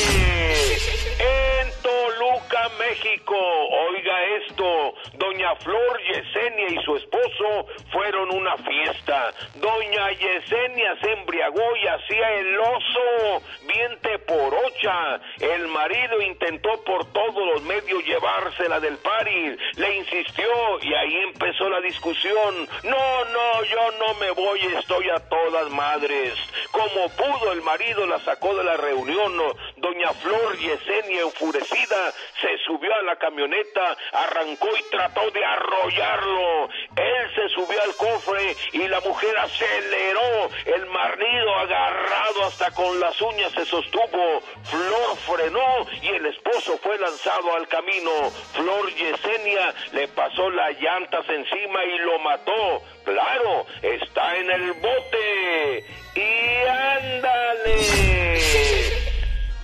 En 1.21 1.83
Toluca, 1.83 2.71
México, 2.79 3.37
oiga 3.37 4.25
esto, 4.39 4.95
doña 5.15 5.55
Flor 5.57 6.01
Yesenia 6.03 6.69
y 6.71 6.83
su 6.83 6.97
esposo 6.97 7.67
fueron 7.93 8.31
una 8.31 8.57
fiesta. 8.57 9.31
Doña 9.57 10.13
Yesenia 10.13 10.97
se 11.03 11.13
embriagó 11.13 11.77
y 11.77 11.87
hacía 11.87 12.33
el 12.37 12.59
oso, 12.59 13.43
viente 13.67 14.19
por 14.21 14.55
ocha. 14.55 15.21
El 15.41 15.69
marido 15.69 16.23
intentó 16.23 16.83
por 16.85 17.05
todos 17.13 17.47
los 17.55 17.63
medios 17.65 18.03
llevársela 18.05 18.81
del 18.81 18.97
pari, 18.99 19.57
le 19.77 19.97
insistió 19.99 20.47
y 20.81 20.95
ahí 20.95 21.17
empezó 21.19 21.69
la 21.69 21.81
discusión. 21.83 22.67
No, 22.85 23.25
no, 23.27 23.65
yo 23.65 23.91
no 23.99 24.15
me 24.15 24.31
voy, 24.31 24.61
estoy 24.79 25.11
a 25.11 25.19
todas 25.29 25.71
madres. 25.71 26.30
Como 26.71 27.09
pudo, 27.11 27.53
el 27.53 27.63
marido 27.63 28.07
la 28.07 28.21
sacó 28.21 28.55
de 28.55 28.65
la 28.65 28.77
reunión. 28.77 29.37
Doña 29.77 30.13
Flor 30.15 30.57
Yesenia, 30.59 31.23
enfurecida, 31.23 32.13
se 32.41 32.59
subió 32.67 32.95
a 32.95 33.03
la 33.03 33.17
camioneta, 33.17 33.97
arrancó 34.13 34.69
y 34.77 34.83
trató 34.91 35.31
de 35.31 35.45
arrollarlo. 35.45 36.69
Él 36.97 37.35
se 37.35 37.49
subió 37.51 37.83
al 37.83 37.95
cofre 37.97 38.57
y 38.73 38.89
la 38.89 39.01
mujer 39.01 39.37
aceleró. 39.39 40.51
El 40.67 40.87
marido 40.87 41.55
agarrado 41.57 42.45
hasta 42.45 42.71
con 42.73 43.01
las 43.01 43.21
uñas 43.21 43.53
se 43.53 43.65
sostuvo. 43.65 44.41
Flor 44.65 45.17
frenó 45.27 45.87
y 46.03 46.09
el 46.09 46.27
esposo 46.27 46.79
fue 46.79 46.99
lanzado 46.99 47.55
al 47.57 47.69
camino. 47.69 48.11
Flor 48.55 48.95
Yesenia 48.95 49.75
le 49.93 50.09
pasó 50.09 50.51
las 50.51 50.79
llantas 50.81 51.29
encima 51.29 51.85
y 51.85 51.99
lo 51.99 52.19
mató. 52.21 52.83
Claro, 53.05 53.67
está 53.83 54.37
en 54.37 54.51
el 54.51 54.73
bote. 54.75 55.85
Y 56.15 56.67
ándale. 56.69 57.81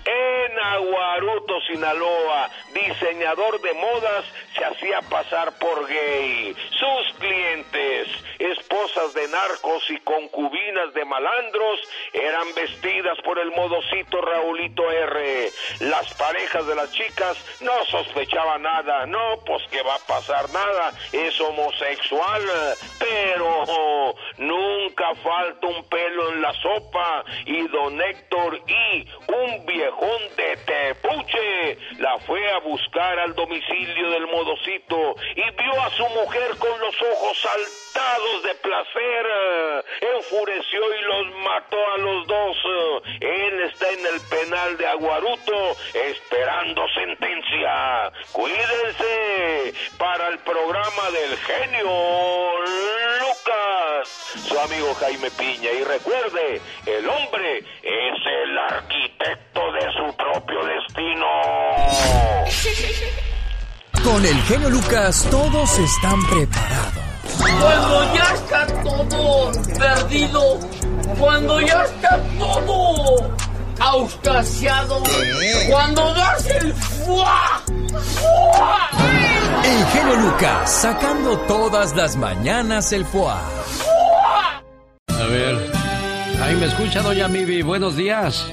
En 0.07 0.59
Aguaruto, 0.59 1.61
Sinaloa, 1.63 2.49
diseñador 2.73 3.61
de 3.61 3.75
modas 3.75 4.25
se 4.55 4.65
hacía 4.65 5.01
pasar 5.03 5.59
por 5.59 5.89
gay. 5.89 6.55
Sus 6.71 7.19
clientes, 7.19 8.09
esposas 8.39 9.15
de 9.15 9.27
narcos 9.27 9.91
y 9.91 9.99
concubinas 9.99 10.95
de 10.95 11.05
malandros, 11.05 11.81
eran 12.13 12.55
vestidas 12.55 13.19
por 13.25 13.39
el 13.41 13.51
modocito 13.51 14.21
Raulito 14.21 14.89
R. 14.91 15.51
Las 15.81 16.15
parejas 16.15 16.67
de 16.69 16.75
las 16.77 16.93
chicas 16.93 17.37
no 17.61 17.85
sospechaban 17.87 18.63
nada. 18.63 19.07
No, 19.07 19.41
pues 19.45 19.63
que 19.71 19.83
va 19.83 19.97
a 19.97 20.07
pasar 20.07 20.49
nada. 20.51 20.93
Es 21.13 21.41
homosexual. 21.41 22.43
Pero 22.99 24.15
nunca 24.39 25.15
falta 25.17 25.67
un 25.67 25.89
pelo 25.89 26.33
en 26.33 26.43
la 26.43 26.53
sopa. 26.55 27.25
Y 27.45 27.67
don 27.69 28.01
Héctor 28.01 28.61
y 28.69 29.09
un 29.33 29.67
viejón 29.97 30.37
de 30.37 30.57
Tepuche 30.57 31.79
la 31.99 32.19
fue 32.21 32.51
a 32.53 32.59
buscar 32.59 33.19
al 33.19 33.35
domicilio 33.35 34.11
del 34.11 34.27
modocito 34.27 35.15
y 35.35 35.43
vio 35.43 35.83
a 35.83 35.91
su 35.91 36.07
mujer 36.09 36.57
con 36.59 36.79
los 36.81 36.95
ojos 37.03 37.39
saltados 37.41 38.43
de 38.43 38.55
placer. 38.57 39.85
Enfureció 40.17 40.95
y 40.95 41.03
los 41.03 41.37
mató 41.39 41.77
a 41.95 41.99
los 41.99 42.27
dos. 42.27 42.57
Él 43.21 43.63
está 43.63 43.91
en 43.91 44.07
el 44.07 44.21
penal 44.29 44.77
de 44.77 44.87
Aguaruto 44.87 45.77
esperando 45.95 46.83
sentencia. 46.95 48.13
Cuídense 48.33 49.75
para 49.99 50.29
el 50.29 50.39
programa 50.41 51.11
del 51.11 51.37
genio 51.39 51.87
Lucas, 53.21 53.46
su 54.39 54.59
amigo 54.59 54.95
Jaime 55.01 55.31
Piña. 55.33 55.71
Y 55.73 55.85
recuerde, 55.85 56.61
el 56.87 57.09
hombre 57.09 57.59
es 57.83 58.19
el 58.43 58.59
arquitecto 58.59 59.61
de 59.73 59.93
su 59.93 60.17
propio 60.17 60.65
destino. 60.65 61.27
Con 64.05 64.25
el 64.25 64.43
genio 64.43 64.71
Lucas 64.71 65.27
todos 65.31 65.79
están 65.79 66.25
preparados. 66.27 67.07
Cuando 67.61 68.15
ya 68.15 68.35
está 68.35 68.67
todo 68.83 69.53
perdido, 69.79 70.61
cuando 71.19 71.61
ya 71.61 71.85
está 71.85 72.21
todo 72.39 73.37
auscasiado, 73.81 75.03
cuando 75.69 76.15
das 76.15 76.47
el 76.47 76.73
fuá, 76.75 77.63
fuá. 78.15 78.91
El 79.65 79.87
genio 79.87 80.17
Lucas 80.17 80.71
sacando 80.71 81.37
todas 81.41 81.95
las 81.97 82.17
mañanas 82.17 82.93
el 82.93 83.05
foie. 83.05 83.96
A 85.21 85.27
ver, 85.29 85.57
ahí 86.43 86.55
me 86.57 86.67
escucha 86.67 87.03
doña 87.03 87.29
Mivi, 87.29 87.63
buenos 87.63 87.97
días. 87.97 88.53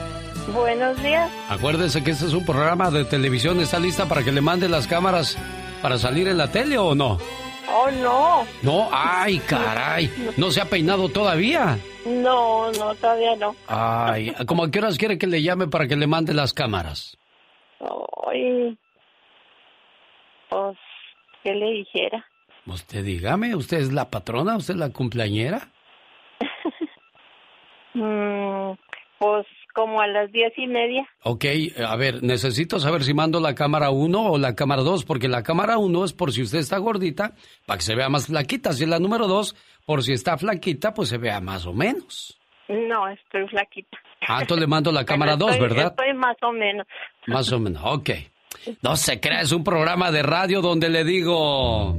Buenos 0.53 1.01
días. 1.03 1.31
Acuérdese 1.49 2.03
que 2.03 2.11
este 2.11 2.25
es 2.25 2.33
un 2.33 2.45
programa 2.45 2.89
de 2.91 3.05
televisión, 3.05 3.59
¿está 3.59 3.79
lista 3.79 4.07
para 4.07 4.23
que 4.23 4.31
le 4.31 4.41
mande 4.41 4.67
las 4.69 4.87
cámaras 4.87 5.37
para 5.81 5.97
salir 5.97 6.27
en 6.27 6.37
la 6.37 6.51
tele 6.51 6.77
o 6.77 6.95
no? 6.95 7.17
Oh, 7.69 7.89
no. 7.91 8.45
No, 8.61 8.89
ay, 8.91 9.39
caray, 9.39 10.11
¿no 10.37 10.51
se 10.51 10.61
ha 10.61 10.65
peinado 10.65 11.09
todavía? 11.09 11.77
No, 12.05 12.71
no, 12.71 12.95
todavía 12.95 13.35
no. 13.35 13.55
Ay, 13.67 14.33
¿cómo 14.45 14.63
a 14.63 14.71
qué 14.71 14.79
horas 14.79 14.97
quiere 14.97 15.17
que 15.17 15.27
le 15.27 15.41
llame 15.41 15.67
para 15.67 15.87
que 15.87 15.95
le 15.95 16.07
mande 16.07 16.33
las 16.33 16.53
cámaras? 16.53 17.17
Ay. 18.31 18.77
Pues, 20.49 20.77
¿qué 21.43 21.53
le 21.55 21.71
dijera? 21.71 22.25
Usted 22.65 23.03
dígame, 23.03 23.55
¿usted 23.55 23.77
es 23.77 23.91
la 23.91 24.09
patrona? 24.09 24.55
¿Usted 24.55 24.75
es 24.75 24.79
la 24.79 24.89
cumpleañera? 24.89 25.69
Mm, 27.93 28.73
pues, 29.19 29.45
como 29.73 30.01
a 30.01 30.07
las 30.07 30.31
diez 30.31 30.53
y 30.57 30.67
media. 30.67 31.07
Ok, 31.23 31.45
a 31.85 31.95
ver, 31.95 32.21
necesito 32.23 32.79
saber 32.79 33.03
si 33.03 33.13
mando 33.13 33.39
la 33.39 33.55
cámara 33.55 33.89
1 33.89 34.21
o 34.31 34.37
la 34.37 34.53
cámara 34.55 34.81
2, 34.83 35.03
porque 35.05 35.27
la 35.27 35.41
cámara 35.43 35.77
1 35.77 36.05
es 36.05 36.13
por 36.13 36.31
si 36.31 36.41
usted 36.43 36.59
está 36.59 36.77
gordita, 36.77 37.33
para 37.65 37.77
que 37.77 37.83
se 37.83 37.95
vea 37.95 38.09
más 38.09 38.27
flaquita. 38.27 38.73
Si 38.73 38.83
es 38.83 38.89
la 38.89 38.99
número 38.99 39.27
2, 39.27 39.55
por 39.85 40.03
si 40.03 40.13
está 40.13 40.37
flaquita, 40.37 40.93
pues 40.93 41.09
se 41.09 41.17
vea 41.17 41.39
más 41.41 41.65
o 41.65 41.73
menos. 41.73 42.37
No, 42.69 43.07
estoy 43.09 43.47
flaquita. 43.47 43.97
Ah, 44.27 44.39
entonces 44.41 44.61
le 44.61 44.67
mando 44.67 44.91
la 44.91 45.05
cámara 45.11 45.35
2, 45.35 45.51
Estoy- 45.51 45.61
¿verdad? 45.61 45.87
Estoy 45.87 46.13
más 46.13 46.37
o 46.43 46.51
menos. 46.51 46.87
Más 47.27 47.51
o 47.51 47.59
menos, 47.59 47.81
ok. 47.85 48.09
No 48.81 48.95
se 48.95 49.19
crea, 49.19 49.41
es 49.41 49.51
un 49.51 49.63
programa 49.63 50.11
de 50.11 50.21
radio 50.23 50.61
donde 50.61 50.87
le 50.87 51.03
digo... 51.03 51.97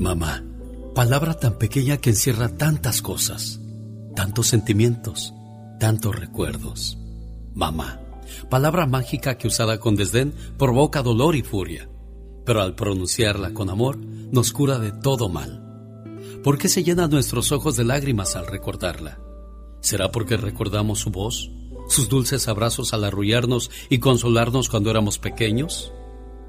Mamá, 0.00 0.42
palabra 0.94 1.34
tan 1.34 1.58
pequeña 1.58 1.98
que 1.98 2.10
encierra 2.10 2.48
tantas 2.48 3.02
cosas, 3.02 3.60
tantos 4.16 4.46
sentimientos, 4.48 5.34
tantos 5.78 6.16
recuerdos. 6.16 6.98
Mamá, 7.54 8.00
palabra 8.48 8.86
mágica 8.86 9.36
que 9.36 9.46
usada 9.46 9.78
con 9.78 9.94
desdén 9.94 10.34
provoca 10.58 11.02
dolor 11.02 11.36
y 11.36 11.42
furia, 11.42 11.88
pero 12.44 12.62
al 12.62 12.74
pronunciarla 12.74 13.52
con 13.52 13.68
amor 13.68 13.98
nos 13.98 14.52
cura 14.52 14.78
de 14.78 14.90
todo 14.90 15.28
mal. 15.28 15.62
¿Por 16.42 16.56
qué 16.58 16.68
se 16.68 16.82
llenan 16.82 17.10
nuestros 17.10 17.52
ojos 17.52 17.76
de 17.76 17.84
lágrimas 17.84 18.36
al 18.36 18.46
recordarla? 18.46 19.20
¿Será 19.80 20.10
porque 20.10 20.38
recordamos 20.38 21.00
su 21.00 21.10
voz, 21.10 21.50
sus 21.88 22.08
dulces 22.08 22.48
abrazos 22.48 22.94
al 22.94 23.04
arrullarnos 23.04 23.70
y 23.90 23.98
consolarnos 23.98 24.70
cuando 24.70 24.90
éramos 24.90 25.18
pequeños? 25.18 25.92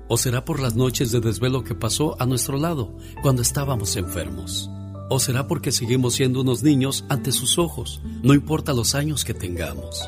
¿O 0.08 0.18
será 0.18 0.46
por 0.46 0.62
las 0.62 0.76
noches 0.76 1.12
de 1.12 1.20
desvelo 1.20 1.66
que 1.66 1.76
pasó 1.76 2.16
a 2.18 2.26
nuestro 2.26 2.58
lado 2.58 2.96
cuando 3.22 3.42
estábamos 3.42 3.98
enfermos? 3.98 4.70
¿O 5.10 5.20
será 5.20 5.48
porque 5.48 5.72
seguimos 5.72 6.16
siendo 6.16 6.42
unos 6.42 6.64
niños 6.64 7.06
ante 7.08 7.32
sus 7.32 7.58
ojos, 7.58 8.02
no 8.24 8.34
importa 8.34 8.74
los 8.74 8.94
años 8.94 9.24
que 9.24 9.34
tengamos? 9.34 10.02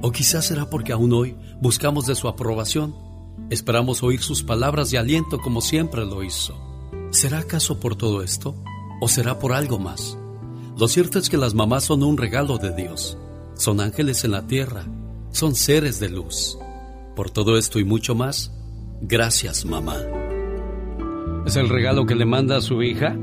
¿O 0.00 0.12
quizás 0.12 0.46
será 0.46 0.70
porque 0.70 0.92
aún 0.92 1.12
hoy 1.12 1.36
buscamos 1.60 2.06
de 2.06 2.14
su 2.14 2.26
aprobación? 2.28 2.94
Esperamos 3.50 4.02
oír 4.02 4.22
sus 4.22 4.42
palabras 4.42 4.90
de 4.90 4.98
aliento 4.98 5.38
como 5.38 5.60
siempre 5.60 6.06
lo 6.06 6.22
hizo. 6.22 6.58
¿Será 7.10 7.40
acaso 7.40 7.80
por 7.80 7.96
todo 7.96 8.22
esto? 8.22 8.54
¿O 9.00 9.08
será 9.08 9.38
por 9.38 9.52
algo 9.52 9.78
más? 9.78 10.16
Lo 10.78 10.88
cierto 10.88 11.18
es 11.18 11.28
que 11.28 11.36
las 11.36 11.54
mamás 11.54 11.84
son 11.84 12.02
un 12.02 12.16
regalo 12.16 12.56
de 12.56 12.74
Dios. 12.74 13.18
Son 13.54 13.80
ángeles 13.80 14.24
en 14.24 14.32
la 14.32 14.46
tierra. 14.46 14.84
Son 15.32 15.54
seres 15.54 16.00
de 16.00 16.08
luz. 16.08 16.58
Por 17.14 17.30
todo 17.30 17.58
esto 17.58 17.78
y 17.78 17.84
mucho 17.84 18.14
más, 18.14 18.52
gracias 19.02 19.64
mamá. 19.66 19.96
Es 21.46 21.56
el 21.56 21.68
regalo 21.68 22.06
que 22.06 22.14
le 22.14 22.24
manda 22.24 22.56
a 22.56 22.62
su 22.62 22.82
hija, 22.82 23.16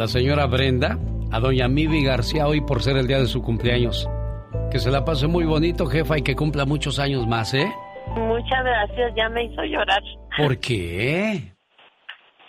la 0.00 0.08
señora 0.08 0.46
Brenda, 0.46 0.98
a 1.30 1.40
doña 1.40 1.68
Mivi 1.68 2.02
García 2.02 2.46
hoy 2.46 2.62
por 2.62 2.82
ser 2.82 2.96
el 2.96 3.06
día 3.06 3.18
de 3.18 3.26
su 3.26 3.42
cumpleaños. 3.42 4.08
Que 4.70 4.78
se 4.78 4.90
la 4.90 5.04
pase 5.04 5.26
muy 5.26 5.44
bonito, 5.44 5.84
jefa, 5.84 6.16
y 6.16 6.22
que 6.22 6.34
cumpla 6.34 6.64
muchos 6.64 6.98
años 6.98 7.26
más, 7.26 7.52
¿eh? 7.52 7.70
Muchas 8.16 8.64
gracias, 8.64 9.12
ya 9.14 9.28
me 9.28 9.44
hizo 9.44 9.62
llorar. 9.62 10.02
¿Por 10.38 10.56
qué? 10.58 11.52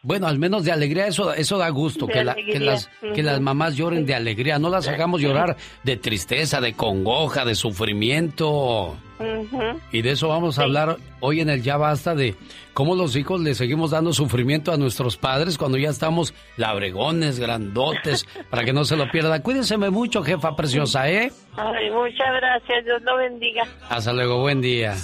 Bueno, 0.04 0.26
al 0.26 0.40
menos 0.40 0.64
de 0.66 0.72
alegría, 0.72 1.06
eso, 1.06 1.32
eso 1.32 1.60
da 1.60 1.70
gusto, 1.70 2.08
que, 2.08 2.24
la- 2.24 2.34
que 2.34 2.60
las, 2.60 2.90
que 3.14 3.22
las 3.22 3.40
mamás 3.40 3.76
lloren 3.76 4.04
de 4.08 4.16
alegría, 4.16 4.58
no 4.58 4.70
las 4.70 4.88
hagamos 4.88 5.22
llorar 5.22 5.58
de 5.84 5.96
tristeza, 5.96 6.60
de 6.60 6.74
congoja, 6.74 7.46
de 7.46 7.54
sufrimiento. 7.54 8.98
Y 9.92 10.02
de 10.02 10.12
eso 10.12 10.30
vamos 10.30 10.58
a 10.58 10.64
hablar 10.64 10.98
hoy 11.20 11.42
en 11.42 11.50
el 11.52 11.62
Ya 11.62 11.78
Basta, 11.78 12.16
de 12.16 12.34
cómo 12.74 12.96
los 12.96 13.16
hijos 13.16 13.42
le 13.42 13.54
seguimos 13.54 13.92
dando 13.92 14.12
sufrimiento 14.14 14.72
a 14.72 14.78
nuestros 14.78 15.18
padres 15.18 15.60
cuando 15.60 15.78
ya 15.78 15.90
estamos 15.92 16.34
labregones, 16.58 17.38
grandotes, 17.40 18.26
para 18.50 18.64
que 18.64 18.74
no 18.74 18.86
se 18.86 18.96
lo 18.98 19.08
pierda. 19.12 19.44
Cuídense 19.44 19.78
mucho, 19.78 20.24
jefa 20.24 20.56
preciosa, 20.56 21.08
¿eh? 21.12 21.32
Ay, 21.56 21.92
muchas 21.92 22.34
gracias. 22.40 22.86
Dios 22.86 23.02
lo 23.04 23.18
bendiga. 23.18 23.64
Hasta 23.88 24.12
luego, 24.14 24.40
buen 24.42 24.62
día. 24.62 24.96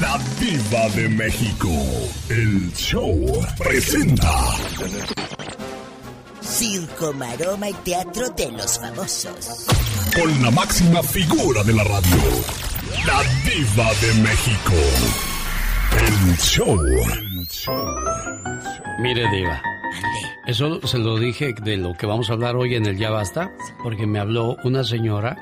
La 0.00 0.18
Diva 0.40 0.88
de 0.94 1.08
México. 1.08 1.68
El 2.28 2.72
show 2.74 3.14
presenta. 3.58 4.30
Circo, 6.40 7.12
maroma 7.12 7.70
y 7.70 7.72
teatro 7.84 8.28
de 8.30 8.50
los 8.52 8.78
famosos. 8.78 9.66
Con 10.20 10.42
la 10.42 10.50
máxima 10.50 11.02
figura 11.02 11.62
de 11.62 11.72
la 11.74 11.84
radio. 11.84 12.16
La 13.06 13.22
Diva 13.44 13.90
de 14.00 14.14
México. 14.22 14.74
El 16.00 16.36
show. 16.38 16.76
Mire, 19.00 19.28
Diva. 19.30 19.62
Eso 20.46 20.86
se 20.86 20.98
lo 20.98 21.18
dije 21.18 21.54
de 21.62 21.76
lo 21.76 21.94
que 21.94 22.06
vamos 22.06 22.28
a 22.28 22.34
hablar 22.34 22.56
hoy 22.56 22.74
en 22.74 22.84
el 22.86 22.98
Ya 22.98 23.10
Basta, 23.10 23.52
porque 23.82 24.06
me 24.06 24.18
habló 24.18 24.56
una 24.64 24.84
señora 24.84 25.36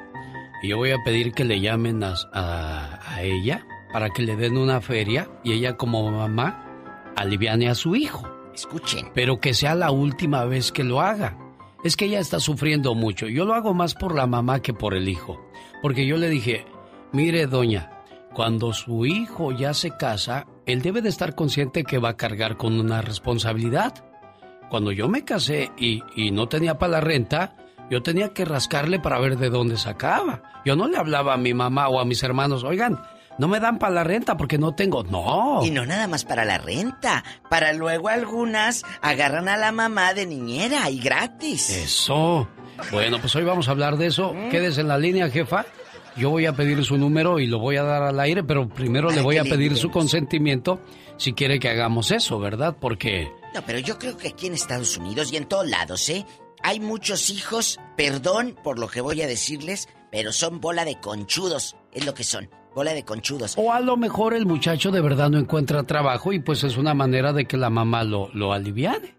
y 0.62 0.68
yo 0.68 0.76
voy 0.76 0.92
a 0.92 0.98
pedir 1.04 1.32
que 1.32 1.44
le 1.44 1.60
llamen 1.60 2.04
a, 2.04 2.14
a- 2.32 3.00
a 3.14 3.22
ella 3.22 3.66
para 3.92 4.10
que 4.10 4.22
le 4.22 4.36
den 4.36 4.56
una 4.56 4.80
feria 4.80 5.28
y 5.44 5.52
ella 5.52 5.76
como 5.76 6.10
mamá 6.10 6.66
aliviane 7.16 7.68
a 7.68 7.74
su 7.74 7.94
hijo. 7.94 8.28
Escuchen. 8.54 9.10
Pero 9.14 9.40
que 9.40 9.54
sea 9.54 9.74
la 9.74 9.90
última 9.90 10.44
vez 10.44 10.72
que 10.72 10.84
lo 10.84 11.00
haga. 11.00 11.38
Es 11.84 11.96
que 11.96 12.06
ella 12.06 12.20
está 12.20 12.38
sufriendo 12.38 12.94
mucho. 12.94 13.26
Yo 13.26 13.44
lo 13.44 13.54
hago 13.54 13.74
más 13.74 13.94
por 13.94 14.14
la 14.14 14.26
mamá 14.26 14.60
que 14.60 14.72
por 14.72 14.94
el 14.94 15.08
hijo. 15.08 15.40
Porque 15.80 16.06
yo 16.06 16.16
le 16.16 16.28
dije, 16.28 16.64
mire 17.12 17.46
doña, 17.46 17.90
cuando 18.34 18.72
su 18.72 19.04
hijo 19.04 19.52
ya 19.52 19.74
se 19.74 19.96
casa, 19.96 20.46
él 20.64 20.80
debe 20.80 21.02
de 21.02 21.08
estar 21.08 21.34
consciente 21.34 21.84
que 21.84 21.98
va 21.98 22.10
a 22.10 22.16
cargar 22.16 22.56
con 22.56 22.78
una 22.78 23.02
responsabilidad. 23.02 24.04
Cuando 24.70 24.92
yo 24.92 25.08
me 25.08 25.24
casé 25.24 25.70
y, 25.76 26.02
y 26.14 26.30
no 26.30 26.48
tenía 26.48 26.78
para 26.78 26.92
la 26.92 27.00
renta, 27.00 27.56
yo 27.90 28.02
tenía 28.02 28.32
que 28.32 28.44
rascarle 28.44 29.00
para 29.00 29.18
ver 29.18 29.36
de 29.36 29.50
dónde 29.50 29.76
sacaba. 29.76 30.62
Yo 30.64 30.76
no 30.76 30.88
le 30.88 30.96
hablaba 30.96 31.34
a 31.34 31.38
mi 31.38 31.52
mamá 31.52 31.88
o 31.88 32.00
a 32.00 32.04
mis 32.04 32.22
hermanos, 32.22 32.64
oigan, 32.64 33.02
no 33.38 33.48
me 33.48 33.60
dan 33.60 33.78
para 33.78 33.94
la 33.94 34.04
renta 34.04 34.36
porque 34.36 34.58
no 34.58 34.74
tengo. 34.74 35.04
No. 35.04 35.60
Y 35.64 35.70
no 35.70 35.86
nada 35.86 36.06
más 36.06 36.24
para 36.24 36.44
la 36.44 36.58
renta, 36.58 37.24
para 37.48 37.72
luego 37.72 38.08
algunas 38.08 38.82
agarran 39.00 39.48
a 39.48 39.56
la 39.56 39.72
mamá 39.72 40.14
de 40.14 40.26
niñera 40.26 40.88
y 40.90 41.00
gratis. 41.00 41.70
Eso. 41.70 42.48
Bueno, 42.90 43.18
pues 43.20 43.34
hoy 43.36 43.44
vamos 43.44 43.68
a 43.68 43.72
hablar 43.72 43.96
de 43.96 44.06
eso. 44.06 44.34
Quédese 44.50 44.80
en 44.80 44.88
la 44.88 44.98
línea, 44.98 45.30
jefa. 45.30 45.64
Yo 46.16 46.30
voy 46.30 46.46
a 46.46 46.52
pedir 46.52 46.84
su 46.84 46.98
número 46.98 47.38
y 47.38 47.46
lo 47.46 47.58
voy 47.58 47.76
a 47.76 47.82
dar 47.82 48.02
al 48.02 48.20
aire, 48.20 48.44
pero 48.44 48.68
primero 48.68 49.10
le 49.10 49.22
voy 49.22 49.38
a 49.38 49.44
pedir 49.44 49.72
lindo. 49.72 49.76
su 49.76 49.90
consentimiento 49.90 50.80
si 51.16 51.32
quiere 51.32 51.58
que 51.58 51.70
hagamos 51.70 52.10
eso, 52.10 52.38
¿verdad? 52.38 52.76
Porque 52.78 53.30
No, 53.54 53.62
pero 53.64 53.78
yo 53.78 53.98
creo 53.98 54.16
que 54.16 54.28
aquí 54.28 54.46
en 54.46 54.54
Estados 54.54 54.96
Unidos 54.98 55.32
y 55.32 55.36
en 55.36 55.46
todos 55.46 55.68
lados, 55.68 56.08
¿eh? 56.10 56.26
Hay 56.62 56.80
muchos 56.80 57.30
hijos, 57.30 57.80
perdón 57.96 58.56
por 58.62 58.78
lo 58.78 58.88
que 58.88 59.00
voy 59.00 59.22
a 59.22 59.26
decirles, 59.26 59.88
pero 60.10 60.32
son 60.32 60.60
bola 60.60 60.84
de 60.84 61.00
conchudos, 61.00 61.76
es 61.92 62.04
lo 62.04 62.14
que 62.14 62.24
son, 62.24 62.50
bola 62.74 62.94
de 62.94 63.04
conchudos. 63.04 63.54
O 63.56 63.72
a 63.72 63.80
lo 63.80 63.96
mejor 63.96 64.34
el 64.34 64.46
muchacho 64.46 64.90
de 64.90 65.00
verdad 65.00 65.30
no 65.30 65.38
encuentra 65.38 65.82
trabajo 65.84 66.32
y 66.32 66.40
pues 66.40 66.64
es 66.64 66.76
una 66.76 66.94
manera 66.94 67.32
de 67.32 67.46
que 67.46 67.56
la 67.56 67.70
mamá 67.70 68.04
lo, 68.04 68.30
lo 68.32 68.52
aliviane. 68.52 69.14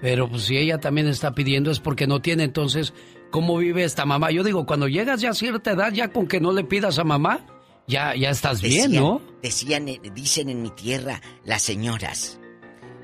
Pero 0.00 0.28
pues 0.28 0.44
si 0.44 0.56
ella 0.56 0.78
también 0.78 1.08
está 1.08 1.34
pidiendo 1.34 1.70
es 1.70 1.80
porque 1.80 2.06
no 2.06 2.20
tiene 2.22 2.44
entonces 2.44 2.94
cómo 3.30 3.58
vive 3.58 3.84
esta 3.84 4.06
mamá. 4.06 4.30
Yo 4.30 4.42
digo, 4.42 4.66
cuando 4.66 4.88
llegas 4.88 5.20
ya 5.20 5.30
a 5.30 5.34
cierta 5.34 5.72
edad, 5.72 5.92
ya 5.92 6.08
con 6.08 6.26
que 6.26 6.40
no 6.40 6.52
le 6.52 6.64
pidas 6.64 6.98
a 6.98 7.04
mamá, 7.04 7.46
ya, 7.86 8.14
ya 8.14 8.30
estás 8.30 8.62
bien, 8.62 8.92
¿no? 8.92 9.20
Decían, 9.42 9.88
eh, 9.88 10.00
dicen 10.14 10.48
en 10.48 10.62
mi 10.62 10.70
tierra 10.70 11.20
las 11.44 11.62
señoras, 11.62 12.40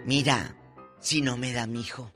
mira, 0.07 0.57
si 1.01 1.21
no 1.21 1.37
me 1.37 1.53
da 1.53 1.67
mi 1.67 1.81
hijo. 1.81 2.11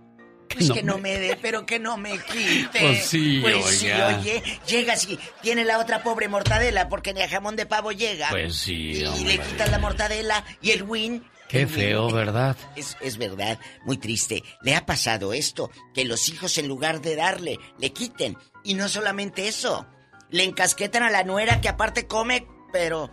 Pues 0.53 0.69
no 0.69 0.75
que 0.75 0.83
no 0.83 0.99
me 0.99 1.19
dé, 1.19 1.39
pero 1.41 1.65
que 1.65 1.79
no 1.79 1.97
me 1.97 2.19
quite. 2.19 2.81
Pues 2.81 3.05
sí, 3.07 3.39
Pues 3.43 3.65
sí, 3.79 3.91
oye, 3.91 4.43
llegas 4.67 5.09
y 5.09 5.19
tiene 5.43 5.65
la 5.65 5.79
otra 5.79 6.03
pobre 6.03 6.29
mortadela 6.29 6.89
porque 6.89 7.15
ni 7.15 7.23
a 7.23 7.29
jamón 7.29 7.57
de 7.57 7.67
pavo 7.67 7.93
llega. 7.93 8.29
Pues 8.31 8.57
sí, 8.57 8.93
Y 9.01 9.05
hombre. 9.05 9.37
le 9.37 9.39
quitas 9.39 9.71
la 9.71 9.79
mortadela 9.79 10.45
y 10.61 10.73
el 10.73 10.83
win. 10.83 11.25
Qué 11.49 11.61
el 11.63 11.67
win. 11.67 11.75
feo, 11.75 12.11
¿verdad? 12.11 12.57
Es, 12.77 12.97
es 13.01 13.17
verdad, 13.17 13.59
muy 13.85 13.97
triste. 13.99 14.43
Le 14.63 14.75
ha 14.75 14.87
pasado 14.87 15.33
esto, 15.33 15.71
que 15.95 16.05
los 16.05 16.29
hijos 16.29 16.59
en 16.59 16.69
lugar 16.69 17.01
de 17.01 17.17
darle, 17.17 17.59
le 17.79 17.93
quiten. 17.93 18.37
Y 18.65 18.75
no 18.75 18.89
solamente 18.89 19.47
eso, 19.49 19.87
le 20.31 20.45
encasquetan 20.45 21.03
a 21.05 21.11
la 21.11 21.23
nuera 21.25 21.61
que 21.61 21.69
aparte 21.69 22.07
come, 22.07 22.47
pero... 22.73 23.11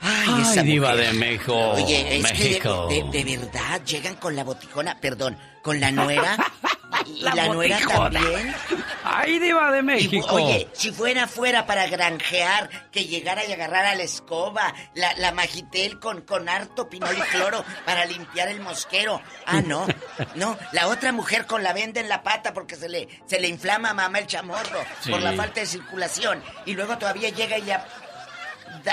Ay, 0.00 0.28
Ay, 0.28 0.42
esa 0.42 0.62
diva 0.62 0.90
mujer. 0.92 1.06
de 1.06 1.12
México, 1.14 1.54
Oye, 1.70 2.16
es 2.16 2.22
México. 2.22 2.88
que 2.88 2.94
de, 3.02 3.10
de- 3.10 3.24
de 3.24 3.36
verdad 3.38 3.82
llegan 3.84 4.14
con 4.16 4.36
la 4.36 4.44
botijona, 4.44 4.98
perdón, 5.00 5.38
con 5.62 5.80
la 5.80 5.90
nuera. 5.90 6.36
Y 7.04 7.20
la, 7.20 7.34
La 7.34 7.48
nuera 7.48 7.78
también. 7.86 8.54
Ay, 9.04 9.38
diva 9.38 9.70
de 9.70 9.80
Y, 9.80 9.82
México. 9.82 10.26
oye, 10.34 10.68
si 10.72 10.92
fuera 10.92 11.26
fuera 11.26 11.66
para 11.66 11.86
granjear, 11.88 12.70
que 12.90 13.04
llegara 13.04 13.44
y 13.44 13.52
agarrara 13.52 13.94
la 13.96 14.02
escoba, 14.04 14.72
la, 14.94 15.12
la 15.16 15.30
magitel 15.32 15.98
con, 16.00 16.22
con 16.22 16.48
harto 16.48 16.88
pinol 16.88 17.16
y 17.16 17.20
cloro 17.22 17.64
para 17.84 18.04
limpiar 18.06 18.48
el 18.48 18.60
mosquero. 18.60 19.20
Ah, 19.46 19.60
no, 19.60 19.86
no, 20.36 20.56
la 20.72 20.86
otra 20.88 21.12
mujer 21.12 21.46
con 21.46 21.62
la 21.62 21.72
venda 21.72 22.00
en 22.00 22.08
la 22.08 22.22
pata 22.22 22.54
porque 22.54 22.76
se 22.76 22.88
le, 22.88 23.08
se 23.26 23.40
le 23.40 23.48
inflama 23.48 23.90
a 23.90 23.94
mamá 23.94 24.20
el 24.20 24.26
chamorro 24.26 24.80
Sí. 25.00 25.10
por 25.10 25.20
la 25.20 25.32
falta 25.34 25.60
de 25.60 25.66
circulación. 25.66 26.42
Y 26.64 26.74
luego 26.74 26.96
todavía 26.98 27.28
llega 27.30 27.58
y 27.58 27.62
le 27.62 27.74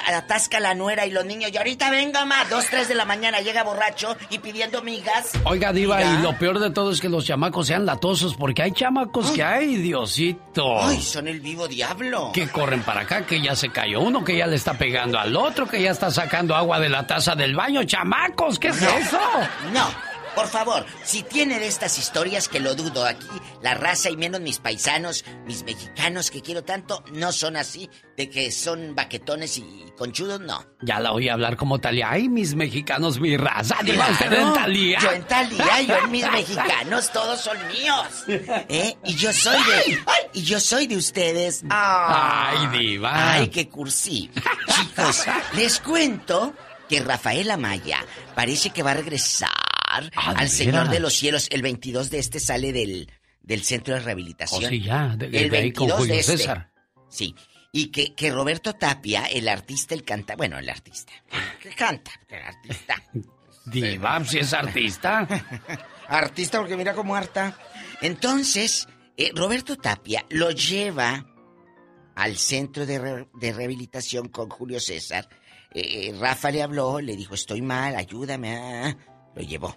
atasca 0.07 0.59
la 0.59 0.73
nuera 0.73 1.05
y 1.05 1.11
los 1.11 1.25
niños. 1.25 1.51
Y 1.53 1.57
ahorita 1.57 1.89
venga, 1.89 2.25
más 2.25 2.49
dos, 2.49 2.65
tres 2.69 2.87
de 2.87 2.95
la 2.95 3.05
mañana 3.05 3.39
llega 3.41 3.63
borracho 3.63 4.15
y 4.29 4.39
pidiendo 4.39 4.81
migas. 4.81 5.31
Oiga, 5.45 5.71
Diva, 5.73 5.97
Mira. 5.97 6.13
y 6.19 6.23
lo 6.23 6.37
peor 6.37 6.59
de 6.59 6.71
todo 6.71 6.91
es 6.91 6.99
que 7.01 7.09
los 7.09 7.25
chamacos 7.25 7.67
sean 7.67 7.85
latosos, 7.85 8.35
porque 8.35 8.63
hay 8.63 8.71
chamacos 8.71 9.31
que 9.31 9.43
hay, 9.43 9.75
Diosito. 9.77 10.81
Ay, 10.81 11.01
son 11.01 11.27
el 11.27 11.39
vivo 11.39 11.67
diablo. 11.67 12.31
Que 12.33 12.47
corren 12.47 12.81
para 12.83 13.01
acá, 13.01 13.25
que 13.25 13.41
ya 13.41 13.55
se 13.55 13.69
cayó 13.69 14.01
uno, 14.01 14.23
que 14.23 14.37
ya 14.37 14.47
le 14.47 14.55
está 14.55 14.73
pegando 14.73 15.19
al 15.19 15.35
otro, 15.35 15.67
que 15.67 15.81
ya 15.81 15.91
está 15.91 16.09
sacando 16.11 16.55
agua 16.55 16.79
de 16.79 16.89
la 16.89 17.05
taza 17.07 17.35
del 17.35 17.55
baño. 17.55 17.83
¡Chamacos! 17.83 18.59
¿Qué 18.59 18.69
es 18.69 18.81
No, 18.81 18.89
eso? 18.89 19.19
No, 19.73 19.87
por 20.35 20.47
favor, 20.47 20.85
si 21.03 21.23
tiene 21.23 21.59
de 21.59 21.67
estas 21.67 21.97
historias 21.97 22.47
que 22.47 22.59
lo 22.59 22.75
dudo 22.75 23.05
aquí, 23.05 23.27
la 23.61 23.73
raza 23.73 24.09
y 24.09 24.17
menos 24.17 24.41
mis 24.41 24.59
paisanos, 24.59 25.25
mis 25.45 25.63
mexicanos 25.63 26.31
que 26.31 26.41
quiero 26.41 26.63
tanto, 26.63 27.03
no 27.13 27.31
son 27.31 27.55
así, 27.55 27.89
de 28.17 28.29
que 28.29 28.51
son 28.51 28.95
baquetones 28.95 29.57
y 29.57 29.85
conchudos, 29.97 30.39
no. 30.41 30.65
Ya 30.81 30.99
la 30.99 31.13
oí 31.13 31.29
hablar 31.29 31.55
como 31.55 31.79
Talía. 31.79 32.11
¡Ay, 32.11 32.29
mis 32.29 32.55
mexicanos, 32.55 33.19
mi 33.19 33.37
raza! 33.37 33.77
¡Diva, 33.83 34.09
usted 34.09 34.33
en 34.33 34.53
Talía! 34.53 34.99
Yo 34.99 35.11
en 35.11 35.23
Talía, 35.23 35.81
yo 35.81 35.97
en 35.97 36.11
mis 36.11 36.31
mexicanos, 36.31 37.11
todos 37.11 37.39
son 37.41 37.57
míos. 37.67 38.07
¿Eh? 38.27 38.97
Y 39.05 39.15
yo 39.15 39.31
soy 39.33 39.57
de. 39.57 39.99
¡Ay! 40.05 40.21
Y 40.33 40.43
yo 40.43 40.59
soy 40.59 40.87
de 40.87 40.97
ustedes. 40.97 41.63
¡Ay, 41.69 42.67
Diva! 42.77 43.33
¡Ay, 43.33 43.47
qué 43.49 43.69
cursí! 43.69 44.29
Chicos, 44.75 45.25
les 45.53 45.79
cuento 45.79 46.53
que 46.89 46.99
Rafael 46.99 47.49
Amaya 47.49 48.05
parece 48.35 48.71
que 48.71 48.83
va 48.83 48.91
a 48.91 48.95
regresar 48.95 49.62
Ah, 50.15 50.33
¿de 50.33 50.39
al 50.41 50.49
Señor 50.49 50.89
de 50.89 50.99
los 50.99 51.13
Cielos. 51.13 51.47
El 51.51 51.61
22 51.61 52.09
de 52.09 52.19
este 52.19 52.39
sale 52.39 52.71
del, 52.73 53.11
del 53.41 53.63
centro 53.63 53.93
de 53.95 53.99
rehabilitación. 54.01 54.63
Oh, 54.65 54.69
sí, 54.69 54.81
ya, 54.81 55.15
de- 55.15 55.27
el 55.27 55.53
ahí 55.53 55.71
con 55.71 55.87
22 55.87 55.97
Julio 55.97 56.13
de 56.15 56.19
este. 56.19 56.37
César. 56.37 56.71
Sí. 57.09 57.35
Y 57.71 57.87
que, 57.87 58.13
que 58.13 58.29
Roberto 58.31 58.73
Tapia, 58.73 59.25
el 59.25 59.47
artista, 59.47 59.95
el 59.95 60.03
canta. 60.03 60.35
Bueno, 60.35 60.59
el 60.59 60.69
artista. 60.69 61.11
Que 61.61 61.69
canta, 61.69 62.11
el 62.29 62.43
artista. 62.43 62.95
Diva, 63.65 64.23
si 64.25 64.39
es 64.39 64.53
artista. 64.53 65.27
Artista 66.07 66.59
porque 66.59 66.75
mira 66.75 66.93
cómo 66.93 67.15
harta. 67.15 67.57
Entonces, 68.01 68.87
eh, 69.17 69.31
Roberto 69.33 69.77
Tapia 69.77 70.25
lo 70.29 70.51
lleva 70.51 71.25
al 72.15 72.35
centro 72.37 72.85
de, 72.85 72.99
re- 72.99 73.27
de 73.33 73.53
rehabilitación 73.53 74.27
con 74.27 74.49
Julio 74.49 74.79
César. 74.81 75.27
Eh, 75.73 76.09
eh, 76.09 76.15
Rafa 76.19 76.51
le 76.51 76.61
habló, 76.61 76.99
le 76.99 77.15
dijo, 77.15 77.33
estoy 77.35 77.61
mal, 77.61 77.95
ayúdame. 77.95 78.55
ah". 78.57 78.97
Lo 79.33 79.41
llevó. 79.41 79.75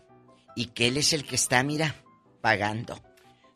Y 0.57 0.67
que 0.67 0.89
él 0.89 0.97
es 0.97 1.13
el 1.13 1.25
que 1.25 1.37
está, 1.37 1.63
mira, 1.63 1.95
pagando. 2.41 3.01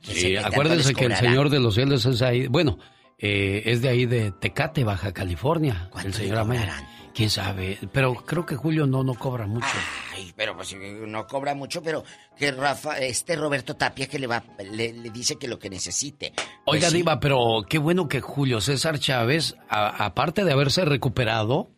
Que 0.03 0.13
Sí, 0.15 0.37
acuérdense 0.37 0.95
que 0.95 1.07
el. 1.07 1.17
Señor 1.17 1.51
de 1.51 1.59
los 1.59 1.75
Cielos 1.75 2.07
es 2.07 2.23
ahí. 2.23 2.47
Bueno, 2.47 2.79
eh, 3.19 3.63
es 3.67 3.83
de 3.83 3.89
ahí 3.89 4.07
de 4.07 4.31
Tecate, 4.33 4.85
Baja 4.85 5.13
California. 5.13 5.91
El 6.05 6.15
señor 6.15 6.39
Amaya. 6.39 6.87
¿Quién 7.13 7.29
sabe? 7.29 7.77
Pero 7.93 8.15
creo 8.15 8.47
que 8.47 8.55
Julio 8.55 8.87
no, 8.87 9.03
no 9.03 9.15
cobra 9.15 9.45
mucho. 9.47 9.67
Ay, 10.15 10.33
pero 10.37 10.55
pues 10.57 10.75
no 10.79 11.27
cobra 11.27 11.55
mucho, 11.57 11.83
pero 11.83 12.05
que 12.39 12.53
Rafa, 12.53 12.99
este 12.99 13.35
Roberto 13.35 13.75
Tapia 13.75 14.07
que 14.07 14.19
le 14.19 14.29
va, 14.29 14.45
le, 14.73 14.93
le 14.93 15.11
dice 15.11 15.35
que 15.37 15.49
lo 15.49 15.59
que 15.59 15.69
necesite. 15.69 16.33
Pues 16.37 16.47
Oiga, 16.67 16.89
sí. 16.89 16.99
Diva, 16.99 17.19
pero 17.19 17.63
qué 17.69 17.79
bueno 17.79 18.07
que 18.07 18.21
Julio 18.21 18.61
César 18.61 19.01
Chávez, 19.01 19.57
a- 19.69 20.05
aparte 20.05 20.45
de 20.45 20.53
haberse 20.53 20.85
recuperado, 20.85 21.73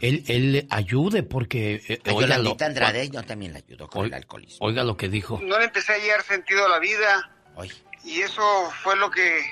él, 0.00 0.24
él 0.28 0.66
ayude 0.70 1.22
porque... 1.22 1.82
eh, 1.88 2.00
A 2.06 2.12
oiga 2.14 2.38
lo- 2.38 2.56
Andrade 2.60 3.08
yo 3.10 3.22
también 3.22 3.52
la 3.52 3.58
ayudo 3.58 3.88
con 3.88 4.06
el 4.06 4.14
alcoholismo. 4.14 4.66
Oiga 4.66 4.84
lo 4.84 4.96
que 4.96 5.08
dijo. 5.08 5.40
No 5.42 5.58
le 5.58 5.66
empecé 5.66 5.92
a 5.92 5.96
hallar 5.96 6.22
sentido 6.22 6.64
a 6.66 6.68
la 6.68 6.78
vida. 6.78 7.30
Y 8.04 8.20
eso 8.22 8.70
fue 8.82 8.96
lo 8.96 9.10
que 9.10 9.42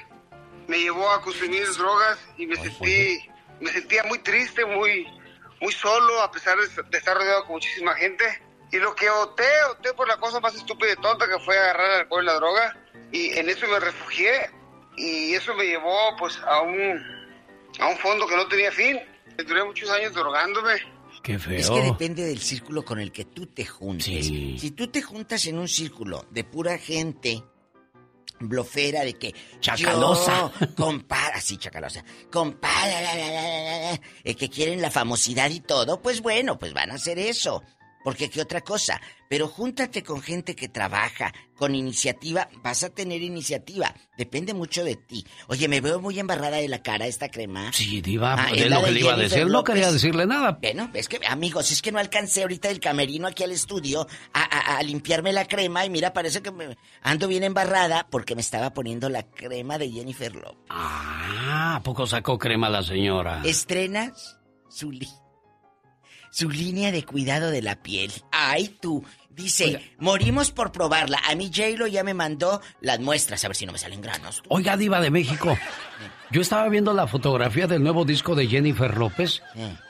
me 0.68 0.78
llevó 0.78 1.10
a 1.10 1.20
consumir 1.22 1.66
drogas 1.76 2.18
y 2.38 2.46
me 2.46 2.56
sentí, 2.56 3.18
me 3.60 3.70
sentía 3.70 4.02
muy 4.04 4.18
triste, 4.20 4.64
muy, 4.64 5.06
muy 5.60 5.72
solo, 5.72 6.20
a 6.22 6.30
pesar 6.30 6.56
de, 6.58 6.66
de 6.90 6.98
estar 6.98 7.16
rodeado 7.16 7.42
con 7.44 7.52
muchísima 7.54 7.94
gente. 7.94 8.24
Y 8.72 8.78
lo 8.78 8.94
que 8.94 9.08
opté, 9.10 9.44
opté 9.70 9.92
por 9.94 10.08
la 10.08 10.16
cosa 10.16 10.40
más 10.40 10.54
estúpida 10.54 10.92
y 10.92 10.96
tonta 11.02 11.26
que 11.28 11.38
fue 11.44 11.56
agarrar 11.58 11.90
el 11.90 12.00
alcohol 12.00 12.22
y 12.24 12.26
la 12.26 12.34
droga. 12.34 12.76
Y 13.12 13.30
en 13.38 13.48
eso 13.48 13.66
me 13.68 13.78
refugié. 13.80 14.50
Y 14.96 15.34
eso 15.34 15.54
me 15.54 15.64
llevó 15.64 16.16
pues 16.18 16.38
a 16.38 16.62
un, 16.62 17.00
a 17.78 17.86
un 17.88 17.96
fondo 17.98 18.26
que 18.26 18.36
no 18.36 18.46
tenía 18.48 18.72
fin. 18.72 18.98
Duré 19.44 19.64
muchos 19.64 19.90
años 19.90 20.14
drogándome. 20.14 20.74
Qué 21.22 21.38
feo. 21.38 21.58
Es 21.58 21.70
que 21.70 21.82
depende 21.82 22.24
del 22.24 22.38
círculo 22.40 22.84
con 22.84 23.00
el 23.00 23.10
que 23.10 23.24
tú 23.24 23.46
te 23.46 23.66
juntes. 23.66 24.26
Si 24.26 24.70
tú 24.72 24.88
te 24.88 25.02
juntas 25.02 25.44
en 25.46 25.58
un 25.58 25.68
círculo 25.68 26.24
de 26.30 26.44
pura 26.44 26.78
gente 26.78 27.42
blofera 28.38 29.02
de 29.02 29.14
que 29.14 29.34
Chacalosa. 29.60 30.52
compara, 30.76 31.40
sí, 31.40 31.56
chacalosa, 31.56 32.04
compara, 32.30 33.00
la, 33.00 33.14
la, 33.14 33.30
la, 33.30 33.42
la, 33.42 34.00
la, 34.24 34.34
que 34.34 34.48
quieren 34.50 34.82
la 34.82 34.90
famosidad 34.90 35.50
y 35.50 35.60
todo, 35.60 36.00
pues 36.00 36.20
bueno, 36.20 36.58
pues 36.58 36.72
van 36.72 36.90
a 36.90 36.94
hacer 36.94 37.18
eso. 37.18 37.62
Porque 38.06 38.30
qué 38.30 38.40
otra 38.40 38.60
cosa. 38.60 39.00
Pero 39.28 39.48
júntate 39.48 40.04
con 40.04 40.22
gente 40.22 40.54
que 40.54 40.68
trabaja, 40.68 41.32
con 41.56 41.74
iniciativa, 41.74 42.48
vas 42.62 42.84
a 42.84 42.90
tener 42.90 43.20
iniciativa. 43.20 43.92
Depende 44.16 44.54
mucho 44.54 44.84
de 44.84 44.94
ti. 44.94 45.26
Oye, 45.48 45.66
me 45.66 45.80
veo 45.80 46.00
muy 46.00 46.16
embarrada 46.20 46.58
de 46.58 46.68
la 46.68 46.80
cara 46.84 47.08
esta 47.08 47.28
crema. 47.30 47.72
Sí, 47.72 48.00
diva, 48.00 48.34
Ah, 48.38 48.50
es 48.54 48.70
lo 48.70 48.84
que 48.84 48.92
le 48.92 49.00
iba 49.00 49.14
a 49.14 49.16
decir. 49.16 49.44
No 49.48 49.64
quería 49.64 49.90
decirle 49.90 50.24
nada. 50.24 50.58
Bueno, 50.62 50.88
es 50.94 51.08
que, 51.08 51.18
amigos, 51.26 51.72
es 51.72 51.82
que 51.82 51.90
no 51.90 51.98
alcancé 51.98 52.42
ahorita 52.42 52.68
del 52.68 52.78
camerino 52.78 53.26
aquí 53.26 53.42
al 53.42 53.50
estudio 53.50 54.06
a, 54.32 54.42
a- 54.42 54.76
a 54.78 54.82
limpiarme 54.84 55.32
la 55.32 55.46
crema 55.46 55.84
y 55.84 55.90
mira, 55.90 56.12
parece 56.12 56.40
que 56.42 56.52
me 56.52 56.76
ando 57.02 57.26
bien 57.26 57.42
embarrada 57.42 58.06
porque 58.08 58.36
me 58.36 58.40
estaba 58.40 58.72
poniendo 58.72 59.08
la 59.08 59.24
crema 59.24 59.78
de 59.78 59.90
Jennifer 59.90 60.32
López. 60.32 60.64
Ah, 60.70 61.74
¿a 61.74 61.82
poco 61.82 62.06
sacó 62.06 62.38
crema 62.38 62.70
la 62.70 62.84
señora? 62.84 63.42
Estrenas 63.44 64.38
su, 64.68 64.92
li- 64.92 65.08
su 66.36 66.50
línea 66.50 66.92
de 66.92 67.02
cuidado 67.02 67.50
de 67.50 67.62
la 67.62 67.76
piel. 67.76 68.12
Ay, 68.30 68.68
tú. 68.82 69.02
Dice, 69.30 69.92
morimos 69.98 70.50
por 70.50 70.70
probarla. 70.70 71.18
A 71.30 71.34
mí 71.34 71.50
J-Lo 71.54 71.86
ya 71.86 72.04
me 72.04 72.12
mandó 72.12 72.60
las 72.82 73.00
muestras, 73.00 73.42
a 73.42 73.48
ver 73.48 73.56
si 73.56 73.64
no 73.64 73.72
me 73.72 73.78
salen 73.78 74.02
granos. 74.02 74.42
Oiga, 74.48 74.76
diva 74.76 75.00
de 75.00 75.10
México. 75.10 75.56
Yo 76.30 76.42
estaba 76.42 76.68
viendo 76.68 76.92
la 76.92 77.06
fotografía 77.06 77.66
del 77.66 77.82
nuevo 77.82 78.04
disco 78.04 78.34
de 78.34 78.48
Jennifer 78.48 78.98
López 78.98 79.42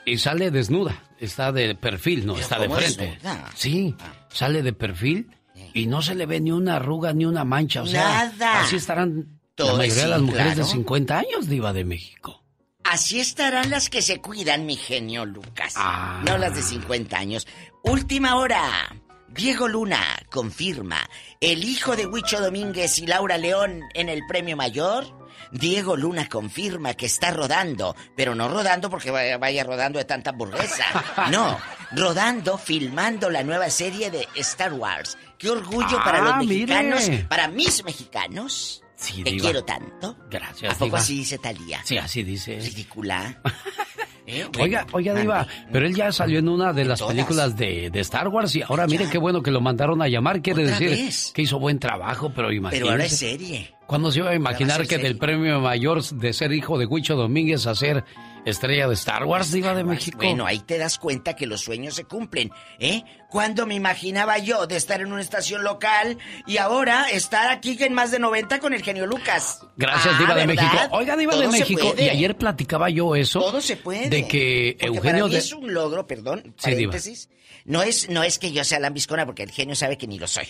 y 0.05 0.17
sale 0.19 0.49
desnuda. 0.49 1.03
Está 1.19 1.51
de 1.51 1.75
perfil, 1.75 2.25
no 2.25 2.37
está 2.37 2.59
de 2.59 2.67
¿cómo 2.67 2.79
frente. 2.79 3.07
desnuda? 3.21 3.51
Sí, 3.55 3.95
sale 4.29 4.61
de 4.63 4.71
perfil 4.71 5.29
y 5.73 5.87
no 5.87 6.01
se 6.01 6.15
le 6.15 6.25
ve 6.27 6.39
ni 6.39 6.51
una 6.51 6.77
arruga 6.77 7.11
ni 7.11 7.25
una 7.25 7.43
mancha. 7.43 7.81
O 7.81 7.87
sea, 7.87 8.31
Nada. 8.31 8.61
así 8.61 8.77
estarán 8.77 9.39
Todo 9.55 9.71
la 9.73 9.77
mayoría 9.79 10.03
de 10.03 10.07
sí, 10.07 10.09
las 10.11 10.21
mujeres 10.21 10.53
claro. 10.53 10.65
de 10.65 10.71
50 10.71 11.19
años, 11.19 11.49
diva 11.49 11.73
de 11.73 11.83
México. 11.83 12.43
Así 12.89 13.19
estarán 13.19 13.69
las 13.69 13.89
que 13.89 14.01
se 14.01 14.21
cuidan, 14.21 14.65
mi 14.65 14.75
genio 14.75 15.25
Lucas. 15.25 15.73
Ah. 15.75 16.21
No 16.25 16.37
las 16.37 16.55
de 16.55 16.61
50 16.61 17.17
años. 17.17 17.47
Última 17.83 18.35
hora. 18.35 18.95
Diego 19.29 19.67
Luna 19.67 20.01
confirma. 20.31 21.07
El 21.41 21.63
hijo 21.63 21.95
de 21.95 22.07
Huicho 22.07 22.39
Domínguez 22.41 22.97
y 22.99 23.05
Laura 23.07 23.37
León 23.37 23.81
en 23.93 24.09
el 24.09 24.21
premio 24.27 24.55
mayor. 24.55 25.05
Diego 25.51 25.95
Luna 25.95 26.27
confirma 26.27 26.93
que 26.93 27.05
está 27.05 27.31
rodando, 27.31 27.95
pero 28.15 28.35
no 28.35 28.49
rodando 28.49 28.89
porque 28.89 29.11
vaya, 29.11 29.37
vaya 29.37 29.63
rodando 29.63 29.99
de 29.99 30.05
tanta 30.05 30.31
hamburguesa. 30.31 30.85
No, 31.31 31.59
rodando, 31.91 32.57
filmando 32.57 33.29
la 33.29 33.43
nueva 33.43 33.69
serie 33.69 34.09
de 34.11 34.27
Star 34.35 34.73
Wars. 34.73 35.17
Qué 35.37 35.49
orgullo 35.49 35.97
para 36.03 36.19
Ah, 36.19 36.21
los 36.37 36.47
mexicanos, 36.47 37.07
mire. 37.09 37.23
para 37.25 37.47
mis 37.47 37.83
mexicanos. 37.83 38.81
Sí, 38.97 39.23
Te 39.23 39.31
diva. 39.31 39.43
quiero 39.43 39.63
tanto. 39.63 40.17
Gracias, 40.29 40.71
¿A 40.73 40.73
poco 40.75 40.85
diva. 40.85 40.97
así 40.99 41.15
dice 41.19 41.37
Talía? 41.37 41.79
Sí, 41.85 41.97
así 41.97 42.23
dice. 42.23 42.59
Ridícula. 42.59 43.39
¿Eh? 44.29 44.45
Oiga, 44.59 44.85
oiga, 44.91 45.13
Diva, 45.13 45.47
pero 45.71 45.85
él 45.85 45.95
ya 45.95 46.11
salió 46.11 46.39
en 46.39 46.49
una 46.49 46.73
de 46.73 46.83
las 46.83 46.99
todas. 46.99 47.13
películas 47.15 47.55
de, 47.55 47.89
de 47.89 47.99
Star 48.01 48.27
Wars 48.27 48.53
y 48.57 48.61
ahora 48.61 48.85
miren 48.85 49.09
qué 49.09 49.17
bueno 49.17 49.41
que 49.41 49.51
lo 49.51 49.61
mandaron 49.61 50.01
a 50.01 50.09
llamar. 50.09 50.41
Quiere 50.41 50.65
decir 50.65 50.89
vez. 50.89 51.31
que 51.33 51.43
hizo 51.43 51.59
buen 51.59 51.79
trabajo, 51.79 52.33
pero 52.35 52.51
imagínese. 52.51 52.81
Pero 52.83 52.91
ahora 52.91 53.05
es 53.05 53.17
serie. 53.17 53.73
¿Cuándo 53.85 54.11
se 54.11 54.19
iba 54.19 54.31
a 54.31 54.35
imaginar 54.35 54.85
que 54.85 54.97
del 54.97 55.17
premio 55.17 55.61
mayor 55.61 56.03
de 56.03 56.33
ser 56.33 56.51
hijo 56.51 56.77
de 56.77 56.85
Huicho 56.87 57.15
Domínguez 57.15 57.67
a 57.67 57.75
ser 57.75 58.03
estrella 58.49 58.87
de 58.87 58.93
Star 58.93 59.23
Wars, 59.25 59.51
Diva 59.51 59.73
de 59.73 59.83
México? 59.83 60.17
Bueno, 60.17 60.45
ahí 60.45 60.59
te 60.59 60.77
das 60.77 60.97
cuenta 60.97 61.35
que 61.35 61.45
los 61.47 61.61
sueños 61.61 61.95
se 61.95 62.03
cumplen, 62.05 62.51
¿eh? 62.79 63.03
Cuando 63.29 63.65
me 63.65 63.75
imaginaba 63.75 64.37
yo 64.37 64.67
de 64.67 64.77
estar 64.77 65.01
en 65.01 65.11
una 65.11 65.21
estación 65.21 65.63
local 65.63 66.17
y 66.45 66.57
ahora 66.57 67.09
estar 67.09 67.49
aquí 67.49 67.77
en 67.81 67.93
más 67.93 68.11
de 68.11 68.19
90 68.19 68.59
con 68.59 68.73
el 68.73 68.81
genio 68.83 69.05
Lucas. 69.05 69.59
Gracias, 69.75 70.15
Ah, 70.15 70.19
Diva 70.19 70.35
de. 70.35 70.47
México. 70.47 70.77
Oiga, 70.91 71.15
Diva 71.17 71.35
de 71.35 71.41
Todo 71.43 71.51
México, 71.51 71.93
y 71.97 72.09
ayer 72.09 72.37
platicaba 72.37 72.89
yo 72.89 73.15
eso. 73.15 73.39
Todo 73.39 73.59
se 73.61 73.75
puede. 73.75 74.09
De 74.09 74.27
que 74.27 74.75
Porque 74.79 74.85
Eugenio 74.87 75.23
para 75.25 75.27
mí 75.27 75.35
es 75.35 75.51
un 75.53 75.73
logro, 75.73 76.07
perdón, 76.07 76.55
Sí, 76.57 76.71
Diva. 76.75 76.91
paréntesis. 76.91 77.29
No 77.65 77.83
es, 77.83 78.09
no 78.09 78.23
es 78.23 78.39
que 78.39 78.53
yo 78.53 78.63
sea 78.63 78.79
lambiscona 78.79 79.25
porque 79.25 79.43
el 79.43 79.51
genio 79.51 79.75
sabe 79.75 79.97
que 79.97 80.07
ni 80.07 80.17
lo 80.17 80.27
soy. 80.27 80.47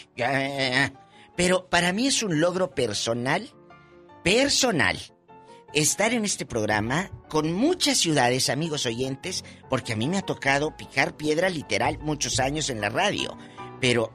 Pero 1.36 1.68
para 1.70 1.92
mí 1.94 2.08
es 2.08 2.22
un 2.22 2.40
logro 2.40 2.72
personal, 2.76 3.50
personal, 4.24 5.00
estar 5.74 6.14
en 6.14 6.26
este 6.26 6.46
programa 6.46 7.12
con 7.30 7.54
muchas 7.54 7.98
ciudades, 7.98 8.50
amigos 8.50 8.86
oyentes, 8.86 9.44
porque 9.70 9.94
a 9.94 9.96
mí 9.96 10.08
me 10.08 10.18
ha 10.18 10.22
tocado 10.22 10.76
picar 10.78 11.18
piedra 11.18 11.50
literal 11.50 12.00
muchos 12.00 12.40
años 12.40 12.70
en 12.70 12.82
la 12.82 12.90
radio. 12.90 13.38
Pero 13.82 14.14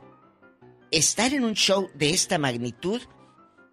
estar 0.91 1.33
en 1.35 1.45
un 1.45 1.55
show 1.55 1.89
de 1.95 2.11
esta 2.11 2.39
magnitud, 2.39 3.01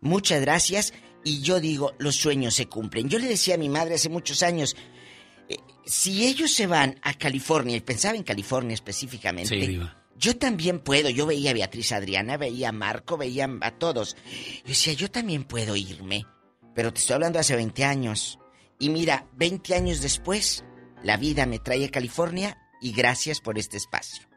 muchas 0.01 0.41
gracias. 0.41 0.93
Y 1.23 1.41
yo 1.41 1.59
digo, 1.59 1.93
los 1.99 2.15
sueños 2.15 2.55
se 2.55 2.67
cumplen. 2.67 3.09
Yo 3.09 3.19
le 3.19 3.27
decía 3.27 3.55
a 3.55 3.57
mi 3.59 3.69
madre 3.69 3.95
hace 3.95 4.07
muchos 4.09 4.41
años, 4.43 4.75
eh, 5.49 5.57
si 5.85 6.25
ellos 6.27 6.53
se 6.53 6.67
van 6.67 6.99
a 7.01 7.13
California, 7.13 7.75
y 7.75 7.81
pensaba 7.81 8.15
en 8.15 8.23
California 8.23 8.73
específicamente, 8.73 9.49
Sí, 9.59 9.67
Diva. 9.67 9.97
yo 10.17 10.37
también 10.37 10.79
puedo. 10.79 11.09
Yo 11.09 11.25
veía 11.25 11.51
a 11.51 11.53
Beatriz 11.55 11.91
Adriana, 11.91 12.37
veía 12.37 12.69
a 12.69 12.73
Marco, 12.73 13.17
veía 13.17 13.49
a 13.61 13.71
todos. 13.71 14.15
Yo 14.63 14.69
decía, 14.69 14.93
yo 14.93 15.09
también 15.11 15.43
puedo 15.43 15.75
irme. 15.75 16.25
Pero 16.75 16.93
te 16.93 16.99
estoy 16.99 17.15
hablando 17.15 17.39
hace 17.39 17.55
20 17.55 17.83
años. 17.85 18.39
Y 18.79 18.89
mira, 18.89 19.25
20 19.33 19.75
años 19.75 20.01
después, 20.01 20.63
la 21.03 21.17
vida 21.17 21.45
me 21.45 21.59
trae 21.59 21.85
a 21.85 21.91
California 21.91 22.57
y 22.81 22.93
gracias 22.93 23.41
por 23.41 23.57
este 23.57 23.77
espacio. 23.77 24.27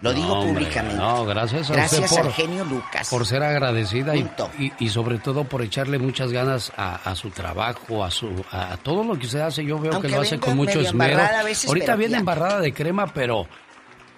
Lo 0.00 0.12
No, 0.12 0.16
digo 0.18 0.32
hombre, 0.34 0.52
públicamente. 0.54 0.96
No, 0.96 1.24
gracias 1.24 1.70
a 1.70 1.74
Gracias 1.74 2.00
usted 2.02 2.16
por, 2.16 2.26
al 2.26 2.32
genio 2.32 2.64
Lucas. 2.64 3.08
por 3.08 3.24
ser 3.26 3.42
agradecida 3.44 4.16
y, 4.16 4.24
Punto. 4.24 4.50
y- 4.58 4.72
y 4.80 4.88
sobre 4.88 5.18
todo 5.18 5.44
por 5.44 5.62
echarle 5.62 5.98
muchas 5.98 6.32
ganas 6.32 6.72
a, 6.76 6.96
a 7.08 7.14
su 7.14 7.30
trabajo, 7.30 8.04
a 8.04 8.10
su 8.10 8.44
a, 8.50 8.72
a 8.72 8.76
todo 8.76 9.04
lo 9.04 9.16
que 9.18 9.26
usted 9.26 9.40
hace. 9.40 9.64
Yo 9.64 9.78
veo 9.78 9.92
Aunque 9.92 10.08
que 10.08 10.16
lo 10.16 10.20
hace 10.22 10.38
con 10.40 10.56
mucho 10.56 10.80
esmero. 10.80 11.20
veces, 11.44 11.68
Ahorita 11.68 11.94
viene 11.94 12.18
embarrada 12.18 12.60
de 12.60 12.74
crema, 12.74 13.06
pero 13.14 13.46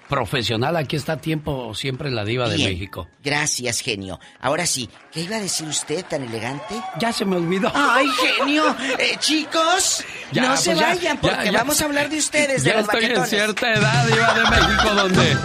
profesional. 0.08 0.76
Aquí 0.76 0.96
está 0.96 1.16
tiempo 1.18 1.74
siempre 1.74 2.10
la 2.10 2.24
diva 2.24 2.48
de. 2.48 2.58
México. 2.58 3.08
Gracias, 3.22 3.80
genio. 3.80 4.18
Ahora 4.40 4.66
sí, 4.66 4.88
¿qué 5.12 5.20
iba 5.22 5.36
a 5.36 5.40
decir 5.40 5.66
usted 5.68 6.04
tan 6.04 6.22
elegante? 6.22 6.74
Ya 6.98 7.12
se 7.12 7.24
me 7.24 7.36
olvidó. 7.36 7.70
¡Ay, 7.74 8.06
genio! 8.38 8.74
Eh, 8.98 9.16
chicos, 9.18 10.04
Ya, 10.32 10.42
no 10.48 10.56
se 10.56 10.70
pues 10.70 10.80
ya, 10.80 10.86
vayan 10.88 11.16
ya, 11.16 11.20
porque 11.20 11.44
ya. 11.46 11.52
vamos 11.52 11.80
a 11.80 11.84
hablar 11.84 12.08
de 12.08 12.18
ustedes, 12.18 12.62
de 12.64 12.70
Ya 12.70 12.76
los 12.76 12.84
estoy 12.88 13.04
en 13.04 13.26
cierta 13.26 13.72
edad, 13.74 14.06
diva 14.06 14.34
de 14.34 14.42
México, 14.50 14.94
donde 14.94 15.36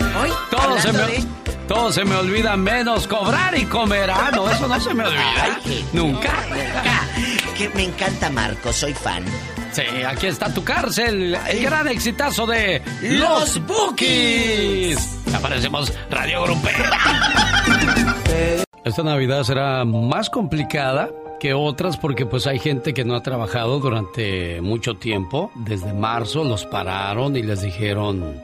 todo 0.49 0.79
se, 0.79 0.91
me, 0.93 0.99
de- 0.99 1.25
todo 1.67 1.91
se 1.91 2.05
me 2.05 2.15
olvida 2.15 2.55
menos 2.57 3.07
cobrar 3.07 3.57
y 3.57 3.65
comer. 3.65 4.09
Ah, 4.11 4.31
no, 4.33 4.49
eso 4.49 4.67
no 4.67 4.79
se 4.79 4.93
me 4.93 5.03
olvida. 5.05 5.59
Nunca. 5.93 6.31
Que 7.57 7.69
me 7.69 7.83
encanta 7.83 8.29
Marco, 8.29 8.71
soy 8.73 8.93
fan. 8.93 9.23
Sí, 9.72 9.84
aquí 10.06 10.27
está 10.27 10.53
tu 10.53 10.65
cárcel, 10.65 11.34
el 11.34 11.64
gran 11.64 11.88
exitazo 11.88 12.45
de 12.45 12.81
Los 13.03 13.65
Bookies. 13.65 15.18
Aparecemos 15.34 15.93
Radio 16.10 16.43
Grupera. 16.43 16.91
Esta 18.84 19.03
Navidad 19.03 19.43
será 19.43 19.85
más 19.85 20.30
complicada 20.30 21.10
que 21.39 21.53
otras 21.53 21.95
porque 21.95 22.26
pues 22.26 22.48
hay 22.48 22.60
gente 22.60 22.93
que 22.93 23.06
no 23.06 23.15
ha 23.15 23.23
trabajado 23.23 23.80
durante 23.80 24.60
mucho 24.60 24.95
tiempo. 24.95 25.52
Desde 25.56 25.93
marzo 25.93 26.43
los 26.43 26.65
pararon 26.65 27.38
y 27.38 27.41
les 27.41 27.61
dijeron, 27.61 28.41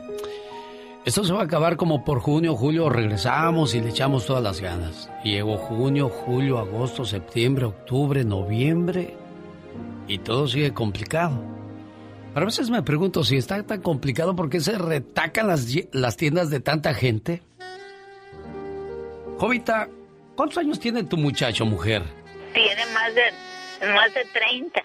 esto 1.04 1.26
se 1.26 1.34
va 1.34 1.42
a 1.42 1.44
acabar 1.44 1.76
como 1.76 2.06
por 2.06 2.22
junio, 2.22 2.56
julio, 2.56 2.88
regresamos 2.88 3.76
y 3.76 3.82
le 3.82 3.90
echamos 3.90 4.26
todas 4.26 4.44
las 4.44 4.62
ganas. 4.62 5.10
Y 5.26 5.32
llegó 5.32 5.58
junio, 5.58 6.08
julio, 6.08 6.58
agosto, 6.58 7.04
septiembre, 7.04 7.66
octubre, 7.66 8.24
noviembre 8.24 9.27
y 10.08 10.20
todo 10.20 10.48
sigue 10.48 10.74
complicado. 10.74 11.42
Pero 12.34 12.46
a 12.46 12.46
veces 12.46 12.70
me 12.70 12.84
pregunto 12.84 13.24
si 13.24 13.38
está 13.38 13.62
tan 13.64 13.82
complicado 13.82 14.36
por 14.36 14.50
qué 14.50 14.60
se 14.60 14.78
retacan 14.78 15.48
las, 15.48 15.68
las 15.92 16.18
tiendas 16.18 16.50
de 16.50 16.60
tanta 16.60 16.94
gente. 16.94 17.42
Jovita, 19.38 19.90
¿cuántos 20.36 20.58
años 20.58 20.80
tiene 20.80 21.04
tu 21.04 21.18
muchacho, 21.18 21.66
mujer? 21.66 22.04
Tiene 22.54 22.86
más 22.94 23.14
de, 23.16 23.88
más 23.94 24.14
de 24.14 24.26
30. 24.34 24.82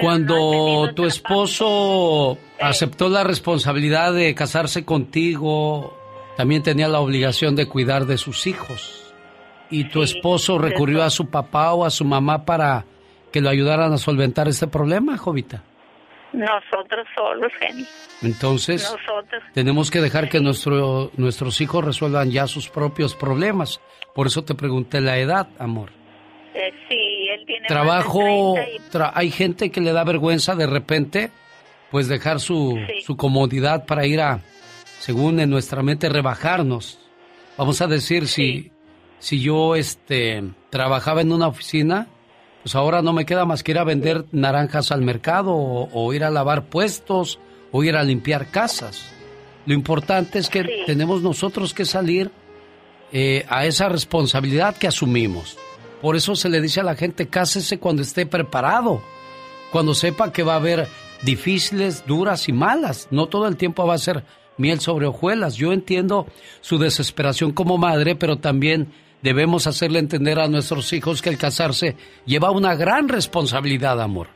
Cuando 0.00 0.92
tu 0.94 1.04
esposo 1.04 2.38
aceptó 2.60 3.08
la 3.08 3.24
responsabilidad 3.24 4.14
de 4.14 4.34
casarse 4.34 4.84
contigo, 4.84 5.98
también 6.36 6.62
tenía 6.62 6.88
la 6.88 7.00
obligación 7.00 7.56
de 7.56 7.66
cuidar 7.66 8.06
de 8.06 8.16
sus 8.16 8.46
hijos. 8.46 9.14
¿Y 9.70 9.84
tu 9.84 10.02
esposo 10.02 10.58
recurrió 10.58 11.02
a 11.02 11.10
su 11.10 11.30
papá 11.30 11.72
o 11.72 11.84
a 11.84 11.90
su 11.90 12.04
mamá 12.04 12.44
para 12.44 12.84
que 13.32 13.40
lo 13.40 13.48
ayudaran 13.48 13.92
a 13.92 13.98
solventar 13.98 14.46
este 14.48 14.66
problema, 14.68 15.16
Jovita? 15.18 15.62
Nosotros 16.32 17.06
solos, 17.14 17.52
genio. 17.60 17.84
Entonces, 18.22 18.82
Nosotros. 18.84 19.42
tenemos 19.52 19.90
que 19.90 20.00
dejar 20.00 20.28
que 20.30 20.40
nuestro, 20.40 21.10
nuestros 21.16 21.60
hijos 21.60 21.84
resuelvan 21.84 22.30
ya 22.30 22.46
sus 22.46 22.68
propios 22.70 23.14
problemas. 23.14 23.80
Por 24.14 24.26
eso 24.28 24.42
te 24.44 24.54
pregunté 24.54 25.00
la 25.00 25.18
edad, 25.18 25.48
amor. 25.58 25.90
Eh, 26.54 26.72
sí, 26.88 27.28
él 27.30 27.44
tiene. 27.46 27.60
más 27.62 27.68
de 27.68 27.74
Trabajo, 27.74 28.52
30 28.54 28.70
y- 28.70 28.78
tra- 28.90 29.12
hay 29.14 29.30
gente 29.30 29.70
que 29.70 29.80
le 29.80 29.92
da 29.92 30.04
vergüenza 30.04 30.54
de 30.54 30.66
repente, 30.66 31.30
pues 31.90 32.08
dejar 32.08 32.40
su, 32.40 32.78
su 33.04 33.16
comodidad 33.16 33.84
para 33.84 34.06
ir 34.06 34.20
a, 34.20 34.40
según 35.00 35.38
en 35.40 35.50
nuestra 35.50 35.82
mente, 35.82 36.08
rebajarnos. 36.08 36.98
Vamos 37.58 37.82
a 37.82 37.86
decir, 37.86 38.26
si, 38.28 38.72
si 39.18 39.40
yo 39.42 39.76
este, 39.76 40.42
trabajaba 40.70 41.20
en 41.20 41.32
una 41.32 41.48
oficina, 41.48 42.06
pues 42.62 42.74
ahora 42.74 43.02
no 43.02 43.12
me 43.12 43.24
queda 43.24 43.44
más 43.44 43.62
que 43.62 43.72
ir 43.72 43.78
a 43.78 43.84
vender 43.84 44.24
naranjas 44.32 44.92
al 44.92 45.02
mercado 45.02 45.52
o, 45.52 45.88
o 45.92 46.12
ir 46.12 46.24
a 46.24 46.30
lavar 46.30 46.64
puestos 46.64 47.38
o 47.72 47.82
ir 47.82 47.96
a 47.96 48.04
limpiar 48.04 48.50
casas. 48.50 49.10
Lo 49.66 49.74
importante 49.74 50.38
es 50.38 50.48
que 50.48 50.84
tenemos 50.86 51.22
nosotros 51.22 51.74
que 51.74 51.84
salir 51.84 52.30
eh, 53.12 53.44
a 53.48 53.66
esa 53.66 53.88
responsabilidad 53.88 54.76
que 54.76 54.88
asumimos. 54.88 55.56
Por 56.00 56.16
eso 56.16 56.34
se 56.34 56.48
le 56.48 56.60
dice 56.60 56.80
a 56.80 56.84
la 56.84 56.96
gente, 56.96 57.28
cásese 57.28 57.78
cuando 57.78 58.02
esté 58.02 58.26
preparado, 58.26 59.02
cuando 59.70 59.94
sepa 59.94 60.32
que 60.32 60.42
va 60.42 60.54
a 60.54 60.56
haber 60.56 60.88
difíciles, 61.22 62.04
duras 62.06 62.48
y 62.48 62.52
malas. 62.52 63.08
No 63.10 63.26
todo 63.26 63.46
el 63.46 63.56
tiempo 63.56 63.86
va 63.86 63.94
a 63.94 63.98
ser 63.98 64.24
miel 64.56 64.80
sobre 64.80 65.06
hojuelas. 65.06 65.56
Yo 65.56 65.72
entiendo 65.72 66.26
su 66.60 66.78
desesperación 66.78 67.52
como 67.52 67.78
madre, 67.78 68.16
pero 68.16 68.38
también 68.38 68.92
debemos 69.22 69.66
hacerle 69.66 69.98
entender 69.98 70.38
a 70.38 70.48
nuestros 70.48 70.92
hijos 70.92 71.22
que 71.22 71.30
el 71.30 71.38
casarse 71.38 71.96
lleva 72.26 72.50
una 72.50 72.74
gran 72.74 73.08
responsabilidad, 73.08 74.00
amor. 74.00 74.28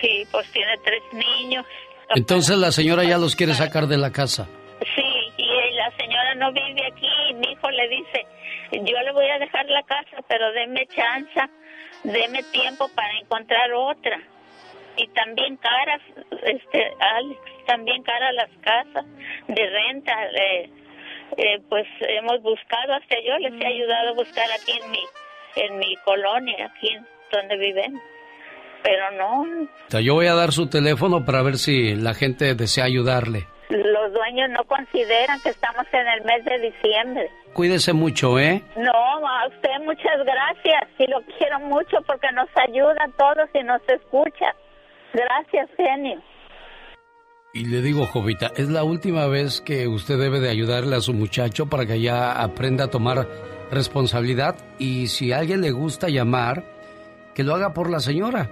Sí, 0.00 0.24
pues 0.30 0.50
tiene 0.52 0.72
tres 0.84 1.02
niños. 1.12 1.66
Entonces 2.14 2.56
la 2.58 2.72
señora 2.72 3.04
ya 3.04 3.18
los 3.18 3.36
quiere 3.36 3.54
sacar 3.54 3.86
de 3.86 3.98
la 3.98 4.10
casa. 4.12 4.46
Sí, 4.94 5.02
y 5.36 5.74
la 5.74 5.90
señora 5.96 6.34
no 6.36 6.52
vive 6.52 6.86
aquí. 6.86 7.08
y 7.30 7.34
Mi 7.34 7.52
hijo 7.52 7.70
le 7.70 7.88
dice, 7.88 8.26
yo 8.72 9.00
le 9.04 9.12
voy 9.12 9.28
a 9.28 9.38
dejar 9.38 9.66
la 9.66 9.82
casa, 9.82 10.16
pero 10.28 10.52
deme 10.52 10.86
chance, 10.86 11.40
deme 12.04 12.42
tiempo 12.52 12.88
para 12.94 13.18
encontrar 13.18 13.72
otra. 13.72 14.20
Y 14.96 15.06
también 15.08 15.56
caras, 15.56 16.00
este, 16.42 16.92
Alex, 17.00 17.40
también 17.66 18.02
caras 18.02 18.34
las 18.34 18.50
casas 18.60 19.04
de 19.48 19.66
renta. 19.70 20.12
eh, 20.34 20.70
eh, 21.36 21.60
pues 21.68 21.86
hemos 22.00 22.40
buscado, 22.42 22.94
hasta 22.94 23.16
yo 23.26 23.38
les 23.38 23.52
he 23.60 23.66
ayudado 23.66 24.10
a 24.10 24.12
buscar 24.14 24.46
aquí 24.52 24.72
en 24.82 24.90
mi, 24.90 25.00
en 25.56 25.78
mi 25.78 25.96
colonia, 26.04 26.66
aquí 26.66 26.88
en 26.88 27.06
donde 27.32 27.56
vivimos. 27.56 28.02
Pero 28.82 29.10
no, 29.12 29.42
O 29.42 29.90
sea, 29.90 30.00
yo 30.00 30.14
voy 30.14 30.26
a 30.26 30.34
dar 30.34 30.52
su 30.52 30.68
teléfono 30.70 31.24
para 31.26 31.42
ver 31.42 31.58
si 31.58 31.94
la 31.94 32.14
gente 32.14 32.54
desea 32.54 32.84
ayudarle. 32.84 33.46
los 33.68 34.12
dueños 34.14 34.48
no 34.50 34.64
consideran 34.64 35.38
que 35.42 35.50
estamos 35.50 35.86
en 35.92 36.06
el 36.08 36.24
mes 36.24 36.44
de 36.46 36.58
diciembre. 36.70 37.30
Cuídese 37.52 37.92
mucho, 37.92 38.38
¿eh? 38.38 38.62
No, 38.76 38.92
a 39.28 39.48
usted 39.48 39.70
muchas 39.84 40.24
gracias 40.24 40.84
y 40.98 41.06
lo 41.08 41.20
quiero 41.36 41.60
mucho 41.60 41.98
porque 42.06 42.28
nos 42.32 42.48
ayuda 42.56 43.04
a 43.04 43.10
todos 43.18 43.48
y 43.54 43.62
nos 43.64 43.82
escucha. 43.88 44.54
Gracias, 45.12 45.68
genio. 45.76 46.22
Y 47.52 47.64
le 47.64 47.82
digo, 47.82 48.06
Jovita, 48.06 48.52
es 48.56 48.68
la 48.68 48.84
última 48.84 49.26
vez 49.26 49.60
que 49.60 49.88
usted 49.88 50.18
debe 50.18 50.38
de 50.38 50.50
ayudarle 50.50 50.94
a 50.94 51.00
su 51.00 51.12
muchacho 51.12 51.66
para 51.66 51.84
que 51.84 52.00
ya 52.00 52.40
aprenda 52.40 52.84
a 52.84 52.90
tomar 52.90 53.28
responsabilidad 53.70 54.56
y 54.78 55.08
si 55.08 55.32
a 55.32 55.38
alguien 55.38 55.60
le 55.60 55.72
gusta 55.72 56.08
llamar, 56.08 56.64
que 57.34 57.42
lo 57.42 57.54
haga 57.54 57.72
por 57.72 57.90
la 57.90 57.98
señora. 57.98 58.50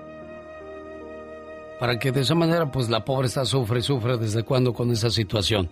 Para 1.78 1.98
que 2.00 2.10
de 2.10 2.22
esa 2.22 2.34
manera, 2.34 2.72
pues 2.72 2.88
la 2.88 3.04
pobre 3.04 3.28
está 3.28 3.44
sufre 3.44 3.82
sufre 3.82 4.18
desde 4.18 4.42
cuando 4.42 4.72
con 4.72 4.90
esa 4.90 5.10
situación. 5.10 5.70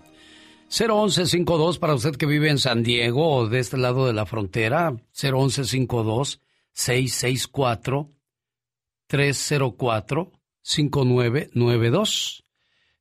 01152 0.68 1.78
para 1.78 1.94
usted 1.94 2.16
que 2.16 2.26
vive 2.26 2.48
en 2.48 2.58
San 2.58 2.82
Diego 2.84 3.28
o 3.28 3.48
de 3.48 3.58
este 3.58 3.76
lado 3.76 4.06
de 4.06 4.12
la 4.12 4.26
frontera. 4.26 4.92
01152 5.12 6.40
664 6.72 8.10
304 9.08 10.32
5992. 10.62 12.45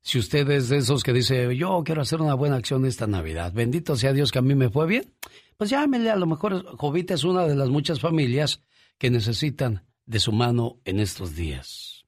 Si 0.06 0.20
usted 0.20 0.48
es 0.50 0.68
de 0.68 0.76
esos 0.76 1.02
que 1.02 1.12
dice, 1.12 1.56
yo 1.56 1.82
quiero 1.84 2.00
hacer 2.00 2.20
una 2.20 2.34
buena 2.34 2.54
acción 2.54 2.86
esta 2.86 3.08
Navidad, 3.08 3.52
bendito 3.52 3.96
sea 3.96 4.12
Dios 4.12 4.30
que 4.30 4.38
a 4.38 4.42
mí 4.42 4.54
me 4.54 4.70
fue 4.70 4.86
bien, 4.86 5.12
pues 5.56 5.68
llámele, 5.68 6.12
a 6.12 6.16
lo 6.16 6.26
mejor 6.26 6.64
Jovita 6.76 7.14
es 7.14 7.24
una 7.24 7.44
de 7.44 7.56
las 7.56 7.70
muchas 7.70 7.98
familias 7.98 8.62
que 8.98 9.10
necesitan 9.10 9.84
de 10.04 10.20
su 10.20 10.30
mano 10.30 10.76
en 10.84 11.00
estos 11.00 11.34
días. 11.34 12.04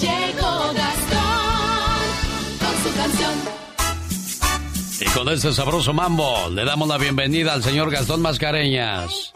Llegó 0.00 0.72
Gastón 0.72 2.04
con 2.60 2.76
su 2.84 2.96
canción. 2.96 3.34
Y 5.00 5.18
con 5.18 5.28
este 5.30 5.52
sabroso 5.52 5.92
mambo 5.92 6.48
le 6.48 6.64
damos 6.64 6.86
la 6.86 6.96
bienvenida 6.96 7.54
al 7.54 7.64
señor 7.64 7.90
Gastón 7.90 8.22
Mascareñas, 8.22 9.32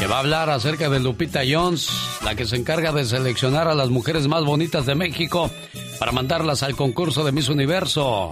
que 0.00 0.06
va 0.06 0.16
a 0.16 0.20
hablar 0.20 0.48
acerca 0.48 0.88
de 0.88 0.98
Lupita 0.98 1.42
Jones, 1.46 1.90
la 2.24 2.34
que 2.34 2.46
se 2.46 2.56
encarga 2.56 2.90
de 2.90 3.04
seleccionar 3.04 3.68
a 3.68 3.74
las 3.74 3.90
mujeres 3.90 4.28
más 4.28 4.44
bonitas 4.44 4.86
de 4.86 4.94
México 4.94 5.50
para 5.98 6.10
mandarlas 6.10 6.62
al 6.62 6.74
concurso 6.74 7.22
de 7.22 7.32
Miss 7.32 7.50
Universo. 7.50 8.30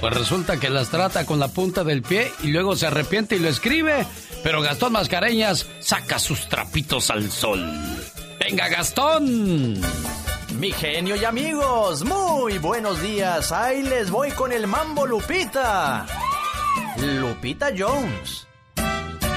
Pues 0.00 0.14
resulta 0.14 0.60
que 0.60 0.70
las 0.70 0.90
trata 0.90 1.26
con 1.26 1.40
la 1.40 1.48
punta 1.48 1.82
del 1.82 2.02
pie 2.02 2.30
y 2.44 2.52
luego 2.52 2.76
se 2.76 2.86
arrepiente 2.86 3.34
y 3.34 3.40
lo 3.40 3.48
escribe, 3.48 4.06
pero 4.44 4.62
Gastón 4.62 4.92
Mascareñas 4.92 5.66
saca 5.80 6.20
sus 6.20 6.48
trapitos 6.48 7.10
al 7.10 7.28
sol. 7.28 7.60
¡Venga, 8.38 8.68
Gastón! 8.68 9.80
Mi 10.60 10.70
genio 10.70 11.16
y 11.16 11.24
amigos, 11.24 12.04
muy 12.04 12.58
buenos 12.58 13.02
días. 13.02 13.50
Ahí 13.50 13.82
les 13.82 14.08
voy 14.12 14.30
con 14.30 14.52
el 14.52 14.68
mambo 14.68 15.04
Lupita. 15.04 16.06
Lupita 16.96 17.70
Jones. 17.76 18.46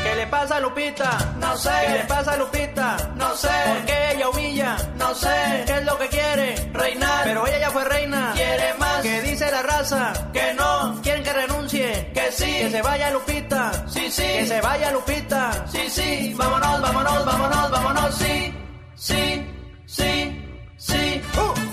¿Qué 0.03 0.15
le 0.15 0.27
pasa 0.27 0.57
a 0.57 0.59
Lupita? 0.59 1.35
No 1.39 1.57
sé. 1.57 1.71
¿Qué 1.87 1.93
le 1.93 2.03
pasa 2.05 2.33
a 2.33 2.37
Lupita? 2.37 2.97
No 3.15 3.35
sé. 3.35 3.47
¿Por 3.67 3.85
qué 3.85 4.11
ella 4.11 4.29
humilla? 4.29 4.77
No 4.95 5.15
sé. 5.15 5.63
¿Qué 5.65 5.77
es 5.77 5.85
lo 5.85 5.97
que 5.97 6.07
quiere? 6.07 6.69
Reinar. 6.73 7.23
Pero 7.23 7.47
ella 7.47 7.59
ya 7.59 7.71
fue 7.71 7.83
reina. 7.85 8.31
Quiere 8.35 8.73
más. 8.75 9.01
¿Qué 9.01 9.21
dice 9.21 9.51
la 9.51 9.63
raza? 9.63 10.13
Que 10.33 10.53
no. 10.53 11.01
¿Quieren 11.01 11.23
que 11.23 11.33
renuncie? 11.33 12.11
Que 12.13 12.31
sí. 12.31 12.45
Que 12.45 12.69
se 12.71 12.81
vaya 12.81 13.11
Lupita. 13.11 13.87
Sí, 13.87 14.11
sí. 14.11 14.23
Que 14.23 14.45
se 14.45 14.61
vaya 14.61 14.91
Lupita. 14.91 15.65
Sí, 15.71 15.89
sí. 15.89 16.33
Vámonos, 16.37 16.81
vámonos, 16.81 17.25
vámonos, 17.25 17.71
vámonos. 17.71 18.15
Sí, 18.15 18.53
sí, 18.95 19.47
sí, 19.85 20.41
sí. 20.77 21.21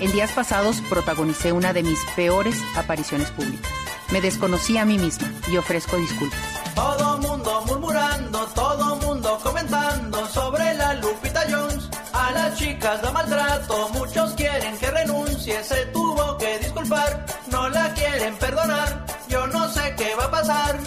En 0.01 0.13
días 0.13 0.31
pasados 0.33 0.81
protagonicé 0.89 1.53
una 1.53 1.73
de 1.73 1.83
mis 1.83 1.99
peores 2.17 2.57
apariciones 2.77 3.31
públicas. 3.33 3.71
Me 4.11 4.21
desconocí 4.21 4.77
a 4.79 4.85
mí 4.85 4.99
misma 4.99 5.31
y 5.49 5.57
ofrezco 5.57 5.97
disculpas. 5.97 6.41
Todo 6.75 7.10
renuncie, 15.51 15.65
se 15.65 15.87
tuvo 15.87 16.37
que 16.39 16.59
disculpar, 16.59 17.27
no 17.51 17.69
la 17.69 17.93
quieren 17.95 18.37
perdonar, 18.37 19.07
yo 19.29 19.47
no 19.47 19.69
sé 19.69 19.95
qué 19.97 20.15
va 20.15 20.25
a 20.25 20.31
pasar. 20.31 20.79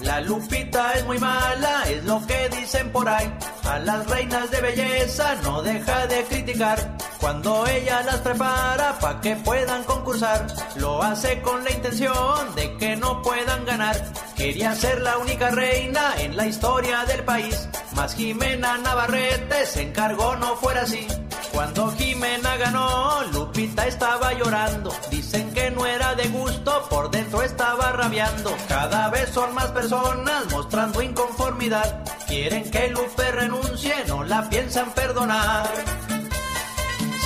La 0.00 0.20
Lupita 0.20 0.92
es 0.92 1.04
muy 1.04 1.18
mala, 1.18 1.82
es 1.88 2.04
lo 2.04 2.24
que 2.26 2.48
dicen 2.50 2.92
por 2.92 3.08
ahí. 3.08 3.32
A 3.64 3.78
las 3.80 4.06
reinas 4.06 4.50
de 4.52 4.60
belleza 4.60 5.34
no 5.42 5.62
deja 5.62 6.06
de 6.06 6.22
criticar. 6.24 6.96
Cuando 7.18 7.66
ella 7.66 8.02
las 8.02 8.18
prepara 8.18 8.98
pa' 9.00 9.20
que 9.20 9.34
puedan 9.36 9.82
concursar, 9.82 10.46
lo 10.76 11.02
hace 11.02 11.42
con 11.42 11.64
la 11.64 11.72
intención 11.72 12.54
de 12.54 12.76
que 12.76 12.94
no 12.94 13.20
puedan 13.22 13.64
ganar. 13.64 13.96
Quería 14.36 14.76
ser 14.76 15.00
la 15.00 15.18
única 15.18 15.50
reina 15.50 16.14
en 16.18 16.36
la 16.36 16.46
historia 16.46 17.04
del 17.06 17.24
país. 17.24 17.68
Mas 17.96 18.14
Jimena 18.14 18.78
Navarrete 18.78 19.66
se 19.66 19.82
encargó 19.82 20.36
no 20.36 20.56
fuera 20.56 20.82
así. 20.82 21.08
Cuando 21.56 21.90
Jimena 21.92 22.54
ganó, 22.58 23.22
Lupita 23.32 23.86
estaba 23.86 24.34
llorando. 24.34 24.94
Dicen 25.10 25.54
que 25.54 25.70
no 25.70 25.86
era 25.86 26.14
de 26.14 26.28
gusto, 26.28 26.86
por 26.90 27.10
dentro 27.10 27.40
estaba 27.40 27.92
rabiando. 27.92 28.54
Cada 28.68 29.08
vez 29.08 29.30
son 29.30 29.54
más 29.54 29.68
personas 29.68 30.52
mostrando 30.52 31.00
inconformidad. 31.00 32.04
Quieren 32.28 32.70
que 32.70 32.90
Lupe 32.90 33.32
renuncie, 33.32 33.94
no 34.06 34.22
la 34.22 34.46
piensan 34.50 34.92
perdonar. 34.92 35.66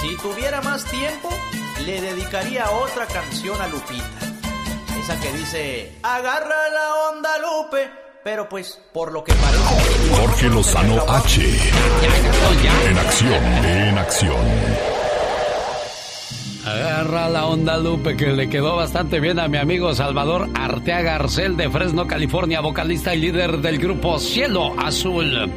Si 0.01 0.17
tuviera 0.19 0.63
más 0.63 0.85
tiempo, 0.85 1.29
le 1.85 2.01
dedicaría 2.01 2.71
otra 2.71 3.07
canción 3.07 3.61
a 3.61 3.67
Lupita. 3.67 4.05
Esa 5.03 5.19
que 5.19 5.33
dice, 5.33 5.99
agarra 6.05 6.69
la 6.69 6.95
onda 7.11 7.31
Lupe. 7.39 8.10
Pero 8.23 8.49
pues, 8.49 8.79
por 8.93 9.13
lo 9.13 9.25
que 9.25 9.33
parece... 9.33 10.15
Jorge 10.15 10.49
Lozano 10.51 10.97
H. 11.09 11.41
En 12.89 12.99
acción, 12.99 13.45
en 13.65 13.99
acción. 13.99 14.37
Agarra 16.67 17.31
la 17.31 17.47
onda, 17.47 17.79
Lupe, 17.79 18.19
que 18.19 18.27
le 18.27 18.51
quedó 18.51 18.77
bastante 18.77 19.21
bien 19.21 19.39
a 19.39 19.49
mi 19.49 19.57
amigo 19.57 19.95
Salvador 19.95 20.51
Arteaga 20.55 21.15
Arcel 21.15 21.57
de 21.57 21.71
Fresno, 21.71 22.07
California, 22.07 22.61
vocalista 22.61 23.15
y 23.15 23.21
líder 23.21 23.59
del 23.59 23.79
grupo 23.79 24.19
Cielo 24.19 24.75
Azul. 24.79 25.51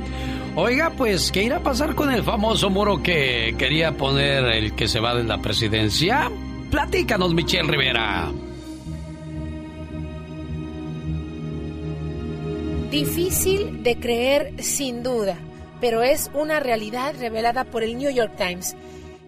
Oiga, 0.56 0.92
pues, 0.92 1.34
¿qué 1.34 1.44
irá 1.44 1.58
a 1.58 1.64
pasar 1.64 1.96
con 1.96 2.12
el 2.12 2.24
famoso 2.24 2.70
muro 2.70 3.04
que 3.04 3.56
quería 3.58 3.98
poner 3.98 4.46
el 4.46 4.74
que 4.74 4.88
se 4.88 5.02
va 5.02 5.14
de 5.14 5.26
la 5.26 5.40
presidencia? 5.40 6.32
Platícanos, 6.72 7.34
Michelle 7.34 7.70
Rivera. 7.70 8.32
Difícil 12.94 13.82
de 13.82 14.00
creer 14.00 14.54
sin 14.64 15.02
duda, 15.02 15.36
pero 15.82 16.04
es 16.04 16.30
una 16.36 16.60
realidad 16.60 17.16
revelada 17.20 17.64
por 17.64 17.82
el 17.82 17.98
New 17.98 18.12
York 18.12 18.36
Times 18.38 18.76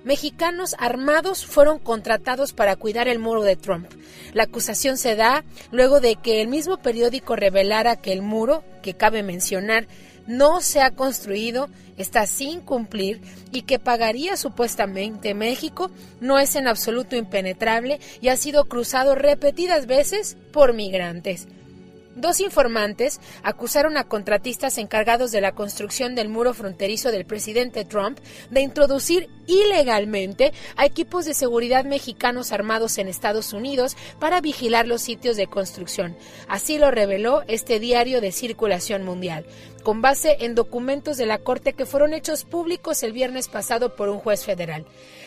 mexicanos 0.03 0.75
armados 0.77 1.47
fueron 1.47 1.79
contratados 1.79 2.53
para 2.53 2.75
cuidar 2.75 3.07
el 3.07 3.17
muro 3.17 3.41
de 3.41 3.55
Trump. 3.55 3.87
La 4.33 4.43
acusación 4.43 4.97
se 4.97 5.15
da 5.15 5.43
luego 5.71 5.99
de 5.99 6.15
que 6.15 6.41
el 6.41 6.47
mismo 6.47 6.77
periódico 6.77 7.35
revelara 7.35 7.95
que 7.95 8.13
el 8.13 8.21
muro, 8.21 8.63
que 8.83 8.93
cabe 8.93 9.23
mencionar, 9.23 9.87
no 10.27 10.61
se 10.61 10.81
ha 10.81 10.91
construido, 10.91 11.69
está 11.97 12.27
sin 12.27 12.61
cumplir 12.61 13.19
y 13.51 13.63
que 13.63 13.79
pagaría 13.79 14.37
supuestamente 14.37 15.33
México, 15.33 15.89
no 16.21 16.37
es 16.37 16.55
en 16.55 16.67
absoluto 16.67 17.15
impenetrable 17.15 17.99
y 18.21 18.27
ha 18.27 18.37
sido 18.37 18.65
cruzado 18.65 19.15
repetidas 19.15 19.87
veces 19.87 20.37
por 20.51 20.73
migrantes. 20.73 21.47
Dos 22.15 22.39
informantes 22.39 23.19
acusaron 23.43 23.97
a 23.97 24.05
contratistas 24.05 24.77
encargados 24.77 25.33
de 25.33 25.41
la 25.41 25.51
construcción 25.51 26.15
del 26.15 26.29
muro 26.29 26.53
fronterizo 26.53 27.11
del 27.11 27.25
presidente 27.25 27.83
Trump 27.83 28.19
de 28.49 28.61
introducir 28.61 29.29
ilegalmente 29.47 30.53
a 30.77 30.85
equipos 30.85 31.25
de 31.25 31.33
seguridad 31.33 31.83
mexicanos 31.83 32.53
armados 32.53 32.97
en 32.99 33.09
Estados 33.09 33.51
Unidos 33.51 33.97
para 34.17 34.39
vigilar 34.39 34.87
los 34.87 35.01
sitios 35.01 35.35
de 35.35 35.47
construcción. 35.47 36.15
Así 36.47 36.77
lo 36.77 36.89
reveló 36.89 37.43
este 37.47 37.81
diario 37.81 38.21
de 38.21 38.31
circulación 38.31 39.03
mundial 39.03 39.45
con 39.85 40.01
base 40.01 40.37
en 40.39 40.55
documentos 40.55 41.15
de 41.15 41.27
la 41.27 41.37
Corte 41.37 41.73
que 41.73 41.85
fueron 41.85 42.13
hechos 42.13 42.43
públicos 42.43 43.03
el 43.03 43.13
viernes 43.13 43.47
pasado 43.47 43.95
por 43.95 44.09
un 44.09 44.17
juez 44.17 44.43
federal. 44.43 44.85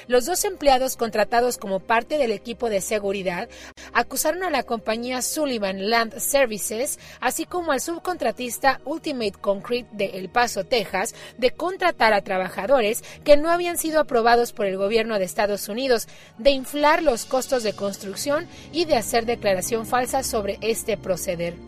Los 0.09 0.25
dos 0.25 0.47
empleados 0.47 0.97
contratados 0.97 1.59
como 1.59 1.81
parte 1.81 2.17
del 2.17 2.33
equipo 2.33 2.71
de 2.71 2.81
seguridad 2.81 3.51
acusaron 3.93 4.43
a 4.43 4.49
la 4.49 4.63
compañía 4.63 5.21
Sullivan 5.21 5.91
Land 5.91 6.19
Services, 6.19 6.99
así 7.21 7.45
como 7.45 7.73
al 7.73 7.83
subcontratista 7.83 8.81
Ultimate 8.87 9.33
Concrete 9.39 9.91
de 9.93 10.07
El 10.19 10.31
Paso, 10.31 10.65
Texas, 10.65 11.15
de 11.37 11.51
contratar 11.51 12.15
a 12.15 12.23
trabajadores 12.23 13.05
que 13.23 13.37
no 13.37 13.51
habían 13.51 13.77
sido 13.77 14.01
aprobados 14.01 14.55
por 14.55 14.65
el 14.65 14.79
gobierno 14.79 15.19
de 15.19 15.27
Estados 15.27 15.69
Unidos, 15.69 16.09
de 16.39 16.53
inflar 16.53 17.03
los 17.03 17.27
costos 17.27 17.63
de 17.63 17.75
construcción 17.75 18.49
y 18.73 18.87
de 18.87 18.97
hacer 18.97 19.27
declaración 19.27 19.85
falsa 19.85 20.23
sobre 20.23 20.57
este 20.63 20.97
proceder. 20.97 21.68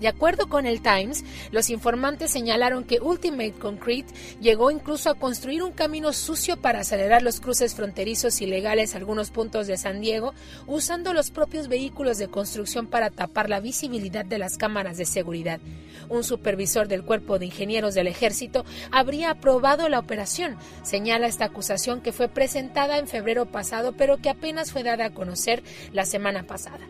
De 0.00 0.08
acuerdo 0.08 0.48
con 0.48 0.64
el 0.64 0.80
Times, 0.80 1.24
los 1.52 1.68
informantes 1.68 2.30
señalaron 2.30 2.84
que 2.84 3.00
Ultimate 3.00 3.52
Concrete 3.52 4.12
llegó 4.40 4.70
incluso 4.70 5.10
a 5.10 5.14
construir 5.14 5.62
un 5.62 5.72
camino 5.72 6.14
sucio 6.14 6.56
para 6.56 6.80
acelerar 6.80 7.22
los 7.22 7.38
cruces 7.40 7.74
fronterizos 7.74 8.40
ilegales 8.40 8.94
a 8.94 8.98
algunos 8.98 9.30
puntos 9.30 9.66
de 9.66 9.76
San 9.76 10.00
Diego, 10.00 10.32
usando 10.66 11.12
los 11.12 11.30
propios 11.30 11.68
vehículos 11.68 12.16
de 12.16 12.28
construcción 12.28 12.86
para 12.86 13.10
tapar 13.10 13.50
la 13.50 13.60
visibilidad 13.60 14.24
de 14.24 14.38
las 14.38 14.56
cámaras 14.56 14.96
de 14.96 15.04
seguridad. 15.04 15.60
Un 16.08 16.24
supervisor 16.24 16.88
del 16.88 17.04
Cuerpo 17.04 17.38
de 17.38 17.46
Ingenieros 17.46 17.94
del 17.94 18.06
Ejército 18.06 18.64
habría 18.90 19.30
aprobado 19.30 19.90
la 19.90 19.98
operación, 19.98 20.56
señala 20.82 21.26
esta 21.26 21.44
acusación 21.44 22.00
que 22.00 22.12
fue 22.12 22.28
presentada 22.28 22.98
en 22.98 23.06
febrero 23.06 23.44
pasado, 23.44 23.92
pero 23.92 24.16
que 24.16 24.30
apenas 24.30 24.72
fue 24.72 24.82
dada 24.82 25.04
a 25.04 25.10
conocer 25.10 25.62
la 25.92 26.06
semana 26.06 26.44
pasada. 26.44 26.88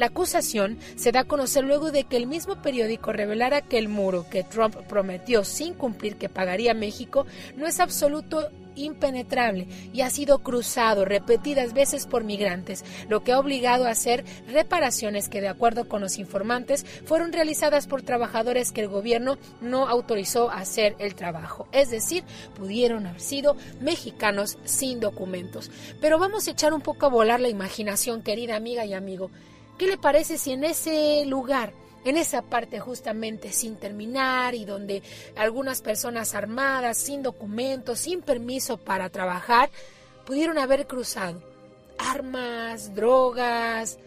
La 0.00 0.06
acusación 0.06 0.78
se 0.96 1.12
da 1.12 1.20
a 1.20 1.24
conocer 1.24 1.62
luego 1.62 1.90
de 1.90 2.04
que 2.04 2.16
el 2.16 2.26
mismo 2.26 2.62
periódico 2.62 3.12
revelara 3.12 3.60
que 3.60 3.76
el 3.76 3.90
muro 3.90 4.24
que 4.30 4.42
Trump 4.42 4.74
prometió 4.88 5.44
sin 5.44 5.74
cumplir 5.74 6.16
que 6.16 6.30
pagaría 6.30 6.72
México 6.72 7.26
no 7.54 7.66
es 7.66 7.80
absoluto 7.80 8.48
impenetrable 8.76 9.68
y 9.92 10.00
ha 10.00 10.08
sido 10.08 10.38
cruzado 10.38 11.04
repetidas 11.04 11.74
veces 11.74 12.06
por 12.06 12.24
migrantes, 12.24 12.82
lo 13.10 13.22
que 13.22 13.32
ha 13.32 13.38
obligado 13.38 13.84
a 13.84 13.90
hacer 13.90 14.24
reparaciones 14.48 15.28
que, 15.28 15.42
de 15.42 15.48
acuerdo 15.48 15.86
con 15.86 16.00
los 16.00 16.18
informantes, 16.18 16.86
fueron 17.04 17.30
realizadas 17.30 17.86
por 17.86 18.00
trabajadores 18.00 18.72
que 18.72 18.80
el 18.80 18.88
gobierno 18.88 19.36
no 19.60 19.86
autorizó 19.86 20.48
a 20.50 20.60
hacer 20.60 20.96
el 20.98 21.14
trabajo. 21.14 21.68
Es 21.72 21.90
decir, 21.90 22.24
pudieron 22.54 23.06
haber 23.06 23.20
sido 23.20 23.54
mexicanos 23.82 24.56
sin 24.64 24.98
documentos. 24.98 25.70
Pero 26.00 26.18
vamos 26.18 26.48
a 26.48 26.52
echar 26.52 26.72
un 26.72 26.80
poco 26.80 27.04
a 27.04 27.10
volar 27.10 27.38
la 27.38 27.50
imaginación, 27.50 28.22
querida 28.22 28.56
amiga 28.56 28.86
y 28.86 28.94
amigo. 28.94 29.30
¿Qué 29.80 29.86
le 29.86 29.96
parece 29.96 30.36
si 30.36 30.52
en 30.52 30.62
ese 30.62 31.24
lugar, 31.24 31.72
en 32.04 32.18
esa 32.18 32.42
parte 32.42 32.80
justamente 32.80 33.50
sin 33.50 33.76
terminar 33.76 34.54
y 34.54 34.66
donde 34.66 35.02
algunas 35.36 35.80
personas 35.80 36.34
armadas, 36.34 36.98
sin 36.98 37.22
documentos, 37.22 38.00
sin 38.00 38.20
permiso 38.20 38.76
para 38.76 39.08
trabajar, 39.08 39.70
pudieron 40.26 40.58
haber 40.58 40.86
cruzado 40.86 41.42
armas, 41.96 42.94
drogas, 42.94 43.98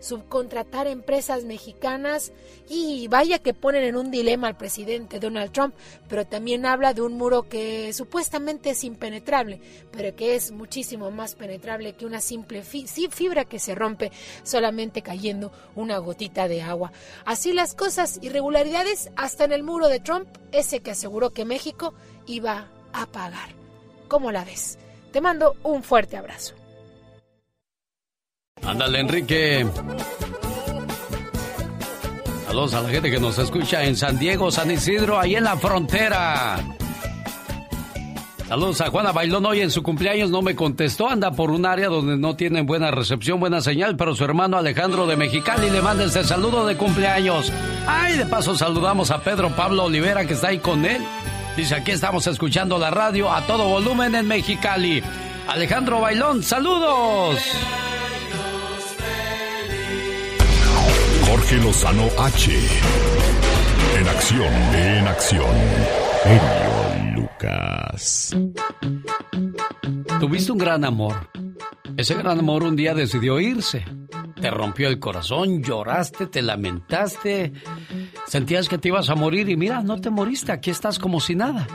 subcontratar 0.00 0.86
empresas 0.86 1.44
mexicanas 1.44 2.32
y 2.68 3.08
vaya 3.08 3.38
que 3.38 3.54
ponen 3.54 3.84
en 3.84 3.96
un 3.96 4.10
dilema 4.10 4.48
al 4.48 4.56
presidente 4.56 5.20
Donald 5.20 5.52
Trump, 5.52 5.74
pero 6.08 6.26
también 6.26 6.66
habla 6.66 6.94
de 6.94 7.02
un 7.02 7.16
muro 7.16 7.48
que 7.48 7.92
supuestamente 7.92 8.70
es 8.70 8.84
impenetrable, 8.84 9.60
pero 9.90 10.14
que 10.14 10.34
es 10.34 10.52
muchísimo 10.52 11.10
más 11.10 11.34
penetrable 11.34 11.94
que 11.94 12.06
una 12.06 12.20
simple 12.20 12.62
fibra 12.62 13.44
que 13.44 13.58
se 13.58 13.74
rompe 13.74 14.12
solamente 14.42 15.02
cayendo 15.02 15.52
una 15.74 15.98
gotita 15.98 16.48
de 16.48 16.62
agua. 16.62 16.92
Así 17.24 17.52
las 17.52 17.74
cosas, 17.74 18.18
irregularidades 18.22 19.10
hasta 19.16 19.44
en 19.44 19.52
el 19.52 19.62
muro 19.62 19.88
de 19.88 20.00
Trump, 20.00 20.28
ese 20.52 20.80
que 20.80 20.92
aseguró 20.92 21.30
que 21.30 21.44
México 21.44 21.94
iba 22.26 22.68
a 22.92 23.06
pagar. 23.06 23.50
¿Cómo 24.08 24.32
la 24.32 24.44
ves? 24.44 24.78
Te 25.12 25.20
mando 25.20 25.56
un 25.62 25.82
fuerte 25.82 26.16
abrazo. 26.16 26.57
Ándale, 28.66 29.00
Enrique. 29.00 29.66
Saludos 32.46 32.74
a 32.74 32.80
la 32.80 32.88
gente 32.88 33.10
que 33.10 33.20
nos 33.20 33.38
escucha 33.38 33.84
en 33.84 33.96
San 33.96 34.18
Diego, 34.18 34.50
San 34.50 34.70
Isidro, 34.70 35.18
ahí 35.18 35.36
en 35.36 35.44
la 35.44 35.56
frontera. 35.56 36.58
Saludos 38.48 38.80
a 38.80 38.88
Juana 38.90 39.12
Bailón 39.12 39.44
hoy 39.44 39.60
en 39.60 39.70
su 39.70 39.82
cumpleaños, 39.82 40.30
no 40.30 40.40
me 40.40 40.56
contestó, 40.56 41.10
anda 41.10 41.32
por 41.32 41.50
un 41.50 41.66
área 41.66 41.88
donde 41.88 42.16
no 42.16 42.34
tienen 42.34 42.64
buena 42.64 42.90
recepción, 42.90 43.38
buena 43.38 43.60
señal, 43.60 43.94
pero 43.96 44.14
su 44.14 44.24
hermano 44.24 44.56
Alejandro 44.56 45.06
de 45.06 45.16
Mexicali 45.16 45.68
le 45.68 45.82
manda 45.82 46.04
este 46.04 46.24
saludo 46.24 46.64
de 46.64 46.74
cumpleaños. 46.78 47.52
Ay, 47.86 48.16
de 48.16 48.24
paso 48.24 48.56
saludamos 48.56 49.10
a 49.10 49.22
Pedro 49.22 49.50
Pablo 49.54 49.84
Olivera 49.84 50.24
que 50.24 50.32
está 50.32 50.48
ahí 50.48 50.60
con 50.60 50.86
él. 50.86 51.02
Dice, 51.58 51.74
aquí 51.74 51.90
estamos 51.90 52.26
escuchando 52.26 52.78
la 52.78 52.90
radio 52.90 53.30
a 53.30 53.42
todo 53.42 53.68
volumen 53.68 54.14
en 54.14 54.26
Mexicali. 54.26 55.02
Alejandro 55.46 56.00
Bailón, 56.00 56.42
saludos. 56.42 57.38
Jorge 61.48 61.64
Lozano 61.64 62.04
H. 62.18 62.52
En 63.98 64.06
acción, 64.06 64.52
en 64.74 65.08
acción. 65.08 65.56
Genio 66.22 67.22
Lucas. 67.22 68.36
Tuviste 70.20 70.52
un 70.52 70.58
gran 70.58 70.84
amor. 70.84 71.30
Ese 71.96 72.16
gran 72.16 72.40
amor 72.40 72.64
un 72.64 72.76
día 72.76 72.92
decidió 72.92 73.40
irse. 73.40 73.82
Te 74.38 74.50
rompió 74.50 74.88
el 74.88 74.98
corazón, 74.98 75.62
lloraste, 75.62 76.26
te 76.26 76.42
lamentaste, 76.42 77.54
sentías 78.26 78.68
que 78.68 78.76
te 78.76 78.88
ibas 78.88 79.08
a 79.08 79.14
morir 79.14 79.48
y 79.48 79.56
mira, 79.56 79.80
no 79.82 79.98
te 79.98 80.10
moriste, 80.10 80.52
aquí 80.52 80.68
estás 80.70 80.98
como 80.98 81.18
si 81.18 81.34
nada. 81.34 81.66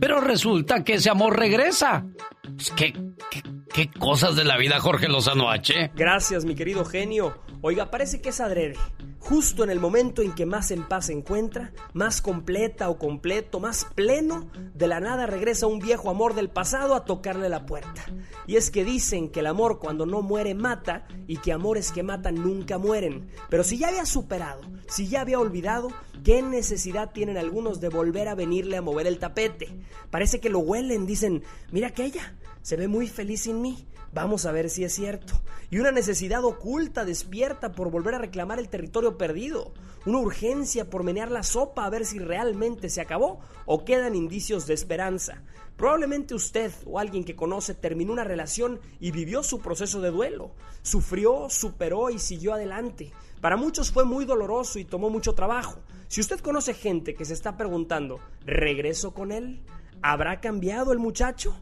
Pero 0.00 0.22
resulta 0.22 0.84
que 0.84 0.94
ese 0.94 1.10
amor 1.10 1.38
regresa. 1.38 2.06
Pues, 2.42 2.70
¿Qué, 2.70 2.94
qué, 3.30 3.42
qué 3.74 3.90
cosas 3.90 4.36
de 4.36 4.44
la 4.44 4.56
vida, 4.56 4.80
Jorge 4.80 5.06
Lozano 5.06 5.50
H? 5.50 5.90
Gracias, 5.94 6.46
mi 6.46 6.54
querido 6.54 6.86
genio. 6.86 7.34
Oiga, 7.68 7.90
parece 7.90 8.20
que 8.20 8.28
es 8.28 8.40
adrede. 8.40 8.76
Justo 9.18 9.64
en 9.64 9.70
el 9.70 9.80
momento 9.80 10.22
en 10.22 10.36
que 10.36 10.46
más 10.46 10.70
en 10.70 10.86
paz 10.86 11.06
se 11.06 11.12
encuentra, 11.12 11.72
más 11.94 12.22
completa 12.22 12.88
o 12.88 12.96
completo, 12.96 13.58
más 13.58 13.84
pleno, 13.92 14.48
de 14.72 14.86
la 14.86 15.00
nada 15.00 15.26
regresa 15.26 15.66
un 15.66 15.80
viejo 15.80 16.08
amor 16.08 16.36
del 16.36 16.48
pasado 16.48 16.94
a 16.94 17.04
tocarle 17.04 17.48
la 17.48 17.66
puerta. 17.66 18.04
Y 18.46 18.54
es 18.54 18.70
que 18.70 18.84
dicen 18.84 19.30
que 19.30 19.40
el 19.40 19.48
amor 19.48 19.80
cuando 19.80 20.06
no 20.06 20.22
muere 20.22 20.54
mata 20.54 21.08
y 21.26 21.38
que 21.38 21.52
amores 21.52 21.90
que 21.90 22.04
matan 22.04 22.36
nunca 22.36 22.78
mueren. 22.78 23.28
Pero 23.50 23.64
si 23.64 23.78
ya 23.78 23.88
había 23.88 24.06
superado 24.06 24.60
Si 24.86 25.08
ya 25.08 25.22
había 25.22 25.40
olvidado, 25.40 25.88
¿qué 26.22 26.42
necesidad 26.42 27.10
tienen 27.10 27.36
algunos 27.36 27.80
de 27.80 27.88
volver 27.88 28.28
a 28.28 28.36
venirle 28.36 28.76
a 28.76 28.82
mover 28.82 29.08
el 29.08 29.18
tapete? 29.18 29.76
Parece 30.12 30.38
que 30.38 30.50
lo 30.50 30.60
huelen, 30.60 31.04
dicen, 31.04 31.42
mira 31.72 31.88
aquella, 31.88 32.36
se 32.62 32.76
ve 32.76 32.86
muy 32.86 33.08
feliz 33.08 33.40
sin 33.40 33.60
mí. 33.60 33.88
Vamos 34.16 34.46
a 34.46 34.50
ver 34.50 34.70
si 34.70 34.82
es 34.82 34.94
cierto. 34.94 35.34
Y 35.68 35.78
una 35.78 35.92
necesidad 35.92 36.42
oculta 36.42 37.04
despierta 37.04 37.72
por 37.72 37.90
volver 37.90 38.14
a 38.14 38.18
reclamar 38.18 38.58
el 38.58 38.70
territorio 38.70 39.18
perdido. 39.18 39.74
Una 40.06 40.20
urgencia 40.20 40.88
por 40.88 41.04
menear 41.04 41.30
la 41.30 41.42
sopa 41.42 41.84
a 41.84 41.90
ver 41.90 42.06
si 42.06 42.18
realmente 42.18 42.88
se 42.88 43.02
acabó 43.02 43.40
o 43.66 43.84
quedan 43.84 44.14
indicios 44.14 44.66
de 44.66 44.72
esperanza. 44.72 45.42
Probablemente 45.76 46.34
usted 46.34 46.72
o 46.86 46.98
alguien 46.98 47.24
que 47.24 47.36
conoce 47.36 47.74
terminó 47.74 48.10
una 48.10 48.24
relación 48.24 48.80
y 49.00 49.10
vivió 49.10 49.42
su 49.42 49.60
proceso 49.60 50.00
de 50.00 50.10
duelo. 50.10 50.52
Sufrió, 50.80 51.50
superó 51.50 52.08
y 52.08 52.18
siguió 52.18 52.54
adelante. 52.54 53.12
Para 53.42 53.58
muchos 53.58 53.92
fue 53.92 54.06
muy 54.06 54.24
doloroso 54.24 54.78
y 54.78 54.86
tomó 54.86 55.10
mucho 55.10 55.34
trabajo. 55.34 55.78
Si 56.08 56.22
usted 56.22 56.40
conoce 56.40 56.72
gente 56.72 57.14
que 57.14 57.26
se 57.26 57.34
está 57.34 57.58
preguntando, 57.58 58.18
¿regreso 58.46 59.12
con 59.12 59.30
él? 59.30 59.60
¿Habrá 60.00 60.40
cambiado 60.40 60.92
el 60.92 61.00
muchacho? 61.00 61.54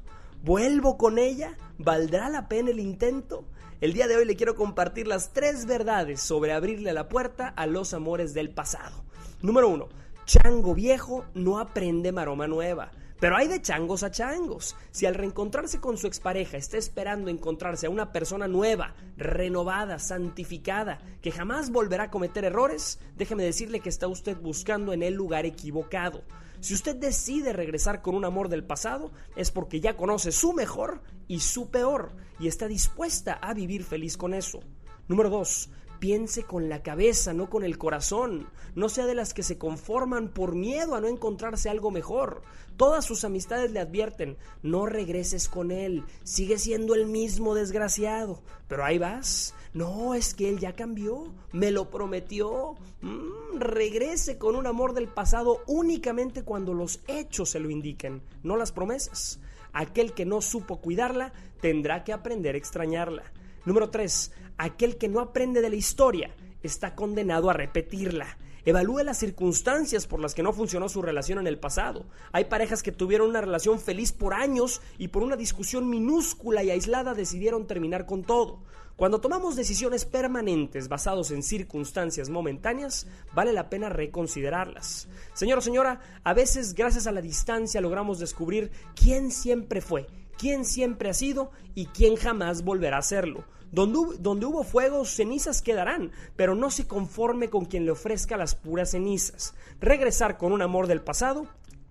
¿Vuelvo 0.45 0.97
con 0.97 1.19
ella? 1.19 1.57
¿Valdrá 1.79 2.29
la 2.29 2.49
pena 2.49 2.71
el 2.71 2.79
intento? 2.79 3.45
El 3.81 3.95
día 3.95 4.07
de 4.07 4.17
hoy 4.17 4.25
le 4.25 4.37
quiero 4.37 4.55
compartir 4.55 5.09
las 5.09 5.33
tres 5.33 5.67
verdades 5.67 6.21
sobre 6.21 6.53
abrirle 6.53 6.93
la 6.93 7.09
puerta 7.09 7.49
a 7.49 7.67
los 7.67 7.95
amores 7.95 8.33
del 8.33 8.51
pasado. 8.51 9.05
Número 9.43 9.69
uno, 9.69 9.89
chango 10.25 10.73
viejo 10.73 11.25
no 11.35 11.59
aprende 11.59 12.13
maroma 12.13 12.47
nueva. 12.47 12.93
Pero 13.19 13.37
hay 13.37 13.49
de 13.49 13.61
changos 13.61 14.05
a 14.05 14.13
changos. 14.13 14.77
Si 14.93 15.07
al 15.07 15.17
reencontrarse 15.17 15.81
con 15.81 15.97
su 15.97 16.07
expareja 16.07 16.57
está 16.59 16.77
esperando 16.77 17.29
encontrarse 17.29 17.87
a 17.87 17.91
una 17.91 18.13
persona 18.13 18.47
nueva, 18.47 18.95
renovada, 19.17 19.99
santificada, 19.99 21.01
que 21.23 21.33
jamás 21.33 21.71
volverá 21.71 22.05
a 22.05 22.11
cometer 22.11 22.45
errores, 22.45 23.01
déjeme 23.17 23.43
decirle 23.43 23.81
que 23.81 23.89
está 23.89 24.07
usted 24.07 24.37
buscando 24.37 24.93
en 24.93 25.03
el 25.03 25.15
lugar 25.15 25.45
equivocado. 25.45 26.23
Si 26.65 26.73
usted 26.73 26.97
decide 26.97 27.53
regresar 27.53 28.01
con 28.01 28.15
un 28.15 28.25
amor 28.25 28.49
del 28.49 28.65
pasado, 28.65 29.13
es 29.37 29.51
porque 29.51 29.81
ya 29.81 29.99
conoce 29.99 30.33
su 30.33 30.55
mejor 30.55 31.03
y 31.29 31.41
su 31.41 31.71
peor 31.71 32.17
y 32.41 32.49
está 32.49 32.69
dispuesta 32.69 33.35
a 33.35 33.53
vivir 33.53 33.85
feliz 33.85 34.17
con 34.17 34.33
eso. 34.33 34.61
Número 35.07 35.29
2. 35.29 35.69
Piense 35.99 36.45
con 36.45 36.69
la 36.69 36.83
cabeza, 36.83 37.33
no 37.33 37.49
con 37.49 37.65
el 37.65 37.79
corazón. 37.79 38.49
No 38.75 38.89
sea 38.89 39.07
de 39.07 39.15
las 39.15 39.35
que 39.35 39.43
se 39.43 39.59
conforman 39.59 40.29
por 40.29 40.55
miedo 40.55 40.95
a 40.95 41.01
no 41.01 41.09
encontrarse 41.09 41.69
algo 41.71 41.91
mejor. 41.91 42.43
Todas 42.77 43.05
sus 43.05 43.25
amistades 43.25 43.71
le 43.71 43.81
advierten, 43.81 44.37
no 44.63 44.87
regreses 44.87 45.49
con 45.49 45.71
él, 45.71 46.05
sigue 46.25 46.59
siendo 46.59 46.95
el 46.95 47.07
mismo 47.07 47.55
desgraciado. 47.55 48.43
Pero 48.69 48.85
ahí 48.85 48.99
vas. 48.99 49.55
No, 49.75 50.15
es 50.15 50.35
que 50.35 50.49
él 50.49 50.61
ya 50.61 50.75
cambió, 50.75 51.33
me 51.53 51.71
lo 51.71 51.91
prometió. 51.91 52.75
Mm, 53.01 53.59
regrese 53.59 54.39
con 54.39 54.55
un 54.57 54.67
amor 54.67 54.95
del 54.95 55.09
pasado 55.09 55.63
únicamente 55.67 56.43
cuando 56.43 56.75
los 56.75 57.01
hechos 57.09 57.51
se 57.51 57.61
lo 57.61 57.71
indiquen, 57.71 58.23
no 58.43 58.57
las 58.57 58.73
promesas. 58.73 59.41
Aquel 59.73 60.13
que 60.15 60.27
no 60.27 60.41
supo 60.41 60.81
cuidarla 60.81 61.33
tendrá 61.61 62.05
que 62.05 62.13
aprender 62.13 62.55
a 62.55 62.59
extrañarla. 62.59 63.25
Número 63.65 63.89
3. 63.89 64.33
Aquel 64.59 64.99
que 64.99 65.09
no 65.09 65.21
aprende 65.21 65.63
de 65.63 65.71
la 65.71 65.77
historia 65.77 66.35
está 66.63 66.95
condenado 66.95 67.49
a 67.49 67.55
repetirla. 67.55 68.37
Evalúe 68.67 69.03
las 69.05 69.19
circunstancias 69.19 70.07
por 70.07 70.21
las 70.21 70.35
que 70.35 70.43
no 70.43 70.53
funcionó 70.53 70.89
su 70.89 71.03
relación 71.03 71.39
en 71.39 71.47
el 71.47 71.59
pasado. 71.59 72.07
Hay 72.33 72.47
parejas 72.47 72.83
que 72.83 72.93
tuvieron 72.93 73.29
una 73.29 73.41
relación 73.41 73.79
feliz 73.79 74.13
por 74.13 74.33
años 74.33 74.81
y 74.99 75.09
por 75.09 75.23
una 75.23 75.37
discusión 75.37 75.89
minúscula 75.89 76.63
y 76.63 76.71
aislada 76.71 77.15
decidieron 77.15 77.67
terminar 77.67 78.07
con 78.07 78.23
todo. 78.23 78.61
Cuando 78.97 79.21
tomamos 79.21 79.57
decisiones 79.57 80.05
permanentes 80.05 80.89
basadas 80.89 81.31
en 81.31 81.43
circunstancias 81.43 82.31
momentáneas, 82.31 83.07
vale 83.35 83.53
la 83.53 83.69
pena 83.69 83.89
reconsiderarlas. 83.89 85.09
Señor 85.33 85.59
o 85.59 85.63
señora, 85.63 86.01
a 86.23 86.33
veces 86.33 86.75
gracias 86.75 87.07
a 87.07 87.13
la 87.13 87.21
distancia 87.21 87.81
logramos 87.81 88.19
descubrir 88.19 88.71
quién 88.95 89.33
siempre 89.33 89.81
fue, 89.81 90.07
quién 90.39 90.65
siempre 90.65 91.11
ha 91.11 91.15
sido 91.15 91.51
y 91.75 91.87
quién 91.87 92.17
jamás 92.17 92.63
volverá 92.63 92.99
a 92.99 93.03
serlo. 93.03 93.45
Donde, 93.71 94.19
donde, 94.21 94.47
hubo 94.47 94.63
fuego, 94.63 95.05
cenizas 95.05 95.61
quedarán, 95.61 96.13
pero 96.37 96.55
no 96.55 96.71
se 96.71 96.87
conforme 96.87 97.51
con 97.51 97.65
quien 97.65 97.85
le 97.85 97.91
ofrezca 97.91 98.37
las 98.37 98.55
puras 98.55 98.93
cenizas. 98.93 99.55
Regresar 99.81 100.39
con 100.39 100.53
un 100.53 100.63
amor 100.63 100.87
del 100.87 101.01
pasado 101.01 101.49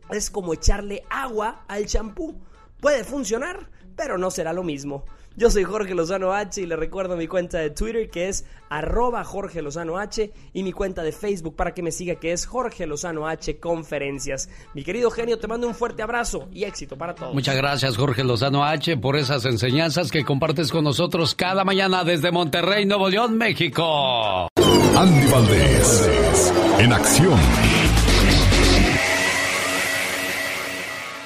es 0.09 0.29
como 0.29 0.53
echarle 0.53 1.03
agua 1.09 1.65
al 1.67 1.85
champú. 1.85 2.39
Puede 2.79 3.03
funcionar, 3.03 3.69
pero 3.95 4.17
no 4.17 4.31
será 4.31 4.53
lo 4.53 4.63
mismo. 4.63 5.03
Yo 5.35 5.49
soy 5.49 5.63
Jorge 5.63 5.95
Lozano 5.95 6.31
H 6.31 6.61
y 6.61 6.67
le 6.67 6.75
recuerdo 6.75 7.17
mi 7.17 7.27
cuenta 7.27 7.57
de 7.57 7.71
Twitter 7.71 8.07
que 8.11 8.29
es 8.29 8.45
arroba 8.69 9.23
Jorge 9.23 9.63
Lozano 9.63 9.97
H 9.97 10.31
y 10.53 10.63
mi 10.63 10.71
cuenta 10.71 11.01
de 11.01 11.11
Facebook 11.11 11.55
para 11.55 11.73
que 11.73 11.81
me 11.81 11.91
siga 11.91 12.15
que 12.15 12.33
es 12.33 12.45
Jorge 12.45 12.85
Lozano 12.85 13.27
H 13.27 13.57
Conferencias. 13.57 14.47
Mi 14.75 14.83
querido 14.83 15.09
genio, 15.09 15.39
te 15.39 15.47
mando 15.47 15.67
un 15.67 15.73
fuerte 15.73 16.03
abrazo 16.03 16.47
y 16.51 16.65
éxito 16.65 16.97
para 16.97 17.15
todos. 17.15 17.33
Muchas 17.33 17.55
gracias 17.55 17.97
Jorge 17.97 18.23
Lozano 18.23 18.63
H 18.63 18.95
por 18.97 19.17
esas 19.17 19.45
enseñanzas 19.45 20.11
que 20.11 20.23
compartes 20.23 20.71
con 20.71 20.83
nosotros 20.83 21.33
cada 21.33 21.63
mañana 21.63 22.03
desde 22.03 22.31
Monterrey, 22.31 22.85
Nuevo 22.85 23.09
León, 23.09 23.35
México. 23.35 24.49
Andy 24.95 25.31
Valdés, 25.31 26.53
en 26.77 26.93
acción. 26.93 27.82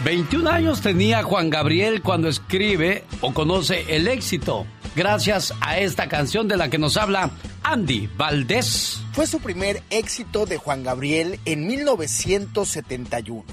21 0.07 0.49
años 0.49 0.79
tenía 0.79 1.21
Juan 1.21 1.49
Gabriel 1.49 2.01
cuando 2.01 2.29
escribe 2.29 3.03
o 3.19 3.33
conoce 3.33 3.93
el 3.93 4.07
éxito, 4.07 4.65
gracias 4.95 5.53
a 5.59 5.79
esta 5.79 6.07
canción 6.07 6.47
de 6.47 6.55
la 6.55 6.69
que 6.69 6.77
nos 6.77 6.95
habla 6.95 7.31
Andy 7.61 8.09
Valdés. 8.15 9.01
Fue 9.11 9.27
su 9.27 9.41
primer 9.41 9.83
éxito 9.89 10.45
de 10.45 10.55
Juan 10.55 10.85
Gabriel 10.85 11.41
en 11.43 11.67
1971. 11.67 13.43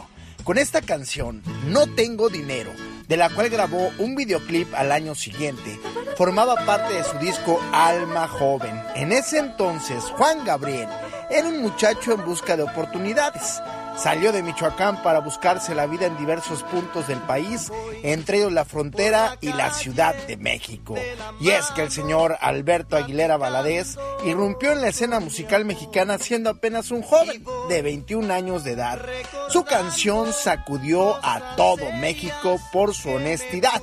Con 0.45 0.57
esta 0.57 0.81
canción, 0.81 1.43
No 1.67 1.89
tengo 1.89 2.29
dinero, 2.29 2.71
de 3.09 3.17
la 3.17 3.31
cual 3.31 3.49
grabó 3.49 3.91
un 3.99 4.15
videoclip 4.15 4.73
al 4.77 4.93
año 4.93 5.17
siguiente, 5.17 5.81
formaba 6.17 6.55
parte 6.65 6.95
de 6.95 7.03
su 7.03 7.19
disco 7.19 7.61
Alma 7.73 8.29
Joven. 8.29 8.81
En 8.95 9.11
ese 9.11 9.39
entonces, 9.39 10.05
Juan 10.05 10.45
Gabriel 10.45 10.87
era 11.31 11.49
un 11.49 11.63
muchacho 11.63 12.13
en 12.13 12.25
busca 12.25 12.57
de 12.57 12.63
oportunidades. 12.63 13.61
Salió 13.97 14.33
de 14.33 14.43
Michoacán 14.43 15.03
para 15.03 15.21
buscarse 15.21 15.75
la 15.75 15.87
vida 15.87 16.07
en 16.07 16.19
diversos 16.19 16.63
puntos 16.65 17.07
del 17.07 17.21
país, 17.21 17.71
entre 18.03 18.39
ellos 18.39 18.53
la 18.53 18.65
frontera 18.65 19.39
y 19.41 19.53
la 19.53 19.73
Ciudad 19.73 20.15
de 20.27 20.37
México. 20.37 20.97
Y 21.41 21.51
es 21.51 21.67
que 21.71 21.83
el 21.83 21.91
señor 21.91 22.37
Alberto 22.41 22.97
Aguilera 22.97 23.37
Valadez 23.37 23.97
irrumpió 24.25 24.73
en 24.73 24.83
la 24.83 24.89
escena 24.89 25.21
musical 25.21 25.65
mexicana 25.65 26.19
siendo 26.19 26.51
apenas 26.51 26.91
un 26.91 27.03
joven 27.03 27.45
de 27.69 27.83
21 27.83 28.33
años 28.33 28.65
de 28.65 28.73
edad. 28.73 29.01
Su 29.49 29.65
canción 29.65 30.33
sacudió 30.33 31.17
a 31.25 31.55
todo 31.57 31.91
México 31.93 32.59
por 32.73 32.95
su 32.95 33.11
honestidad. 33.11 33.81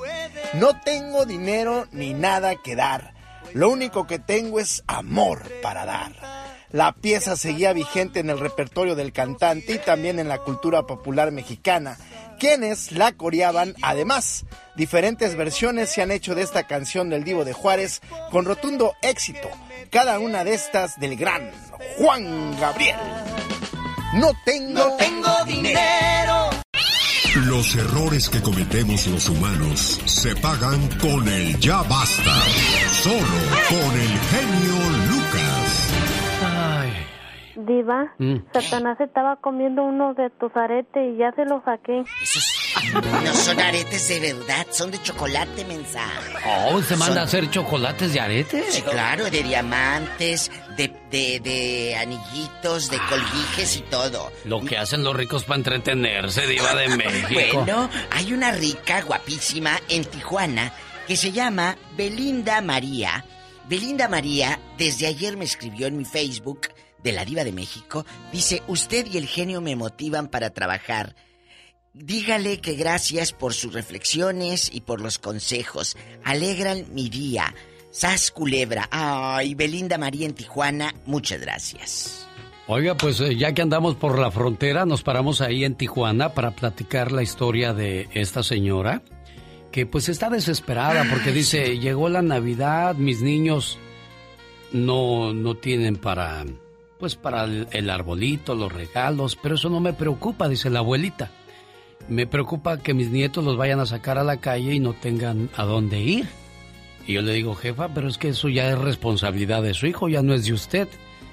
No 0.54 0.78
tengo 0.80 1.24
dinero 1.24 1.86
ni 1.90 2.12
nada 2.12 2.56
que 2.56 2.76
dar. 2.76 3.14
Lo 3.54 3.70
único 3.70 4.06
que 4.06 4.18
tengo 4.18 4.60
es 4.60 4.82
amor 4.86 5.42
para 5.62 5.84
dar. 5.84 6.41
La 6.72 6.92
pieza 6.92 7.36
seguía 7.36 7.74
vigente 7.74 8.20
en 8.20 8.30
el 8.30 8.40
repertorio 8.40 8.94
del 8.94 9.12
cantante 9.12 9.74
y 9.74 9.78
también 9.78 10.18
en 10.18 10.28
la 10.28 10.38
cultura 10.38 10.82
popular 10.82 11.30
mexicana, 11.30 11.98
quienes 12.40 12.92
la 12.92 13.12
coreaban. 13.12 13.74
Además, 13.82 14.46
diferentes 14.74 15.36
versiones 15.36 15.90
se 15.90 16.00
han 16.00 16.10
hecho 16.10 16.34
de 16.34 16.42
esta 16.42 16.66
canción 16.66 17.10
del 17.10 17.24
Divo 17.24 17.44
de 17.44 17.52
Juárez 17.52 18.00
con 18.30 18.46
rotundo 18.46 18.94
éxito, 19.02 19.48
cada 19.90 20.18
una 20.18 20.44
de 20.44 20.54
estas 20.54 20.98
del 20.98 21.16
gran 21.16 21.50
Juan 21.98 22.58
Gabriel. 22.58 22.96
No 24.14 24.32
tengo, 24.44 24.96
tengo 24.96 25.44
dinero. 25.46 26.50
Los 27.46 27.74
errores 27.76 28.28
que 28.28 28.42
cometemos 28.42 29.06
los 29.06 29.28
humanos 29.28 30.00
se 30.04 30.36
pagan 30.36 30.86
con 30.98 31.26
el 31.26 31.58
ya 31.58 31.82
basta. 31.82 32.34
Solo 33.02 33.16
con 33.68 34.00
el 34.00 34.18
genio. 34.18 34.71
Diva, 37.56 38.14
Mm. 38.18 38.36
Satanás 38.52 39.00
estaba 39.00 39.36
comiendo 39.36 39.82
uno 39.82 40.14
de 40.14 40.30
tus 40.30 40.54
aretes 40.56 41.14
y 41.14 41.18
ya 41.18 41.32
se 41.32 41.44
lo 41.44 41.62
saqué. 41.64 42.02
No 43.24 43.34
son 43.34 43.60
aretes 43.60 44.08
de 44.08 44.32
verdad, 44.32 44.66
son 44.70 44.90
de 44.90 45.00
chocolate, 45.02 45.64
mensa. 45.66 46.04
Oh, 46.70 46.80
¿se 46.82 46.96
manda 46.96 47.06
Son- 47.14 47.18
a 47.18 47.22
hacer 47.22 47.50
chocolates 47.50 48.12
de 48.14 48.20
arete? 48.20 48.64
Sí, 48.70 48.82
claro, 48.82 49.24
de 49.30 49.42
diamantes, 49.42 50.50
de, 50.76 50.88
de, 51.10 51.40
de 51.40 51.96
anillitos, 51.96 52.90
de 52.90 52.98
colguijes 53.08 53.76
y 53.76 53.80
todo. 53.82 54.30
Lo 54.44 54.60
que 54.62 54.78
hacen 54.78 55.04
los 55.04 55.14
ricos 55.14 55.44
para 55.44 55.56
entretenerse, 55.58 56.46
diva 56.46 56.74
de 56.74 56.88
México. 56.96 57.58
Bueno, 57.64 57.88
hay 58.10 58.32
una 58.32 58.52
rica, 58.52 59.02
guapísima 59.02 59.78
en 59.88 60.04
Tijuana 60.04 60.72
que 61.06 61.16
se 61.16 61.32
llama 61.32 61.76
Belinda 61.96 62.60
María. 62.62 63.24
Belinda 63.68 64.08
María 64.08 64.58
desde 64.78 65.06
ayer 65.06 65.36
me 65.36 65.44
escribió 65.44 65.86
en 65.86 65.96
mi 65.96 66.04
Facebook 66.04 66.62
de 67.02 67.12
la 67.12 67.24
Diva 67.24 67.44
de 67.44 67.52
México. 67.52 68.04
Dice, 68.32 68.62
usted 68.66 69.06
y 69.06 69.18
el 69.18 69.26
genio 69.26 69.60
me 69.60 69.76
motivan 69.76 70.28
para 70.28 70.50
trabajar. 70.50 71.14
Dígale 71.94 72.60
que 72.60 72.74
gracias 72.74 73.32
por 73.32 73.52
sus 73.52 73.74
reflexiones 73.74 74.70
y 74.72 74.80
por 74.80 75.00
los 75.00 75.18
consejos. 75.18 75.96
Alegran 76.24 76.86
mi 76.94 77.08
día. 77.08 77.54
Sas 77.90 78.30
Culebra. 78.30 78.88
Ay, 78.90 79.54
Belinda 79.54 79.98
María 79.98 80.26
en 80.26 80.32
Tijuana, 80.32 80.94
muchas 81.04 81.40
gracias. 81.40 82.26
Oiga, 82.66 82.96
pues 82.96 83.20
eh, 83.20 83.36
ya 83.36 83.52
que 83.52 83.60
andamos 83.60 83.96
por 83.96 84.18
la 84.18 84.30
frontera, 84.30 84.86
nos 84.86 85.02
paramos 85.02 85.42
ahí 85.42 85.64
en 85.64 85.74
Tijuana 85.74 86.32
para 86.32 86.52
platicar 86.52 87.12
la 87.12 87.22
historia 87.22 87.74
de 87.74 88.08
esta 88.14 88.42
señora 88.42 89.02
que 89.72 89.86
pues 89.86 90.08
está 90.08 90.30
desesperada 90.30 91.04
porque 91.10 91.32
dice, 91.32 91.78
llegó 91.78 92.08
la 92.08 92.22
Navidad, 92.22 92.94
mis 92.94 93.22
niños 93.22 93.78
no, 94.70 95.32
no 95.32 95.56
tienen 95.56 95.96
para, 95.96 96.44
pues 97.02 97.16
para 97.16 97.42
el, 97.42 97.66
el 97.72 97.90
arbolito, 97.90 98.54
los 98.54 98.70
regalos, 98.72 99.34
pero 99.34 99.56
eso 99.56 99.68
no 99.68 99.80
me 99.80 99.92
preocupa, 99.92 100.48
dice 100.48 100.70
la 100.70 100.78
abuelita. 100.78 101.32
Me 102.06 102.28
preocupa 102.28 102.78
que 102.78 102.94
mis 102.94 103.10
nietos 103.10 103.42
los 103.44 103.56
vayan 103.56 103.80
a 103.80 103.86
sacar 103.86 104.18
a 104.18 104.22
la 104.22 104.36
calle 104.36 104.72
y 104.74 104.78
no 104.78 104.92
tengan 104.92 105.50
a 105.56 105.64
dónde 105.64 105.98
ir. 105.98 106.28
Y 107.04 107.14
yo 107.14 107.22
le 107.22 107.32
digo, 107.32 107.56
jefa, 107.56 107.88
pero 107.88 108.06
es 108.06 108.18
que 108.18 108.28
eso 108.28 108.48
ya 108.48 108.68
es 108.70 108.78
responsabilidad 108.78 109.64
de 109.64 109.74
su 109.74 109.88
hijo, 109.88 110.08
ya 110.08 110.22
no 110.22 110.32
es 110.32 110.44
de 110.46 110.52
usted. 110.52 110.86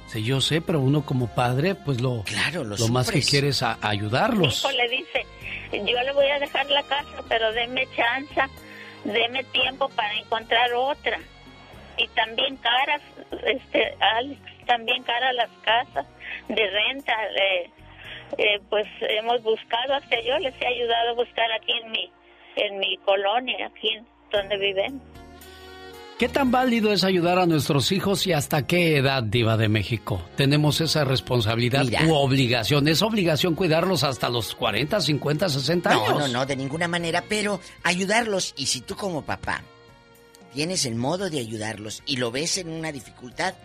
Sí, 0.08 0.24
yo 0.24 0.41
sé, 0.41 0.60
pero 0.60 0.80
uno 0.82 1.06
como 1.06 1.28
padre, 1.36 1.76
pues 1.76 2.02
lo, 2.02 2.24
Claro, 2.24 2.64
lo 2.64 2.76
lo 2.76 2.88
más 2.88 3.12
que 3.12 3.22
quiere 3.22 3.50
es 3.50 3.62
a- 3.62 3.78
ayudarlos. 3.80 4.64
hijo 4.66 4.72
le 4.72 4.90
dice, 4.90 5.24
yo 5.72 6.02
le 6.04 6.12
voy 6.14 6.26
a 6.30 6.40
dejar 6.40 6.68
la 6.72 6.82
casa, 6.82 7.22
pero 7.30 7.54
deme 7.54 7.88
chance, 7.96 8.41
deme 9.04 9.44
tiempo 9.52 9.88
para 9.90 10.16
encontrar 10.18 10.74
otra. 10.74 11.20
Y 12.00 12.08
también 12.16 12.56
caras, 12.56 13.02
este, 13.46 13.94
Alex, 14.18 14.40
también 14.70 15.02
caras 15.02 15.34
las 15.34 15.50
casas 15.64 16.06
de 16.48 16.70
renta. 16.70 17.14
eh, 17.36 17.72
eh, 18.38 18.62
pues 18.70 18.86
hemos 19.02 19.41
buscado, 19.41 19.96
hasta 19.96 20.22
yo 20.22 20.38
les 20.38 20.54
he 20.62 20.68
ayudado 20.68 21.10
a 21.10 21.14
buscar 21.14 21.52
aquí 21.60 21.72
en 21.84 21.91
mi, 21.91 22.12
en 22.56 22.78
mi 22.78 22.98
colonia, 22.98 23.66
aquí 23.66 23.90
en 23.90 24.06
donde 24.32 24.58
viven. 24.58 25.02
¿Qué 26.20 26.30
tan 26.30 26.52
válido 26.52 26.91
es 26.91 27.04
ayudar 27.04 27.40
a 27.40 27.46
nuestros 27.48 27.91
hijos 27.91 28.28
y 28.28 28.34
hasta 28.34 28.68
qué 28.68 28.98
edad, 28.98 29.24
Diva 29.24 29.58
de 29.58 29.70
México? 29.70 30.22
Tenemos 30.36 30.82
esa 30.82 31.06
responsabilidad 31.06 31.86
Mira. 31.86 32.04
u 32.04 32.14
obligación. 32.14 32.88
¿Es 32.90 33.02
obligación 33.02 33.56
cuidarlos 33.56 34.04
hasta 34.04 34.30
los 34.30 34.54
40, 34.54 35.00
50, 35.00 35.50
60 35.50 35.90
años? 35.90 36.10
No, 36.10 36.20
no, 36.20 36.28
no, 36.28 36.46
de 36.46 36.58
ninguna 36.58 36.88
manera, 36.90 37.24
pero 37.28 37.60
ayudarlos. 37.84 38.54
Y 38.58 38.66
si 38.68 38.82
tú 38.82 38.96
como 38.96 39.24
papá 39.24 39.64
tienes 40.54 40.86
el 40.86 40.96
modo 40.96 41.30
de 41.30 41.40
ayudarlos 41.40 42.04
y 42.06 42.18
lo 42.18 42.32
ves 42.32 42.58
en 42.58 42.70
una 42.70 42.91
dificultad, 42.91 43.56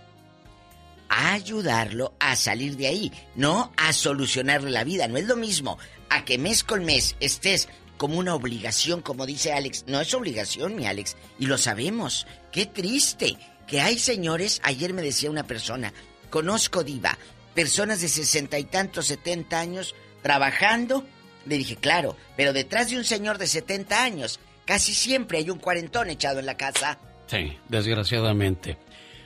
ayudarlo 1.15 2.15
a 2.19 2.37
salir 2.37 2.77
de 2.77 2.89
ahí, 2.89 3.13
no 3.35 3.73
a 3.77 3.93
solucionarle 3.93 4.71
la 4.71 4.85
vida. 4.85 5.09
No 5.09 5.17
es 5.17 5.27
lo 5.27 5.37
mismo 5.37 5.79
a 6.09 6.25
que 6.25 6.39
mes 6.39 6.65
con 6.65 6.85
mes 6.85 7.17
estés 7.21 7.69
como 7.97 8.19
una 8.19 8.35
obligación, 8.35 9.01
como 9.01 9.27
dice 9.27 9.53
Alex. 9.53 9.85
No 9.87 10.01
es 10.01 10.13
obligación, 10.15 10.75
mi 10.75 10.87
Alex, 10.87 11.17
y 11.39 11.47
lo 11.47 11.59
sabemos. 11.59 12.27
Qué 12.51 12.67
triste 12.67 13.37
que 13.67 13.81
hay 13.81 13.99
señores, 13.99 14.61
ayer 14.65 14.93
me 14.93 15.03
decía 15.03 15.31
una 15.31 15.47
persona, 15.47 15.93
conozco 16.31 16.85
diva, 16.85 17.17
personas 17.55 18.01
de 18.01 18.09
sesenta 18.09 18.59
y 18.59 18.65
tantos, 18.65 19.07
setenta 19.07 19.61
años 19.61 19.95
trabajando. 20.23 21.05
Le 21.47 21.59
dije, 21.59 21.77
claro, 21.77 22.17
pero 22.37 22.53
detrás 22.53 22.91
de 22.91 22.97
un 22.99 23.05
señor 23.05 23.39
de 23.39 23.47
70 23.47 24.03
años, 24.03 24.41
casi 24.65 24.95
siempre 24.95 25.39
hay 25.39 25.51
un 25.51 25.59
cuarentón 25.59 26.11
echado 26.11 26.41
en 26.41 26.47
la 26.47 26.57
casa. 26.57 26.99
Sí, 27.27 27.57
desgraciadamente. 27.69 28.79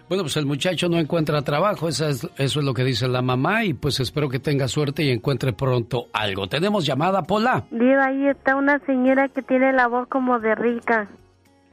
Bueno, 0.09 0.25
pues 0.25 0.37
el 0.39 0.47
muchacho 0.47 0.89
no 0.89 0.99
encuentra 0.99 1.43
trabajo, 1.43 1.89
esa 1.89 2.09
es- 2.09 2.25
eso 2.39 2.61
es 2.61 2.65
lo 2.65 2.73
que 2.73 2.83
dice 2.83 3.07
la 3.09 3.21
mamá 3.21 3.65
y 3.65 3.75
pues 3.75 4.01
espero 4.01 4.29
que 4.31 4.39
tenga 4.39 4.67
suerte 4.67 5.03
y 5.03 5.11
encuentre 5.11 5.53
pronto 5.53 6.07
algo. 6.15 6.47
¿Tenemos 6.49 6.87
llamada, 6.87 7.23
Pola? 7.25 7.67
Diva, 7.71 8.07
ahí 8.07 8.27
está 8.29 8.57
una 8.57 8.79
señora 8.87 9.29
que 9.29 9.43
tiene 9.43 9.73
la 9.75 9.87
voz 9.87 10.09
como 10.09 10.39
de 10.39 10.55
rica. 10.55 11.09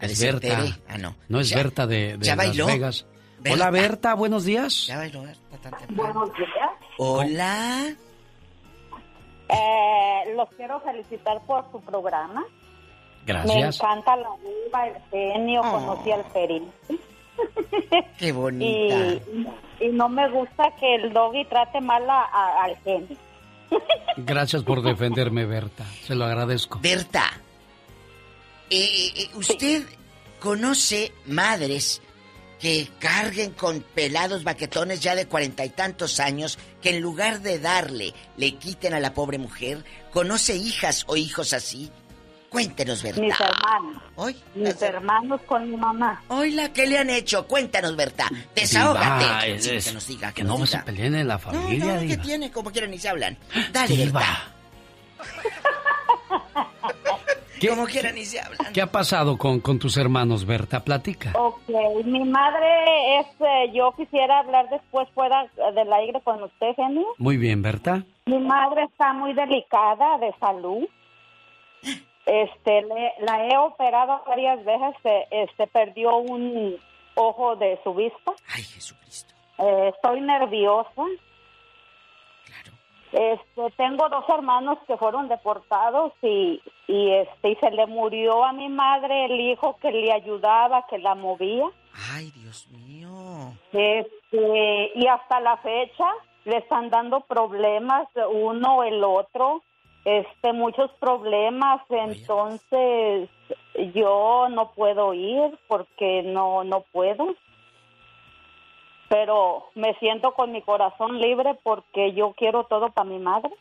Es 0.01 0.21
Berta. 0.21 0.65
Ah, 0.89 0.97
no. 0.97 1.15
No 1.29 1.39
es 1.39 1.49
Ya- 1.49 1.57
Berta 1.57 1.87
de, 1.87 2.17
de 2.17 2.25
ya 2.25 2.35
Las 2.35 2.47
bailó. 2.47 2.65
Vegas. 2.67 3.05
Berta. 3.39 3.53
Hola, 3.53 3.71
Berta, 3.71 4.13
buenos 4.15 4.43
días. 4.43 4.87
Ya 4.87 4.97
bailó 4.97 5.21
Berta 5.23 5.57
tan 5.61 5.79
temprano. 5.79 6.13
Buenos 6.13 6.37
días. 6.37 6.69
Hola. 6.97 7.95
Eh, 9.47 10.33
los 10.35 10.49
quiero 10.57 10.79
felicitar 10.81 11.39
por 11.45 11.65
su 11.71 11.79
programa. 11.81 12.41
Me 12.41 13.33
Gracias. 13.33 13.79
encanta 13.79 14.15
la 14.17 14.29
diva, 14.43 14.87
el 14.87 14.95
genio, 15.09 15.61
Oh. 15.63 15.71
conocí 15.71 16.11
al 16.11 16.23
perito. 16.25 16.65
Qué 18.17 18.31
bonita. 18.31 19.21
y 19.79 19.87
no 19.89 20.09
me 20.09 20.29
gusta 20.29 20.73
que 20.79 20.95
el 20.95 21.11
doggy 21.13 21.45
trate 21.45 21.81
mal 21.81 22.09
a- 22.09 22.23
a- 22.23 22.63
al 22.63 22.77
genio. 22.83 23.17
Gracias 24.17 24.63
por 24.63 24.81
defenderme, 24.81 25.45
Berta. 25.45 25.85
Se 26.05 26.15
lo 26.15 26.25
agradezco. 26.25 26.79
Berta, 26.81 27.23
eh, 28.69 29.11
eh, 29.15 29.29
¿usted 29.35 29.83
conoce 30.39 31.11
madres 31.25 32.01
que 32.59 32.87
carguen 32.99 33.51
con 33.51 33.81
pelados 33.81 34.43
baquetones 34.43 35.01
ya 35.01 35.13
de 35.15 35.27
cuarenta 35.27 35.65
y 35.65 35.69
tantos 35.69 36.19
años 36.19 36.57
que 36.81 36.91
en 36.91 37.01
lugar 37.01 37.41
de 37.41 37.59
darle 37.59 38.13
le 38.37 38.55
quiten 38.55 38.93
a 38.93 38.99
la 38.99 39.13
pobre 39.13 39.37
mujer? 39.37 39.83
¿Conoce 40.11 40.55
hijas 40.55 41.03
o 41.07 41.17
hijos 41.17 41.53
así? 41.53 41.91
Cuéntenos, 42.55 43.03
Berta. 43.03 43.21
Mis 43.21 43.33
hermanos. 43.39 44.01
Hoy, 44.15 44.35
Mis 44.55 44.81
hermanos 44.81 45.41
con 45.45 45.69
mi 45.69 45.75
mamá. 45.77 46.23
Oiga, 46.29 46.69
¿qué 46.71 46.87
le 46.87 46.97
han 46.99 47.09
hecho? 47.09 47.45
Cuéntanos, 47.47 47.95
Berta. 47.95 48.27
Desahógate. 48.55 49.23
Diva, 49.25 49.45
es- 49.45 49.67
es- 49.67 49.87
que 49.87 49.93
nos 49.93 50.07
diga, 50.07 50.27
que, 50.29 50.33
que 50.35 50.43
nos 50.43 50.59
no 50.59 50.65
diga. 50.65 50.79
se 50.79 50.85
peleen 50.85 51.15
en 51.15 51.27
la 51.27 51.37
familia, 51.37 51.85
no, 51.95 52.01
no, 52.01 52.07
¿qué 52.07 52.17
tiene? 52.17 52.51
Como 52.51 52.71
quieran 52.71 52.91
ni 52.91 52.97
se 52.97 53.09
hablan. 53.09 53.37
Dale, 53.73 53.95
Diva. 53.95 54.19
Berta. 54.21 54.51
Como 57.69 57.85
quieran 57.87 58.15
ni 58.15 58.25
se 58.25 58.39
hablan. 58.39 58.73
¿Qué 58.73 58.81
ha 58.81 58.91
pasado 58.91 59.37
con, 59.37 59.59
con 59.59 59.79
tus 59.79 59.97
hermanos, 59.97 60.45
Berta? 60.45 60.83
Platica. 60.83 61.31
Ok, 61.35 61.67
mi 62.05 62.23
madre 62.25 63.19
es, 63.19 63.27
eh, 63.39 63.71
yo 63.73 63.91
quisiera 63.97 64.39
hablar 64.39 64.69
después 64.69 65.07
fuera 65.15 65.47
del 65.73 65.91
aire 65.93 66.21
con 66.23 66.43
usted, 66.43 66.67
genio. 66.75 67.05
Muy 67.17 67.37
bien, 67.37 67.61
Berta. 67.61 68.03
Mi 68.27 68.39
madre 68.39 68.83
está 68.83 69.13
muy 69.13 69.33
delicada 69.33 70.17
de 70.19 70.31
salud. 70.39 70.83
Este, 72.25 72.81
le- 72.81 73.13
la 73.19 73.45
he 73.47 73.57
operado 73.57 74.23
varias 74.27 74.63
veces. 74.65 74.95
eh, 75.03 75.27
Este, 75.31 75.67
perdió 75.67 76.17
un 76.17 76.75
ojo 77.15 77.55
de 77.55 77.79
su 77.83 77.93
vista. 77.93 78.31
Ay, 78.55 78.63
Jesucristo. 78.63 79.33
Eh, 79.59 79.91
estoy 79.95 80.21
nerviosa. 80.21 81.03
Este, 83.11 83.71
tengo 83.77 84.09
dos 84.09 84.25
hermanos 84.27 84.77
que 84.87 84.97
fueron 84.97 85.29
deportados 85.29 86.11
y, 86.21 86.61
y 86.87 87.11
este, 87.11 87.51
y 87.51 87.55
se 87.57 87.71
le 87.71 87.85
murió 87.85 88.43
a 88.43 88.51
mi 88.51 88.67
madre 88.67 89.25
el 89.25 89.39
hijo 89.39 89.77
que 89.81 89.89
le 89.91 90.11
ayudaba, 90.11 90.85
que 90.89 90.97
la 90.97 91.15
movía. 91.15 91.65
Ay, 92.13 92.31
Dios 92.35 92.67
mío. 92.69 93.53
Este, 93.71 94.91
y 94.95 95.07
hasta 95.07 95.39
la 95.39 95.55
fecha 95.57 96.05
le 96.43 96.57
están 96.57 96.89
dando 96.89 97.21
problemas 97.21 98.07
uno 98.33 98.83
el 98.83 99.01
otro, 99.01 99.61
este 100.05 100.53
muchos 100.53 100.91
problemas, 100.99 101.81
entonces 101.89 103.29
yo 103.93 104.47
no 104.49 104.71
puedo 104.73 105.13
ir 105.13 105.59
porque 105.67 106.21
no 106.23 106.63
no 106.63 106.81
puedo. 106.91 107.35
Pero 109.09 109.65
me 109.75 109.93
siento 109.95 110.33
con 110.33 110.51
mi 110.51 110.61
corazón 110.61 111.19
libre 111.19 111.59
porque 111.63 112.13
yo 112.13 112.33
quiero 112.37 112.65
todo 112.65 112.91
para 112.91 113.09
mi 113.09 113.19
madre. 113.19 113.51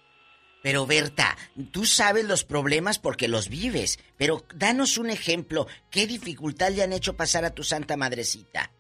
Pero 0.63 0.87
Berta, 0.87 1.37
tú 1.73 1.85
sabes 1.85 2.25
los 2.27 2.45
problemas 2.45 2.99
porque 2.99 3.29
los 3.29 3.51
vives, 3.51 3.99
pero 4.17 4.39
danos 4.55 4.97
un 4.97 5.11
ejemplo. 5.11 5.67
¿Qué 5.91 6.07
dificultad 6.07 6.71
le 6.71 6.83
han 6.83 6.95
hecho 6.95 7.17
pasar 7.17 7.45
a 7.45 7.55
tu 7.55 7.63
santa 7.63 7.99
madrecita? 7.99 8.71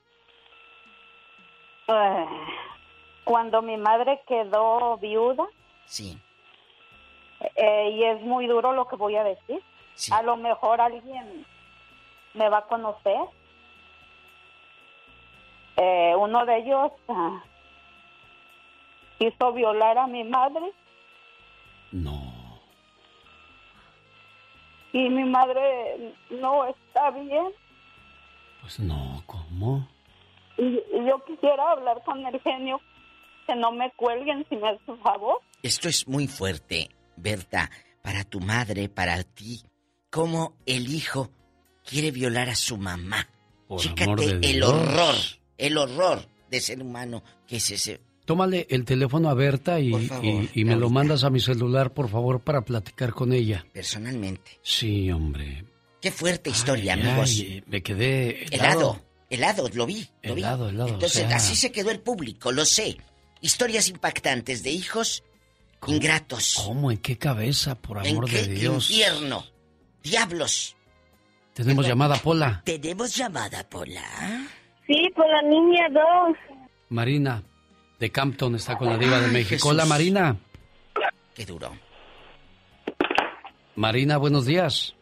Eh, 1.89 2.27
cuando 3.24 3.61
mi 3.61 3.77
madre 3.77 4.23
quedó 4.27 4.97
viuda, 4.97 5.45
Sí. 5.86 6.19
Eh, 7.40 7.90
y 7.90 8.05
es 8.05 8.20
muy 8.23 8.47
duro 8.47 8.73
lo 8.73 8.86
que 8.86 8.97
voy 8.97 9.16
a 9.16 9.24
decir. 9.24 9.62
A 10.11 10.23
lo 10.23 10.36
mejor 10.36 10.81
alguien 10.81 11.47
me 12.35 12.48
va 12.48 12.59
a 12.59 12.66
conocer. 12.66 13.19
Eh, 15.77 16.15
uno 16.16 16.44
de 16.47 16.59
ellos 16.59 16.93
ah, 17.09 17.43
quiso 19.19 19.52
violar 19.52 19.98
a 19.98 20.06
mi 20.06 20.24
madre. 20.24 20.73
No. 21.93 22.32
Y 24.93 25.09
mi 25.09 25.24
madre 25.24 26.15
no 26.31 26.65
está 26.66 27.11
bien. 27.11 27.47
Pues 28.61 28.78
no, 28.81 29.23
¿cómo? 29.27 29.86
Y, 30.56 30.62
y 30.62 31.06
yo 31.06 31.23
quisiera 31.24 31.73
hablar 31.73 32.02
con 32.05 32.24
el 32.24 32.40
genio 32.40 32.81
que 33.47 33.55
no 33.56 33.73
me 33.73 33.90
cuelguen 33.93 34.47
si 34.48 34.56
me 34.56 34.70
hace 34.70 34.97
favor. 35.02 35.40
Esto 35.62 35.89
es 35.89 36.06
muy 36.06 36.28
fuerte, 36.28 36.90
Berta, 37.16 37.70
para 38.03 38.24
tu 38.24 38.41
madre, 38.41 38.89
para 38.89 39.23
ti. 39.23 39.62
¿Cómo 40.11 40.57
el 40.66 40.93
hijo 40.93 41.31
quiere 41.85 42.11
violar 42.11 42.49
a 42.49 42.55
su 42.57 42.77
mamá? 42.77 43.28
Por 43.66 43.81
Chécate 43.81 44.39
el 44.43 44.62
horror, 44.62 45.15
el 45.59 45.77
horror 45.78 46.27
de 46.51 46.61
ser 46.61 46.81
humano 46.82 47.23
que 47.47 47.57
es 47.57 47.70
ese. 47.70 48.01
Tómale 48.24 48.66
el 48.70 48.85
teléfono 48.85 49.28
a 49.28 49.35
Berta 49.35 49.81
y, 49.81 50.07
favor, 50.07 50.24
y- 50.24 50.51
y 50.55 50.65
me 50.65 50.77
lo 50.77 50.89
mandas 50.89 51.24
a 51.24 51.31
mi 51.31 51.41
celular, 51.41 51.93
por 51.93 52.09
favor, 52.09 52.41
para 52.41 52.62
platicar 52.62 53.12
con 53.12 53.32
ella. 53.32 53.66
Personalmente. 53.73 54.59
Sí, 54.62 55.11
hombre. 55.11 55.65
Qué 56.01 56.11
fuerte 56.11 56.51
historia, 56.51 56.95
Ay, 56.95 57.01
amigos. 57.01 57.31
ay, 57.31 57.62
me 57.66 57.82
quedé 57.82 58.45
helado, 58.55 59.01
helado, 59.31 59.69
lo 59.74 59.86
vi, 59.86 60.07
lo 60.23 60.35
vi. 60.35 60.43
Helado, 60.43 60.69
helado, 60.69 60.89
Entonces, 60.91 61.24
o 61.24 61.28
sea- 61.28 61.36
así 61.36 61.57
se 61.57 61.73
quedó 61.73 61.91
el 61.91 62.01
público, 62.01 62.53
lo 62.53 62.65
sé. 62.65 62.97
Historias 63.41 63.89
impactantes 63.89 64.62
de 64.62 64.70
hijos 64.70 65.23
ingratos. 65.87 66.63
¿Cómo? 66.65 66.91
¿En 66.91 66.99
qué 66.99 67.19
cabeza, 67.19 67.75
por 67.75 67.99
amor 67.99 68.25
¿En 68.29 68.31
qué 68.31 68.43
de 68.43 68.55
Dios? 68.55 68.91
infierno? 68.91 69.45
Diablos. 70.03 70.77
Tenemos 71.55 71.87
llamada, 71.87 72.17
Pola. 72.17 72.63
Tenemos 72.65 73.15
llamada, 73.17 73.69
Pola. 73.69 74.03
Sí, 74.87 75.09
por 75.15 75.27
la 75.29 75.43
niña 75.43 75.89
2. 75.91 76.37
Marina, 76.91 77.43
de 77.99 78.11
Campton, 78.11 78.55
está 78.57 78.77
con 78.77 78.89
la 78.89 78.99
diva 78.99 79.21
de 79.21 79.29
México. 79.29 79.69
Hola, 79.69 79.87
Marina. 79.87 80.37
Qué 81.35 81.47
duro. 81.47 81.73
Marina, 83.77 84.19
buenos 84.19 84.47
días. 84.47 84.95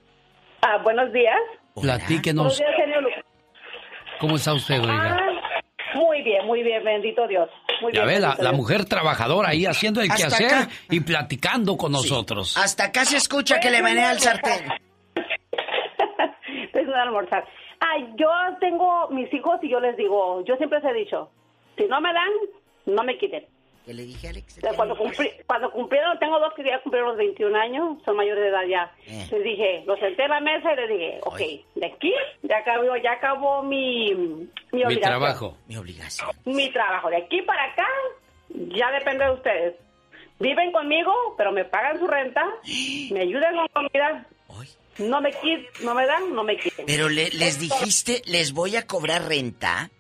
Ah, 0.62 0.78
buenos 0.82 1.12
días. 1.12 1.36
Platíquenos. 1.74 2.44
Buenos 2.44 2.58
días, 2.58 2.70
genio 2.76 3.00
Lucas. 3.00 3.24
¿Cómo 4.20 4.36
está 4.36 4.54
usted, 4.54 4.80
oiga? 4.80 5.16
Ah, 5.18 5.52
muy 5.94 6.22
bien, 6.22 6.46
muy 6.46 6.62
bien, 6.62 6.84
bendito 6.84 7.26
Dios. 7.26 7.48
Muy 7.82 7.92
Ya 7.92 8.04
bien, 8.04 8.22
ve, 8.22 8.42
la, 8.42 8.52
mujer 8.52 8.84
trabajadora 8.84 9.50
ahí 9.50 9.66
haciendo 9.66 10.00
el 10.00 10.10
Hasta 10.10 10.28
quehacer 10.28 10.54
acá. 10.54 10.68
y 10.88 11.00
platicando 11.00 11.76
con 11.76 11.92
nosotros. 11.92 12.56
Hasta 12.56 12.84
acá 12.84 13.04
se 13.04 13.16
escucha 13.16 13.58
que 13.60 13.70
le 13.70 13.82
menea 13.82 14.12
el 14.12 14.20
sartén. 14.20 14.66
Tengo 16.72 16.92
que 16.92 16.98
almorzar. 16.98 17.44
Ay, 17.80 18.06
yo 18.16 18.28
tengo 18.60 19.08
mis 19.10 19.32
hijos 19.34 19.58
y 19.62 19.68
yo 19.68 19.80
les 19.80 19.96
digo, 19.96 20.44
yo 20.44 20.56
siempre 20.56 20.78
les 20.80 20.90
he 20.90 20.94
dicho, 20.94 21.30
si 21.76 21.84
no 21.86 22.00
me 22.00 22.12
dan, 22.12 22.30
no 22.86 23.02
me 23.02 23.18
quiten. 23.18 23.44
¿Qué 23.84 23.92
le 23.94 24.04
dije, 24.04 24.28
Alex? 24.28 24.60
Cuando, 24.76 24.96
cumpli- 24.96 25.34
cuando 25.46 25.70
cumplieron, 25.72 26.16
tengo 26.20 26.38
dos 26.38 26.52
que 26.54 26.62
ya 26.64 26.80
cumplieron 26.82 27.10
los 27.10 27.18
21 27.18 27.56
años, 27.58 27.98
son 28.04 28.16
mayores 28.16 28.42
de 28.44 28.48
edad 28.50 28.62
ya. 28.68 28.92
Eh. 29.06 29.26
Les 29.30 29.42
dije, 29.44 29.82
los 29.86 29.98
senté 29.98 30.22
en 30.24 30.30
la 30.30 30.40
mesa 30.40 30.72
y 30.72 30.76
les 30.76 30.88
dije, 30.88 31.18
ok, 31.24 31.38
de 31.74 31.86
aquí 31.86 32.12
ya 32.42 32.58
acabó, 32.58 32.96
ya 33.02 33.12
acabó 33.12 33.62
mi, 33.64 34.14
mi 34.14 34.48
Mi 34.72 34.84
obligación. 34.84 35.00
trabajo. 35.00 35.56
Mi 35.66 35.76
obligación. 35.76 36.30
Mi 36.44 36.70
trabajo. 36.70 37.10
De 37.10 37.16
aquí 37.16 37.42
para 37.42 37.64
acá 37.72 37.86
ya 38.50 38.90
depende 38.92 39.24
de 39.24 39.30
ustedes. 39.32 39.74
Viven 40.38 40.70
conmigo, 40.72 41.12
pero 41.36 41.50
me 41.52 41.64
pagan 41.64 41.98
su 41.98 42.06
renta, 42.06 42.44
me 43.10 43.20
ayudan 43.20 43.56
con 43.56 43.68
comida. 43.88 44.26
No 44.98 45.20
me 45.22 45.30
no 45.82 45.94
me 45.94 46.06
dan, 46.06 46.34
no 46.34 46.44
me 46.44 46.56
quiten. 46.56 46.84
Pero 46.86 47.08
le- 47.08 47.30
les 47.30 47.58
dijiste, 47.58 48.22
les 48.26 48.52
voy 48.52 48.76
a 48.76 48.86
cobrar 48.86 49.26
renta. 49.26 49.90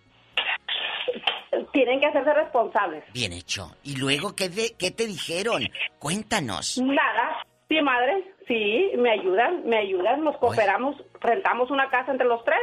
Tienen 1.84 2.00
que 2.00 2.06
hacerse 2.06 2.32
responsables. 2.34 3.02
Bien 3.12 3.32
hecho. 3.32 3.74
¿Y 3.82 3.96
luego 3.96 4.36
qué, 4.36 4.48
de- 4.48 4.74
qué 4.78 4.90
te 4.92 5.06
dijeron? 5.06 5.68
Cuéntanos. 5.98 6.78
Nada. 6.78 7.44
Sí, 7.68 7.80
madre. 7.82 8.22
Sí, 8.46 8.90
me 8.98 9.10
ayudan, 9.10 9.64
me 9.66 9.78
ayudan. 9.78 10.22
Nos 10.22 10.36
cooperamos, 10.36 10.94
rentamos 11.20 11.70
una 11.70 11.88
casa 11.90 12.12
entre 12.12 12.26
los 12.28 12.44
tres, 12.44 12.58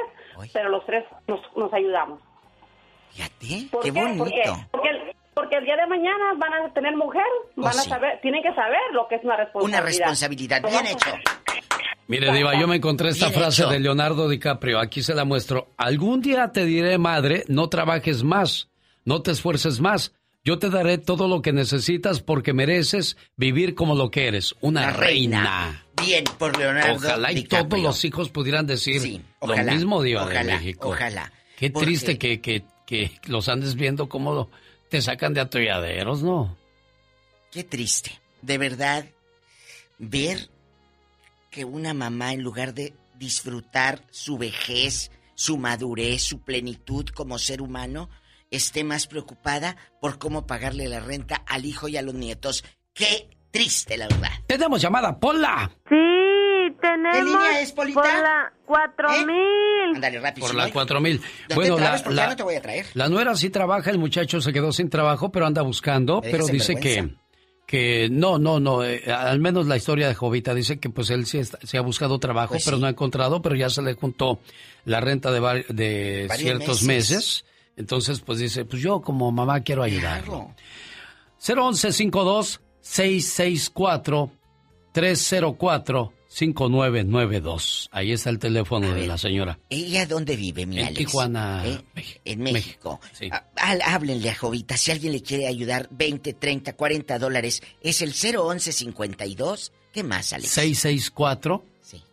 pero 0.53 0.69
los 0.69 0.85
tres 0.85 1.03
nos, 1.27 1.39
nos 1.57 1.73
ayudamos. 1.73 2.21
Fíjate, 3.11 3.67
¿Por 3.71 3.83
qué 3.83 3.91
qué? 3.91 3.99
bonito. 3.99 4.23
Porque, 4.23 4.67
porque, 4.71 4.89
el, 4.89 5.15
porque 5.33 5.55
el 5.57 5.65
día 5.65 5.75
de 5.77 5.87
mañana 5.87 6.33
van 6.37 6.53
a 6.53 6.73
tener 6.73 6.95
mujer, 6.95 7.23
van 7.55 7.69
a 7.69 7.73
sí. 7.81 7.89
saber, 7.89 8.19
tienen 8.21 8.41
que 8.43 8.53
saber 8.53 8.79
lo 8.93 9.07
que 9.07 9.15
es 9.15 9.23
una 9.23 9.35
responsabilidad. 9.35 9.79
Una 9.81 9.89
responsabilidad. 9.89 10.61
Bien 10.69 10.85
hecho. 10.87 11.09
Mire, 12.07 12.31
Diva, 12.31 12.59
yo 12.59 12.67
me 12.67 12.77
encontré 12.77 13.09
esta 13.09 13.27
Bien 13.27 13.39
frase 13.39 13.61
hecho. 13.63 13.71
de 13.71 13.79
Leonardo 13.79 14.27
DiCaprio. 14.29 14.79
Aquí 14.79 15.01
se 15.03 15.13
la 15.13 15.25
muestro. 15.25 15.67
Algún 15.77 16.21
día 16.21 16.51
te 16.51 16.65
diré, 16.65 16.97
madre, 16.97 17.43
no 17.47 17.69
trabajes 17.69 18.23
más, 18.23 18.67
no 19.05 19.21
te 19.21 19.31
esfuerces 19.31 19.79
más. 19.79 20.13
Yo 20.43 20.57
te 20.57 20.69
daré 20.69 20.97
todo 20.97 21.27
lo 21.27 21.41
que 21.41 21.51
necesitas 21.51 22.21
porque 22.21 22.53
mereces 22.53 23.17
vivir 23.35 23.75
como 23.75 23.93
lo 23.95 24.09
que 24.09 24.27
eres, 24.27 24.55
una 24.61 24.81
La 24.81 24.91
reina. 24.93 25.37
reina. 25.41 25.85
Bien, 26.05 26.23
por 26.37 26.57
Leonardo 26.57 26.95
Ojalá 26.95 27.31
y 27.31 27.35
DiCaprio. 27.35 27.67
todos 27.69 27.83
los 27.83 28.05
hijos 28.05 28.29
pudieran 28.29 28.65
decir 28.65 29.21
ojalá, 29.39 29.63
lo 29.63 29.71
mismo, 29.73 30.01
Diva 30.01 30.23
ojalá, 30.23 30.43
de 30.43 30.57
México. 30.59 30.89
ojalá. 30.89 31.33
Qué 31.57 31.69
Porque- 31.71 31.85
triste 31.87 32.17
que, 32.17 32.39
que, 32.39 32.63
que 32.85 33.11
los 33.27 33.49
andes 33.49 33.75
viendo 33.75 34.07
cómo 34.07 34.49
te 34.89 35.01
sacan 35.01 35.33
de 35.33 35.41
atolladeros, 35.41 36.23
¿no? 36.23 36.57
Qué 37.51 37.65
triste. 37.65 38.17
De 38.41 38.57
verdad, 38.57 39.05
ver 39.97 40.49
que 41.51 41.65
una 41.65 41.93
mamá, 41.93 42.31
en 42.33 42.41
lugar 42.43 42.73
de 42.73 42.93
disfrutar 43.15 44.01
su 44.11 44.37
vejez, 44.37 45.11
su 45.35 45.57
madurez, 45.57 46.23
su 46.23 46.39
plenitud 46.39 47.07
como 47.09 47.37
ser 47.37 47.61
humano, 47.61 48.09
esté 48.51 48.83
más 48.83 49.07
preocupada 49.07 49.77
por 50.01 50.17
cómo 50.19 50.45
pagarle 50.47 50.87
la 50.87 50.99
renta 50.99 51.43
al 51.47 51.65
hijo 51.65 51.87
y 51.87 51.97
a 51.97 52.01
los 52.01 52.13
nietos. 52.13 52.63
Qué 52.93 53.29
triste, 53.51 53.97
la 53.97 54.07
verdad. 54.07 54.29
Tenemos 54.47 54.81
llamada, 54.81 55.19
Pola. 55.19 55.71
Sí, 55.87 55.95
tenemos. 56.81 57.17
¿Qué 57.17 57.23
línea 57.23 57.61
es, 57.61 57.71
Polita? 57.71 58.01
Por 58.01 58.09
la 58.11 58.53
4000. 58.65 59.95
Ándale, 59.95 60.19
rápido. 60.19 60.47
Por 60.47 60.55
la 60.55 60.67
no- 60.67 60.73
4000. 60.73 61.21
No 61.49 61.55
Bueno, 61.55 61.75
te 61.75 61.81
la, 61.81 61.87
trabes 62.01 62.15
la- 62.15 62.27
no 62.27 62.35
te 62.35 62.43
voy 62.43 62.55
a 62.55 62.61
traer. 62.61 62.85
la 62.93 63.09
nuera 63.09 63.35
sí 63.35 63.49
trabaja, 63.49 63.89
el 63.91 63.97
muchacho 63.99 64.41
se 64.41 64.53
quedó 64.53 64.71
sin 64.71 64.89
trabajo, 64.89 65.31
pero 65.31 65.45
anda 65.45 65.61
buscando, 65.61 66.21
pero 66.21 66.45
dice 66.47 66.75
que, 66.75 67.15
que 67.65 68.09
no, 68.11 68.37
no, 68.39 68.59
no, 68.59 68.83
eh, 68.83 69.03
al 69.11 69.39
menos 69.39 69.67
la 69.67 69.77
historia 69.77 70.07
de 70.07 70.15
Jovita 70.15 70.53
dice 70.53 70.79
que 70.79 70.89
pues 70.89 71.09
él 71.11 71.25
sí 71.25 71.37
está- 71.39 71.59
se 71.65 71.77
ha 71.77 71.81
buscado 71.81 72.19
trabajo, 72.19 72.53
Pues 72.53 72.65
pero 72.65 72.77
sí. 72.77 72.81
no 72.81 72.87
ha 72.87 72.91
encontrado, 72.91 73.41
pero 73.41 73.55
ya 73.55 73.69
se 73.69 73.81
le 73.81 73.93
juntó 73.93 74.39
la 74.85 74.99
renta 75.01 75.31
de, 75.31 75.39
de 75.69 76.27
ciertos 76.37 76.83
meses. 76.83 77.11
meses. 77.11 77.45
Entonces, 77.79 78.19
pues 78.19 78.37
dice, 78.39 78.65
pues 78.65 78.81
yo 78.81 79.01
como 79.01 79.31
mamá 79.31 79.61
quiero 79.61 79.81
ayudarlo. 79.83 80.53
011 81.39 81.93
52 81.93 82.59
664 82.81 84.31
304 84.91 86.13
5992. 86.27 87.89
Ahí 87.91 88.11
está 88.11 88.29
el 88.29 88.37
teléfono 88.37 88.93
de 88.93 89.07
la 89.07 89.17
señora. 89.17 89.57
¿Ella 89.69 90.05
dónde 90.05 90.35
vive, 90.35 90.65
mi 90.65 90.77
En 90.77 90.85
Alex? 90.87 90.97
Tijuana, 90.99 91.63
¿Eh? 91.65 91.81
En 92.25 92.41
México. 92.41 92.99
Ah, 93.31 93.45
há- 93.55 93.93
háblenle 93.95 94.29
a 94.29 94.35
Jovita. 94.35 94.77
Si 94.77 94.91
alguien 94.91 95.13
le 95.13 95.23
quiere 95.23 95.47
ayudar, 95.47 95.87
20, 95.89 96.33
30, 96.33 96.73
40 96.73 97.17
dólares. 97.17 97.63
Es 97.81 98.01
el 98.03 98.13
011 98.13 98.71
52. 98.73 99.71
¿Qué 99.93 100.03
más, 100.03 100.33
Alex? 100.33 100.49
664 100.51 101.63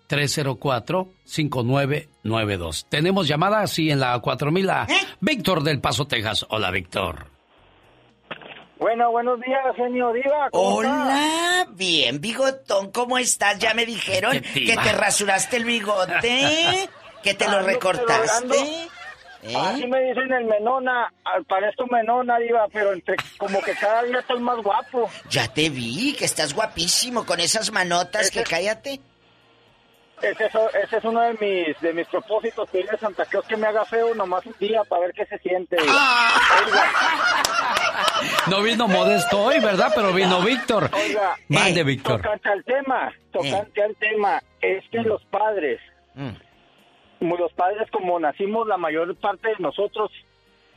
304 0.06 1.08
5992. 1.24 2.86
Tenemos 2.88 3.28
llamada 3.28 3.60
así 3.60 3.90
en 3.90 4.00
la 4.00 4.18
4000 4.18 4.70
a 4.70 4.84
¿Eh? 4.84 4.94
Víctor 5.20 5.62
del 5.62 5.80
Paso, 5.80 6.06
Texas. 6.06 6.46
Hola, 6.48 6.70
Víctor. 6.70 7.36
Bueno, 8.78 9.10
buenos 9.10 9.40
días, 9.40 9.74
genio 9.74 10.12
Diva. 10.12 10.48
Hola, 10.52 11.66
bien, 11.70 12.20
bigotón, 12.20 12.90
¿cómo 12.92 13.16
estás? 13.16 13.58
Ya 13.58 13.72
me 13.72 13.86
dijeron 13.86 14.40
que 14.54 14.76
te 14.76 14.92
rasuraste 14.92 15.56
el 15.56 15.64
bigote, 15.64 16.88
que 17.22 17.34
te 17.34 17.48
lo 17.48 17.62
recortaste. 17.62 18.56
¿Eh? 19.42 19.54
Así 19.56 19.86
me 19.86 20.00
dicen 20.02 20.30
el 20.32 20.44
menona, 20.44 21.12
al 21.24 21.44
parezco 21.44 21.86
menona, 21.86 22.36
Diva, 22.38 22.66
pero 22.72 22.92
entre, 22.92 23.16
como 23.38 23.62
que 23.62 23.72
cada 23.72 24.02
día 24.02 24.18
estoy 24.18 24.40
más 24.40 24.58
guapo. 24.58 25.08
Ya 25.30 25.48
te 25.48 25.70
vi, 25.70 26.14
que 26.14 26.24
estás 26.24 26.52
guapísimo 26.52 27.24
con 27.24 27.40
esas 27.40 27.72
manotas, 27.72 28.30
que 28.30 28.42
cállate. 28.42 29.00
Ese 30.22 30.46
es, 30.46 30.54
ese 30.84 30.96
es 30.96 31.04
uno 31.04 31.20
de 31.20 31.32
mis 31.34 31.80
de 31.80 31.92
mis 31.92 32.06
propósitos, 32.08 32.68
pedirle 32.70 32.92
a 32.92 32.98
Santa 32.98 33.24
Claus 33.26 33.46
que 33.46 33.56
me 33.56 33.66
haga 33.66 33.84
feo 33.84 34.14
nomás 34.14 34.44
un 34.46 34.54
día 34.58 34.82
para 34.84 35.02
ver 35.02 35.12
qué 35.12 35.26
se 35.26 35.38
siente. 35.38 35.76
No 38.48 38.62
vino 38.62 38.86
Modesto 38.88 39.42
hoy, 39.42 39.58
¿verdad? 39.60 39.90
Pero 39.94 40.12
vino 40.12 40.40
Víctor. 40.40 40.90
Oiga, 40.92 41.36
Mande, 41.48 41.80
eh, 41.80 41.84
Víctor. 41.84 42.22
Tocante 42.22 42.48
al 42.48 42.64
tema, 42.64 43.12
tocante 43.32 43.82
al 43.82 43.96
tema, 43.96 44.42
es 44.60 44.84
que 44.90 45.00
los 45.00 45.24
padres, 45.26 45.80
como 47.18 47.36
los 47.36 47.52
padres 47.52 47.90
como 47.90 48.18
nacimos 48.20 48.66
la 48.66 48.76
mayor 48.76 49.14
parte 49.16 49.48
de 49.48 49.56
nosotros 49.58 50.10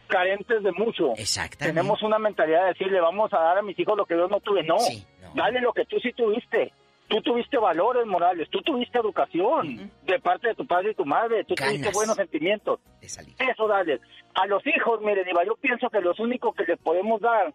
carentes 0.08 0.64
de 0.64 0.72
mucho. 0.72 1.14
Tenemos 1.58 2.02
una 2.02 2.20
mentalidad 2.20 2.64
de 2.64 2.68
decirle, 2.70 3.00
vamos 3.00 3.32
a 3.34 3.40
dar 3.40 3.58
a 3.60 3.62
mis 3.62 3.78
hijos 3.80 3.96
lo 3.96 4.06
que 4.06 4.16
yo 4.16 4.28
no 4.28 4.40
tuve. 4.40 4.64
No, 4.64 4.78
dale 5.36 5.62
lo 5.62 5.72
que 5.74 5.86
tú 5.86 6.00
sí 6.00 6.12
tuviste. 6.14 6.74
Tú 7.10 7.22
tuviste 7.24 7.58
valores 7.58 8.06
morales, 8.06 8.48
tú 8.52 8.62
tuviste 8.62 9.00
educación 9.00 9.92
de 10.04 10.20
parte 10.20 10.50
de 10.50 10.56
tu 10.56 10.66
padre 10.68 10.92
y 10.92 10.94
tu 10.96 11.06
madre, 11.06 11.44
tú 11.44 11.56
tuviste 11.56 11.90
buenos 11.92 12.16
sentimientos. 12.16 12.80
Eso 13.40 13.68
dale. 13.68 14.00
A 14.36 14.46
los 14.46 14.66
hijos, 14.68 15.02
mire, 15.02 15.24
Diva, 15.24 15.44
yo 15.44 15.56
pienso 15.56 15.90
que 15.90 16.02
lo 16.02 16.14
único 16.20 16.54
que 16.54 16.66
les 16.66 16.78
podemos 16.78 17.20
dar 17.20 17.52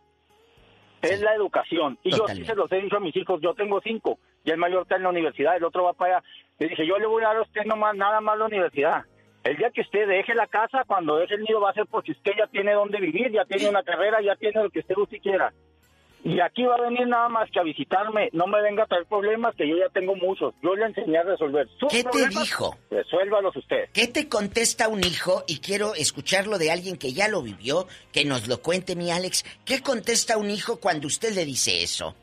es 1.03 1.21
la 1.21 1.35
educación. 1.35 1.99
Y 2.03 2.11
yo 2.11 2.27
sí 2.29 2.45
se 2.45 2.55
los 2.57 2.71
he 2.73 2.81
dicho 2.81 2.97
a 2.97 3.01
mis 3.01 3.15
hijos, 3.17 3.41
yo 3.41 3.55
tengo 3.55 3.81
cinco, 3.81 4.19
y 4.45 4.51
el 4.51 4.59
mayor 4.59 4.83
está 4.83 4.97
en 4.97 5.05
la 5.05 5.11
universidad, 5.11 5.57
el 5.57 5.65
otro 5.65 5.85
va 5.85 5.93
para 5.93 6.17
allá. 6.17 6.27
Le 6.59 6.69
dije, 6.69 6.87
yo 6.87 6.99
le 6.99 7.07
voy 7.07 7.23
a 7.23 7.29
dar 7.29 7.37
a 7.37 7.43
usted 7.43 7.65
nomás, 7.65 7.95
nada 7.95 8.21
más 8.21 8.37
la 8.37 8.47
universidad. 8.47 9.05
El 9.45 9.57
día 9.57 9.71
que 9.71 9.83
usted 9.83 10.09
deje 10.09 10.35
la 10.35 10.47
casa, 10.47 10.85
cuando 10.87 11.17
deje 11.17 11.35
el 11.35 11.43
nido 11.43 11.61
va 11.61 11.71
a 11.71 11.75
ser 11.75 11.87
porque 11.87 12.13
usted 12.13 12.33
ya 12.39 12.47
tiene 12.47 12.73
dónde 12.73 12.99
vivir, 12.99 13.31
ya 13.31 13.45
tiene 13.45 13.69
una 13.69 13.83
carrera, 13.83 14.21
ya 14.23 14.35
tiene 14.37 14.63
lo 14.63 14.71
que 14.71 14.81
usted 14.81 14.97
usted 14.97 15.19
quiera. 15.19 15.53
Y 16.25 16.41
aquí 16.41 16.65
va 16.65 16.77
a 16.77 16.81
venir 16.81 17.07
nada 17.07 17.29
más 17.29 17.51
que 17.51 17.61
a 17.61 17.63
visitarme, 17.63 18.31
no 18.33 18.47
me 18.47 18.63
venga 18.63 18.85
a 18.85 18.87
traer 18.87 19.05
problemas 19.05 19.55
que 19.57 19.69
yo 19.69 19.77
ya 19.77 19.91
tengo 19.91 20.17
muchos. 20.17 20.55
Yo 20.63 20.75
le 20.75 20.87
enseñé 20.87 21.19
a 21.19 21.23
resolver. 21.23 21.69
Sus 21.79 21.93
¿Qué 21.93 22.03
te 22.03 22.27
dijo? 22.29 22.79
Resuélvalos 22.91 23.55
usted. 23.55 23.91
¿Qué 23.93 24.07
te 24.09 24.27
contesta 24.27 24.89
un 24.89 25.01
hijo? 25.01 25.45
Y 25.47 25.61
quiero 25.61 25.95
escucharlo 25.95 26.57
de 26.57 26.71
alguien 26.71 26.97
que 26.97 27.13
ya 27.13 27.29
lo 27.29 27.43
vivió, 27.43 27.87
que 28.11 28.25
nos 28.25 28.49
lo 28.49 28.63
cuente 28.63 28.97
mi 28.97 29.11
Alex. 29.11 29.45
¿Qué 29.67 29.83
contesta 29.83 30.39
un 30.39 30.49
hijo 30.49 30.81
cuando 30.81 31.09
usted 31.09 31.35
le 31.35 31.45
dice 31.45 31.83
eso? 31.83 32.15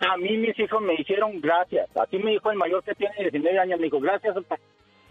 A 0.00 0.18
mí 0.18 0.36
mis 0.36 0.58
hijos 0.58 0.82
me 0.82 0.92
hicieron 0.94 1.40
gracias. 1.40 1.88
Así 1.96 2.18
me 2.18 2.32
dijo 2.32 2.50
el 2.50 2.58
mayor 2.58 2.84
que 2.84 2.94
tiene 2.94 3.14
19 3.18 3.58
años. 3.60 3.78
Me 3.80 3.86
dijo, 3.86 3.98
gracias. 3.98 4.34
papá". 4.34 4.58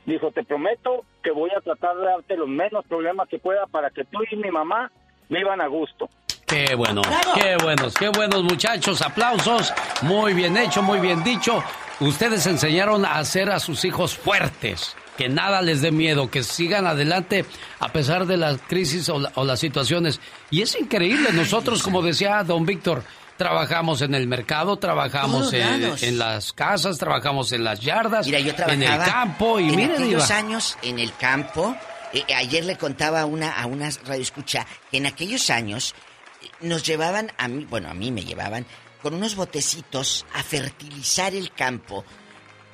Dijo, 0.05 0.29
te 0.29 0.43
prometo 0.43 1.05
que 1.23 1.31
voy 1.31 1.49
a 1.57 1.61
tratar 1.61 1.97
de 1.97 2.05
darte 2.05 2.37
los 2.37 2.47
menos 2.47 2.85
problemas 2.85 3.27
que 3.29 3.39
pueda 3.39 3.65
para 3.65 3.89
que 3.89 4.03
tú 4.03 4.19
y 4.29 4.35
mi 4.35 4.51
mamá 4.51 4.91
vivan 5.29 5.59
a 5.59 5.65
gusto. 5.65 6.07
Qué 6.53 6.75
bueno, 6.75 7.01
qué 7.34 7.57
buenos, 7.63 7.95
qué 7.95 8.09
buenos 8.09 8.43
muchachos, 8.43 9.01
aplausos. 9.01 9.73
Muy 10.03 10.34
bien 10.34 10.55
hecho, 10.55 10.84
muy 10.84 10.99
bien 10.99 11.23
dicho. 11.23 11.63
Ustedes 11.99 12.45
enseñaron 12.45 13.05
a 13.05 13.17
hacer 13.17 13.49
a 13.49 13.59
sus 13.59 13.84
hijos 13.85 14.15
fuertes, 14.15 14.95
que 15.17 15.30
nada 15.30 15.63
les 15.63 15.81
dé 15.81 15.91
miedo, 15.91 16.30
que 16.30 16.43
sigan 16.43 16.85
adelante 16.85 17.43
a 17.80 17.89
pesar 17.91 18.27
de 18.27 18.38
las 18.38 18.59
crisis 18.67 19.09
o, 19.09 19.19
o 19.34 19.45
las 19.45 19.59
situaciones. 19.59 20.19
Y 20.51 20.61
es 20.61 20.80
increíble, 20.80 21.31
nosotros, 21.34 21.81
como 21.81 22.03
decía 22.03 22.43
don 22.43 22.67
Víctor, 22.67 23.03
trabajamos 23.35 24.03
en 24.03 24.13
el 24.13 24.27
mercado, 24.27 24.77
trabajamos 24.77 25.51
en, 25.53 26.19
las 26.19 26.53
casas, 26.53 26.99
trabajamos 26.99 27.51
en 27.51 27.63
las 27.63 27.80
yardas, 27.80 28.27
Mira, 28.27 28.39
yo 28.39 28.53
en 28.67 28.84
el 28.84 28.99
campo 28.99 29.59
y 29.59 29.69
en 29.69 29.75
mire, 29.75 29.93
aquellos 29.95 30.30
años 30.30 30.77
en 30.84 30.99
el 30.99 31.15
campo. 31.15 31.75
eh, 32.13 32.23
ayer 32.35 32.63
le 32.63 32.77
contaba 32.77 33.21
a 33.21 33.25
una 33.25 33.51
a 33.59 33.65
una 33.65 33.89
radioescucha 34.05 34.67
que 34.91 34.97
en 34.97 35.07
aquellos 35.07 35.49
años 35.49 35.95
eh, 35.95 36.12
nos 36.61 36.83
llevaban 36.83 37.31
a 37.37 37.47
mí, 37.47 37.65
bueno, 37.65 37.89
a 37.89 37.93
mí 37.93 38.11
me 38.11 38.23
llevaban 38.23 38.65
con 39.01 39.13
unos 39.13 39.35
botecitos 39.35 40.25
a 40.33 40.43
fertilizar 40.43 41.33
el 41.35 41.51
campo. 41.53 42.05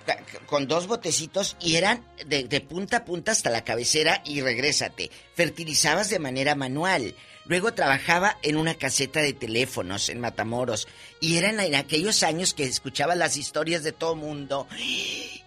ca- 0.05 0.23
Con 0.45 0.67
dos 0.67 0.87
botecitos 0.87 1.55
y 1.59 1.75
eran 1.75 2.05
de, 2.25 2.43
de 2.45 2.61
punta 2.61 2.97
a 2.97 3.05
punta 3.05 3.31
hasta 3.31 3.49
la 3.49 3.63
cabecera 3.63 4.21
y 4.25 4.41
regrésate. 4.41 5.09
Fertilizabas 5.35 6.09
de 6.09 6.19
manera 6.19 6.55
manual. 6.55 7.15
Luego 7.49 7.73
trabajaba 7.73 8.38
en 8.43 8.57
una 8.57 8.76
caseta 8.76 9.21
de 9.21 9.34
teléfonos 9.34 10.09
en 10.09 10.19
Matamoros. 10.19 10.88
Y 11.19 11.38
eran 11.38 11.59
en 11.59 11.73
aquellos 11.73 12.21
años 12.21 12.53
que 12.53 12.63
escuchaba 12.63 13.15
las 13.15 13.38
historias 13.38 13.84
de 13.84 13.91
todo 13.91 14.15
mundo. 14.15 14.67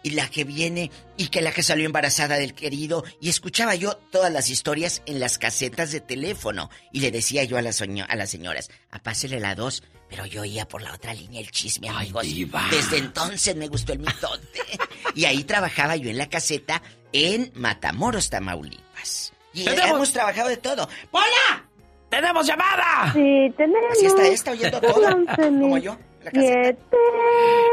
Y 0.02 0.10
la 0.10 0.28
que 0.28 0.42
viene, 0.42 0.90
y 1.16 1.28
que 1.28 1.40
la 1.40 1.52
que 1.52 1.62
salió 1.62 1.86
embarazada 1.86 2.38
del 2.38 2.54
querido. 2.54 3.04
Y 3.20 3.28
escuchaba 3.28 3.76
yo 3.76 3.94
todas 4.10 4.32
las 4.32 4.50
historias 4.50 5.00
en 5.06 5.20
las 5.20 5.38
casetas 5.38 5.92
de 5.92 6.00
teléfono. 6.00 6.70
Y 6.90 6.98
le 6.98 7.12
decía 7.12 7.44
yo 7.44 7.56
a 7.56 7.62
las, 7.62 7.80
a 7.80 8.16
las 8.16 8.30
señoras, 8.30 8.72
apásele 8.90 9.38
la 9.38 9.54
dos. 9.54 9.84
Pero 10.10 10.26
yo 10.26 10.42
oía 10.42 10.66
por 10.66 10.82
la 10.82 10.94
otra 10.94 11.14
línea 11.14 11.40
el 11.40 11.52
chisme, 11.52 11.88
amigos. 11.88 12.26
Desde 12.72 12.98
entonces 12.98 13.54
me 13.54 13.68
gustó 13.68 13.92
el 13.92 14.00
mitote. 14.00 14.60
y 15.14 15.24
ahí 15.26 15.44
trabajaba 15.44 15.94
yo 15.94 16.10
en 16.10 16.18
la 16.18 16.28
caseta 16.28 16.82
en 17.12 17.52
Matamoros, 17.54 18.28
Tamaulipas. 18.28 19.32
Y 19.54 19.68
hemos 19.68 20.12
trabajado 20.12 20.48
de 20.48 20.56
todo. 20.56 20.88
¡Hola! 21.12 21.68
¡Tenemos 22.12 22.46
llamada! 22.46 23.10
Sí, 23.14 23.50
tenemos. 23.56 23.90
Así 23.92 24.04
está 24.04 24.26
esta 24.28 24.50
oyendo 24.50 24.80
todo. 24.82 25.24
Como 25.34 25.78
yo. 25.78 25.96
Siete. 26.30 26.76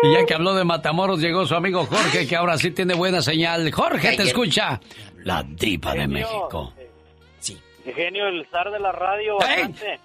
Y 0.02 0.14
ya 0.14 0.26
que 0.26 0.34
habló 0.34 0.56
de 0.56 0.64
Matamoros, 0.64 1.20
llegó 1.20 1.46
su 1.46 1.56
amigo 1.56 1.86
Jorge, 1.86 2.26
que 2.26 2.38
ahora 2.38 2.58
sí 2.58 2.72
tiene 2.72 2.94
buena 2.94 3.22
señal. 3.22 3.70
Jorge, 3.70 4.16
te 4.16 4.24
escucha. 4.24 4.80
La 5.26 5.44
diva 5.44 5.94
de 5.94 6.08
México. 6.08 6.74
Genio, 7.84 8.28
el 8.28 8.48
zar 8.50 8.72
de 8.72 8.80
la 8.80 8.94
radio. 8.94 9.40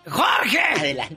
¡Jorge! 0.09 0.59
Adelante. 0.79 1.17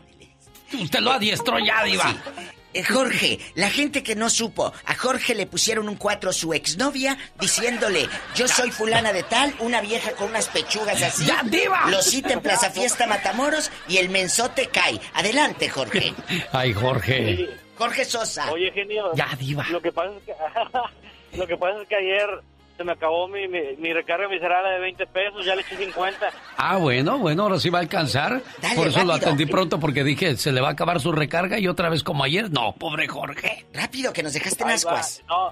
Usted 0.79 0.99
lo 0.99 1.11
adiestró 1.13 1.57
ya, 1.57 1.83
diva. 1.85 2.11
Eh, 2.11 2.56
Jorge, 2.83 3.39
la 3.55 3.69
gente 3.69 4.03
que 4.03 4.15
no 4.15 4.29
supo, 4.29 4.73
a 4.85 4.95
Jorge 4.95 5.35
le 5.35 5.45
pusieron 5.45 5.89
un 5.89 5.95
4 5.95 6.33
su 6.33 6.53
exnovia 6.53 7.17
diciéndole, 7.39 8.07
yo 8.35 8.47
soy 8.47 8.71
fulana 8.71 9.13
de 9.13 9.23
tal, 9.23 9.53
una 9.59 9.81
vieja 9.81 10.11
con 10.11 10.29
unas 10.29 10.47
pechugas 10.47 11.01
así. 11.01 11.25
¡Ya, 11.25 11.41
diva! 11.43 11.89
Lo 11.89 12.01
cita 12.01 12.33
en 12.33 12.41
Plaza 12.41 12.69
Fiesta 12.69 13.07
Matamoros 13.07 13.71
y 13.87 13.97
el 13.97 14.09
mensote 14.09 14.67
cae. 14.67 14.99
Adelante, 15.13 15.69
Jorge. 15.69 16.13
Ay, 16.51 16.73
Jorge. 16.73 17.49
Jorge 17.77 18.05
Sosa. 18.05 18.51
Oye, 18.51 18.71
genio. 18.71 19.13
Ya, 19.13 19.29
diva. 19.37 19.65
Lo 19.69 19.81
que 19.81 19.91
pasa 19.91 20.11
es 20.17 20.23
que, 20.23 20.33
lo 21.37 21.47
que, 21.47 21.57
pasa 21.57 21.81
es 21.81 21.87
que 21.87 21.95
ayer 21.95 22.41
se 22.77 22.83
me 22.83 22.91
acabó 22.91 23.27
mi, 23.27 23.47
mi, 23.47 23.75
mi 23.77 23.91
recarga 23.91 24.29
miserable 24.29 24.69
de 24.71 24.79
20 24.79 25.07
pesos, 25.07 25.45
ya 25.45 25.55
le 25.55 25.61
eché 25.63 25.75
50. 25.75 26.29
Ah, 26.57 26.77
bueno, 26.77 27.17
bueno, 27.17 27.43
ahora 27.43 27.57
sí 27.59 27.69
va 27.69 27.79
a 27.79 27.81
alcanzar. 27.81 28.41
Dale, 28.61 28.75
Por 28.75 28.87
eso 28.87 29.03
lo 29.03 29.13
atendí 29.13 29.45
pronto 29.47 29.79
porque 29.79 30.03
dije, 30.03 30.37
se 30.37 30.51
le 30.51 30.61
va 30.61 30.69
a 30.69 30.71
acabar 30.71 30.99
su 30.99 31.11
recarga 31.11 31.59
y 31.59 31.67
otra 31.67 31.89
vez 31.89 32.03
como 32.03 32.23
ayer. 32.23 32.51
No, 32.51 32.73
pobre 32.73 33.07
Jorge. 33.07 33.65
Rápido, 33.73 34.13
que 34.13 34.21
nos 34.23 34.33
dejaste 34.33 34.63
en 34.63 34.69
ascuas. 34.69 35.23
va, 35.29 35.35
No, 35.35 35.51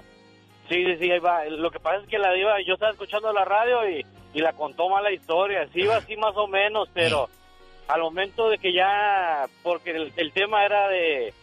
sí, 0.68 0.84
sí, 0.84 0.96
sí, 1.00 1.10
ahí 1.10 1.18
va. 1.18 1.44
Lo 1.46 1.70
que 1.70 1.80
pasa 1.80 2.02
es 2.02 2.08
que 2.08 2.18
la 2.18 2.32
diva, 2.32 2.54
yo 2.66 2.74
estaba 2.74 2.92
escuchando 2.92 3.32
la 3.32 3.44
radio 3.44 3.88
y, 3.88 4.06
y 4.32 4.40
la 4.40 4.52
contó 4.52 4.88
mal 4.88 5.02
la 5.02 5.12
historia. 5.12 5.66
Sí 5.74 5.80
iba 5.80 5.96
así 5.96 6.16
más 6.16 6.36
o 6.36 6.46
menos, 6.46 6.88
pero 6.94 7.28
al 7.88 8.00
momento 8.00 8.48
de 8.48 8.58
que 8.58 8.72
ya, 8.72 9.46
porque 9.62 9.90
el, 9.90 10.12
el 10.16 10.32
tema 10.32 10.64
era 10.64 10.88
de, 10.88 11.34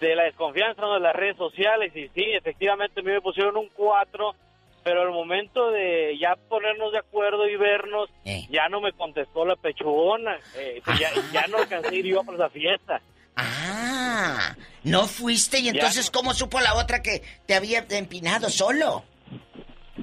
de 0.00 0.16
la 0.16 0.24
desconfianza 0.24 0.80
¿no? 0.82 0.94
de 0.94 1.00
las 1.00 1.14
redes 1.14 1.36
sociales 1.36 1.94
y 1.94 2.08
sí, 2.08 2.24
efectivamente 2.32 3.00
a 3.00 3.02
mí 3.04 3.10
me 3.12 3.20
pusieron 3.20 3.56
un 3.56 3.68
4, 3.74 4.34
pero 4.84 5.02
al 5.02 5.10
momento 5.10 5.70
de 5.70 6.16
ya 6.18 6.36
ponernos 6.48 6.92
de 6.92 6.98
acuerdo 6.98 7.48
y 7.48 7.56
vernos, 7.56 8.10
ya 8.50 8.68
no 8.68 8.80
me 8.80 8.92
contestó 8.92 9.44
la 9.44 9.56
pechugona, 9.56 10.36
eh, 10.56 10.82
ya, 10.98 11.10
ya 11.32 11.46
no 11.48 11.58
alcancé 11.58 11.88
a 11.88 11.94
ir 11.94 12.06
yo 12.06 12.20
a 12.20 12.34
esa 12.34 12.50
fiesta. 12.50 13.00
Ah, 13.36 14.54
no 14.84 15.06
fuiste 15.06 15.60
y 15.60 15.68
entonces 15.68 16.10
¿cómo 16.10 16.34
supo 16.34 16.60
la 16.60 16.74
otra 16.74 17.00
que 17.00 17.22
te 17.46 17.54
había 17.54 17.86
empinado 17.90 18.50
solo? 18.50 19.04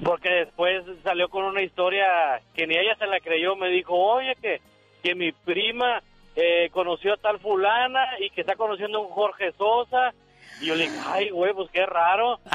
Porque 0.02 0.30
después 0.30 0.84
salió 1.02 1.28
con 1.28 1.44
una 1.44 1.62
historia 1.62 2.06
que 2.54 2.66
ni 2.66 2.76
ella 2.76 2.96
se 2.98 3.06
la 3.06 3.20
creyó. 3.20 3.54
Me 3.56 3.68
dijo, 3.68 3.94
oye, 3.94 4.34
que, 4.40 4.60
que 5.02 5.14
mi 5.14 5.32
prima 5.32 6.02
eh, 6.36 6.70
conoció 6.72 7.14
a 7.14 7.16
tal 7.18 7.38
fulana 7.40 8.06
y 8.18 8.30
que 8.30 8.40
está 8.40 8.56
conociendo 8.56 8.98
a 8.98 9.02
un 9.02 9.10
Jorge 9.10 9.52
Sosa. 9.58 10.14
Y 10.60 10.66
yo 10.66 10.74
le 10.74 10.84
dije, 10.84 10.98
ay, 11.06 11.30
güey, 11.30 11.52
pues 11.52 11.70
qué 11.70 11.84
raro. 11.86 12.40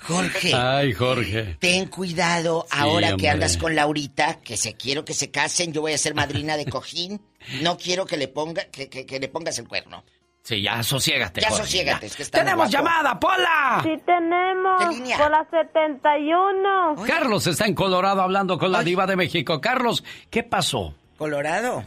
Jorge. 0.00 0.54
Ay, 0.54 0.92
Jorge. 0.92 1.56
Ten 1.58 1.86
cuidado 1.88 2.66
ahora 2.70 3.16
que 3.16 3.28
andas 3.28 3.56
con 3.56 3.74
Laurita, 3.74 4.40
que 4.40 4.56
se 4.56 4.74
quiero 4.76 5.04
que 5.04 5.14
se 5.14 5.30
casen, 5.30 5.72
yo 5.72 5.80
voy 5.80 5.92
a 5.94 5.98
ser 5.98 6.14
madrina 6.14 6.56
de 6.56 6.66
cojín. 6.66 7.20
No 7.62 7.76
quiero 7.76 8.06
que 8.06 8.16
le 8.16 8.28
ponga 8.28 8.64
que, 8.66 8.88
que- 8.88 9.06
que 9.06 9.18
le 9.18 9.28
pongas 9.28 9.58
el 9.58 9.66
cuerno. 9.68 10.04
Sí, 10.42 10.62
ya, 10.62 10.80
sosiégate. 10.84 11.40
Ya 11.40 11.48
Jorge, 11.48 11.64
sosiégate, 11.64 12.02
ya. 12.02 12.06
es 12.06 12.14
que 12.16 12.22
está 12.22 12.38
muy 12.38 12.44
¡Tenemos 12.44 12.70
llamada, 12.70 13.18
Pola! 13.18 13.80
Sí, 13.82 13.90
tenemos. 14.06 14.84
Por 15.18 15.30
la 15.30 15.44
71. 15.50 16.94
Carlos 17.04 17.46
está 17.48 17.66
en 17.66 17.74
Colorado 17.74 18.22
hablando 18.22 18.56
con 18.56 18.70
la 18.70 18.82
diva 18.84 19.06
de 19.06 19.16
México. 19.16 19.60
Carlos, 19.60 20.04
¿qué 20.30 20.44
pasó? 20.44 20.94
Colorado. 21.18 21.82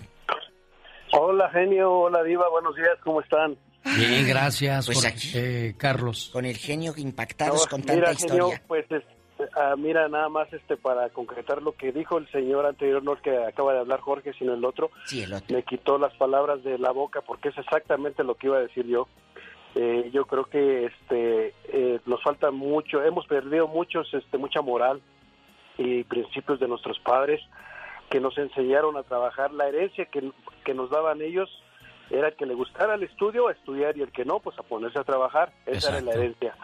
Hola, 1.14 1.50
genio. 1.52 1.90
Hola, 1.92 2.22
diva. 2.24 2.50
Buenos 2.50 2.76
días. 2.76 2.98
¿Cómo 3.04 3.22
están? 3.22 3.56
Bien, 3.84 4.28
gracias, 4.28 4.86
Pues 4.86 5.02
Jorge- 5.04 5.70
eh, 5.70 5.74
Carlos. 5.78 6.30
Con 6.34 6.46
el 6.46 6.58
genio 6.58 6.94
impactados 6.98 7.66
No, 7.66 7.70
con 7.70 7.82
tanta 7.82 7.96
mira, 7.96 8.12
historia. 8.12 8.44
genio, 8.44 8.60
pues, 8.68 8.86
es- 8.92 9.04
ah, 9.56 9.76
mira, 9.78 10.08
nada 10.10 10.30
más 10.30 10.52
este 10.54 10.76
para 10.78 11.10
concretar 11.10 11.62
lo 11.62 11.72
que 11.74 11.92
dijo 11.92 12.18
el 12.18 12.30
señor 12.32 12.66
anterior, 12.66 13.02
no 13.04 13.14
el 13.14 13.22
que 13.22 13.36
acaba 13.38 13.74
de 13.74 13.80
hablar 13.80 14.00
Jorge, 14.02 14.34
sino 14.38 14.54
el 14.54 14.64
otro. 14.66 14.92
Sí, 15.06 15.22
el 15.24 15.34
otro. 15.34 15.56
Me 15.56 15.64
quitó 15.64 15.98
las 15.98 16.14
palabras 16.16 16.64
de 16.64 16.78
la 16.78 16.92
boca 16.92 17.22
porque 17.22 17.50
es 17.50 17.58
exactamente 17.58 18.24
lo 18.24 18.36
que 18.36 18.48
iba 18.48 18.58
a 18.58 18.62
decir 18.62 18.86
yo. 18.86 19.08
Eh, 19.76 20.10
yo 20.12 20.26
creo 20.26 20.46
que 20.46 20.86
este 20.86 21.54
eh, 21.72 22.00
nos 22.06 22.22
falta 22.24 22.52
mucho, 22.52 23.04
hemos 23.04 23.28
perdido 23.28 23.68
muchos, 23.68 24.12
este, 24.14 24.38
mucha 24.38 24.62
moral 24.62 25.00
y 25.78 26.04
principios 26.04 26.60
de 26.60 26.68
nuestros 26.68 27.00
padres 27.00 27.40
que 28.10 28.20
nos 28.20 28.36
enseñaron 28.40 28.98
a 28.98 29.04
trabajar. 29.04 29.52
La 29.54 29.68
herencia 29.68 30.06
que, 30.06 30.32
que 30.66 30.74
nos 30.74 30.90
daban 30.90 31.22
ellos 31.22 31.50
era 32.10 32.30
el 32.30 32.36
que 32.36 32.46
le 32.46 32.54
gustara 32.54 32.96
el 32.96 33.04
estudio, 33.04 33.48
a 33.48 33.52
estudiar, 33.52 33.98
y 33.98 34.02
el 34.02 34.12
que 34.12 34.26
no, 34.26 34.40
pues 34.40 34.58
a 34.60 34.64
ponerse 34.64 35.00
a 35.00 35.04
trabajar. 35.04 35.52
Esa 35.66 35.90
era 35.92 36.02
la 36.02 36.12
herencia. 36.14 36.56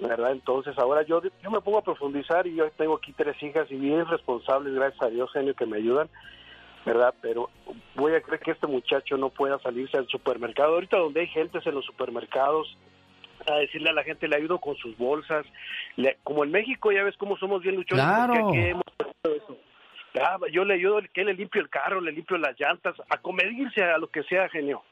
¿Verdad? 0.00 0.32
Entonces 0.32 0.76
ahora 0.78 1.02
yo, 1.02 1.22
yo 1.42 1.50
me 1.50 1.60
pongo 1.60 1.78
a 1.78 1.82
profundizar 1.82 2.46
y 2.46 2.56
yo 2.56 2.68
tengo 2.72 2.96
aquí 2.96 3.12
tres 3.12 3.40
hijas 3.42 3.70
y 3.70 3.76
bien 3.76 4.04
responsables, 4.06 4.74
gracias 4.74 5.02
a 5.02 5.08
Dios, 5.08 5.30
genio, 5.32 5.54
que 5.54 5.66
me 5.66 5.76
ayudan. 5.78 6.08
¿Verdad? 6.84 7.14
Pero 7.22 7.48
voy 7.94 8.12
a 8.14 8.20
creer 8.20 8.40
que 8.42 8.50
este 8.50 8.66
muchacho 8.66 9.16
no 9.16 9.30
pueda 9.30 9.58
salirse 9.60 9.96
al 9.96 10.06
supermercado. 10.08 10.74
Ahorita 10.74 10.98
donde 10.98 11.20
hay 11.20 11.28
gentes 11.28 11.66
en 11.66 11.74
los 11.74 11.84
supermercados, 11.86 12.76
a 13.50 13.54
decirle 13.54 13.88
a 13.90 13.94
la 13.94 14.02
gente, 14.04 14.28
le 14.28 14.36
ayudo 14.36 14.58
con 14.58 14.76
sus 14.76 14.94
bolsas. 14.98 15.46
Le- 15.96 16.18
como 16.24 16.44
en 16.44 16.50
México, 16.50 16.92
ya 16.92 17.02
ves 17.02 17.16
cómo 17.16 17.38
somos 17.38 17.62
bien 17.62 17.76
luchones. 17.76 18.04
Claro. 18.04 18.48
aquí 18.48 18.58
hemos 18.58 18.82
eso. 19.22 19.56
Ah, 20.20 20.36
yo 20.52 20.64
le 20.64 20.74
ayudo, 20.74 21.00
que 21.12 21.24
le 21.24 21.34
limpio 21.34 21.60
el 21.60 21.68
carro, 21.68 22.00
le 22.00 22.12
limpio 22.12 22.36
las 22.38 22.58
llantas, 22.58 22.94
a 23.10 23.18
comedirse 23.18 23.82
a 23.82 23.98
lo 23.98 24.08
que 24.08 24.22
sea, 24.24 24.48
genio. 24.48 24.82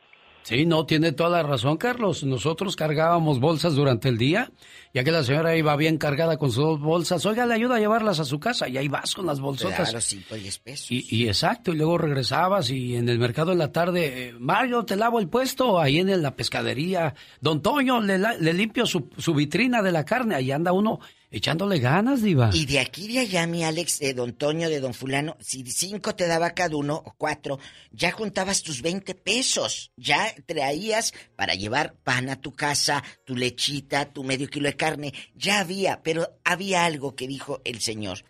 Sí, 0.45 0.67
no, 0.67 0.85
tiene 0.87 1.13
toda 1.13 1.31
la 1.31 1.45
razón, 1.45 1.77
Carlos. 1.77 2.25
Nosotros 2.25 2.75
cargábamos 2.75 3.39
bolsas 3.39 3.77
durante 3.77 4.09
el 4.09 4.19
día, 4.19 4.51
ya 4.93 5.05
que 5.05 5.13
la 5.13 5.23
señora 5.23 5.55
iba 5.55 5.77
bien 5.77 5.99
cargada 5.99 6.37
con 6.37 6.51
sus 6.51 6.65
dos 6.65 6.81
bolsas. 6.81 7.25
Oiga, 7.27 7.47
le 7.47 7.55
ayuda 7.55 7.77
a 7.77 7.79
llevarlas 7.79 8.19
a 8.19 8.25
su 8.25 8.41
casa 8.41 8.69
y 8.69 8.77
ahí 8.77 8.89
vas 8.89 9.15
con 9.15 9.25
las 9.27 9.39
bolsotas. 9.39 9.91
Claro, 9.91 10.01
cinco 10.01 10.35
y 10.37 10.41
diez 10.41 10.59
pesos. 10.59 10.91
Y, 10.91 11.07
y 11.09 11.29
exacto, 11.29 11.71
y 11.73 11.77
luego 11.77 11.97
regresabas 11.97 12.71
y 12.71 12.97
en 12.97 13.09
el 13.09 13.21
mercado 13.21 13.53
en 13.53 13.59
la 13.59 13.71
tarde, 13.71 14.31
eh, 14.31 14.35
Mario, 14.37 14.85
te 14.85 14.97
lavo 14.97 15.21
el 15.21 15.29
puesto, 15.29 15.79
ahí 15.79 15.99
en 16.01 16.21
la 16.21 16.35
pescadería. 16.35 17.15
Don 17.41 17.63
Toño, 17.63 18.01
le, 18.01 18.19
la- 18.19 18.35
le 18.35 18.53
limpio 18.53 18.85
su, 18.85 19.11
su 19.19 19.35
vitrina 19.35 19.81
de 19.81 19.93
la 19.93 20.05
carne, 20.05 20.35
ahí 20.35 20.51
anda 20.51 20.73
uno 20.73 20.99
echándole 21.33 21.79
ganas, 21.79 22.23
diva. 22.23 22.51
Y 22.53 22.67
de 22.67 22.79
aquí 22.79 23.09
de 23.09 23.21
allá, 23.21 23.47
mi 23.47 23.65
Alex, 23.65 23.99
de 23.99 24.15
don 24.15 24.35
Toño, 24.35 24.69
de 24.69 24.81
don 24.81 24.95
fulano, 24.95 25.37
si 25.41 25.65
cinco 25.65 26.15
te 26.15 26.27
daba 26.27 26.51
cada 26.51 26.77
uno, 26.77 27.03
o 27.05 27.15
cuatro, 27.17 27.59
ya 27.91 28.13
juntabas 28.13 28.63
tus 28.63 28.83
20 28.83 29.15
pesos. 29.15 29.91
Ya 29.97 30.33
traías 30.47 31.13
para 31.35 31.55
llevar 31.55 31.95
pan 32.05 32.29
a 32.29 32.41
tu 32.41 32.53
casa, 32.53 33.03
tu 33.25 33.35
lechita, 33.35 34.13
tu 34.13 34.23
medio 34.23 34.49
kilo 34.49 34.69
de 34.69 34.77
carne. 34.77 35.15
Ya 35.35 35.61
había, 35.61 36.03
pero 36.03 36.39
había 36.45 36.85
algo 36.85 37.17
que 37.17 37.27
dijo 37.27 37.63
el 37.65 37.81
señor. 37.81 38.25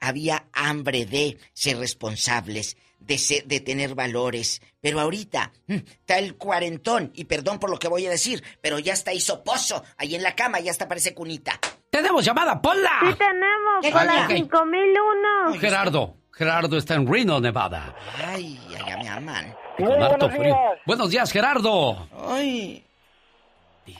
Había 0.00 0.48
hambre 0.52 1.04
de 1.06 1.38
ser 1.52 1.78
responsables, 1.78 2.76
de, 2.98 3.18
ser- 3.18 3.44
de 3.44 3.60
tener 3.60 3.94
valores. 3.94 4.60
Pero 4.80 5.00
ahorita 5.00 5.52
mm, 5.66 5.74
está 5.74 6.18
el 6.18 6.36
cuarentón, 6.36 7.10
y 7.14 7.24
perdón 7.24 7.58
por 7.58 7.70
lo 7.70 7.78
que 7.78 7.88
voy 7.88 8.06
a 8.06 8.10
decir, 8.10 8.42
pero 8.60 8.78
ya 8.78 8.92
está 8.92 9.12
hizo 9.12 9.42
pozo 9.44 9.82
ahí 9.96 10.14
en 10.14 10.22
la 10.22 10.34
cama, 10.34 10.60
ya 10.60 10.70
hasta 10.70 10.88
parece 10.88 11.14
cunita. 11.14 11.58
¡Tenemos 11.90 12.24
llamada, 12.24 12.60
Pola! 12.60 12.90
Sí 13.02 13.14
tenemos, 13.18 13.80
¿Qué 13.82 13.90
con 13.90 14.06
la 14.06 14.26
coño? 14.26 14.36
5001. 14.36 15.60
Gerardo, 15.60 16.16
Gerardo 16.32 16.76
está 16.76 16.94
en 16.94 17.10
Reno, 17.12 17.40
Nevada. 17.40 17.94
Ay, 18.26 18.58
allá 18.78 18.96
me 18.98 19.08
aman. 19.08 19.54
Con 19.76 20.02
harto 20.02 20.28
frío. 20.30 20.56
Buenos 20.86 21.10
días, 21.10 21.30
Gerardo. 21.32 22.08
Ay. 22.28 22.84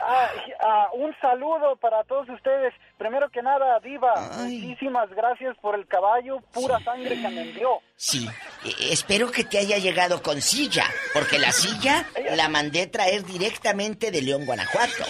Ah, 0.00 0.88
un 0.94 1.14
saludo 1.20 1.76
para 1.76 2.04
todos 2.04 2.28
ustedes. 2.28 2.74
Primero 2.96 3.30
que 3.30 3.42
nada, 3.42 3.78
Diva, 3.80 4.12
muchísimas 4.38 5.08
gracias 5.10 5.56
por 5.58 5.74
el 5.74 5.86
caballo, 5.86 6.40
pura 6.52 6.80
sangre 6.80 7.20
que 7.20 7.28
me 7.28 7.42
envió. 7.42 7.80
Sí, 7.96 8.28
eh, 8.64 8.72
espero 8.90 9.30
que 9.30 9.44
te 9.44 9.58
haya 9.58 9.78
llegado 9.78 10.22
con 10.22 10.40
silla, 10.40 10.84
porque 11.12 11.38
la 11.38 11.52
silla 11.52 12.06
la 12.36 12.48
mandé 12.48 12.86
traer 12.86 13.24
directamente 13.24 14.10
de 14.10 14.22
León, 14.22 14.46
Guanajuato. 14.46 15.04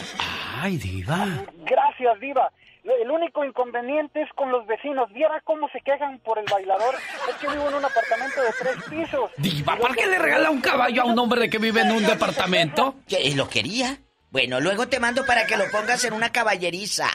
Ay, 0.60 0.76
diva. 0.76 1.26
Gracias, 1.64 2.20
Diva. 2.20 2.50
El 2.84 3.10
único 3.10 3.44
inconveniente 3.44 4.22
es 4.22 4.32
con 4.34 4.50
los 4.50 4.66
vecinos. 4.66 5.12
Viera 5.12 5.40
cómo 5.44 5.68
se 5.68 5.80
quejan 5.80 6.18
por 6.20 6.38
el 6.38 6.46
bailador. 6.50 6.94
Es 7.28 7.34
que 7.36 7.48
vivo 7.48 7.68
en 7.68 7.74
un 7.74 7.84
apartamento 7.84 8.40
de 8.40 8.48
tres 8.58 8.76
pisos. 8.88 9.30
Diva, 9.36 9.76
¿para 9.76 9.94
qué 9.94 10.06
le 10.06 10.18
regala 10.18 10.50
un 10.50 10.60
caballo 10.60 11.02
a 11.02 11.04
un 11.04 11.18
hombre 11.18 11.50
que 11.50 11.58
vive 11.58 11.82
en 11.82 11.92
un 11.92 12.06
departamento? 12.06 12.94
¿Que 13.06 13.34
lo 13.34 13.48
quería? 13.48 13.98
Bueno, 14.30 14.60
luego 14.60 14.88
te 14.88 15.00
mando 15.00 15.24
para 15.24 15.46
que 15.46 15.56
lo 15.56 15.70
pongas 15.70 16.04
en 16.04 16.12
una 16.12 16.30
caballeriza. 16.30 17.08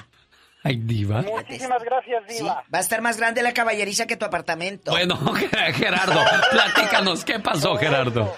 Ay, 0.63 0.77
diva. 0.77 1.21
Muchísimas 1.21 1.83
gracias, 1.83 2.23
Sí, 2.27 2.35
Diva. 2.39 2.63
va 2.73 2.77
a 2.77 2.81
estar 2.81 3.01
más 3.01 3.17
grande 3.17 3.43
la 3.43 3.53
caballeriza 3.53 4.07
que 4.07 4.15
tu 4.15 4.23
apartamento. 4.25 4.91
Bueno, 4.91 5.17
Gerardo, 5.73 6.21
platícanos, 6.51 7.25
¿qué 7.25 7.39
pasó, 7.39 7.75
Gerardo? 7.75 8.33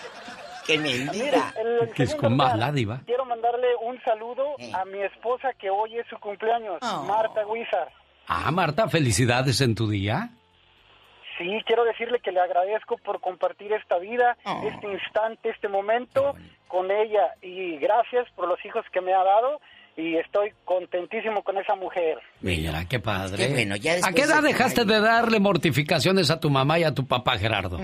Que 0.66 0.74
el- 0.74 0.86
el 0.86 1.92
Que 1.96 2.04
es 2.04 2.16
con 2.16 2.36
más 2.36 2.58
la 2.58 2.72
diva. 2.72 3.02
Quiero 3.06 3.26
mandarle 3.26 3.68
un 3.84 4.02
saludo 4.04 4.56
a 4.74 4.84
mi 4.86 5.00
esposa 5.04 5.50
que 5.60 5.70
hoy 5.70 6.00
es 6.00 6.08
su 6.08 6.18
cumpleaños, 6.18 6.80
Marta 7.08 7.46
Huizar. 7.46 7.90
Ah, 8.28 8.50
Marta, 8.52 8.90
felicidades 8.90 9.62
en 9.62 9.76
tu 9.76 9.88
día. 9.88 10.30
Sí, 11.38 11.62
quiero 11.68 11.84
decirle 11.84 12.20
que 12.22 12.32
le 12.32 12.40
agradezco 12.40 12.98
por 12.98 13.22
compartir 13.22 13.72
esta 13.74 14.00
vida, 14.00 14.36
este 14.66 14.88
instante, 14.92 15.50
este 15.50 15.68
momento 15.68 16.34
con 16.76 16.92
ella 16.92 17.34
y 17.42 17.78
gracias 17.78 18.28
por 18.36 18.50
los 18.50 18.60
hijos 18.66 18.84
que 18.92 19.00
me 19.00 19.14
ha 19.14 19.24
dado 19.24 19.62
y 19.96 20.18
estoy 20.18 20.52
contentísimo 20.66 21.42
con 21.42 21.58
esa 21.58 21.74
mujer. 21.76 22.18
Mira, 22.42 22.84
qué 22.90 23.00
padre. 23.00 23.48
Qué 23.48 23.54
bueno, 23.54 23.78
ya 23.78 23.94
¿A 24.04 24.12
qué 24.12 24.24
edad 24.24 24.42
de- 24.42 24.50
dejaste 24.50 24.84
de 24.84 25.00
darle 25.00 25.40
mortificaciones 25.40 26.30
a 26.32 26.38
tu 26.42 26.50
mamá 26.50 26.78
y 26.78 26.84
a 26.84 26.94
tu 26.94 27.08
papá, 27.08 27.38
Gerardo? 27.38 27.80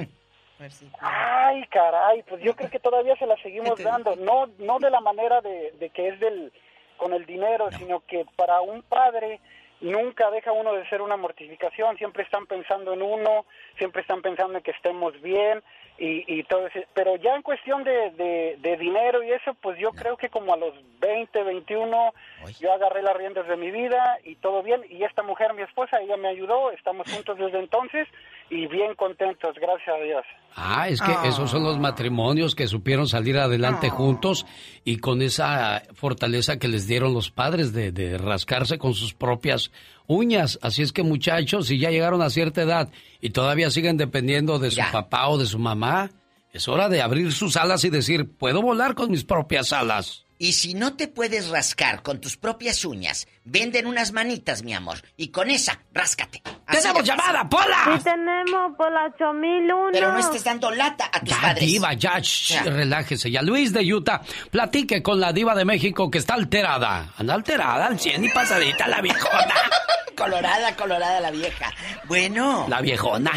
Ay, 0.99 1.63
caray, 1.71 2.21
pues 2.27 2.43
yo 2.43 2.53
creo 2.53 2.69
que 2.69 2.79
todavía 2.79 3.15
se 3.15 3.25
la 3.25 3.37
seguimos 3.41 3.81
dando, 3.81 4.17
no 4.17 4.47
no 4.59 4.77
de 4.79 4.89
la 4.91 4.99
manera 4.99 5.39
de, 5.39 5.71
de 5.79 5.89
que 5.89 6.09
es 6.09 6.19
del 6.19 6.51
con 6.97 7.13
el 7.13 7.25
dinero, 7.25 7.71
sino 7.71 8.01
que 8.05 8.25
para 8.35 8.59
un 8.59 8.81
padre 8.83 9.39
nunca 9.79 10.29
deja 10.31 10.51
uno 10.51 10.73
de 10.73 10.87
ser 10.89 11.01
una 11.01 11.15
mortificación, 11.15 11.95
siempre 11.97 12.23
están 12.23 12.45
pensando 12.45 12.91
en 12.93 13.01
uno, 13.01 13.45
siempre 13.77 14.01
están 14.01 14.21
pensando 14.21 14.57
en 14.57 14.63
que 14.63 14.71
estemos 14.71 15.19
bien 15.21 15.63
y, 16.01 16.25
y 16.27 16.43
todo 16.45 16.65
ese, 16.65 16.87
pero 16.95 17.15
ya 17.17 17.35
en 17.35 17.43
cuestión 17.43 17.83
de, 17.83 18.09
de, 18.17 18.57
de 18.59 18.77
dinero 18.77 19.21
y 19.21 19.31
eso, 19.31 19.53
pues 19.61 19.77
yo 19.77 19.91
creo 19.91 20.17
que 20.17 20.29
como 20.29 20.51
a 20.51 20.57
los 20.57 20.73
20, 20.99 21.43
21, 21.43 22.13
yo 22.59 22.73
agarré 22.73 23.03
las 23.03 23.15
riendas 23.15 23.47
de 23.47 23.55
mi 23.55 23.69
vida 23.69 24.17
y 24.23 24.33
todo 24.37 24.63
bien, 24.63 24.81
y 24.89 25.03
esta 25.03 25.21
mujer, 25.21 25.53
mi 25.53 25.61
esposa, 25.61 26.01
ella 26.01 26.17
me 26.17 26.29
ayudó, 26.29 26.71
estamos 26.71 27.07
juntos 27.13 27.37
desde 27.37 27.59
entonces 27.59 28.07
y 28.51 28.67
bien 28.67 28.93
contentos, 28.95 29.55
gracias 29.55 29.95
a 29.95 30.03
Dios. 30.03 30.23
Ah, 30.57 30.89
es 30.89 31.01
que 31.01 31.13
esos 31.23 31.49
son 31.49 31.63
los 31.63 31.79
matrimonios 31.79 32.53
que 32.53 32.67
supieron 32.67 33.07
salir 33.07 33.37
adelante 33.37 33.89
juntos 33.89 34.45
y 34.83 34.97
con 34.97 35.21
esa 35.21 35.81
fortaleza 35.93 36.59
que 36.59 36.67
les 36.67 36.85
dieron 36.85 37.13
los 37.13 37.31
padres 37.31 37.71
de, 37.71 37.93
de 37.93 38.17
rascarse 38.17 38.77
con 38.77 38.93
sus 38.93 39.13
propias 39.13 39.71
uñas. 40.05 40.59
Así 40.61 40.81
es 40.81 40.91
que 40.91 41.01
muchachos, 41.01 41.67
si 41.67 41.79
ya 41.79 41.91
llegaron 41.91 42.21
a 42.21 42.29
cierta 42.29 42.61
edad 42.61 42.89
y 43.21 43.29
todavía 43.29 43.71
siguen 43.71 43.95
dependiendo 43.95 44.59
de 44.59 44.71
su 44.71 44.81
papá 44.91 45.29
o 45.29 45.37
de 45.37 45.45
su 45.45 45.57
mamá, 45.57 46.09
es 46.51 46.67
hora 46.67 46.89
de 46.89 47.01
abrir 47.01 47.31
sus 47.31 47.55
alas 47.55 47.85
y 47.85 47.89
decir, 47.89 48.29
puedo 48.37 48.61
volar 48.61 48.95
con 48.95 49.09
mis 49.09 49.23
propias 49.23 49.71
alas. 49.71 50.25
Y 50.41 50.53
si 50.53 50.73
no 50.73 50.95
te 50.95 51.07
puedes 51.07 51.49
rascar 51.49 52.01
con 52.01 52.19
tus 52.19 52.35
propias 52.35 52.83
uñas, 52.83 53.27
venden 53.45 53.85
unas 53.85 54.11
manitas, 54.11 54.63
mi 54.63 54.73
amor, 54.73 54.97
y 55.15 55.27
con 55.27 55.51
esa, 55.51 55.83
ráscate. 55.93 56.41
Así 56.65 56.81
¡Tenemos 56.81 57.03
llamada, 57.03 57.47
Pola! 57.47 57.91
Sí 57.95 58.03
tenemos, 58.03 58.75
por 58.75 58.91
la 58.91 59.05
8001. 59.05 59.89
Pero 59.91 60.11
no 60.11 60.17
estés 60.17 60.43
dando 60.43 60.71
lata 60.71 61.11
a 61.13 61.19
tus 61.19 61.29
Ya, 61.29 61.41
padres. 61.41 61.67
diva, 61.67 61.93
ya, 61.93 62.17
shh, 62.19 62.63
relájese. 62.65 63.29
Ya, 63.29 63.43
Luis 63.43 63.71
de 63.71 63.81
Utah, 63.93 64.21
platique 64.49 65.03
con 65.03 65.19
la 65.19 65.31
diva 65.31 65.53
de 65.53 65.63
México 65.63 66.09
que 66.09 66.17
está 66.17 66.33
alterada. 66.33 67.13
Anda 67.19 67.35
alterada 67.35 67.85
al 67.85 67.99
100 67.99 68.25
y 68.25 68.29
pasadita 68.29 68.87
la 68.87 68.99
viejona. 68.99 69.53
colorada, 70.17 70.75
colorada 70.75 71.19
la 71.19 71.29
vieja. 71.29 71.71
Bueno. 72.05 72.65
La 72.67 72.81
viejona. 72.81 73.31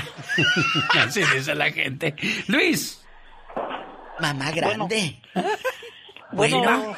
Así 0.98 1.20
dice 1.34 1.54
la 1.54 1.70
gente. 1.70 2.14
Luis. 2.46 3.04
Mamá 4.20 4.50
grande. 4.52 5.20
Bueno. 5.34 5.50
Bueno. 6.34 6.96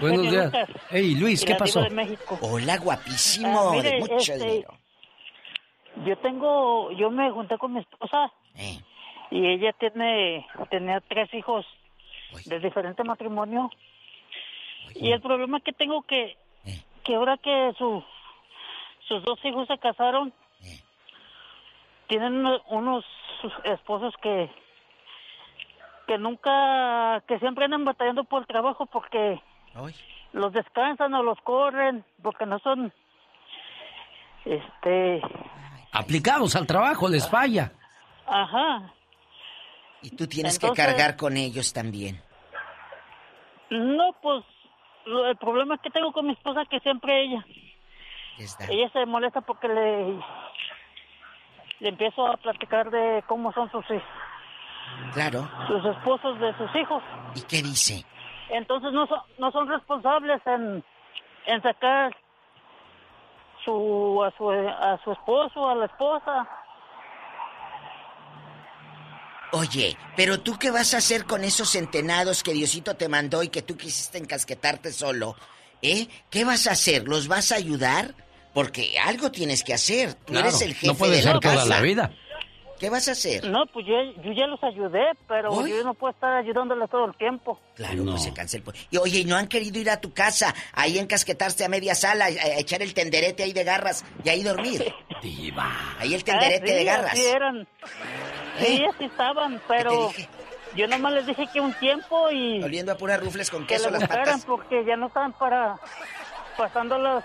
Buenos 0.00 0.22
Genio 0.24 0.30
días. 0.30 0.44
Lucas. 0.46 0.68
Hey, 0.90 1.14
Luis, 1.16 1.44
¿qué 1.44 1.54
pasó? 1.54 1.80
diva 1.80 1.88
de 1.90 1.94
México. 1.94 2.38
Hola, 2.40 2.78
guapísimo, 2.78 3.68
Ah, 3.68 3.72
mire, 3.72 3.90
de 3.90 3.98
mucho 4.00 4.14
este, 4.16 4.38
dinero. 4.38 4.74
Yo 6.06 6.16
tengo, 6.18 6.90
yo 6.92 7.10
me 7.10 7.30
junté 7.30 7.58
con 7.58 7.74
mi 7.74 7.80
esposa 7.80 8.32
Eh. 8.56 8.78
y 9.30 9.46
ella 9.46 9.72
tiene, 9.74 10.46
tenía 10.70 11.00
tres 11.00 11.32
hijos 11.34 11.66
de 12.46 12.60
diferente 12.60 13.04
matrimonio. 13.04 13.70
Y 14.94 15.12
el 15.12 15.20
problema 15.20 15.60
que 15.60 15.72
tengo 15.72 16.02
que, 16.02 16.36
Eh. 16.64 16.82
que 17.04 17.14
ahora 17.16 17.36
que 17.36 17.72
su, 17.76 18.02
sus 19.06 19.22
dos 19.24 19.38
hijos 19.44 19.68
se 19.68 19.76
casaron, 19.78 20.32
Eh. 20.62 20.80
tienen 22.08 22.34
uno- 22.36 22.62
unos 22.70 23.04
esposos 23.64 24.14
que, 24.22 24.50
que 26.10 26.18
nunca, 26.18 27.22
que 27.28 27.38
siempre 27.38 27.66
andan 27.66 27.84
batallando 27.84 28.24
por 28.24 28.40
el 28.42 28.48
trabajo 28.48 28.84
porque 28.86 29.40
los 30.32 30.52
descansan 30.52 31.14
o 31.14 31.22
los 31.22 31.40
corren 31.42 32.04
porque 32.20 32.46
no 32.46 32.58
son, 32.58 32.92
este, 34.44 35.22
Aplicados 35.92 36.56
al 36.56 36.66
trabajo, 36.66 37.08
les 37.08 37.30
falla. 37.30 37.70
ajá. 38.26 38.92
Y 40.02 40.10
tú 40.16 40.26
tienes 40.26 40.56
Entonces- 40.56 40.84
que 40.84 40.90
cargar 40.90 41.16
con 41.16 41.36
ellos 41.36 41.72
también. 41.72 42.20
No, 43.70 44.12
pues 44.20 44.42
lo- 45.04 45.28
el 45.28 45.36
problema 45.36 45.78
que 45.78 45.90
tengo 45.90 46.10
con 46.12 46.26
mi 46.26 46.32
esposa 46.32 46.64
que 46.68 46.80
siempre 46.80 47.22
ella, 47.22 47.44
ella 48.68 48.90
se 48.92 49.06
molesta 49.06 49.42
porque 49.42 49.68
le, 49.68 50.14
le 51.78 51.88
empiezo 51.88 52.26
a 52.26 52.36
platicar 52.38 52.90
de 52.90 53.22
cómo 53.28 53.52
son 53.52 53.70
sus 53.70 53.84
hij- 53.86 54.02
Claro. 55.14 55.48
sus 55.66 55.84
esposos 55.84 56.38
de 56.40 56.56
sus 56.56 56.74
hijos. 56.76 57.02
¿Y 57.34 57.42
qué 57.42 57.62
dice? 57.62 58.04
Entonces 58.50 58.92
no 58.92 59.06
son, 59.06 59.20
no 59.38 59.50
son 59.52 59.68
responsables 59.68 60.40
en, 60.46 60.84
en 61.46 61.62
sacar 61.62 62.14
su 63.64 64.22
a 64.24 64.30
su 64.36 64.50
a 64.50 64.98
su 65.04 65.12
esposo, 65.12 65.68
a 65.68 65.74
la 65.74 65.86
esposa. 65.86 66.48
Oye, 69.52 69.96
pero 70.16 70.40
tú 70.40 70.56
qué 70.58 70.70
vas 70.70 70.94
a 70.94 70.98
hacer 70.98 71.24
con 71.24 71.42
esos 71.42 71.70
centenados 71.70 72.42
que 72.44 72.52
Diosito 72.52 72.94
te 72.96 73.08
mandó 73.08 73.42
y 73.42 73.48
que 73.48 73.62
tú 73.62 73.76
quisiste 73.76 74.18
encasquetarte 74.18 74.92
solo? 74.92 75.34
¿Eh? 75.82 76.06
¿Qué 76.30 76.44
vas 76.44 76.66
a 76.68 76.72
hacer? 76.72 77.08
¿Los 77.08 77.26
vas 77.26 77.50
a 77.50 77.56
ayudar? 77.56 78.14
Porque 78.54 78.96
algo 78.98 79.30
tienes 79.32 79.64
que 79.64 79.74
hacer. 79.74 80.14
Tú 80.14 80.32
Claro, 80.32 80.48
eres 80.48 80.62
el 80.62 80.74
jefe 80.74 80.86
no 80.86 80.94
puede 80.94 81.16
de 81.16 81.22
ser 81.22 81.34
la 81.34 81.40
toda 81.40 81.54
casa. 81.56 81.66
la 81.68 81.80
vida. 81.80 82.10
¿Qué 82.80 82.88
vas 82.88 83.06
a 83.08 83.12
hacer? 83.12 83.44
No, 83.44 83.66
pues 83.66 83.84
yo, 83.86 83.94
yo 84.24 84.32
ya 84.32 84.46
los 84.46 84.60
ayudé, 84.64 85.04
pero 85.28 85.66
yo 85.66 85.84
no 85.84 85.92
puedo 85.92 86.12
estar 86.14 86.32
ayudándoles 86.36 86.88
todo 86.88 87.04
el 87.04 87.14
tiempo. 87.14 87.60
Claro, 87.76 88.04
pues 88.06 88.22
se 88.24 88.32
cansa 88.32 88.56
el 88.56 88.62
po- 88.62 88.72
Y 88.90 88.96
oye, 88.96 89.18
¿y 89.20 89.24
no 89.26 89.36
han 89.36 89.46
querido 89.48 89.78
ir 89.78 89.90
a 89.90 90.00
tu 90.00 90.14
casa, 90.14 90.54
ahí 90.72 90.98
encasquetarse 90.98 91.62
a 91.64 91.68
media 91.68 91.94
sala, 91.94 92.24
a, 92.24 92.28
a 92.28 92.58
echar 92.58 92.80
el 92.80 92.94
tenderete 92.94 93.42
ahí 93.42 93.52
de 93.52 93.64
garras 93.64 94.02
y 94.24 94.30
ahí 94.30 94.42
dormir? 94.42 94.92
Diva. 95.22 95.70
Ahí 95.98 96.14
el 96.14 96.24
tenderete 96.24 96.64
Ah, 96.64 96.68
sí, 96.68 96.74
de 96.74 96.84
garras. 96.84 97.12
así 97.12 97.26
eran. 97.26 97.68
Sí, 98.58 98.84
así 98.94 99.04
estaban, 99.04 99.60
pero 99.68 100.10
yo 100.74 100.88
nomás 100.88 101.12
les 101.12 101.26
dije 101.26 101.46
que 101.52 101.60
un 101.60 101.74
tiempo 101.74 102.30
y... 102.30 102.62
Oliendo 102.62 102.92
a 102.92 102.96
puras 102.96 103.20
rufles 103.20 103.50
con 103.50 103.66
que 103.66 103.74
queso 103.74 103.90
le 103.90 103.98
las 103.98 104.08
patas. 104.08 104.44
porque 104.46 104.84
ya 104.86 104.96
no 104.96 105.08
estaban 105.08 105.34
para 105.34 105.76
pasándolos, 106.56 107.22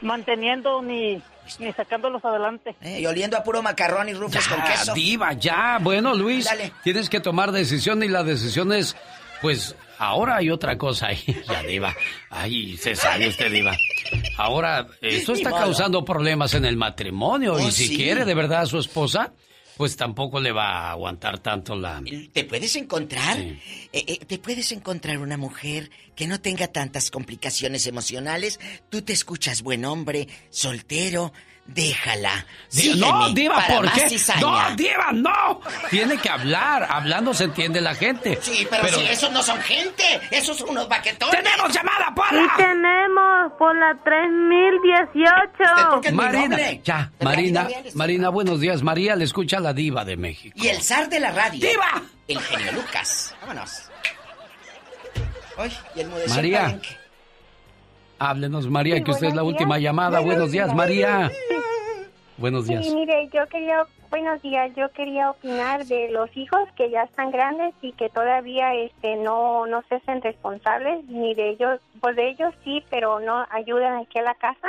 manteniendo 0.00 0.80
ni, 0.82 1.22
ni 1.58 1.72
sacándolos 1.72 2.24
adelante. 2.24 2.76
Eh, 2.82 3.00
y 3.00 3.06
oliendo 3.06 3.36
a 3.36 3.42
puro 3.42 3.62
macarrón 3.62 4.08
y 4.08 4.14
rufles 4.14 4.46
con 4.46 4.58
Ya, 4.58 4.64
queso. 4.64 4.94
diva, 4.94 5.32
ya. 5.32 5.78
Bueno, 5.80 6.14
Luis, 6.14 6.44
Dale. 6.44 6.72
tienes 6.84 7.08
que 7.08 7.20
tomar 7.20 7.50
decisión 7.52 8.02
y 8.02 8.08
la 8.08 8.22
decisión 8.22 8.72
es, 8.72 8.96
pues, 9.42 9.74
ahora 9.98 10.36
hay 10.36 10.50
otra 10.50 10.76
cosa 10.78 11.08
ahí. 11.08 11.18
Ya, 11.48 11.62
diva. 11.62 11.94
Ay, 12.30 12.76
se 12.76 12.94
sabe 12.94 13.28
usted, 13.28 13.50
diva. 13.50 13.74
Ahora, 14.36 14.86
esto 15.00 15.32
está 15.32 15.50
causando 15.50 16.04
problemas 16.04 16.54
en 16.54 16.64
el 16.64 16.76
matrimonio 16.76 17.54
Oh, 17.54 17.60
y 17.60 17.70
si 17.72 17.88
sí. 17.88 17.96
quiere 17.96 18.24
de 18.24 18.34
verdad 18.34 18.60
a 18.62 18.66
su 18.66 18.78
esposa, 18.78 19.32
pues 19.80 19.96
tampoco 19.96 20.40
le 20.40 20.52
va 20.52 20.72
a 20.72 20.90
aguantar 20.90 21.38
tanto 21.38 21.74
la... 21.74 22.02
¿Te 22.34 22.44
puedes 22.44 22.76
encontrar? 22.76 23.38
Eh, 23.38 23.58
eh, 23.94 24.18
¿Te 24.26 24.36
puedes 24.36 24.72
encontrar 24.72 25.16
una 25.16 25.38
mujer 25.38 25.90
que 26.14 26.26
no 26.26 26.38
tenga 26.38 26.68
tantas 26.68 27.10
complicaciones 27.10 27.86
emocionales? 27.86 28.60
Tú 28.90 29.00
te 29.00 29.14
escuchas 29.14 29.62
buen 29.62 29.86
hombre, 29.86 30.28
soltero, 30.50 31.32
Déjala. 31.74 32.46
no, 32.96 33.28
Diva, 33.30 33.64
¿por 33.68 33.90
qué? 33.92 34.18
No, 34.40 34.74
Diva, 34.74 35.12
no. 35.12 35.60
Tiene 35.88 36.18
que 36.18 36.28
hablar. 36.28 36.88
Hablando 36.90 37.32
se 37.32 37.44
entiende 37.44 37.80
la 37.80 37.94
gente. 37.94 38.38
Sí, 38.42 38.66
pero, 38.68 38.98
si 38.98 39.06
esos 39.06 39.30
no 39.30 39.40
son 39.42 39.60
gente. 39.60 40.02
Esos 40.30 40.58
son 40.58 40.70
unos 40.70 40.88
baquetones. 40.88 41.36
¡Tenemos 41.36 41.72
llamada, 41.72 42.12
Pola! 42.14 42.42
Sí, 42.42 42.48
tenemos. 42.56 43.52
Por 43.56 43.78
la 43.78 43.96
3018. 44.02 46.12
Marina, 46.12 46.58
ya. 46.82 47.12
Marina, 47.20 47.68
Marina, 47.94 48.30
buenos 48.30 48.58
días. 48.60 48.82
María 48.82 49.14
le 49.14 49.24
escucha 49.24 49.58
a 49.58 49.60
la 49.60 49.72
Diva 49.72 50.04
de 50.04 50.16
México. 50.16 50.56
Y 50.60 50.66
el 50.68 50.82
zar 50.82 51.08
de 51.08 51.20
la 51.20 51.30
radio. 51.30 51.68
¡Diva! 51.68 52.02
El 52.26 52.40
genio 52.40 52.72
Lucas. 52.72 53.36
Vámonos. 53.40 53.82
y 55.94 56.00
el 56.00 56.10
María. 56.28 56.80
Háblenos, 58.18 58.66
María, 58.68 59.02
que 59.02 59.12
usted 59.12 59.28
es 59.28 59.34
la 59.34 59.42
última 59.42 59.78
llamada. 59.78 60.20
Buenos, 60.20 60.52
días, 60.52 60.74
María. 60.74 61.30
Buenos 62.40 62.66
días. 62.66 62.86
Sí, 62.86 62.94
mire, 62.94 63.28
yo 63.34 63.46
quería, 63.48 63.84
buenos 64.08 64.40
días, 64.40 64.74
yo 64.74 64.90
quería 64.92 65.30
opinar 65.30 65.84
de 65.84 66.10
los 66.10 66.34
hijos 66.34 66.60
que 66.74 66.90
ya 66.90 67.02
están 67.02 67.30
grandes 67.30 67.74
y 67.82 67.92
que 67.92 68.08
todavía 68.08 68.74
este 68.74 69.16
no 69.16 69.66
no 69.66 69.82
se 69.90 69.96
hacen 69.96 70.22
responsables 70.22 71.04
ni 71.04 71.34
de 71.34 71.50
ellos, 71.50 71.80
pues 72.00 72.16
de 72.16 72.30
ellos 72.30 72.54
sí, 72.64 72.82
pero 72.88 73.20
no 73.20 73.46
ayudan 73.50 73.98
aquí 73.98 74.18
a 74.18 74.22
la 74.22 74.34
casa 74.34 74.68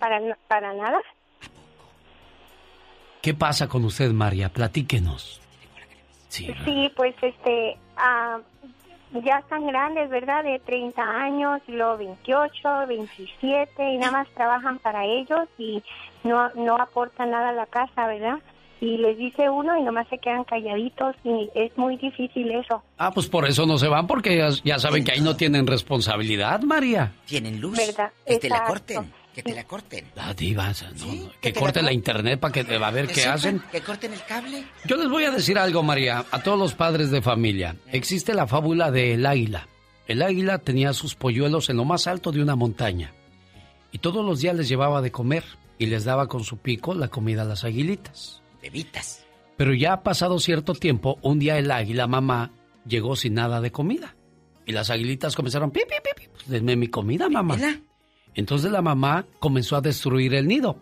para 0.00 0.20
para 0.48 0.74
nada. 0.74 1.00
¿Qué 3.22 3.34
pasa 3.34 3.68
con 3.68 3.84
usted, 3.84 4.10
María? 4.10 4.48
Platíquenos. 4.48 5.40
Sí, 6.26 6.52
sí 6.64 6.90
pues 6.96 7.14
este, 7.22 7.78
ah, 7.96 8.40
ya 9.24 9.38
están 9.38 9.64
grandes, 9.68 10.10
¿verdad? 10.10 10.42
De 10.42 10.58
30 10.58 11.00
años, 11.02 11.60
luego 11.68 11.98
28, 11.98 12.86
27 12.88 13.90
y 13.92 13.98
nada 13.98 14.10
más 14.10 14.28
trabajan 14.30 14.80
para 14.80 15.04
ellos 15.04 15.48
y 15.56 15.84
no, 16.24 16.50
no 16.54 16.76
aportan 16.76 17.30
nada 17.30 17.50
a 17.50 17.52
la 17.52 17.66
casa, 17.66 18.06
¿verdad? 18.06 18.38
Y 18.80 18.96
les 18.96 19.16
dice 19.16 19.48
uno 19.48 19.78
y 19.78 19.82
nomás 19.82 20.08
se 20.08 20.18
quedan 20.18 20.42
calladitos 20.42 21.14
y 21.22 21.48
es 21.54 21.76
muy 21.78 21.96
difícil 21.98 22.50
eso. 22.50 22.82
Ah, 22.98 23.12
pues 23.12 23.28
por 23.28 23.46
eso 23.46 23.64
no 23.64 23.78
se 23.78 23.86
van 23.86 24.08
porque 24.08 24.44
ya, 24.64 24.78
saben 24.80 25.04
que 25.04 25.12
ahí 25.12 25.20
no 25.20 25.36
tienen 25.36 25.68
responsabilidad, 25.68 26.60
María. 26.62 27.12
Tienen 27.26 27.60
luz. 27.60 27.78
¿Verdad? 27.78 28.10
Que 28.26 28.38
te 28.38 28.48
la 28.48 28.64
corten. 28.64 29.12
Que 29.32 29.42
te 29.42 29.54
la 29.54 29.64
corten. 29.64 30.04
La 30.16 30.34
divas, 30.34 30.84
no, 30.98 31.30
que, 31.40 31.52
corten 31.54 31.86
la, 31.86 31.92
internet 31.92 32.38
para 32.38 32.52
que 32.52 32.64
te 32.64 32.76
va 32.76 32.88
a 32.88 32.90
ver 32.90 33.06
qué 33.06 33.24
hacen. 33.24 33.62
Que 33.70 33.80
corten 33.80 34.12
el 34.12 34.22
cable. 34.24 34.64
Yo 34.84 34.96
les 34.96 35.08
voy 35.08 35.24
a 35.24 35.30
decir 35.30 35.58
algo, 35.58 35.82
María, 35.82 36.26
a 36.30 36.42
todos 36.42 36.58
los 36.58 36.74
padres 36.74 37.10
de 37.10 37.22
familia. 37.22 37.76
Existe 37.92 38.34
la 38.34 38.46
fábula 38.46 38.90
del 38.90 39.24
águila. 39.24 39.68
El 40.06 40.22
águila 40.22 40.58
tenía 40.58 40.92
sus 40.92 41.14
polluelos 41.14 41.70
en 41.70 41.76
lo 41.76 41.84
más 41.84 42.08
alto 42.08 42.32
de 42.32 42.42
una 42.42 42.56
montaña. 42.56 43.14
Y 43.92 43.98
todos 43.98 44.24
los 44.24 44.40
días 44.40 44.56
les 44.56 44.68
llevaba 44.68 45.00
de 45.00 45.12
comer 45.12 45.44
y 45.78 45.86
les 45.86 46.04
daba 46.04 46.28
con 46.28 46.44
su 46.44 46.58
pico 46.58 46.94
la 46.94 47.08
comida 47.08 47.42
a 47.42 47.44
las 47.44 47.64
aguilitas. 47.64 48.42
Bebitas. 48.62 49.26
Pero 49.56 49.74
ya 49.74 49.94
ha 49.94 50.02
pasado 50.02 50.38
cierto 50.38 50.74
tiempo, 50.74 51.18
un 51.22 51.38
día 51.38 51.58
el 51.58 51.70
águila 51.70 52.06
mamá 52.06 52.52
llegó 52.86 53.16
sin 53.16 53.34
nada 53.34 53.60
de 53.60 53.70
comida. 53.70 54.16
Y 54.66 54.72
las 54.72 54.90
aguilitas 54.90 55.34
comenzaron, 55.34 55.70
pi, 55.70 55.80
pi, 55.80 55.96
pi, 56.02 56.28
pues 56.32 56.48
denme 56.48 56.76
mi 56.76 56.88
comida, 56.88 57.28
mamá. 57.28 57.56
Entonces 58.34 58.70
la 58.70 58.82
mamá 58.82 59.26
comenzó 59.40 59.76
a 59.76 59.80
destruir 59.80 60.34
el 60.34 60.46
nido. 60.46 60.80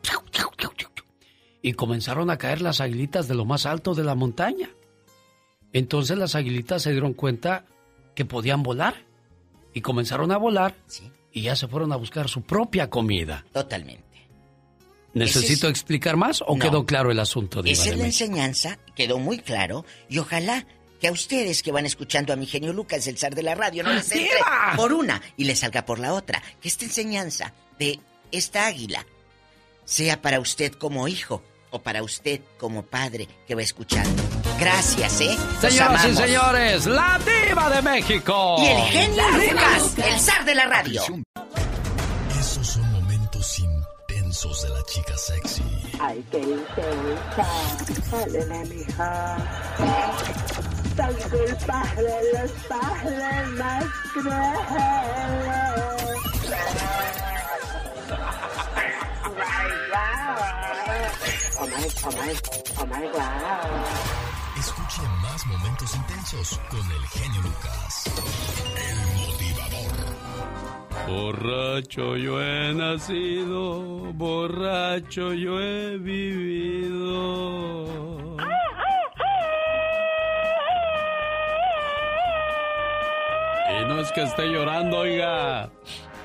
Y 1.62 1.72
comenzaron 1.72 2.30
a 2.30 2.38
caer 2.38 2.62
las 2.62 2.80
aguilitas 2.80 3.28
de 3.28 3.34
lo 3.34 3.44
más 3.44 3.66
alto 3.66 3.94
de 3.94 4.04
la 4.04 4.14
montaña. 4.14 4.70
Entonces 5.72 6.16
las 6.18 6.34
aguilitas 6.34 6.82
se 6.82 6.92
dieron 6.92 7.14
cuenta 7.14 7.64
que 8.14 8.24
podían 8.24 8.62
volar. 8.62 8.94
Y 9.72 9.82
comenzaron 9.82 10.32
a 10.32 10.36
volar. 10.36 10.74
Y 11.32 11.42
ya 11.42 11.56
se 11.56 11.68
fueron 11.68 11.92
a 11.92 11.96
buscar 11.96 12.28
su 12.28 12.42
propia 12.42 12.90
comida. 12.90 13.44
Totalmente. 13.52 14.09
¿Necesito 15.14 15.68
explicar 15.68 16.16
más 16.16 16.42
o 16.46 16.58
quedó 16.58 16.86
claro 16.86 17.10
el 17.10 17.18
asunto? 17.18 17.62
De 17.62 17.72
Esa 17.72 17.90
es 17.90 17.98
la 17.98 18.06
enseñanza, 18.06 18.78
quedó 18.94 19.18
muy 19.18 19.38
claro. 19.38 19.84
Y 20.08 20.18
ojalá 20.18 20.66
que 21.00 21.08
a 21.08 21.12
ustedes 21.12 21.62
que 21.62 21.72
van 21.72 21.86
escuchando 21.86 22.32
a 22.32 22.36
mi 22.36 22.46
genio 22.46 22.72
Lucas, 22.72 23.06
el 23.06 23.18
zar 23.18 23.34
de 23.34 23.42
la 23.42 23.54
radio, 23.54 23.82
no 23.82 23.92
les 23.92 24.10
entre 24.12 24.38
por 24.76 24.92
una 24.92 25.20
y 25.36 25.44
les 25.44 25.60
salga 25.60 25.84
por 25.84 25.98
la 25.98 26.12
otra. 26.12 26.42
Que 26.60 26.68
esta 26.68 26.84
enseñanza 26.84 27.54
de 27.78 27.98
esta 28.30 28.66
águila 28.66 29.04
sea 29.84 30.20
para 30.22 30.38
usted 30.38 30.72
como 30.72 31.08
hijo 31.08 31.42
o 31.70 31.80
para 31.80 32.02
usted 32.02 32.40
como 32.58 32.82
padre 32.84 33.28
que 33.46 33.54
va 33.54 33.62
escuchando. 33.62 34.22
Gracias, 34.58 35.20
¿eh? 35.22 35.36
Señoras 35.60 36.06
y 36.06 36.14
señores, 36.14 36.86
la 36.86 37.18
diva 37.18 37.70
de 37.70 37.82
México. 37.82 38.56
Y 38.58 38.66
el 38.66 38.82
genio 38.82 39.22
Lucas, 39.30 39.94
el 39.98 40.20
zar 40.20 40.44
de 40.44 40.54
la 40.54 40.66
radio. 40.66 41.02
Esos 44.40 44.58
son 44.58 44.62
momentos 44.62 44.62
intensos 44.62 44.62
de 44.62 44.68
la 44.70 44.82
chica 44.84 45.16
sexy. 45.18 45.62
Ay, 46.00 46.24
qué 46.30 46.38
intensa. 46.38 47.46
Dale, 48.10 48.64
mija 48.64 49.36
tan 50.96 51.14
culpable 51.14 52.14
los 52.32 52.50
padres 52.66 53.48
más 53.58 53.84
crueles. 54.14 54.80
Oh 61.58 61.66
my, 61.66 61.84
oh 62.04 62.12
my, 62.16 62.32
oh 62.78 62.86
my 62.86 63.06
wow. 63.12 63.84
Escuche 64.58 65.02
más 65.22 65.46
momentos 65.46 65.94
intensos 65.94 66.60
con 66.70 66.92
el 66.92 67.06
genio 67.08 67.42
Lucas. 67.42 68.04
El. 68.74 69.19
Borracho 71.10 72.16
yo 72.16 72.40
he 72.40 72.72
nacido, 72.72 74.12
borracho 74.12 75.34
yo 75.34 75.60
he 75.60 75.98
vivido. 75.98 77.86
Y 83.68 83.84
no 83.88 84.00
es 84.00 84.12
que 84.12 84.22
esté 84.22 84.46
llorando, 84.52 84.98
oiga. 84.98 85.70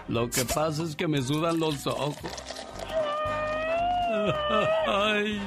Lo 0.08 0.30
que 0.30 0.46
pasa 0.46 0.84
es 0.84 0.96
que 0.96 1.08
me 1.08 1.20
sudan 1.20 1.60
los 1.60 1.88
ojos. 1.88 2.16
Ay. 4.88 5.42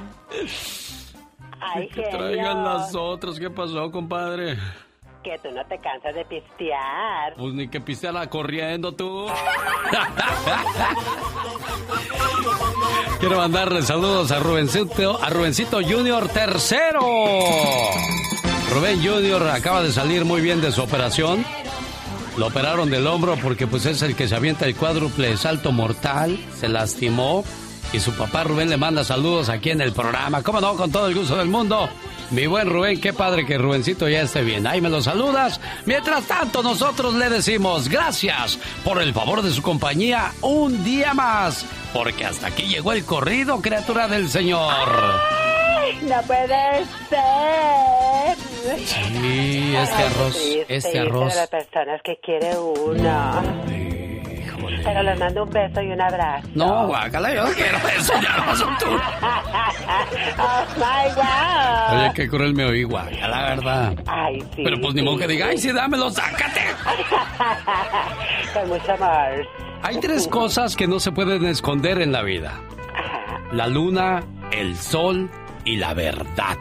que 1.94 2.02
traigan 2.02 2.64
las 2.64 2.92
otras. 2.92 3.38
¿Qué 3.38 3.50
pasó, 3.50 3.88
compadre? 3.92 4.58
Que 5.22 5.38
tú 5.42 5.50
no 5.50 5.64
te 5.66 5.78
cansas 5.78 6.14
de 6.14 6.24
pistear. 6.24 7.34
Pues 7.36 7.54
ni 7.54 7.68
que 7.68 7.80
pisteara 7.80 8.28
corriendo 8.30 8.92
tú. 8.92 9.26
Quiero 13.20 13.36
mandarle 13.36 13.82
saludos 13.82 14.30
a 14.30 14.38
Rubencito, 14.38 15.22
a 15.22 15.28
Rubencito 15.28 15.80
Junior 15.82 16.28
tercero. 16.28 17.00
Rubén 18.72 19.02
Junior 19.02 19.48
acaba 19.48 19.82
de 19.82 19.90
salir 19.90 20.24
muy 20.24 20.40
bien 20.40 20.60
de 20.60 20.70
su 20.70 20.82
operación. 20.82 21.44
Lo 22.36 22.46
operaron 22.46 22.90
del 22.90 23.06
hombro 23.08 23.36
porque 23.42 23.66
pues 23.66 23.86
es 23.86 24.02
el 24.02 24.14
que 24.14 24.28
se 24.28 24.36
avienta 24.36 24.66
el 24.66 24.76
cuádruple 24.76 25.36
salto 25.36 25.72
mortal, 25.72 26.38
se 26.54 26.68
lastimó 26.68 27.42
y 27.92 27.98
su 27.98 28.12
papá 28.12 28.44
Rubén 28.44 28.70
le 28.70 28.76
manda 28.76 29.02
saludos 29.02 29.48
aquí 29.48 29.70
en 29.70 29.80
el 29.80 29.92
programa. 29.92 30.44
¿Cómo 30.44 30.60
no? 30.60 30.74
Con 30.74 30.92
todo 30.92 31.08
el 31.08 31.16
gusto 31.16 31.36
del 31.36 31.48
mundo. 31.48 31.88
Mi 32.30 32.46
buen 32.46 32.68
Rubén, 32.68 33.00
qué 33.00 33.12
padre 33.12 33.46
que 33.46 33.56
Rubencito 33.56 34.08
ya 34.08 34.22
esté 34.22 34.42
bien. 34.42 34.66
Ahí 34.66 34.80
me 34.80 34.90
lo 34.90 35.00
saludas. 35.00 35.60
Mientras 35.86 36.24
tanto, 36.24 36.62
nosotros 36.62 37.14
le 37.14 37.30
decimos 37.30 37.88
gracias 37.88 38.58
por 38.84 39.00
el 39.00 39.14
favor 39.14 39.42
de 39.42 39.50
su 39.50 39.62
compañía 39.62 40.32
un 40.42 40.84
día 40.84 41.14
más. 41.14 41.64
Porque 41.92 42.26
hasta 42.26 42.48
aquí 42.48 42.64
llegó 42.64 42.92
el 42.92 43.04
corrido, 43.04 43.60
criatura 43.62 44.08
del 44.08 44.28
Señor. 44.28 44.74
no 46.02 46.22
puede 46.26 46.84
ser. 47.08 48.36
Sí, 48.84 49.74
este 49.74 50.02
arroz, 50.02 50.36
este 50.68 50.98
arroz. 50.98 51.32
de 51.32 51.40
las 51.40 51.48
personas 51.48 52.02
que 52.02 52.18
quiere 52.22 52.54
Pero 54.84 55.02
les 55.02 55.18
mando 55.18 55.44
un 55.44 55.50
beso 55.50 55.82
y 55.82 55.92
un 55.92 56.00
abrazo. 56.00 56.48
No, 56.54 56.86
guácala, 56.86 57.34
yo 57.34 57.44
no 57.44 57.52
quiero 57.54 57.78
eso, 57.96 58.12
ya 58.20 58.36
no 58.36 58.56
son 58.56 58.78
tú. 58.78 58.86
oh 60.38 60.64
my 60.76 61.14
God. 61.14 61.98
Oye, 61.98 62.12
qué 62.14 62.28
cruel 62.28 62.54
me 62.54 62.64
oí, 62.64 62.84
guácala, 62.84 63.28
la 63.28 63.42
verdad. 63.54 63.94
Ay, 64.06 64.40
sí. 64.54 64.62
Pero 64.64 64.80
pues 64.80 64.94
ni 64.94 65.02
modo 65.02 65.18
que 65.18 65.26
diga, 65.26 65.46
ay, 65.46 65.58
sí, 65.58 65.72
dámelo, 65.72 66.10
sácate. 66.10 66.60
Con 68.54 68.68
mucho 68.68 68.92
amor. 68.92 69.46
Hay 69.82 70.00
tres 70.00 70.26
cosas 70.28 70.76
que 70.76 70.86
no 70.86 70.98
se 71.00 71.12
pueden 71.12 71.44
esconder 71.46 72.00
en 72.02 72.12
la 72.12 72.22
vida: 72.22 72.60
la 73.52 73.66
luna, 73.68 74.22
el 74.50 74.76
sol 74.76 75.30
y 75.64 75.76
la 75.76 75.94
verdad. 75.94 76.56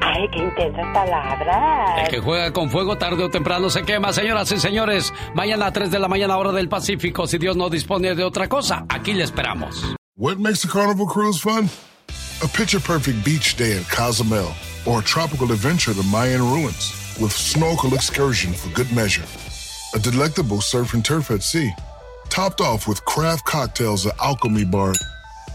Ay, 0.00 0.28
qué 0.32 0.38
intensas 0.38 0.86
palabras. 0.92 2.02
El 2.04 2.08
que 2.08 2.20
juega 2.20 2.52
con 2.52 2.70
fuego 2.70 2.96
tarde 2.96 3.24
o 3.24 3.30
temprano 3.30 3.70
se 3.70 3.82
quema, 3.82 4.12
señoras 4.12 4.50
y 4.52 4.58
señores. 4.58 5.12
Mañana 5.34 5.66
a 5.66 5.72
3 5.72 5.90
de 5.90 5.98
la 5.98 6.08
mañana, 6.08 6.36
hora 6.36 6.52
del 6.52 6.68
Pacífico. 6.68 7.26
Si 7.26 7.38
Dios 7.38 7.56
no 7.56 7.68
dispone 7.68 8.14
de 8.14 8.24
otra 8.24 8.48
cosa, 8.48 8.84
aquí 8.88 9.12
le 9.12 9.24
esperamos. 9.24 9.94
What 10.16 10.38
makes 10.38 10.64
a 10.64 10.68
carnival 10.68 11.06
cruise 11.06 11.40
fun? 11.40 11.68
A 12.42 12.48
picture 12.48 12.80
perfect 12.80 13.24
beach 13.24 13.56
day 13.56 13.76
in 13.76 13.84
Cozumel 13.84 14.52
or 14.86 15.00
a 15.00 15.02
tropical 15.02 15.52
adventure 15.52 15.92
to 15.94 16.02
Mayan 16.04 16.40
ruins 16.40 16.92
with 17.20 17.32
snorkel 17.32 17.94
excursion 17.94 18.52
for 18.52 18.68
good 18.74 18.90
measure. 18.92 19.24
A 19.94 19.98
delectable 19.98 20.60
surf 20.60 20.94
and 20.94 21.04
turf 21.04 21.30
at 21.30 21.42
sea, 21.42 21.72
topped 22.28 22.60
off 22.60 22.86
with 22.86 23.04
craft 23.04 23.44
cocktails 23.44 24.06
at 24.06 24.18
Alchemy 24.20 24.64
Bar. 24.64 24.92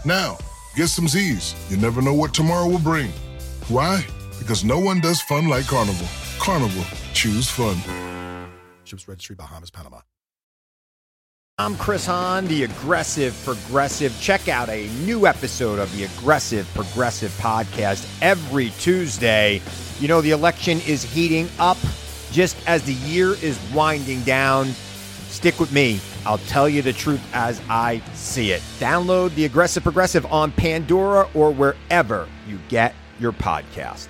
Now, 0.04 0.36
get 0.76 0.88
some 0.88 1.08
Z's. 1.08 1.54
You 1.70 1.76
never 1.76 2.02
know 2.02 2.14
what 2.14 2.34
tomorrow 2.34 2.68
will 2.68 2.78
bring. 2.78 3.10
Why? 3.68 4.04
Because 4.44 4.62
no 4.62 4.78
one 4.78 5.00
does 5.00 5.22
fun 5.22 5.48
like 5.48 5.66
Carnival. 5.66 6.06
Carnival, 6.38 6.84
choose 7.14 7.48
fun. 7.48 7.78
Ships 8.84 9.08
Registry, 9.08 9.34
Bahamas, 9.34 9.70
Panama. 9.70 10.00
I'm 11.56 11.76
Chris 11.76 12.04
Hahn, 12.04 12.46
the 12.46 12.64
Aggressive 12.64 13.40
Progressive. 13.42 14.14
Check 14.20 14.48
out 14.48 14.68
a 14.68 14.86
new 15.06 15.26
episode 15.26 15.78
of 15.78 15.90
the 15.96 16.04
Aggressive 16.04 16.70
Progressive 16.74 17.30
podcast 17.40 18.06
every 18.20 18.68
Tuesday. 18.80 19.62
You 19.98 20.08
know, 20.08 20.20
the 20.20 20.32
election 20.32 20.78
is 20.86 21.02
heating 21.02 21.48
up 21.58 21.78
just 22.30 22.54
as 22.68 22.82
the 22.82 22.92
year 22.92 23.30
is 23.42 23.58
winding 23.72 24.20
down. 24.24 24.66
Stick 25.28 25.58
with 25.58 25.72
me. 25.72 26.00
I'll 26.26 26.36
tell 26.36 26.68
you 26.68 26.82
the 26.82 26.92
truth 26.92 27.22
as 27.32 27.62
I 27.70 28.02
see 28.12 28.50
it. 28.50 28.60
Download 28.78 29.34
the 29.36 29.46
Aggressive 29.46 29.82
Progressive 29.82 30.26
on 30.26 30.52
Pandora 30.52 31.30
or 31.32 31.50
wherever 31.50 32.28
you 32.46 32.58
get 32.68 32.94
your 33.18 33.32
podcasts. 33.32 34.08